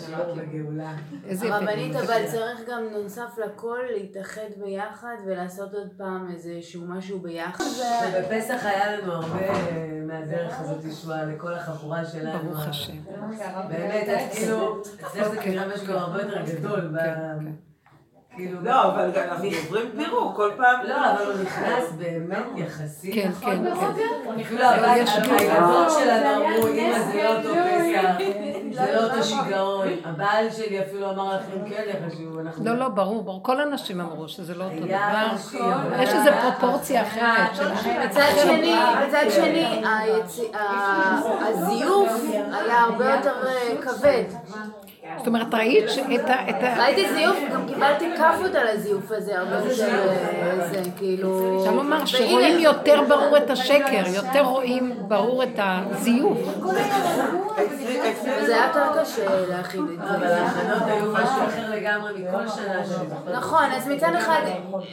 שיעור 0.07 0.35
בגאולה. 0.35 0.93
איזה 1.27 1.47
יפה. 1.47 1.57
הרבנית, 1.57 1.97
אבל 1.97 2.27
צריך 2.27 2.69
גם 2.69 2.83
נוסף 3.03 3.39
לכל 3.45 3.79
להתאחד 3.91 4.49
ביחד 4.65 5.17
ולעשות 5.27 5.75
עוד 5.75 5.89
פעם 5.97 6.29
איזשהו 6.33 6.83
משהו 6.87 7.19
ביחד. 7.19 7.65
ובפסח 8.13 8.67
היה 8.67 8.97
לנו 8.97 9.13
הרבה 9.13 9.49
אה, 9.49 10.03
מהדרך 10.07 10.61
הזאת 10.61 10.85
ישועה 10.85 11.25
לכל 11.25 11.55
החבורה 11.55 12.05
שלנו. 12.05 12.39
ברוך 12.39 12.69
השם. 12.69 12.97
באמת, 13.69 14.09
את 14.09 14.33
כאילו, 14.33 14.83
אצלך 14.83 15.29
זה 15.29 15.37
כנראה 15.37 15.69
משהו 15.75 15.93
הרבה 15.93 16.23
יותר 16.23 16.43
גדול. 16.43 16.81
כן, 16.99 17.15
כן. 17.45 17.53
כאילו, 18.39 18.61
לא, 18.63 18.85
אבל 18.85 19.11
אנחנו 19.17 19.49
עוברים 19.65 19.91
פירוק 19.97 20.37
כל 20.37 20.51
פעם. 20.57 20.87
לא, 20.87 21.13
אבל 21.13 21.33
הוא 21.33 21.43
נכנס 21.43 21.93
באמת 21.99 22.47
יחסית. 22.57 23.15
כן, 23.15 23.31
כן, 23.41 23.75
כן. 23.75 24.41
אפילו 24.41 24.65
הבית, 24.65 25.03
יש 25.03 25.17
הילדות 25.41 25.91
שלנו 25.91 26.47
אמרו, 26.47 26.69
אמא 26.69 26.99
זה 26.99 27.23
לא 27.23 27.41
פסח, 27.41 27.78
זה 28.77 28.93
לא 28.95 29.05
אותו 29.05 29.25
שיגעון. 29.25 29.89
הבעל 30.05 30.51
שלי 30.51 30.83
אפילו 30.83 31.11
אמר 31.11 31.37
לכם 31.37 31.71
כן 31.71 31.83
יחשבו, 31.89 32.41
אנחנו... 32.41 32.65
לא, 32.65 32.75
לא, 32.75 32.89
ברור, 32.89 33.23
ברור. 33.23 33.43
כל 33.43 33.61
הנשים 33.61 34.01
אמרו 34.01 34.29
שזה 34.29 34.55
לא 34.55 34.65
אותו 34.65 34.87
דבר. 34.87 35.27
יש 36.03 36.09
איזו 36.09 36.31
פרופורציה 36.43 37.03
אחרת. 37.03 37.51
מצד 38.07 38.29
שני, 38.43 38.75
מצד 39.09 39.25
שני, 39.31 39.83
הזיוף 41.41 42.13
היה 42.53 42.81
הרבה 42.81 43.15
יותר 43.15 43.35
אה, 43.47 43.83
כבד. 43.83 44.25
זאת 45.17 45.27
אומרת, 45.27 45.55
ראית 45.55 45.91
שאת 45.91 46.29
ה... 46.31 46.51
את 46.51 46.63
ה- 46.63 46.83
ראיתי 46.83 47.13
זיוף, 47.15 47.37
גם 47.53 47.69
קיבלתי 47.69 48.05
כאפות 48.17 48.55
על 48.55 48.69
הזיוף 48.69 49.11
הזה, 49.11 49.39
הרבה 49.39 49.57
יותר 49.57 49.89
אה, 49.89 50.69
זה, 50.73 50.91
כאילו... 50.97 51.59
אפשר 51.61 51.75
לומר 51.75 52.07
שרואים 52.07 52.59
יותר 52.59 53.03
ברור 53.09 53.37
את 53.37 53.51
השקר, 53.51 54.03
יותר 54.15 54.41
רואים 54.43 54.93
ברור 55.09 55.43
את 55.43 55.59
הזיוף. 55.59 56.39
זה 58.47 58.55
היה 58.57 58.67
יותר 58.67 59.03
קשה 59.03 59.47
להכיל 59.49 59.83
את 59.95 60.01
אבל 60.11 60.29
זה. 60.29 60.37
ההכנות 60.37 60.83
היו 60.87 61.13
משהו 61.13 61.45
אחר 61.47 61.71
לגמרי 61.71 62.13
מכל 62.13 62.49
שנה. 62.49 62.83
נכון, 63.33 63.65
אז 63.77 63.89
מצד 63.89 64.11
אחד 64.19 64.41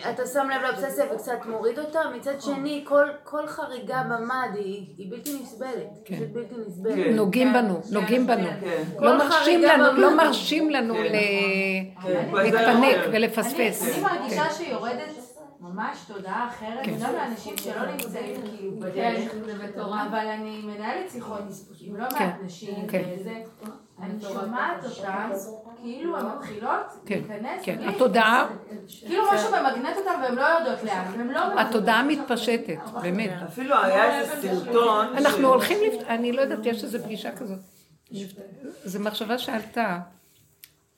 אתה 0.09 0.25
שם 0.25 0.47
לב 0.55 0.61
לאובססיה 0.61 1.05
וקצת 1.13 1.45
מוריד 1.45 1.79
אותה, 1.79 1.99
מצד 2.17 2.41
שני 2.41 2.85
כל, 2.87 3.05
כל 3.23 3.47
חריגה 3.47 4.01
במד 4.09 4.55
היא, 4.55 5.11
בלתי 5.11 5.39
נסבלת, 5.43 5.69
כן. 6.05 6.15
פשוט 6.15 6.27
בלתי 6.33 6.55
נסבלת. 6.67 6.95
כן. 6.95 7.15
נוגעים 7.15 7.53
בנו, 7.53 7.81
נוגעים 7.91 8.27
בנו. 8.27 8.47
כן. 8.61 8.83
לא 8.99 9.09
כל 9.09 9.17
מרשים 9.17 9.31
חריגה 9.61 9.77
לנו, 9.77 10.01
לא 10.05 10.17
מרשים 10.17 10.69
לנו 10.69 10.93
כן. 10.95 11.11
להתפנק 12.33 12.95
כן. 12.95 13.09
ולפספס. 13.13 13.95
אני 13.95 14.03
מרגישה 14.03 14.49
שיורדת 14.49 15.25
ממש 15.59 15.97
תודעה 16.07 16.47
אחרת, 16.47 16.87
גם 17.03 17.13
לאנשים 17.13 17.57
שלא 17.57 17.85
נמצאים 17.91 18.41
כאילו 18.41 18.71
בדרך, 18.79 19.31
אבל 20.09 20.27
אני 20.27 20.61
מנהלת 20.63 21.11
שיחות 21.11 21.41
עם 21.81 21.95
לא 21.95 22.03
מעט 22.03 22.17
כן, 22.17 22.29
נשים, 22.45 22.87
כן. 22.87 23.03
וזה, 23.19 23.33
אני 24.01 24.21
שומעת 24.21 24.83
אותן, 24.85 25.29
כאילו 25.81 26.17
הן 26.17 26.25
מתחילות 26.25 26.85
כן, 27.05 27.19
להיכנס, 27.29 27.61
כן. 27.63 27.77
בלי- 27.77 27.87
התודעה, 27.87 28.47
כאילו 29.07 29.23
משהו 29.33 29.49
ממגנט 29.51 29.97
אותן 29.97 30.19
והן 30.23 30.35
לא 30.35 30.41
יודעות 30.41 30.83
לאן, 30.83 31.05
והן 31.17 31.27
לא... 31.27 31.59
התודעה 31.61 32.03
מתפשטת, 32.03 32.79
באמת. 33.01 33.31
אפילו 33.47 33.75
היה 33.83 34.19
איזה 34.19 34.55
סרטון. 34.55 35.07
אנחנו 35.17 35.47
הולכים. 35.47 35.77
אני 36.07 36.31
לא 36.31 36.41
יודעת, 36.41 36.65
יש 36.65 36.83
איזו 36.83 36.99
פגישה 37.03 37.31
כזאת. 37.31 37.59
זו 38.83 38.99
מחשבה 38.99 39.37
שעלתה, 39.37 39.99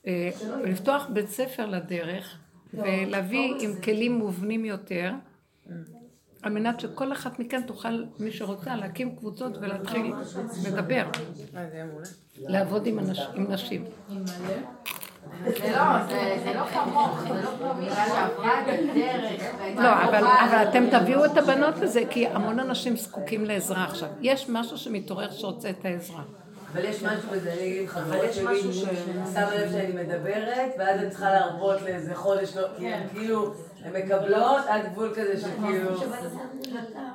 אה, 0.06 0.30
לפתוח 0.64 1.06
בית 1.12 1.28
ספר 1.28 1.66
לדרך 1.66 2.38
ולהביא 2.74 3.54
עם 3.60 3.70
כלים 3.84 4.12
מובנים 4.12 4.64
יותר, 4.64 5.12
על 6.42 6.52
מנת 6.52 6.80
שכל 6.80 7.12
אחת 7.12 7.38
מכן 7.38 7.62
תוכל, 7.62 8.04
מי 8.18 8.32
שרוצה, 8.32 8.76
להקים 8.76 9.16
קבוצות 9.16 9.56
ולהתחיל 9.60 10.12
לדבר, 10.66 11.10
לעבוד 12.36 12.86
עם, 12.86 12.98
נשים. 13.48 13.84
זה 15.44 15.70
לא, 15.70 16.54
לא 16.54 16.66
כמוך, 16.66 17.20
זה 17.20 17.42
לא 17.42 17.50
כמו 17.58 17.74
מישהי 17.74 18.06
שעברה 18.06 18.60
את 18.62 18.66
הדרך. 18.68 19.42
לא, 19.76 20.02
אבל. 20.04 20.24
אתם 20.68 20.84
תביאו 20.90 21.24
את 21.24 21.36
הבנות 21.36 21.78
לזה, 21.78 22.02
כי 22.10 22.26
המון 22.26 22.60
אנשים 22.60 22.96
זקוקים 22.96 23.44
לעזרה 23.44 23.84
עכשיו. 23.84 24.08
יש 24.20 24.48
משהו 24.48 24.78
שמתעורר 24.78 25.30
שרוצה 25.30 25.70
את 25.70 25.84
העזרה. 25.84 26.22
אבל 26.72 26.84
יש 26.84 27.02
משהו 27.02 27.30
בזה, 27.32 27.52
אני 27.52 27.60
אגיד 27.60 27.88
לך, 27.88 27.96
אבל 27.96 28.04
חברות 28.04 28.24
יש 28.24 28.36
שלי, 28.36 28.96
שמה 29.34 29.54
לב 29.54 29.72
שאני 29.72 29.92
מדברת, 29.92 30.70
ואז 30.78 31.00
אני 31.00 31.10
צריכה 31.10 31.30
להרבות 31.32 31.82
לאיזה 31.82 32.14
חודש, 32.14 32.56
לא, 32.56 32.66
כי 32.76 32.88
הן 32.88 33.08
כאילו, 33.12 33.54
הן 33.84 33.96
מקבלות 33.96 34.64
עד 34.68 34.82
גבול 34.92 35.12
כזה 35.14 35.40
שכאילו, 35.40 35.90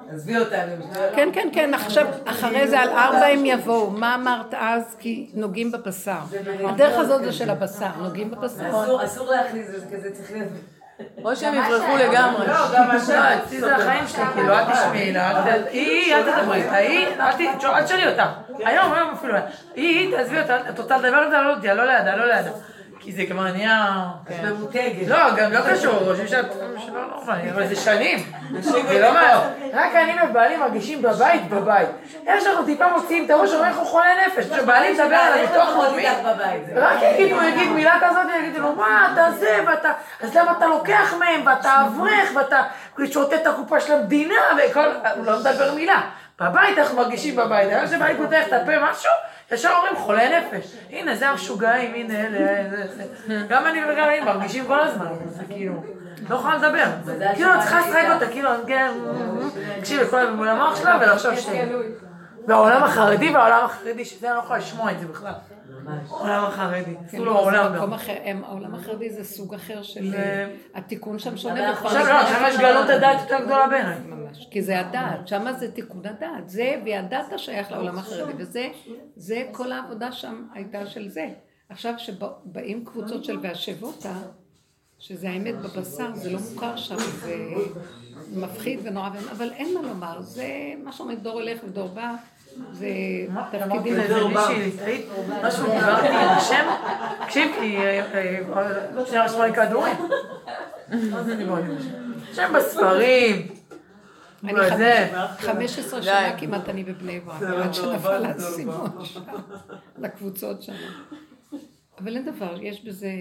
עזבי 0.10 0.38
אותן, 0.38 0.70
הן 0.70 0.80
משתולות. 0.80 1.10
כן, 1.16 1.30
כן, 1.34 1.50
כן, 1.54 1.74
עכשיו, 1.74 2.08
אחרי 2.26 2.68
זה 2.68 2.80
על 2.80 2.90
ארבע 2.90 3.26
הם 3.26 3.46
יבואו. 3.46 3.90
מה 3.90 4.16
אמרת 4.16 4.54
אז? 4.54 4.96
כי 5.00 5.32
נוגעים 5.34 5.72
בבשר. 5.72 6.20
הדרך 6.68 7.00
הזאת 7.00 7.24
זה 7.24 7.32
של 7.32 7.50
הבשר, 7.50 7.92
נוגעים 8.02 8.32
בבשר. 8.32 8.70
אסור, 8.70 9.06
אסור 9.06 9.32
להכניס, 9.32 9.68
זה 9.68 9.86
כזה 9.98 10.12
צריך 10.14 10.32
להיות... 10.32 10.50
או 11.24 11.36
שהם 11.36 11.54
יברחו 11.54 11.98
לגמרי. 11.98 12.48
לא, 12.48 12.54
גם 12.74 12.88
לא, 12.88 12.94
השם. 12.94 13.22
אצלי 13.44 13.60
זה 13.60 13.76
החיים 13.76 14.08
שלי, 14.08 14.24
כאילו, 14.34 14.54
אל 14.54 14.74
תשמעי 14.74 15.12
לה, 15.12 15.44
היא, 15.72 16.16
אל 16.16 16.24
תדברי 16.24 16.64
איתה, 16.64 16.76
היא, 16.76 17.08
אל 17.66 17.84
תשאלי 17.84 18.08
אותה. 18.08 18.26
היום, 18.60 18.94
היום 18.94 19.10
אפילו, 19.10 19.38
היא, 19.76 20.16
תעזבי 20.18 20.42
אותה, 20.42 20.70
את 20.70 20.80
רוצה 20.80 20.98
לדבר 20.98 21.24
איתה, 21.26 21.42
לא 21.42 21.56
לא 21.74 21.86
לידה, 21.86 22.16
לא 22.16 22.26
לידה. 22.26 22.52
כי 23.04 23.12
זה 23.12 23.24
כבר 23.30 23.52
נהיה... 23.52 24.06
את 24.28 24.44
ממותגת. 24.44 25.08
לא, 25.08 25.36
גם 25.36 25.52
לא 25.52 25.60
קשור, 25.72 25.94
חושבים 25.94 26.28
שאת... 26.28 26.46
שלא 26.86 27.06
נורמלי, 27.10 27.52
אבל 27.52 27.68
זה 27.68 27.76
שנים. 27.76 28.20
זה 28.62 29.00
לא 29.00 29.14
מה... 29.14 29.50
רק 29.74 29.96
אני 29.96 30.14
ובעלי 30.30 30.58
מרגישים 30.58 31.02
בבית, 31.02 31.50
בבית. 31.50 31.90
יש 32.26 32.46
לנו 32.46 32.66
טיפה 32.66 32.88
מוציאים 32.88 33.26
את 33.26 33.30
הראש, 33.30 33.54
אומרים 33.54 33.72
איך 33.72 33.78
הוא 33.78 33.88
חולה 33.88 34.06
נפש. 34.28 34.46
כשבעלי 34.52 34.94
מדבר 34.94 35.16
על 35.16 35.40
הביטוח. 35.40 35.70
זה 36.66 36.88
רק 36.88 36.98
יגידו, 37.02 37.44
יגיד 37.44 37.70
מילה 37.70 38.00
כזאת, 38.02 38.26
יגידו 38.40 38.62
לו, 38.62 38.76
מה, 38.76 39.10
אתה 39.14 39.32
זה, 39.32 39.60
ואתה, 39.68 39.92
אז 40.22 40.36
למה 40.36 40.52
אתה 40.58 40.68
לוקח 40.68 41.14
מהם, 41.20 41.42
ואתה 41.46 41.86
אברך, 41.86 42.30
ואתה 42.36 42.62
שותה 43.12 43.36
את 43.36 43.48
הקופה 43.48 43.80
של 43.80 43.94
המדינה, 43.94 44.42
וכל, 44.58 44.90
הוא 45.16 45.26
לא 45.26 45.40
מדבר 45.40 45.74
מילה. 45.76 46.02
בבית 46.42 46.78
אנחנו 46.78 46.98
מרגישים 46.98 47.36
בבית, 47.36 47.70
היום 47.70 47.88
שבבית 47.88 48.18
פותח 48.18 48.48
את 48.48 48.54
הפה 48.54 48.72
משהו, 48.80 49.12
ישר 49.52 49.70
אומרים 49.78 49.96
חולה 49.96 50.40
נפש. 50.40 50.76
הנה, 50.90 51.16
זה 51.16 51.30
המשוגעים, 51.30 51.94
הנה, 51.94 52.14
אלה, 52.14 52.70
זה. 52.88 53.04
גם 53.50 53.68
אני 53.68 53.80
וגם 53.84 54.10
אני 54.10 54.20
מרגישים 54.20 54.66
כל 54.68 54.80
הזמן, 54.80 55.12
זה 55.26 55.44
כאילו, 55.50 55.84
לא 56.30 56.36
יכולה 56.36 56.56
לדבר. 56.56 56.86
כאילו, 57.36 57.54
את 57.54 57.60
צריכה 57.60 57.80
לשחק 57.80 58.06
אותה, 58.14 58.28
כאילו, 58.28 58.50
כן, 58.68 58.92
תקשיבי, 59.80 60.06
כל 60.06 60.20
הזמן 60.20 60.36
מול 60.36 60.50
המוח 60.50 60.82
שלה, 60.82 60.98
ולחשוב 61.02 61.36
ש... 61.36 61.48
והעולם 62.48 62.84
החרדי 62.84 63.30
והעולם 63.30 63.66
החרדי, 63.66 64.06
שזה 64.06 64.28
אני 64.28 64.36
לא 64.36 64.42
יכולה 64.42 64.60
לשמוע 64.60 64.92
את 64.92 65.00
זה 65.00 65.08
בכלל. 65.08 65.32
העולם 65.88 66.46
החרדי, 66.46 66.96
אפילו 67.06 67.38
העולם 67.38 67.66
גם. 67.66 67.76
מקום 67.76 67.94
אחר, 67.94 68.16
הם- 68.24 68.44
העולם 68.44 68.76
החרדי 68.76 69.10
זה 69.10 69.24
סוג 69.24 69.54
אחר 69.54 69.82
של... 69.82 70.10
זה- 70.12 70.56
התיקון 70.76 71.20
שם 71.20 71.38
שונה. 71.38 71.70
עכשיו 71.72 72.06
לא, 72.06 72.20
עכשיו 72.20 72.42
יש 72.50 72.58
גלות 72.58 72.90
הדעת 72.90 73.22
יותר 73.22 73.46
גדולה 73.46 73.68
בעיניי. 73.68 74.00
ממש, 74.08 74.48
כי 74.52 74.62
זה 74.62 74.80
הדעת, 74.80 75.28
שמה 75.28 75.54
זה 75.54 75.72
תיקון 75.72 76.02
הדעת, 76.06 76.50
זה 76.50 76.82
והדעת 76.86 77.26
שייך 77.40 77.72
לעולם 77.72 77.98
החרדי, 77.98 78.34
וזה, 78.38 78.68
זה 79.16 79.44
כל 79.52 79.72
העבודה 79.72 80.12
שם 80.12 80.48
הייתה 80.54 80.86
של 80.86 81.10
זה. 81.10 81.28
עכשיו 81.70 81.94
שבאים 81.98 82.86
קבוצות 82.86 83.24
של 83.26 83.40
והשבותה, 83.42 84.14
שזה 85.00 85.30
האמת 85.30 85.56
בבשר, 85.56 86.16
זה 86.16 86.32
לא 86.32 86.40
מוכר 86.54 86.76
שם, 86.76 86.96
זה 86.98 87.36
מפחיד 88.36 88.80
ונורא, 88.84 89.10
אבל 89.32 89.52
אין 89.52 89.74
מה 89.74 89.82
לומר, 89.82 90.22
זה 90.22 90.48
מה 90.84 90.92
שאומרים 90.92 91.18
דור 91.20 91.34
הולך 91.34 91.60
ודור 91.68 91.88
בא, 91.88 92.14
זה 92.72 92.88
תפקידים 93.52 94.00
אחרים. 94.00 94.28
מישהי 94.28 94.66
ליטאית, 94.66 95.06
משהו, 95.44 95.66
דיברתי 95.66 96.08
עם 96.08 96.30
השם, 96.30 96.66
תקשיב, 97.26 97.52
כי 97.60 97.78
אה, 97.78 98.14
אה, 98.14 98.40
עוד 98.96 99.08
שנייה 99.08 99.26
רשמה 99.26 99.48
לי 99.48 99.54
כדורים. 99.54 99.96
זה? 101.24 101.36
שם 102.34 102.54
בספרים. 102.56 103.48
אני 104.44 104.54
לא, 104.54 104.78
זה. 104.78 105.12
15 105.38 106.02
שנה 106.04 106.38
כמעט 106.38 106.70
אני 106.70 106.84
בבני 106.84 107.20
ברק, 107.20 107.44
עד 107.44 107.74
שנפל 107.74 108.26
האסימון 108.26 109.06
שם, 109.06 109.22
לקבוצות 109.98 110.62
שם. 110.62 110.74
אבל 112.00 112.16
אין 112.16 112.26
דבר, 112.26 112.62
יש 112.62 112.86
בזה, 112.86 113.12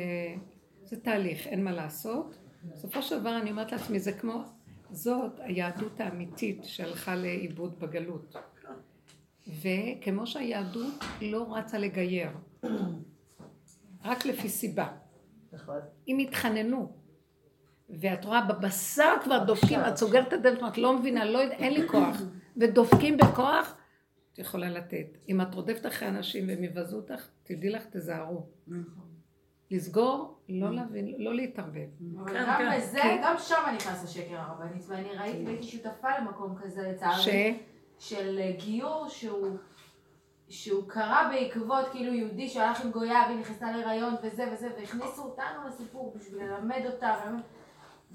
זה 0.85 0.97
תהליך, 0.97 1.47
אין 1.47 1.65
מה 1.65 1.73
לעשות. 1.73 2.35
בסופו 2.65 3.03
של 3.03 3.21
דבר 3.21 3.37
אני 3.37 3.51
אומרת 3.51 3.73
לעצמי, 3.73 4.01
זה 4.01 4.13
כמו, 4.13 4.43
זאת 4.91 5.33
היהדות 5.39 6.01
האמיתית 6.01 6.65
שהלכה 6.65 7.17
לאיבוד 7.17 7.81
בגלות. 7.81 8.37
וכמו 9.47 10.27
שהיהדות 10.27 11.05
לא 11.21 11.57
רצה 11.57 11.79
לגייר, 11.79 12.31
רק 14.05 14.27
לפי 14.27 14.49
סיבה. 14.49 14.89
אם 16.09 16.19
התחננו, 16.19 16.93
ואת 17.91 18.25
רואה 18.25 18.41
בבשר 18.45 19.15
כבר 19.25 19.45
דופקים, 19.45 19.81
את 19.81 19.97
סוגרת 19.97 20.29
את 20.29 20.33
הדלת, 20.33 20.63
את 20.69 20.79
לא 20.79 20.99
מבינה, 20.99 21.25
לא, 21.25 21.41
אין 21.41 21.75
לי 21.75 21.89
כוח, 21.89 22.17
ודופקים 22.57 23.17
בכוח, 23.17 23.77
את 24.33 24.39
יכולה 24.39 24.71
לתת. 24.71 25.19
אם 25.29 25.41
את 25.41 25.55
רודפת 25.55 25.87
אחרי 25.87 26.09
אנשים 26.09 26.49
והם 26.49 26.65
יבזו 26.65 26.97
אותך, 26.97 27.29
תדעי 27.43 27.71
לך, 27.71 27.83
תזהרו. 27.91 28.47
לסגור, 29.71 30.39
לא 30.49 30.75
להבין, 30.75 31.15
לא 31.19 31.35
להתערבב. 31.35 31.89
אבל 32.19 32.33
כן, 32.33 32.45
גם 32.49 32.59
כן. 32.59 32.79
בזה, 32.79 33.01
גם 33.23 33.35
שם 33.39 33.63
נכנס 33.77 34.05
השקר 34.05 34.37
הרבנית, 34.37 34.85
ואני 34.89 35.09
ראיתי 35.09 35.45
והייתי 35.47 35.63
שותפה 35.63 36.09
למקום 36.19 36.55
כזה 36.63 36.83
ש... 36.83 36.95
לצערי, 36.95 37.59
של 38.03 38.39
אה, 38.39 38.53
גיור 38.59 39.09
שהוא, 39.09 39.57
שהוא 40.49 40.89
קרה 40.89 41.31
בעקבות 41.33 41.89
כאילו 41.91 42.15
יהודי 42.15 42.49
שהלך 42.49 42.85
עם 42.85 42.91
גויה 42.91 43.23
והיא 43.27 43.41
נכנסה 43.41 43.73
להיריון 43.73 44.15
וזה 44.23 44.51
וזה, 44.53 44.69
והכניסו 44.79 45.23
אותנו 45.23 45.69
לסיפור 45.69 46.15
בשביל 46.17 46.43
ללמד 46.43 46.83
אותה, 46.87 47.15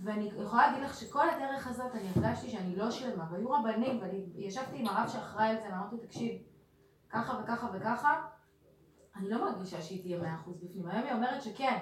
ואני 0.04 0.30
יכולה 0.44 0.68
להגיד 0.68 0.84
לך 0.84 0.98
שכל 1.00 1.30
הדרך 1.30 1.68
הזאת 1.68 1.96
אני 1.96 2.08
הרגשתי 2.16 2.50
שאני 2.50 2.76
לא 2.76 2.92
שלמה, 2.92 3.28
והיו 3.32 3.52
רבנים, 3.52 4.02
ואני 4.02 4.26
ישבתי 4.36 4.80
עם 4.80 4.88
הרב 4.88 5.08
שאחראי 5.08 5.50
על 5.50 5.56
זה, 5.56 5.64
ואמרתי, 5.64 5.98
תקשיב, 5.98 6.42
ככה 7.10 7.40
וככה 7.44 7.68
וככה, 7.74 8.22
אני 9.16 9.30
לא 9.30 9.46
מרגישה 9.46 9.82
שהיא 9.82 10.02
תהיה 10.02 10.20
מאה 10.20 10.36
אחוז 10.36 10.64
בפנים. 10.64 10.88
היום 10.88 11.04
היא 11.04 11.14
אומרת 11.14 11.42
שכן, 11.42 11.78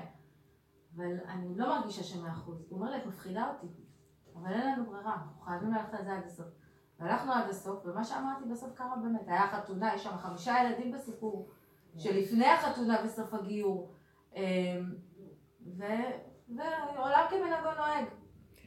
אבל 0.96 1.18
אני 1.28 1.58
לא 1.58 1.68
מרגישה 1.70 2.04
שמאה 2.04 2.32
אחוז. 2.32 2.66
הוא 2.70 2.80
אומר 2.80 2.92
לי, 2.92 2.98
את 2.98 3.06
מפחידה 3.06 3.50
אותי, 3.50 3.68
אבל 4.36 4.54
אין 4.54 4.72
לנו 4.72 4.86
ברירה, 4.86 5.14
אנחנו 5.14 5.42
חייבים 5.42 5.74
ללכת 5.74 5.94
על 5.94 6.06
זה 6.06 6.18
עד 6.18 6.24
הסוף. 6.26 6.65
והלכנו 7.00 7.34
עד 7.34 7.50
הסוף, 7.50 7.86
ומה 7.86 8.04
שאמרתי 8.04 8.44
בסוף 8.52 8.70
קרה 8.76 8.96
באמת, 9.02 9.22
היה 9.28 9.48
חתונה, 9.48 9.96
יש 9.96 10.04
שם 10.04 10.18
חמישה 10.18 10.56
ילדים 10.64 10.92
בסיפור, 10.92 11.50
שלפני 11.98 12.48
החתונה 12.48 12.98
בסוף 13.06 13.34
הגיור, 13.34 13.92
אמ, 14.36 14.42
ו- 15.78 16.54
ועולם 16.96 17.22
כמנהגו 17.30 17.70
נוהג. 17.78 18.06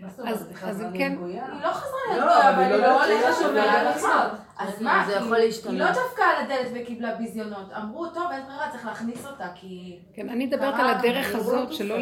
אז- 0.04 0.82
אם 0.82 0.98
כן, 0.98 1.18
היא 1.26 1.40
לא 1.62 1.72
חזרה 1.72 2.00
להיות 2.10 2.26
לא, 2.26 2.50
אבל 2.50 2.62
היא 2.62 2.70
לא 2.70 2.78
לא 2.78 3.04
הולכת 3.04 3.38
שומרת 3.40 3.64
שומרת 3.64 3.96
מצוות. 3.96 4.40
אז 4.58 4.82
מה, 4.82 5.04
זה 5.06 5.12
יכול 5.12 5.38
להשתנות. 5.38 5.72
היא 5.72 5.80
לא 5.80 5.90
דפקה 5.90 6.24
על 6.24 6.44
הדלת 6.44 6.66
וקיבלה 6.74 7.14
ביזיונות. 7.14 7.72
אמרו, 7.72 8.06
טוב, 8.08 8.30
אין 8.32 8.46
ברירה, 8.46 8.70
צריך 8.70 8.86
להכניס 8.86 9.26
אותה, 9.26 9.48
כי... 9.54 9.98
כן, 10.14 10.28
אני 10.28 10.46
מדברת 10.46 10.74
על 10.74 10.90
הדרך 10.90 11.34
הזאת, 11.34 11.68
לא 11.68 11.74
שלא... 11.74 11.94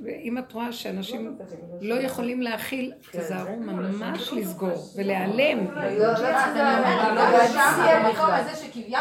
לה- 0.00 0.10
אם 0.22 0.38
את 0.38 0.52
רואה 0.52 0.72
שאנשים 0.72 1.36
לא 1.80 1.94
יכולים 1.94 2.42
להכיל, 2.42 2.92
תזהרו 3.12 3.56
ממש 3.60 4.32
לסגור 4.32 4.92
ולהיעלם. 4.96 5.66
אני. 5.76 5.96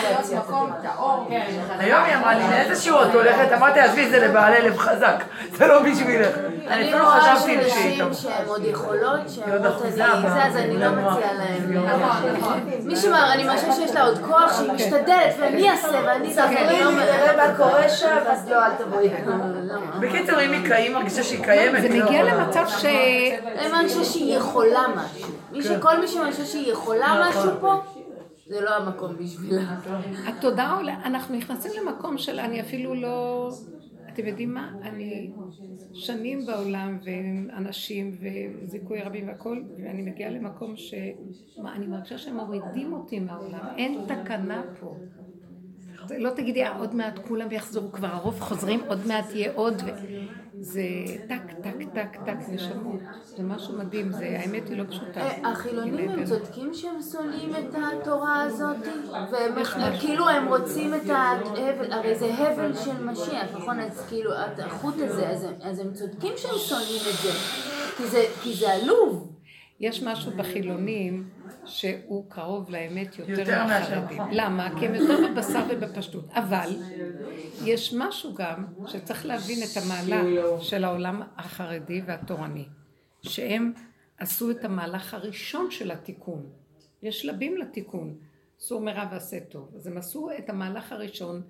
היום 1.79 2.05
היא 2.05 2.17
אמרה 2.17 2.35
לי, 2.35 2.45
לאיזה 2.51 2.83
שיעור 2.83 3.03
את 3.03 3.15
הולכת? 3.15 3.53
אמרתי, 3.57 3.81
עזבי, 3.81 4.11
זה 4.11 4.29
לבעלי 4.29 4.63
לב 4.63 4.77
חזק, 4.79 5.25
זה 5.53 5.67
לא 5.67 5.83
בשבילך. 5.83 6.39
אני 6.39 6.75
אני 6.75 6.89
אפילו 6.89 7.05
רואה 7.05 7.21
חשבתי 7.37 7.71
שהיא 7.71 8.03
שהן 8.13 8.47
עוד 8.47 8.65
יכולות, 8.65 9.21
שהן 9.29 9.51
עוד 9.53 9.67
אני 9.67 9.91
זה, 9.91 10.05
אז 10.45 10.57
אני 10.57 10.77
לא. 10.77 10.91
מציעה 10.91 11.33
להן. 11.33 11.85
נכון, 11.87 12.31
נכון. 12.39 12.61
מישהו 12.85 13.11
אמר, 13.11 13.33
אני 13.33 13.45
מרגישה 13.45 13.73
שיש 13.73 13.95
לה 13.95 14.03
עוד 14.05 14.19
כוח, 14.19 14.59
שהיא 14.59 14.73
משתדלת, 14.73 15.35
ואני 15.41 15.71
אעשה, 15.71 16.01
ואני 16.07 16.35
ספרי 16.35 16.67
לי, 16.69 16.85
לא... 16.85 16.91
נראה 16.91 17.37
מה 17.37 17.57
קורה 17.57 17.89
שם, 17.89 18.17
אז 18.31 18.49
לא, 18.49 18.67
אל 18.67 18.71
תבואי. 18.79 19.09
בקיצור, 20.01 20.41
אם 20.41 20.51
היא 20.53 20.69
קיימת, 20.69 20.97
מרגישה 20.97 21.23
שהיא 21.23 21.45
קיימת. 21.45 21.83
זה 21.83 21.89
לא. 21.89 22.05
מגיע 22.05 22.23
למצב 22.23 22.65
ש... 22.69 22.85
אני 22.85 23.73
מרגישה 23.73 24.05
שהיא 24.05 24.37
יכולה 24.37 24.81
משהו. 24.97 25.29
מי 25.53 25.63
שכל 25.63 26.01
מי 26.01 26.09
שמרגישה 26.09 26.45
שהיא 26.45 26.73
יכולה 26.73 27.29
משהו 27.29 27.51
פה, 27.61 27.81
זה 28.47 28.61
לא 28.61 28.77
המקום 28.77 29.17
בשבילה. 29.19 29.63
התודעה 30.27 30.77
עולה, 30.77 30.95
אנחנו 31.05 31.37
נכנסים 31.37 31.73
למקום 31.83 32.19
של 32.19 32.41
אני 32.41 32.61
אפילו 32.61 32.95
לא... 32.95 33.49
אתם 34.13 34.27
יודעים 34.27 34.55
מה? 34.55 34.73
אני 34.83 35.33
שנים 35.95 36.47
בעולם 36.47 36.99
ועם 37.05 37.49
אנשים 37.57 38.17
וזיכוי 38.21 39.03
רבים 39.03 39.29
והכל, 39.29 39.63
ואני 39.79 40.03
מגיעה 40.03 40.31
למקום 40.31 40.77
ש... 40.77 40.95
מה, 41.63 41.75
אני 41.75 41.87
מרגישה 41.87 42.19
שהם 42.19 42.37
מורידים 42.37 42.93
אותי 42.93 43.21
מהעולם, 43.21 43.67
אין 43.77 44.05
תקנה 44.07 44.63
פה. 44.81 44.97
לא 46.19 46.31
תגידי, 46.31 46.65
"אה, 46.65 46.79
עוד 46.79 46.95
מעט 46.95 47.19
כולם 47.29 47.53
יחזרו, 47.53 47.93
כבר 47.93 48.09
הרוב 48.09 48.41
חוזרים, 48.41 48.81
עוד 48.89 49.07
מעט 49.07 49.25
יהיה 49.35 49.53
עוד. 49.55 49.83
זה 50.61 50.83
טק, 51.29 51.53
טק, 51.63 51.75
טק, 51.95 52.17
טק, 52.27 52.37
נשמות. 52.49 53.01
זה 53.37 53.43
משהו 53.43 53.79
מדהים, 53.79 54.13
זה, 54.13 54.37
האמת 54.41 54.69
היא 54.69 54.77
לא 54.77 54.85
פשוטה. 54.89 55.21
אה, 55.21 55.51
החילונים 55.53 55.95
הנה, 55.99 56.13
הם 56.13 56.19
כן. 56.19 56.25
צודקים 56.25 56.75
שהם 56.75 57.03
שונאים 57.13 57.51
את 57.57 57.75
התורה 57.75 58.43
הזאת? 58.43 58.77
כאילו 60.01 60.29
הם 60.29 60.49
רוצים 60.49 60.95
את 60.95 61.09
ההבל, 61.11 61.93
הרי 61.93 62.15
זה 62.15 62.35
הבל 62.35 62.75
של 62.77 63.05
משיח, 63.05 63.57
נכון? 63.57 63.81
אז 63.81 64.07
כאילו 64.09 64.33
את- 64.33 64.59
החוט 64.59 64.95
הזה, 64.99 65.29
אז 65.63 65.79
הם- 65.81 65.93
צודקים 65.93 66.33
שהם 66.37 66.59
שונאים 66.59 67.01
את 67.11 67.23
זה- 68.11 68.25
כי 68.43 68.55
זה 68.55 68.73
עלוב. 68.73 69.31
יש 69.81 70.03
משהו 70.03 70.33
בחילונים 70.37 71.25
שהוא 71.67 72.31
קרוב 72.31 72.71
לאמת 72.71 73.19
יותר, 73.19 73.65
מהחרדים. 73.67 74.23
למה? 74.33 74.79
כי 74.79 74.87
הם 74.87 74.95
יותר 74.95 75.17
בבשר 75.31 75.65
ובפשטות. 75.71 76.25
אבל 76.33 76.71
יש 77.65 77.95
משהו 77.99 78.35
גם 78.35 78.65
שצריך 78.87 79.27
להבין 79.27 79.59
את 79.63 79.83
המעלה 79.83 80.23
של 80.61 80.85
העולם 80.85 81.23
החרדי 81.37 82.03
והתורני, 82.07 82.65
שהם 83.23 83.73
עשו 84.19 84.51
את 84.51 84.65
המהלך 84.65 85.15
הראשון 85.15 85.71
של 85.71 85.91
התיקון. 85.91 86.47
יש 87.03 87.23
שלבים 87.23 87.57
לתיקון. 87.57 88.15
סור 88.59 88.81
מרע 88.81 89.05
ועשה 89.13 89.41
טוב. 89.41 89.73
אז 89.77 89.87
הם 89.87 89.99
עשו 89.99 90.31
את 90.39 90.51
המהלך 90.51 90.93
הראשון 90.93 91.43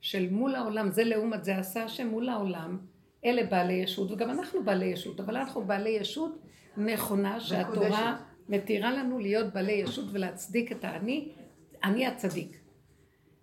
של 0.00 0.30
מול 0.30 0.54
העולם, 0.54 0.90
זה 0.90 1.04
לעומת 1.04 1.44
זה 1.44 1.56
עשה 1.56 1.84
השם 1.84 2.06
מול 2.06 2.28
העולם, 2.28 2.78
אלה 3.24 3.42
בעלי 3.44 3.72
ישות, 3.72 4.10
וגם 4.10 4.30
אנחנו 4.30 4.64
בעלי 4.64 4.86
ישות, 4.86 5.20
אבל 5.20 5.36
אנחנו 5.36 5.64
בעלי 5.64 5.90
ישות 5.90 6.38
נכונה 6.76 7.40
שהתורה 7.40 8.16
מתירה 8.48 8.92
לנו 8.92 9.18
להיות 9.18 9.52
בעלי 9.52 9.72
ישות 9.72 10.04
ולהצדיק 10.12 10.72
את 10.72 10.84
האני, 10.84 11.32
אני 11.84 12.06
הצדיק. 12.06 12.60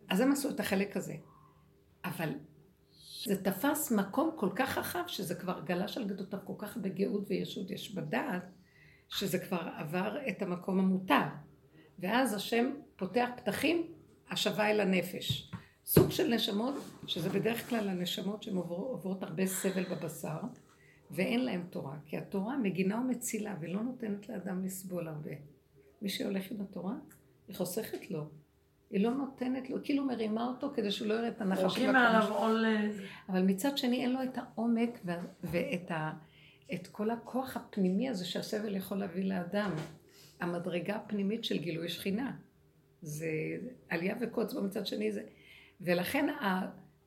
אז 0.09 0.19
הם 0.19 0.31
עשו 0.31 0.49
את 0.49 0.59
החלק 0.59 0.97
הזה. 0.97 1.15
אבל 2.05 2.29
זה 3.25 3.43
תפס 3.43 3.91
מקום 3.91 4.31
כל 4.35 4.49
כך 4.55 4.77
רחב, 4.77 5.03
שזה 5.07 5.35
כבר 5.35 5.61
גלש 5.65 5.97
על 5.97 6.07
גדותיו 6.07 6.39
כל 6.43 6.53
כך 6.57 6.77
בגאות 6.77 7.23
וישות 7.27 7.71
יש 7.71 7.95
בדעת, 7.95 8.51
שזה 9.09 9.39
כבר 9.39 9.69
עבר 9.77 10.17
את 10.29 10.41
המקום 10.41 10.79
המותר. 10.79 11.25
ואז 11.99 12.33
השם 12.33 12.71
פותח 12.95 13.29
פתחים, 13.37 13.87
השבה 14.29 14.71
אל 14.71 14.79
הנפש. 14.79 15.51
סוג 15.85 16.11
של 16.11 16.27
נשמות, 16.27 16.75
שזה 17.07 17.29
בדרך 17.29 17.69
כלל 17.69 17.89
הנשמות 17.89 18.43
שהן 18.43 18.55
עוברות 18.55 19.23
הרבה 19.23 19.45
סבל 19.45 19.83
בבשר, 19.83 20.39
ואין 21.11 21.45
להן 21.45 21.61
תורה, 21.69 21.97
כי 22.05 22.17
התורה 22.17 22.57
מגינה 22.57 22.99
ומצילה, 22.99 23.55
ולא 23.59 23.83
נותנת 23.83 24.29
לאדם 24.29 24.65
לסבול 24.65 25.07
הרבה. 25.07 25.31
מי 26.01 26.09
שהולך 26.09 26.51
עם 26.51 26.61
התורה, 26.61 26.95
היא 27.47 27.55
חוסכת 27.55 28.11
לו. 28.11 28.27
היא 28.89 29.03
לא 29.03 29.13
נותנת 29.13 29.69
לו, 29.69 29.77
כאילו 29.83 30.05
מרימה 30.05 30.47
אותו 30.47 30.71
כדי 30.73 30.91
שהוא 30.91 31.07
לא 31.07 31.13
יראה 31.13 31.27
את 31.27 31.41
עול... 32.29 32.65
אה, 32.65 32.91
אבל 33.29 33.41
מצד 33.41 33.77
שני 33.77 34.01
אין 34.03 34.13
לו 34.13 34.23
את 34.23 34.37
העומק 34.37 34.99
ואת 35.43 35.91
ה, 35.91 36.11
את 36.73 36.87
כל 36.87 37.09
הכוח 37.09 37.57
הפנימי 37.57 38.09
הזה 38.09 38.25
שהסבל 38.25 38.75
יכול 38.75 38.97
להביא 38.97 39.25
לאדם. 39.25 39.71
המדרגה 40.39 40.95
הפנימית 40.95 41.43
של 41.43 41.57
גילוי 41.57 41.89
שכינה. 41.89 42.35
זה 43.01 43.29
עלייה 43.89 44.15
וקוץ 44.21 44.53
במצד 44.53 44.87
שני 44.87 45.11
זה... 45.11 45.23
ולכן 45.81 46.29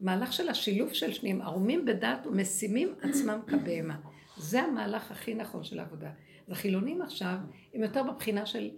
המהלך 0.00 0.32
של 0.32 0.48
השילוב 0.48 0.92
של 0.92 1.12
שניהם, 1.12 1.42
ערומים 1.42 1.84
בדת 1.84 2.26
ומשימים 2.26 2.94
עצמם 3.02 3.40
כבהמה. 3.46 3.96
זה 4.36 4.62
המהלך 4.62 5.10
הכי 5.10 5.34
נכון 5.34 5.64
של 5.64 5.78
העבודה. 5.78 6.10
אז 6.48 6.56
עכשיו, 7.00 7.36
הם 7.74 7.82
יותר 7.82 8.02
בבחינה 8.02 8.46
של, 8.46 8.70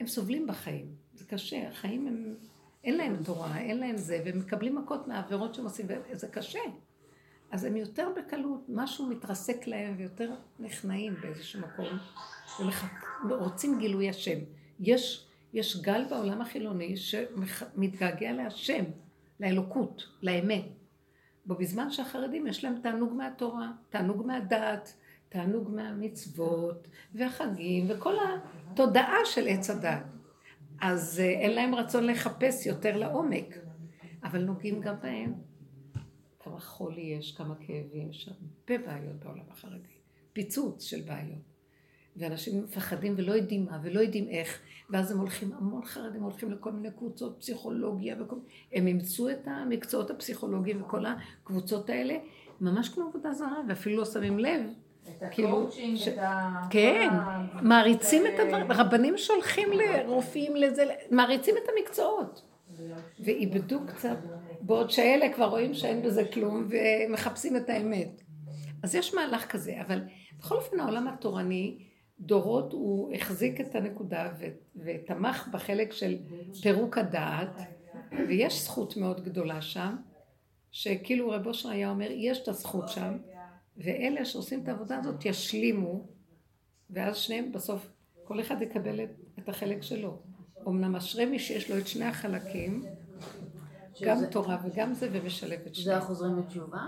הם 0.00 0.06
סובלים 0.06 0.46
בחיים. 0.46 0.86
זה 1.14 1.24
קשה, 1.24 1.68
החיים 1.68 2.06
הם, 2.06 2.34
אין 2.84 2.96
להם 2.96 3.16
תורה, 3.24 3.58
אין 3.58 3.78
להם 3.78 3.96
זה, 3.96 4.22
והם 4.24 4.38
מקבלים 4.38 4.76
מכות 4.76 5.08
מהעבירות 5.08 5.54
שהם 5.54 5.64
עושים, 5.64 5.86
וזה 6.10 6.28
קשה. 6.28 6.60
אז 7.50 7.64
הם 7.64 7.76
יותר 7.76 8.08
בקלות, 8.16 8.64
משהו 8.68 9.06
מתרסק 9.06 9.66
להם 9.66 9.94
ויותר 9.98 10.30
נכנעים 10.58 11.14
באיזשהו 11.22 11.60
מקום, 11.60 11.86
ורוצים 13.28 13.78
גילוי 13.78 14.08
השם. 14.08 14.38
יש, 14.80 15.26
יש 15.52 15.80
גל 15.82 16.04
בעולם 16.10 16.40
החילוני 16.40 16.96
שמתגעגע 16.96 18.32
להשם, 18.32 18.84
לאלוקות, 19.40 20.02
לאמת. 20.22 20.64
ובזמן 21.46 21.90
שהחרדים 21.90 22.46
יש 22.46 22.64
להם 22.64 22.74
תענוג 22.82 23.12
מהתורה, 23.12 23.72
תענוג 23.90 24.26
מהדת, 24.26 24.94
תענוג 25.28 25.70
מהמצוות 25.70 26.88
והחגים 27.14 27.86
וכל 27.88 28.14
התודעה 28.72 29.18
של 29.24 29.46
עץ 29.48 29.70
הדת. 29.70 30.02
אז 30.80 31.20
אה, 31.20 31.24
אין 31.24 31.54
להם 31.54 31.74
רצון 31.74 32.06
לחפש 32.06 32.66
יותר 32.66 32.96
לעומק, 32.96 33.58
אבל 34.24 34.44
נוגעים 34.44 34.80
גם 34.80 34.94
בהם. 35.02 35.34
כמה 36.40 36.60
חולי 36.60 37.00
יש, 37.00 37.32
כמה 37.32 37.54
כאבים, 37.54 38.10
יש 38.10 38.28
הרבה 38.28 38.86
בעיות 38.86 39.16
בעולם 39.16 39.44
החרדי. 39.50 39.94
פיצוץ 40.32 40.82
של 40.82 41.00
בעיות. 41.00 41.53
ואנשים 42.16 42.62
מפחדים 42.62 43.14
ולא 43.16 43.32
יודעים 43.32 43.64
מה 43.64 43.78
ולא 43.82 44.00
יודעים 44.00 44.28
איך, 44.28 44.60
ואז 44.90 45.10
הם 45.10 45.18
הולכים, 45.18 45.52
המון 45.58 45.84
חרדים 45.84 46.22
הולכים 46.22 46.52
לכל 46.52 46.72
מיני 46.72 46.90
קבוצות 46.90 47.36
פסיכולוגיה 47.40 48.16
וכל... 48.20 48.36
הם 48.72 48.86
אימצו 48.86 49.30
את 49.30 49.46
המקצועות 49.46 50.10
הפסיכולוגיים 50.10 50.82
וכל 50.82 51.04
הקבוצות 51.06 51.90
האלה, 51.90 52.14
ממש 52.60 52.88
כמו 52.88 53.04
עבודה 53.04 53.32
זרה, 53.32 53.60
ואפילו 53.68 53.96
לא 53.96 54.04
שמים 54.04 54.38
לב 54.38 54.60
את 55.08 55.22
כאילו, 55.30 55.48
הקואוצ'ינג, 55.48 55.96
ש- 55.96 56.08
את 56.08 56.18
ה... 56.18 56.60
כן, 56.70 57.08
מעריצים 57.62 58.22
את 58.26 58.40
אה, 58.40 58.44
הדברים, 58.44 58.72
רבנים 58.72 59.18
שולחים 59.18 59.68
לרופאים 59.72 60.56
לזה, 60.56 60.84
מעריצים 61.10 61.54
את 61.64 61.68
המקצועות. 61.68 62.42
ואיבדו 63.20 63.80
קצת, 63.86 64.16
בעוד 64.60 64.90
שאלה 64.90 65.32
כבר 65.32 65.44
רואים 65.44 65.74
שאין 65.74 66.02
בזה 66.02 66.24
כלום 66.24 66.68
ומחפשים 66.68 67.56
את 67.56 67.70
האמת. 67.70 68.22
אז 68.82 68.94
יש 68.94 69.14
מהלך 69.14 69.46
כזה, 69.46 69.80
אבל 69.80 70.00
בכל 70.38 70.54
אופן 70.54 70.80
העולם 70.80 71.08
התורני, 71.08 71.78
דורות 72.20 72.72
הוא 72.72 73.14
החזיק 73.14 73.60
את 73.60 73.74
הנקודה 73.74 74.32
ו- 74.38 74.44
ותמך 74.76 75.48
בחלק 75.52 75.92
של 75.92 76.18
פירוק 76.62 76.98
הדעת, 76.98 77.56
ויש 78.28 78.64
זכות 78.64 78.96
מאוד 78.96 79.24
גדולה 79.24 79.62
שם, 79.62 79.96
שכאילו 80.70 81.30
רב 81.30 81.46
אושר 81.46 81.68
היה 81.68 81.90
אומר, 81.90 82.08
יש 82.10 82.42
את 82.42 82.48
הזכות 82.48 82.88
שם, 82.88 83.16
ואלה 83.76 84.24
שעושים 84.24 84.62
את 84.62 84.68
העבודה 84.68 84.98
הזאת 84.98 85.24
ישלימו, 85.24 86.06
ואז 86.90 87.16
שניהם 87.16 87.52
בסוף, 87.52 87.90
כל 88.24 88.40
אחד 88.40 88.62
יקבל 88.62 89.04
את, 89.04 89.10
את 89.38 89.48
החלק 89.48 89.82
שלו. 89.82 90.18
אמנם 90.68 90.96
אשרי 90.96 91.24
מי 91.24 91.38
שיש 91.38 91.70
לו 91.70 91.78
את 91.78 91.86
שני 91.86 92.04
החלקים, 92.04 92.84
גם 94.02 94.26
תורה 94.30 94.58
וגם 94.64 94.94
זה, 94.94 95.08
ומשלב 95.12 95.60
את 95.66 95.74
זה 95.74 95.80
שניהם. 95.80 95.98
החוזרים 95.98 96.36
בתשובה? 96.36 96.82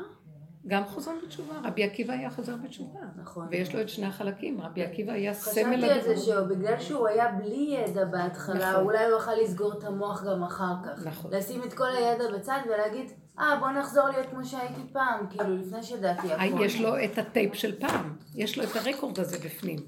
גם 0.67 0.85
חוזרים 0.85 1.19
בתשובה, 1.27 1.55
רבי 1.65 1.85
עקיבא 1.85 2.13
היה 2.13 2.31
חוזר 2.31 2.55
בתשובה. 2.65 3.01
נכון. 3.17 3.47
ויש 3.51 3.75
לו 3.75 3.81
את 3.81 3.89
שני 3.89 4.07
החלקים, 4.07 4.61
רבי 4.61 4.85
עקיבא 4.85 5.13
היה 5.13 5.35
סמל... 5.35 5.77
חשבתי 5.77 5.91
על 5.91 6.03
זה. 6.03 6.17
שבגלל 6.17 6.81
שהוא 6.81 7.09
היה 7.09 7.33
בלי 7.33 7.77
ידע 7.79 8.05
בהתחלה, 8.05 8.71
נכון. 8.71 8.85
אולי 8.85 9.05
הוא 9.05 9.11
יוכל 9.13 9.35
לסגור 9.43 9.73
את 9.79 9.85
המוח 9.85 10.25
גם 10.25 10.43
אחר 10.43 10.75
כך. 10.85 11.07
נכון. 11.07 11.31
לשים 11.35 11.63
את 11.63 11.73
כל 11.73 11.89
הידע 11.97 12.25
בצד 12.37 12.61
ולהגיד, 12.67 13.11
אה, 13.39 13.57
בוא 13.61 13.71
נחזור 13.71 14.09
להיות 14.09 14.27
כמו 14.31 14.45
שהייתי 14.45 14.81
פעם, 14.93 15.27
כאילו, 15.31 15.57
לפני 15.57 15.83
שדעתי 15.83 16.33
הכל. 16.33 16.65
יש 16.65 16.81
לו 16.81 17.05
את 17.05 17.19
הטייפ 17.19 17.55
של 17.55 17.81
פעם, 17.81 18.17
יש 18.35 18.59
לו 18.59 18.65
את 18.65 18.77
הרקורד 18.77 19.21
הזה 19.21 19.39
בפנים. 19.39 19.79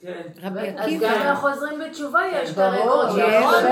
כן. 0.00 0.22
רבי 0.42 0.60
אז 0.60 0.74
גם 0.76 0.78
עקיבא, 0.78 1.32
לחוזרים 1.32 1.80
בתשובה 1.80 2.20
יש 2.32 2.50
את 2.50 2.54
ברור, 2.54 3.02
הרקורד 3.02 3.64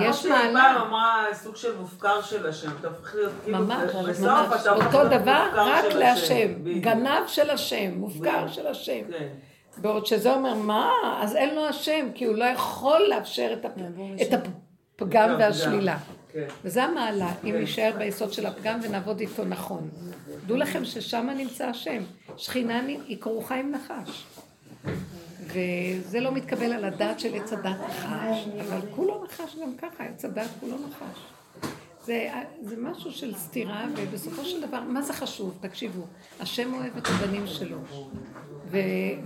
יש, 0.00 0.26
מעלה. 0.26 0.52
פעם 0.52 0.82
אמרה 0.86 1.26
סוג 1.32 1.56
של 1.56 1.76
מופקר 1.76 2.22
של 2.22 2.46
השם, 2.46 2.70
אתה 2.80 2.88
הופך 2.88 3.14
להיות 3.14 3.32
כאילו, 3.44 3.58
ממש, 3.58 3.94
ממש, 4.20 4.66
אותו 4.66 5.04
דבר 5.04 5.48
רק 5.54 5.84
להשם. 5.84 6.80
גנב 6.80 7.26
של 7.26 7.50
השם, 7.50 7.94
מופקר. 7.94 8.48
של 8.48 8.66
השם. 8.66 9.00
כן. 9.10 9.28
בעוד 9.76 10.06
שזה 10.06 10.34
אומר, 10.34 10.54
מה? 10.54 10.90
אז 11.20 11.36
אין 11.36 11.54
לו 11.54 11.66
השם, 11.66 12.08
כי 12.14 12.24
הוא 12.24 12.36
לא 12.36 12.44
יכול 12.44 13.00
לאפשר 13.08 13.52
את, 13.52 13.64
הפ... 13.64 13.72
את 14.22 14.40
הפגם 14.96 15.36
והשלילה. 15.38 15.96
כן. 16.32 16.46
וזה 16.64 16.84
המעלה, 16.84 17.32
אם 17.44 17.56
נישאר 17.56 17.92
ביסוד 17.98 18.32
של 18.32 18.46
הפגם 18.46 18.80
ונעבוד 18.82 19.20
איתו 19.20 19.44
נכון. 19.44 19.90
דעו 20.46 20.56
לכם 20.56 20.84
ששם 20.84 21.28
נמצא 21.36 21.66
השם. 21.66 22.02
שכינה 22.36 22.80
היא 22.80 23.20
כרוכה 23.20 23.54
עם 23.54 23.72
נחש. 23.72 24.24
וזה 25.46 26.20
לא 26.20 26.32
מתקבל 26.32 26.72
על 26.72 26.84
הדעת 26.84 27.20
של 27.20 27.34
עץ 27.34 27.52
הדת 27.52 27.76
נחש, 27.88 28.48
אבל 28.60 28.80
כולו 28.96 29.24
נחש 29.24 29.56
גם 29.62 29.76
ככה, 29.76 30.04
עץ 30.04 30.24
הדת 30.24 30.50
כולו 30.60 30.76
נחש. 30.88 31.18
זה, 32.04 32.28
זה 32.62 32.76
משהו 32.78 33.12
של 33.12 33.34
סתירה, 33.34 33.86
ובסופו 33.96 34.44
של 34.44 34.66
דבר, 34.66 34.80
מה 34.80 35.02
זה 35.02 35.12
חשוב? 35.12 35.58
תקשיבו, 35.60 36.02
השם 36.40 36.74
אוהב 36.74 36.96
את 36.96 37.06
הבנים 37.06 37.46
שלו, 37.46 37.78
ו, 38.70 38.78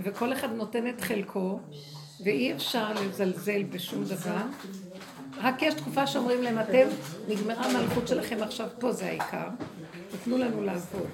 וכל 0.03 0.33
אחד 0.33 0.51
נותן 0.51 0.87
את 0.87 1.01
חלקו, 1.01 1.59
ואי 2.23 2.53
אפשר 2.53 2.93
לזלזל 2.93 3.63
בשום 3.63 4.03
דבר. 4.03 4.41
רק 5.37 5.61
יש 5.61 5.73
תקופה 5.73 6.07
שאומרים 6.07 6.43
להם, 6.43 6.59
אתם, 6.59 6.87
נגמרה 7.27 7.65
המלכות 7.65 8.07
שלכם 8.07 8.43
עכשיו, 8.43 8.67
פה 8.79 8.91
זה 8.91 9.05
העיקר, 9.05 9.47
ותנו 10.11 10.37
לנו 10.37 10.63
לעבוד. 10.63 11.09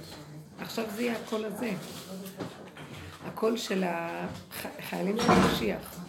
עכשיו 0.60 0.86
זה 0.96 1.02
יהיה 1.02 1.16
הקול 1.26 1.46
הזה. 1.46 1.72
הקול 3.28 3.58
של 3.58 3.84
החיילים 3.84 5.18
של 5.20 5.32
המשיח. 5.32 6.00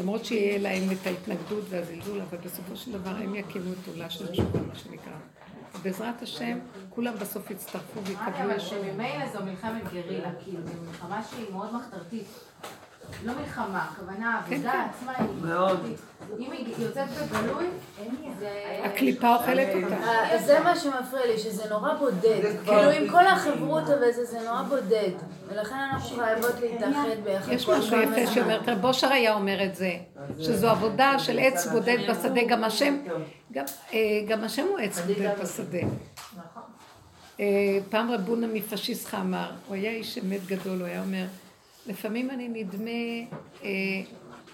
למרות 0.00 0.24
שיהיה 0.24 0.58
להם 0.58 0.82
את 0.92 1.06
ההתנגדות 1.06 1.64
והזלזול, 1.68 2.20
אבל 2.20 2.38
בסופו 2.38 2.76
של 2.76 2.92
דבר 2.92 3.10
הם 3.10 3.34
יקימו 3.34 3.72
את 3.72 3.88
עולה 3.88 4.10
של 4.10 4.26
תשובה, 4.26 4.60
מה 4.62 4.74
שנקרא. 4.74 5.12
בעזרת 5.82 6.22
השם, 6.22 6.58
כולם 6.90 7.14
בסוף 7.20 7.50
יצטרפו 7.50 8.00
ויקבלו 8.04 8.44
אבל 8.44 8.58
שממילא 8.58 9.32
זו 9.32 9.44
מלחמת 9.44 9.84
גרילה, 9.92 10.30
כאילו, 10.44 10.66
זו 10.66 10.72
מלחמה 10.86 11.22
שהיא 11.30 11.46
מאוד 11.52 11.74
מחתרתית. 11.74 12.26
לא 13.24 13.32
מלחמה, 13.40 13.88
הכוונה, 13.92 14.40
כן, 14.48 14.52
העבודה 14.52 14.72
כן. 14.72 14.86
עצמה 14.90 15.12
היא 15.18 15.26
מאוד. 15.44 15.80
אם 16.38 16.52
היא 16.52 16.74
יוצאת 16.78 17.08
בגלוי, 17.08 17.66
זה... 18.38 18.80
הקליפה 18.84 19.34
אוכלת 19.34 19.68
אותה. 19.74 19.94
אה, 19.94 20.38
זה 20.38 20.60
מה 20.60 20.76
שמפריע 20.76 21.26
לי, 21.26 21.38
שזה 21.38 21.62
נורא 21.70 21.94
בודד. 21.94 22.40
כאילו 22.64 22.90
עם 22.90 23.10
כל 23.10 23.26
החברות 23.26 23.82
וזה, 23.82 24.24
זה 24.24 24.40
נורא 24.44 24.62
בודד. 24.62 25.10
ולכן 25.48 25.74
אנחנו 25.74 26.16
חייבות 26.16 26.60
להתאחד 26.60 27.08
ביחד. 27.24 27.52
יש 27.52 27.68
משהו 27.68 28.02
יפה 28.02 28.26
זמן. 28.26 28.34
שאומר, 28.34 28.60
רב 28.66 28.84
אושר 28.84 29.12
היה 29.12 29.34
אומר 29.34 29.64
את 29.64 29.76
זה, 29.76 29.92
שזו 30.40 30.68
עבודה 30.68 31.18
של 31.18 31.38
עץ 31.38 31.66
בודד 31.66 31.98
בשדה, 32.10 32.40
גם 32.48 32.64
השם, 32.64 32.96
גם, 33.52 33.64
אה, 33.92 33.98
גם 34.28 34.44
השם 34.44 34.66
הוא 34.68 34.78
עץ 34.78 34.98
בודד 34.98 35.30
בשדה. 35.42 35.88
אה, 37.40 37.78
פעם 37.90 38.10
רב 38.10 38.20
בונה 38.20 38.46
מפשיסחה 38.46 39.20
אמר, 39.20 39.50
הוא 39.66 39.74
היה 39.74 39.90
איש 39.90 40.18
אמת 40.18 40.46
גדול, 40.46 40.78
הוא 40.78 40.86
היה 40.86 41.00
אומר, 41.00 41.24
לפעמים 41.86 42.30
אני 42.30 42.48
נדמה 42.48 42.90
אה, 43.64 43.70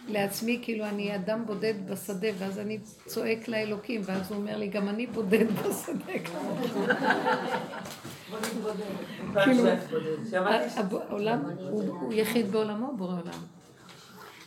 לעצמי 0.08 0.60
כאילו 0.62 0.84
אני 0.84 1.14
אדם 1.14 1.46
בודד 1.46 1.74
בשדה, 1.90 2.28
ואז 2.38 2.58
אני 2.58 2.78
צועק 3.06 3.48
לאלוקים, 3.48 4.00
ואז 4.04 4.30
הוא 4.30 4.38
אומר 4.38 4.56
לי, 4.56 4.68
גם 4.68 4.88
אני 4.88 5.06
בודד 5.06 5.46
בשדה. 5.62 6.18
כאילו, 9.44 9.64
העולם 11.08 11.40
הוא 11.70 12.12
יחיד 12.12 12.52
בעולמו, 12.52 12.96
בורא 12.96 13.12
עולם. 13.12 13.40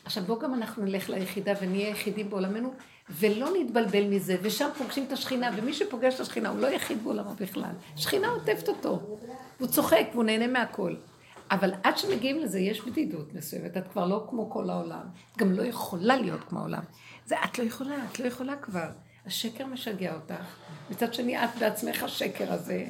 עכשיו 0.06 0.24
בואו 0.24 0.40
גם 0.40 0.54
אנחנו 0.54 0.86
נלך 0.86 1.10
ליחידה 1.10 1.54
ונהיה 1.62 1.90
יחידים 1.90 2.30
בעולמנו, 2.30 2.74
ולא 3.10 3.50
נתבלבל 3.60 4.04
מזה, 4.04 4.38
ושם 4.42 4.70
פוגשים 4.78 5.04
את 5.08 5.12
השכינה, 5.12 5.50
ומי 5.56 5.74
שפוגש 5.74 6.16
את 6.16 6.20
השכינה 6.20 6.50
הוא 6.50 6.60
לא 6.60 6.68
יחיד 6.68 7.04
בעולמו 7.04 7.34
בכלל. 7.40 7.72
שכינה 7.96 8.28
עוטפת 8.28 8.68
אותו, 8.68 9.18
הוא 9.60 9.68
צוחק 9.68 10.08
והוא 10.14 10.24
נהנה 10.24 10.48
מהכל. 10.48 10.96
אבל 11.52 11.74
עד 11.84 11.98
שמגיעים 11.98 12.40
לזה 12.40 12.60
יש 12.60 12.82
בדידות 12.82 13.34
מסוימת, 13.34 13.78
את 13.78 13.88
כבר 13.88 14.06
לא 14.06 14.28
כמו 14.30 14.50
כל 14.50 14.70
העולם, 14.70 15.04
את 15.32 15.38
גם 15.38 15.52
לא 15.52 15.64
יכולה 15.64 16.16
להיות 16.16 16.44
כמו 16.44 16.60
העולם. 16.60 16.84
זה 17.26 17.36
את 17.46 17.60
לא 17.60 17.64
יכולה, 17.64 17.96
את 18.12 18.20
לא 18.20 18.26
יכולה 18.26 18.56
כבר. 18.56 18.90
השקר 19.26 19.66
משגע 19.66 20.16
אותך, 20.16 20.56
מצד 20.90 21.14
שני 21.14 21.44
את 21.44 21.50
בעצמך 21.60 22.04
השקר 22.04 22.54
הזה. 22.54 22.86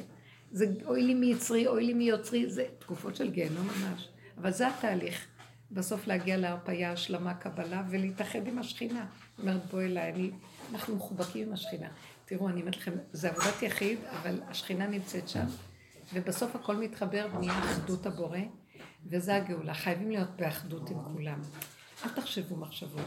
זה 0.52 0.66
אוי 0.84 1.02
לי 1.02 1.14
מיצרי, 1.14 1.66
אוי 1.66 1.84
לי 1.84 1.94
מיוצרי, 1.94 2.50
זה 2.50 2.64
תקופות 2.78 3.16
של 3.16 3.30
גיהנום 3.30 3.66
ממש. 3.66 4.08
אבל 4.38 4.50
זה 4.50 4.68
התהליך. 4.68 5.26
בסוף 5.70 6.06
להגיע 6.06 6.36
להרפאיה, 6.36 6.92
השלמה, 6.92 7.34
קבלה, 7.34 7.82
ולהתאחד 7.90 8.46
עם 8.46 8.58
השכינה. 8.58 9.06
אומרת, 9.38 9.66
בואי 9.70 9.86
אליי, 9.86 10.12
אני, 10.12 10.30
אנחנו 10.72 10.96
מחובקים 10.96 11.46
עם 11.46 11.52
השכינה. 11.52 11.88
תראו, 12.24 12.48
אני 12.48 12.60
אומרת 12.60 12.76
לכם, 12.76 12.92
זה 13.12 13.28
עבודת 13.28 13.62
יחיד, 13.62 13.98
אבל 14.20 14.40
השכינה 14.48 14.86
נמצאת 14.86 15.28
שם, 15.28 15.44
ובסוף 16.14 16.56
הכל 16.56 16.76
מתחבר, 16.76 17.26
ונהיה 17.34 17.58
אחדות 17.58 18.06
הבורא, 18.06 18.38
וזה 19.10 19.36
הגאולה. 19.36 19.74
חייבים 19.74 20.10
להיות 20.10 20.28
באחדות 20.36 20.90
עם 20.90 20.96
כולם. 21.12 21.40
אל 22.04 22.10
תחשבו 22.10 22.56
מחשבות. 22.56 23.06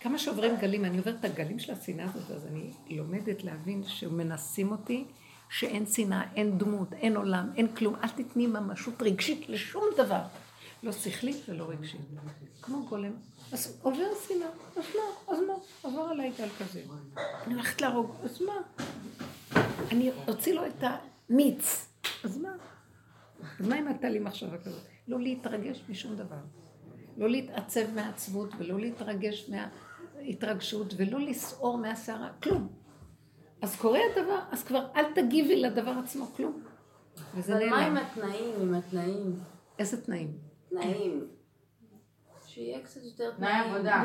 כמה 0.00 0.18
שעוברים 0.18 0.56
גלים, 0.56 0.84
אני 0.84 0.98
עוברת 0.98 1.16
את 1.20 1.24
הגלים 1.24 1.58
של 1.58 1.72
השנאה 1.72 2.04
הזאת, 2.04 2.30
אז 2.30 2.46
אני 2.46 2.72
לומדת 2.90 3.44
להבין 3.44 3.84
שמנסים 3.84 4.72
אותי, 4.72 5.04
שאין 5.50 5.86
שנאה, 5.86 6.22
אין 6.36 6.58
דמות, 6.58 6.92
אין 6.92 7.16
עולם, 7.16 7.50
אין 7.56 7.74
כלום. 7.74 7.94
אל 8.04 8.08
תתני 8.08 8.46
ממשות 8.46 9.02
רגשית 9.02 9.48
לשום 9.48 9.84
דבר. 9.96 10.22
לא 10.82 10.92
שכלית 10.92 11.36
ולא 11.48 11.64
רגשית. 11.68 12.00
כמו 12.62 12.86
גולם. 12.86 13.12
אז 13.52 13.78
עובר 13.82 14.06
שנאה, 14.28 14.48
אז 14.76 14.84
מה? 14.94 15.34
אז 15.34 15.38
מה? 15.48 15.54
עבר 15.82 16.02
עליי 16.02 16.32
גל 16.38 16.48
כזה. 16.58 16.82
אני 17.46 17.54
הולכת 17.54 17.80
להרוג, 17.80 18.14
אז 18.24 18.42
מה? 18.42 18.54
אני 19.90 20.10
אוציא 20.28 20.54
לו 20.54 20.66
את 20.66 20.84
המיץ, 21.30 21.89
אז 22.24 22.38
מה? 22.38 22.52
אז 23.60 23.68
מה 23.68 23.78
אם 23.78 23.88
הייתה 23.88 24.08
לי 24.08 24.18
מחשבה 24.18 24.58
כזאת? 24.58 24.82
לא 25.08 25.20
להתרגש 25.20 25.84
משום 25.88 26.16
דבר. 26.16 26.40
לא 27.16 27.28
להתעצב 27.28 27.94
מהעצבות 27.94 28.50
ולא 28.58 28.80
להתרגש 28.80 29.50
מההתרגשות 29.50 30.94
ולא 30.96 31.20
לסעור 31.20 31.78
מהסערה, 31.78 32.30
כלום. 32.42 32.68
אז 33.62 33.76
קורה 33.76 34.00
הדבר, 34.12 34.38
אז 34.50 34.64
כבר 34.64 34.86
אל 34.96 35.04
תגיבי 35.14 35.56
לדבר 35.56 35.90
עצמו, 35.90 36.26
כלום. 36.36 36.62
וזה 37.34 37.56
אבל 37.56 37.68
מה 37.68 37.86
עם. 37.86 37.96
התנאים, 37.96 38.54
עם 38.60 38.74
התנאים? 38.74 39.36
איזה 39.78 40.04
תנאים? 40.04 40.38
תנאים. 40.68 41.26
שיהיה 42.46 42.80
קצת 42.80 43.00
יותר 43.02 43.30
תנאי 43.30 43.52
תנאים. 43.52 43.74
עבודה. 43.74 44.04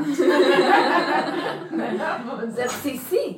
זה 2.56 2.66
בסיסי. 2.66 3.38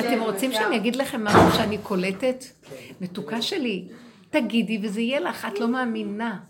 אתם 0.00 0.20
רוצים 0.20 0.52
שאני 0.52 0.76
אגיד 0.76 0.96
לכם 0.96 1.24
משהו 1.24 1.52
שאני 1.56 1.78
קולטת? 1.78 2.44
מתוקה 3.00 3.42
שלי, 3.42 3.88
תגידי 4.30 4.80
וזה 4.82 5.00
יהיה 5.00 5.20
לך, 5.20 5.46
את 5.52 5.60
לא 5.60 5.68
מאמינה. 5.68 6.40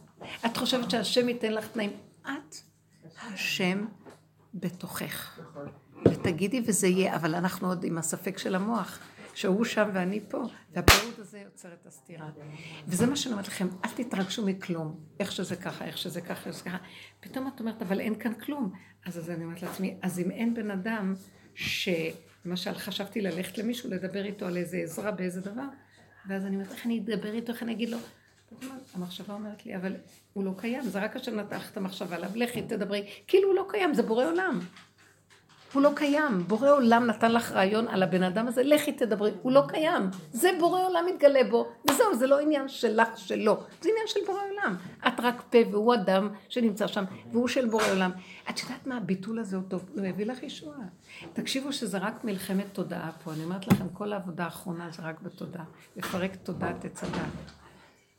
את 0.46 0.56
חושבת 0.56 0.90
שהשם 0.90 1.28
ייתן 1.28 1.52
לך 1.52 1.68
תנאים. 1.68 1.90
את, 2.22 2.56
השם 3.22 3.86
בתוכך. 4.54 5.40
ותגידי 6.08 6.62
וזה 6.66 6.86
יהיה, 6.86 7.16
אבל 7.16 7.34
אנחנו 7.34 7.68
עוד 7.68 7.84
עם 7.84 7.98
הספק 7.98 8.38
של 8.38 8.54
המוח. 8.54 8.98
שהוא 9.34 9.64
שם 9.64 9.88
ואני 9.92 10.20
פה, 10.28 10.42
והפירוד 10.72 11.14
הזה 11.18 11.38
יוצר 11.38 11.68
את 11.72 11.86
הסתירה. 11.86 12.28
וזה 12.86 13.06
מה 13.06 13.16
שאני 13.16 13.32
אומרת 13.32 13.48
לכם, 13.48 13.68
אל 13.84 13.90
תתרגשו 13.90 14.46
מכלום, 14.46 15.00
איך 15.20 15.32
שזה 15.32 15.56
ככה, 15.56 15.84
איך 15.84 15.98
שזה 15.98 16.20
ככה, 16.20 16.30
איך 16.32 16.54
שזה 16.54 16.64
ככה. 16.64 16.76
פתאום 17.20 17.50
את 17.54 17.60
אומרת, 17.60 17.82
אבל 17.82 18.00
אין 18.00 18.14
כאן 18.14 18.34
כלום. 18.34 18.72
אז, 19.06 19.18
אז 19.18 19.30
אני 19.30 19.44
אומרת 19.44 19.62
לעצמי, 19.62 19.96
אז 20.02 20.18
אם 20.18 20.30
אין 20.30 20.54
בן 20.54 20.70
אדם 20.70 21.14
ש... 21.54 21.88
למשל, 22.44 22.74
חשבתי 22.74 23.20
ללכת 23.20 23.58
למישהו, 23.58 23.90
לדבר 23.90 24.24
איתו 24.24 24.46
על 24.46 24.56
איזה 24.56 24.76
עזרה 24.76 25.10
באיזה 25.10 25.40
דבר, 25.40 25.62
ואז 26.28 26.46
אני 26.46 26.56
אומרת, 26.56 26.72
איך 26.72 26.86
אני 26.86 27.00
אדבר 27.00 27.34
איתו, 27.34 27.52
איך 27.52 27.62
אני 27.62 27.72
אגיד 27.72 27.88
לו? 27.88 27.98
המחשבה 28.94 29.34
אומרת 29.34 29.66
לי, 29.66 29.76
אבל 29.76 29.92
הוא 30.32 30.44
לא 30.44 30.54
קיים, 30.58 30.82
זה 30.82 31.00
רק 31.00 31.16
השם 31.16 31.40
נתח 31.40 31.70
את 31.70 31.76
המחשבה 31.76 32.16
עליו, 32.16 32.30
לכי 32.34 32.62
תדברי, 32.62 33.08
כאילו 33.26 33.48
הוא 33.48 33.56
לא 33.56 33.66
קיים, 33.68 33.94
זה 33.94 34.02
בורא 34.02 34.24
עולם. 34.24 34.60
הוא 35.72 35.82
לא 35.82 35.90
קיים, 35.96 36.38
בורא 36.46 36.70
עולם 36.70 37.06
נתן 37.06 37.32
לך 37.32 37.52
רעיון 37.52 37.88
על 37.88 38.02
הבן 38.02 38.22
אדם 38.22 38.48
הזה, 38.48 38.62
לכי 38.62 38.92
תדברי, 38.92 39.30
הוא 39.42 39.52
לא 39.52 39.62
קיים. 39.68 40.02
זה 40.32 40.50
בורא 40.60 40.86
עולם 40.86 41.04
מתגלה 41.06 41.40
בו, 41.50 41.68
וזהו, 41.90 42.14
זה 42.14 42.26
לא 42.26 42.40
עניין 42.40 42.68
שלך, 42.68 43.08
שלו, 43.16 43.62
זה 43.80 43.88
עניין 43.88 44.06
של 44.06 44.20
בורא 44.26 44.40
עולם. 44.50 44.76
את 45.08 45.20
רק 45.20 45.42
פה 45.50 45.58
והוא 45.70 45.94
אדם 45.94 46.28
שנמצא 46.48 46.86
שם, 46.86 47.04
והוא 47.32 47.48
של 47.48 47.68
בורא 47.68 47.90
עולם. 47.90 48.10
את 48.50 48.60
יודעת 48.62 48.86
מה, 48.86 48.96
הביטול 48.96 49.38
הזה 49.38 49.56
הוא 49.56 49.64
טוב, 49.68 49.84
הוא 49.94 50.06
יביא 50.06 50.26
לך 50.26 50.42
ישועה. 50.42 50.78
תקשיבו 51.32 51.72
שזה 51.72 51.98
רק 51.98 52.24
מלחמת 52.24 52.66
תודעה 52.72 53.10
פה, 53.24 53.32
אני 53.32 53.44
אומרת 53.44 53.68
לכם, 53.68 53.88
כל 53.92 54.12
העבודה 54.12 54.44
האחרונה 54.44 54.90
זה 54.90 55.02
רק 55.02 55.20
בתודעה, 55.20 55.64
לפרק 55.96 56.36
תודעת 56.42 56.84
הדת. 56.84 57.52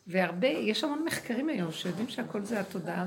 והרבה, 0.08 0.48
יש 0.48 0.84
המון 0.84 1.04
מחקרים 1.06 1.50
היום 1.50 1.72
שיודעים 1.72 2.08
שהכל 2.08 2.42
זה 2.42 2.60
התודעה 2.60 3.06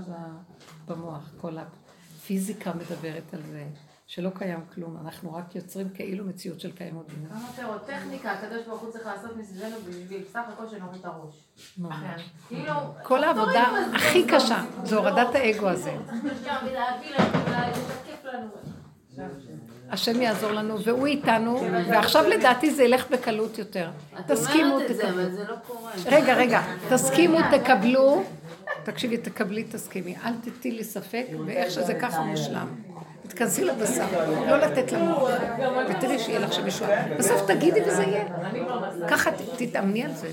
במוח, 0.88 1.30
כל 1.40 1.56
הפיזיקה 1.58 2.72
מדברת 2.74 3.34
על 3.34 3.40
זה, 3.50 3.64
שלא 4.06 4.30
קיים 4.34 4.60
כלום, 4.74 4.96
אנחנו 5.04 5.34
רק 5.34 5.54
יוצרים 5.54 5.88
כאילו 5.94 6.24
מציאות 6.24 6.60
של 6.60 6.72
קיימות 6.72 7.06
בינה. 7.08 7.28
כמה 7.28 7.48
פירוטכניקה 7.56 8.32
הקדוש 8.32 8.66
ברוך 8.66 8.80
הוא 8.80 8.90
צריך 8.90 9.06
לעשות 9.06 9.36
מסביבנו 9.36 9.76
בשביל 9.88 10.24
סך 10.32 10.40
הכל 10.52 10.68
שנוריד 10.68 11.00
את 11.00 11.04
הראש. 11.04 11.34
ממש. 11.78 12.30
כאילו, 12.48 12.72
כל 13.02 13.24
העבודה 13.24 13.64
הכי 13.94 14.26
קשה 14.26 14.64
זה 14.84 14.96
הורדת 14.96 15.34
האגו 15.34 15.68
הזה. 15.68 15.96
השם 19.90 20.22
יעזור 20.22 20.52
לנו, 20.52 20.82
והוא 20.82 21.06
איתנו, 21.06 21.60
ועכשיו 21.88 22.28
לדעתי 22.28 22.70
זה 22.70 22.82
ילך 22.82 23.10
בקלות 23.10 23.58
יותר. 23.58 23.90
את 24.20 24.30
תסכימו, 24.30 24.74
אומרת 24.74 24.90
את 24.90 24.96
זה, 24.96 25.02
תקבלו. 25.02 25.22
אבל 25.22 25.30
זה 25.32 25.44
לא 25.48 25.56
קורה. 25.66 25.92
רגע, 26.06 26.34
רגע, 26.34 26.62
תסכימו, 26.88 27.38
תקבלו. 27.50 28.24
תקשיבי, 28.84 29.16
תקבלי, 29.16 29.64
תסכימי. 29.64 30.16
אל 30.24 30.32
תטי 30.42 30.70
לי 30.70 30.84
ספק, 30.84 31.26
ואיך 31.46 31.70
שזה 31.70 31.94
ככה 31.94 32.22
מושלם. 32.22 32.85
תתכנסי 33.28 33.64
לבשר, 33.64 34.04
לא 34.48 34.56
לתת 34.56 34.92
למוח. 34.92 35.30
ותראי 35.88 36.18
שיהיה 36.18 36.38
לך 36.38 36.52
שם 36.52 36.66
ישועה. 36.66 37.02
בסוף 37.18 37.46
תגידי 37.46 37.80
וזה 37.86 38.02
יהיה. 38.02 38.24
ככה 39.08 39.30
תתאמני 39.56 40.04
על 40.04 40.12
זה. 40.12 40.28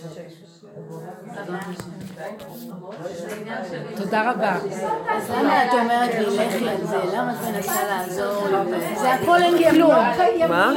תודה 3.95 4.31
רבה. 4.31 4.55
אז 5.09 5.29
למה 5.29 5.65
את 5.65 5.73
אומרת 5.73 6.13
לי, 6.13 6.37
לכי 6.37 6.69
על 6.69 6.85
זה? 6.85 6.97
למה 7.13 7.33
את 7.33 7.47
מנסה 7.55 7.83
לעזור 7.89 8.47
לי? 8.47 8.99
זה 8.99 9.13
הכל 9.13 9.43
אין 9.43 9.71
כלום. 9.71 9.95
מה? 10.49 10.73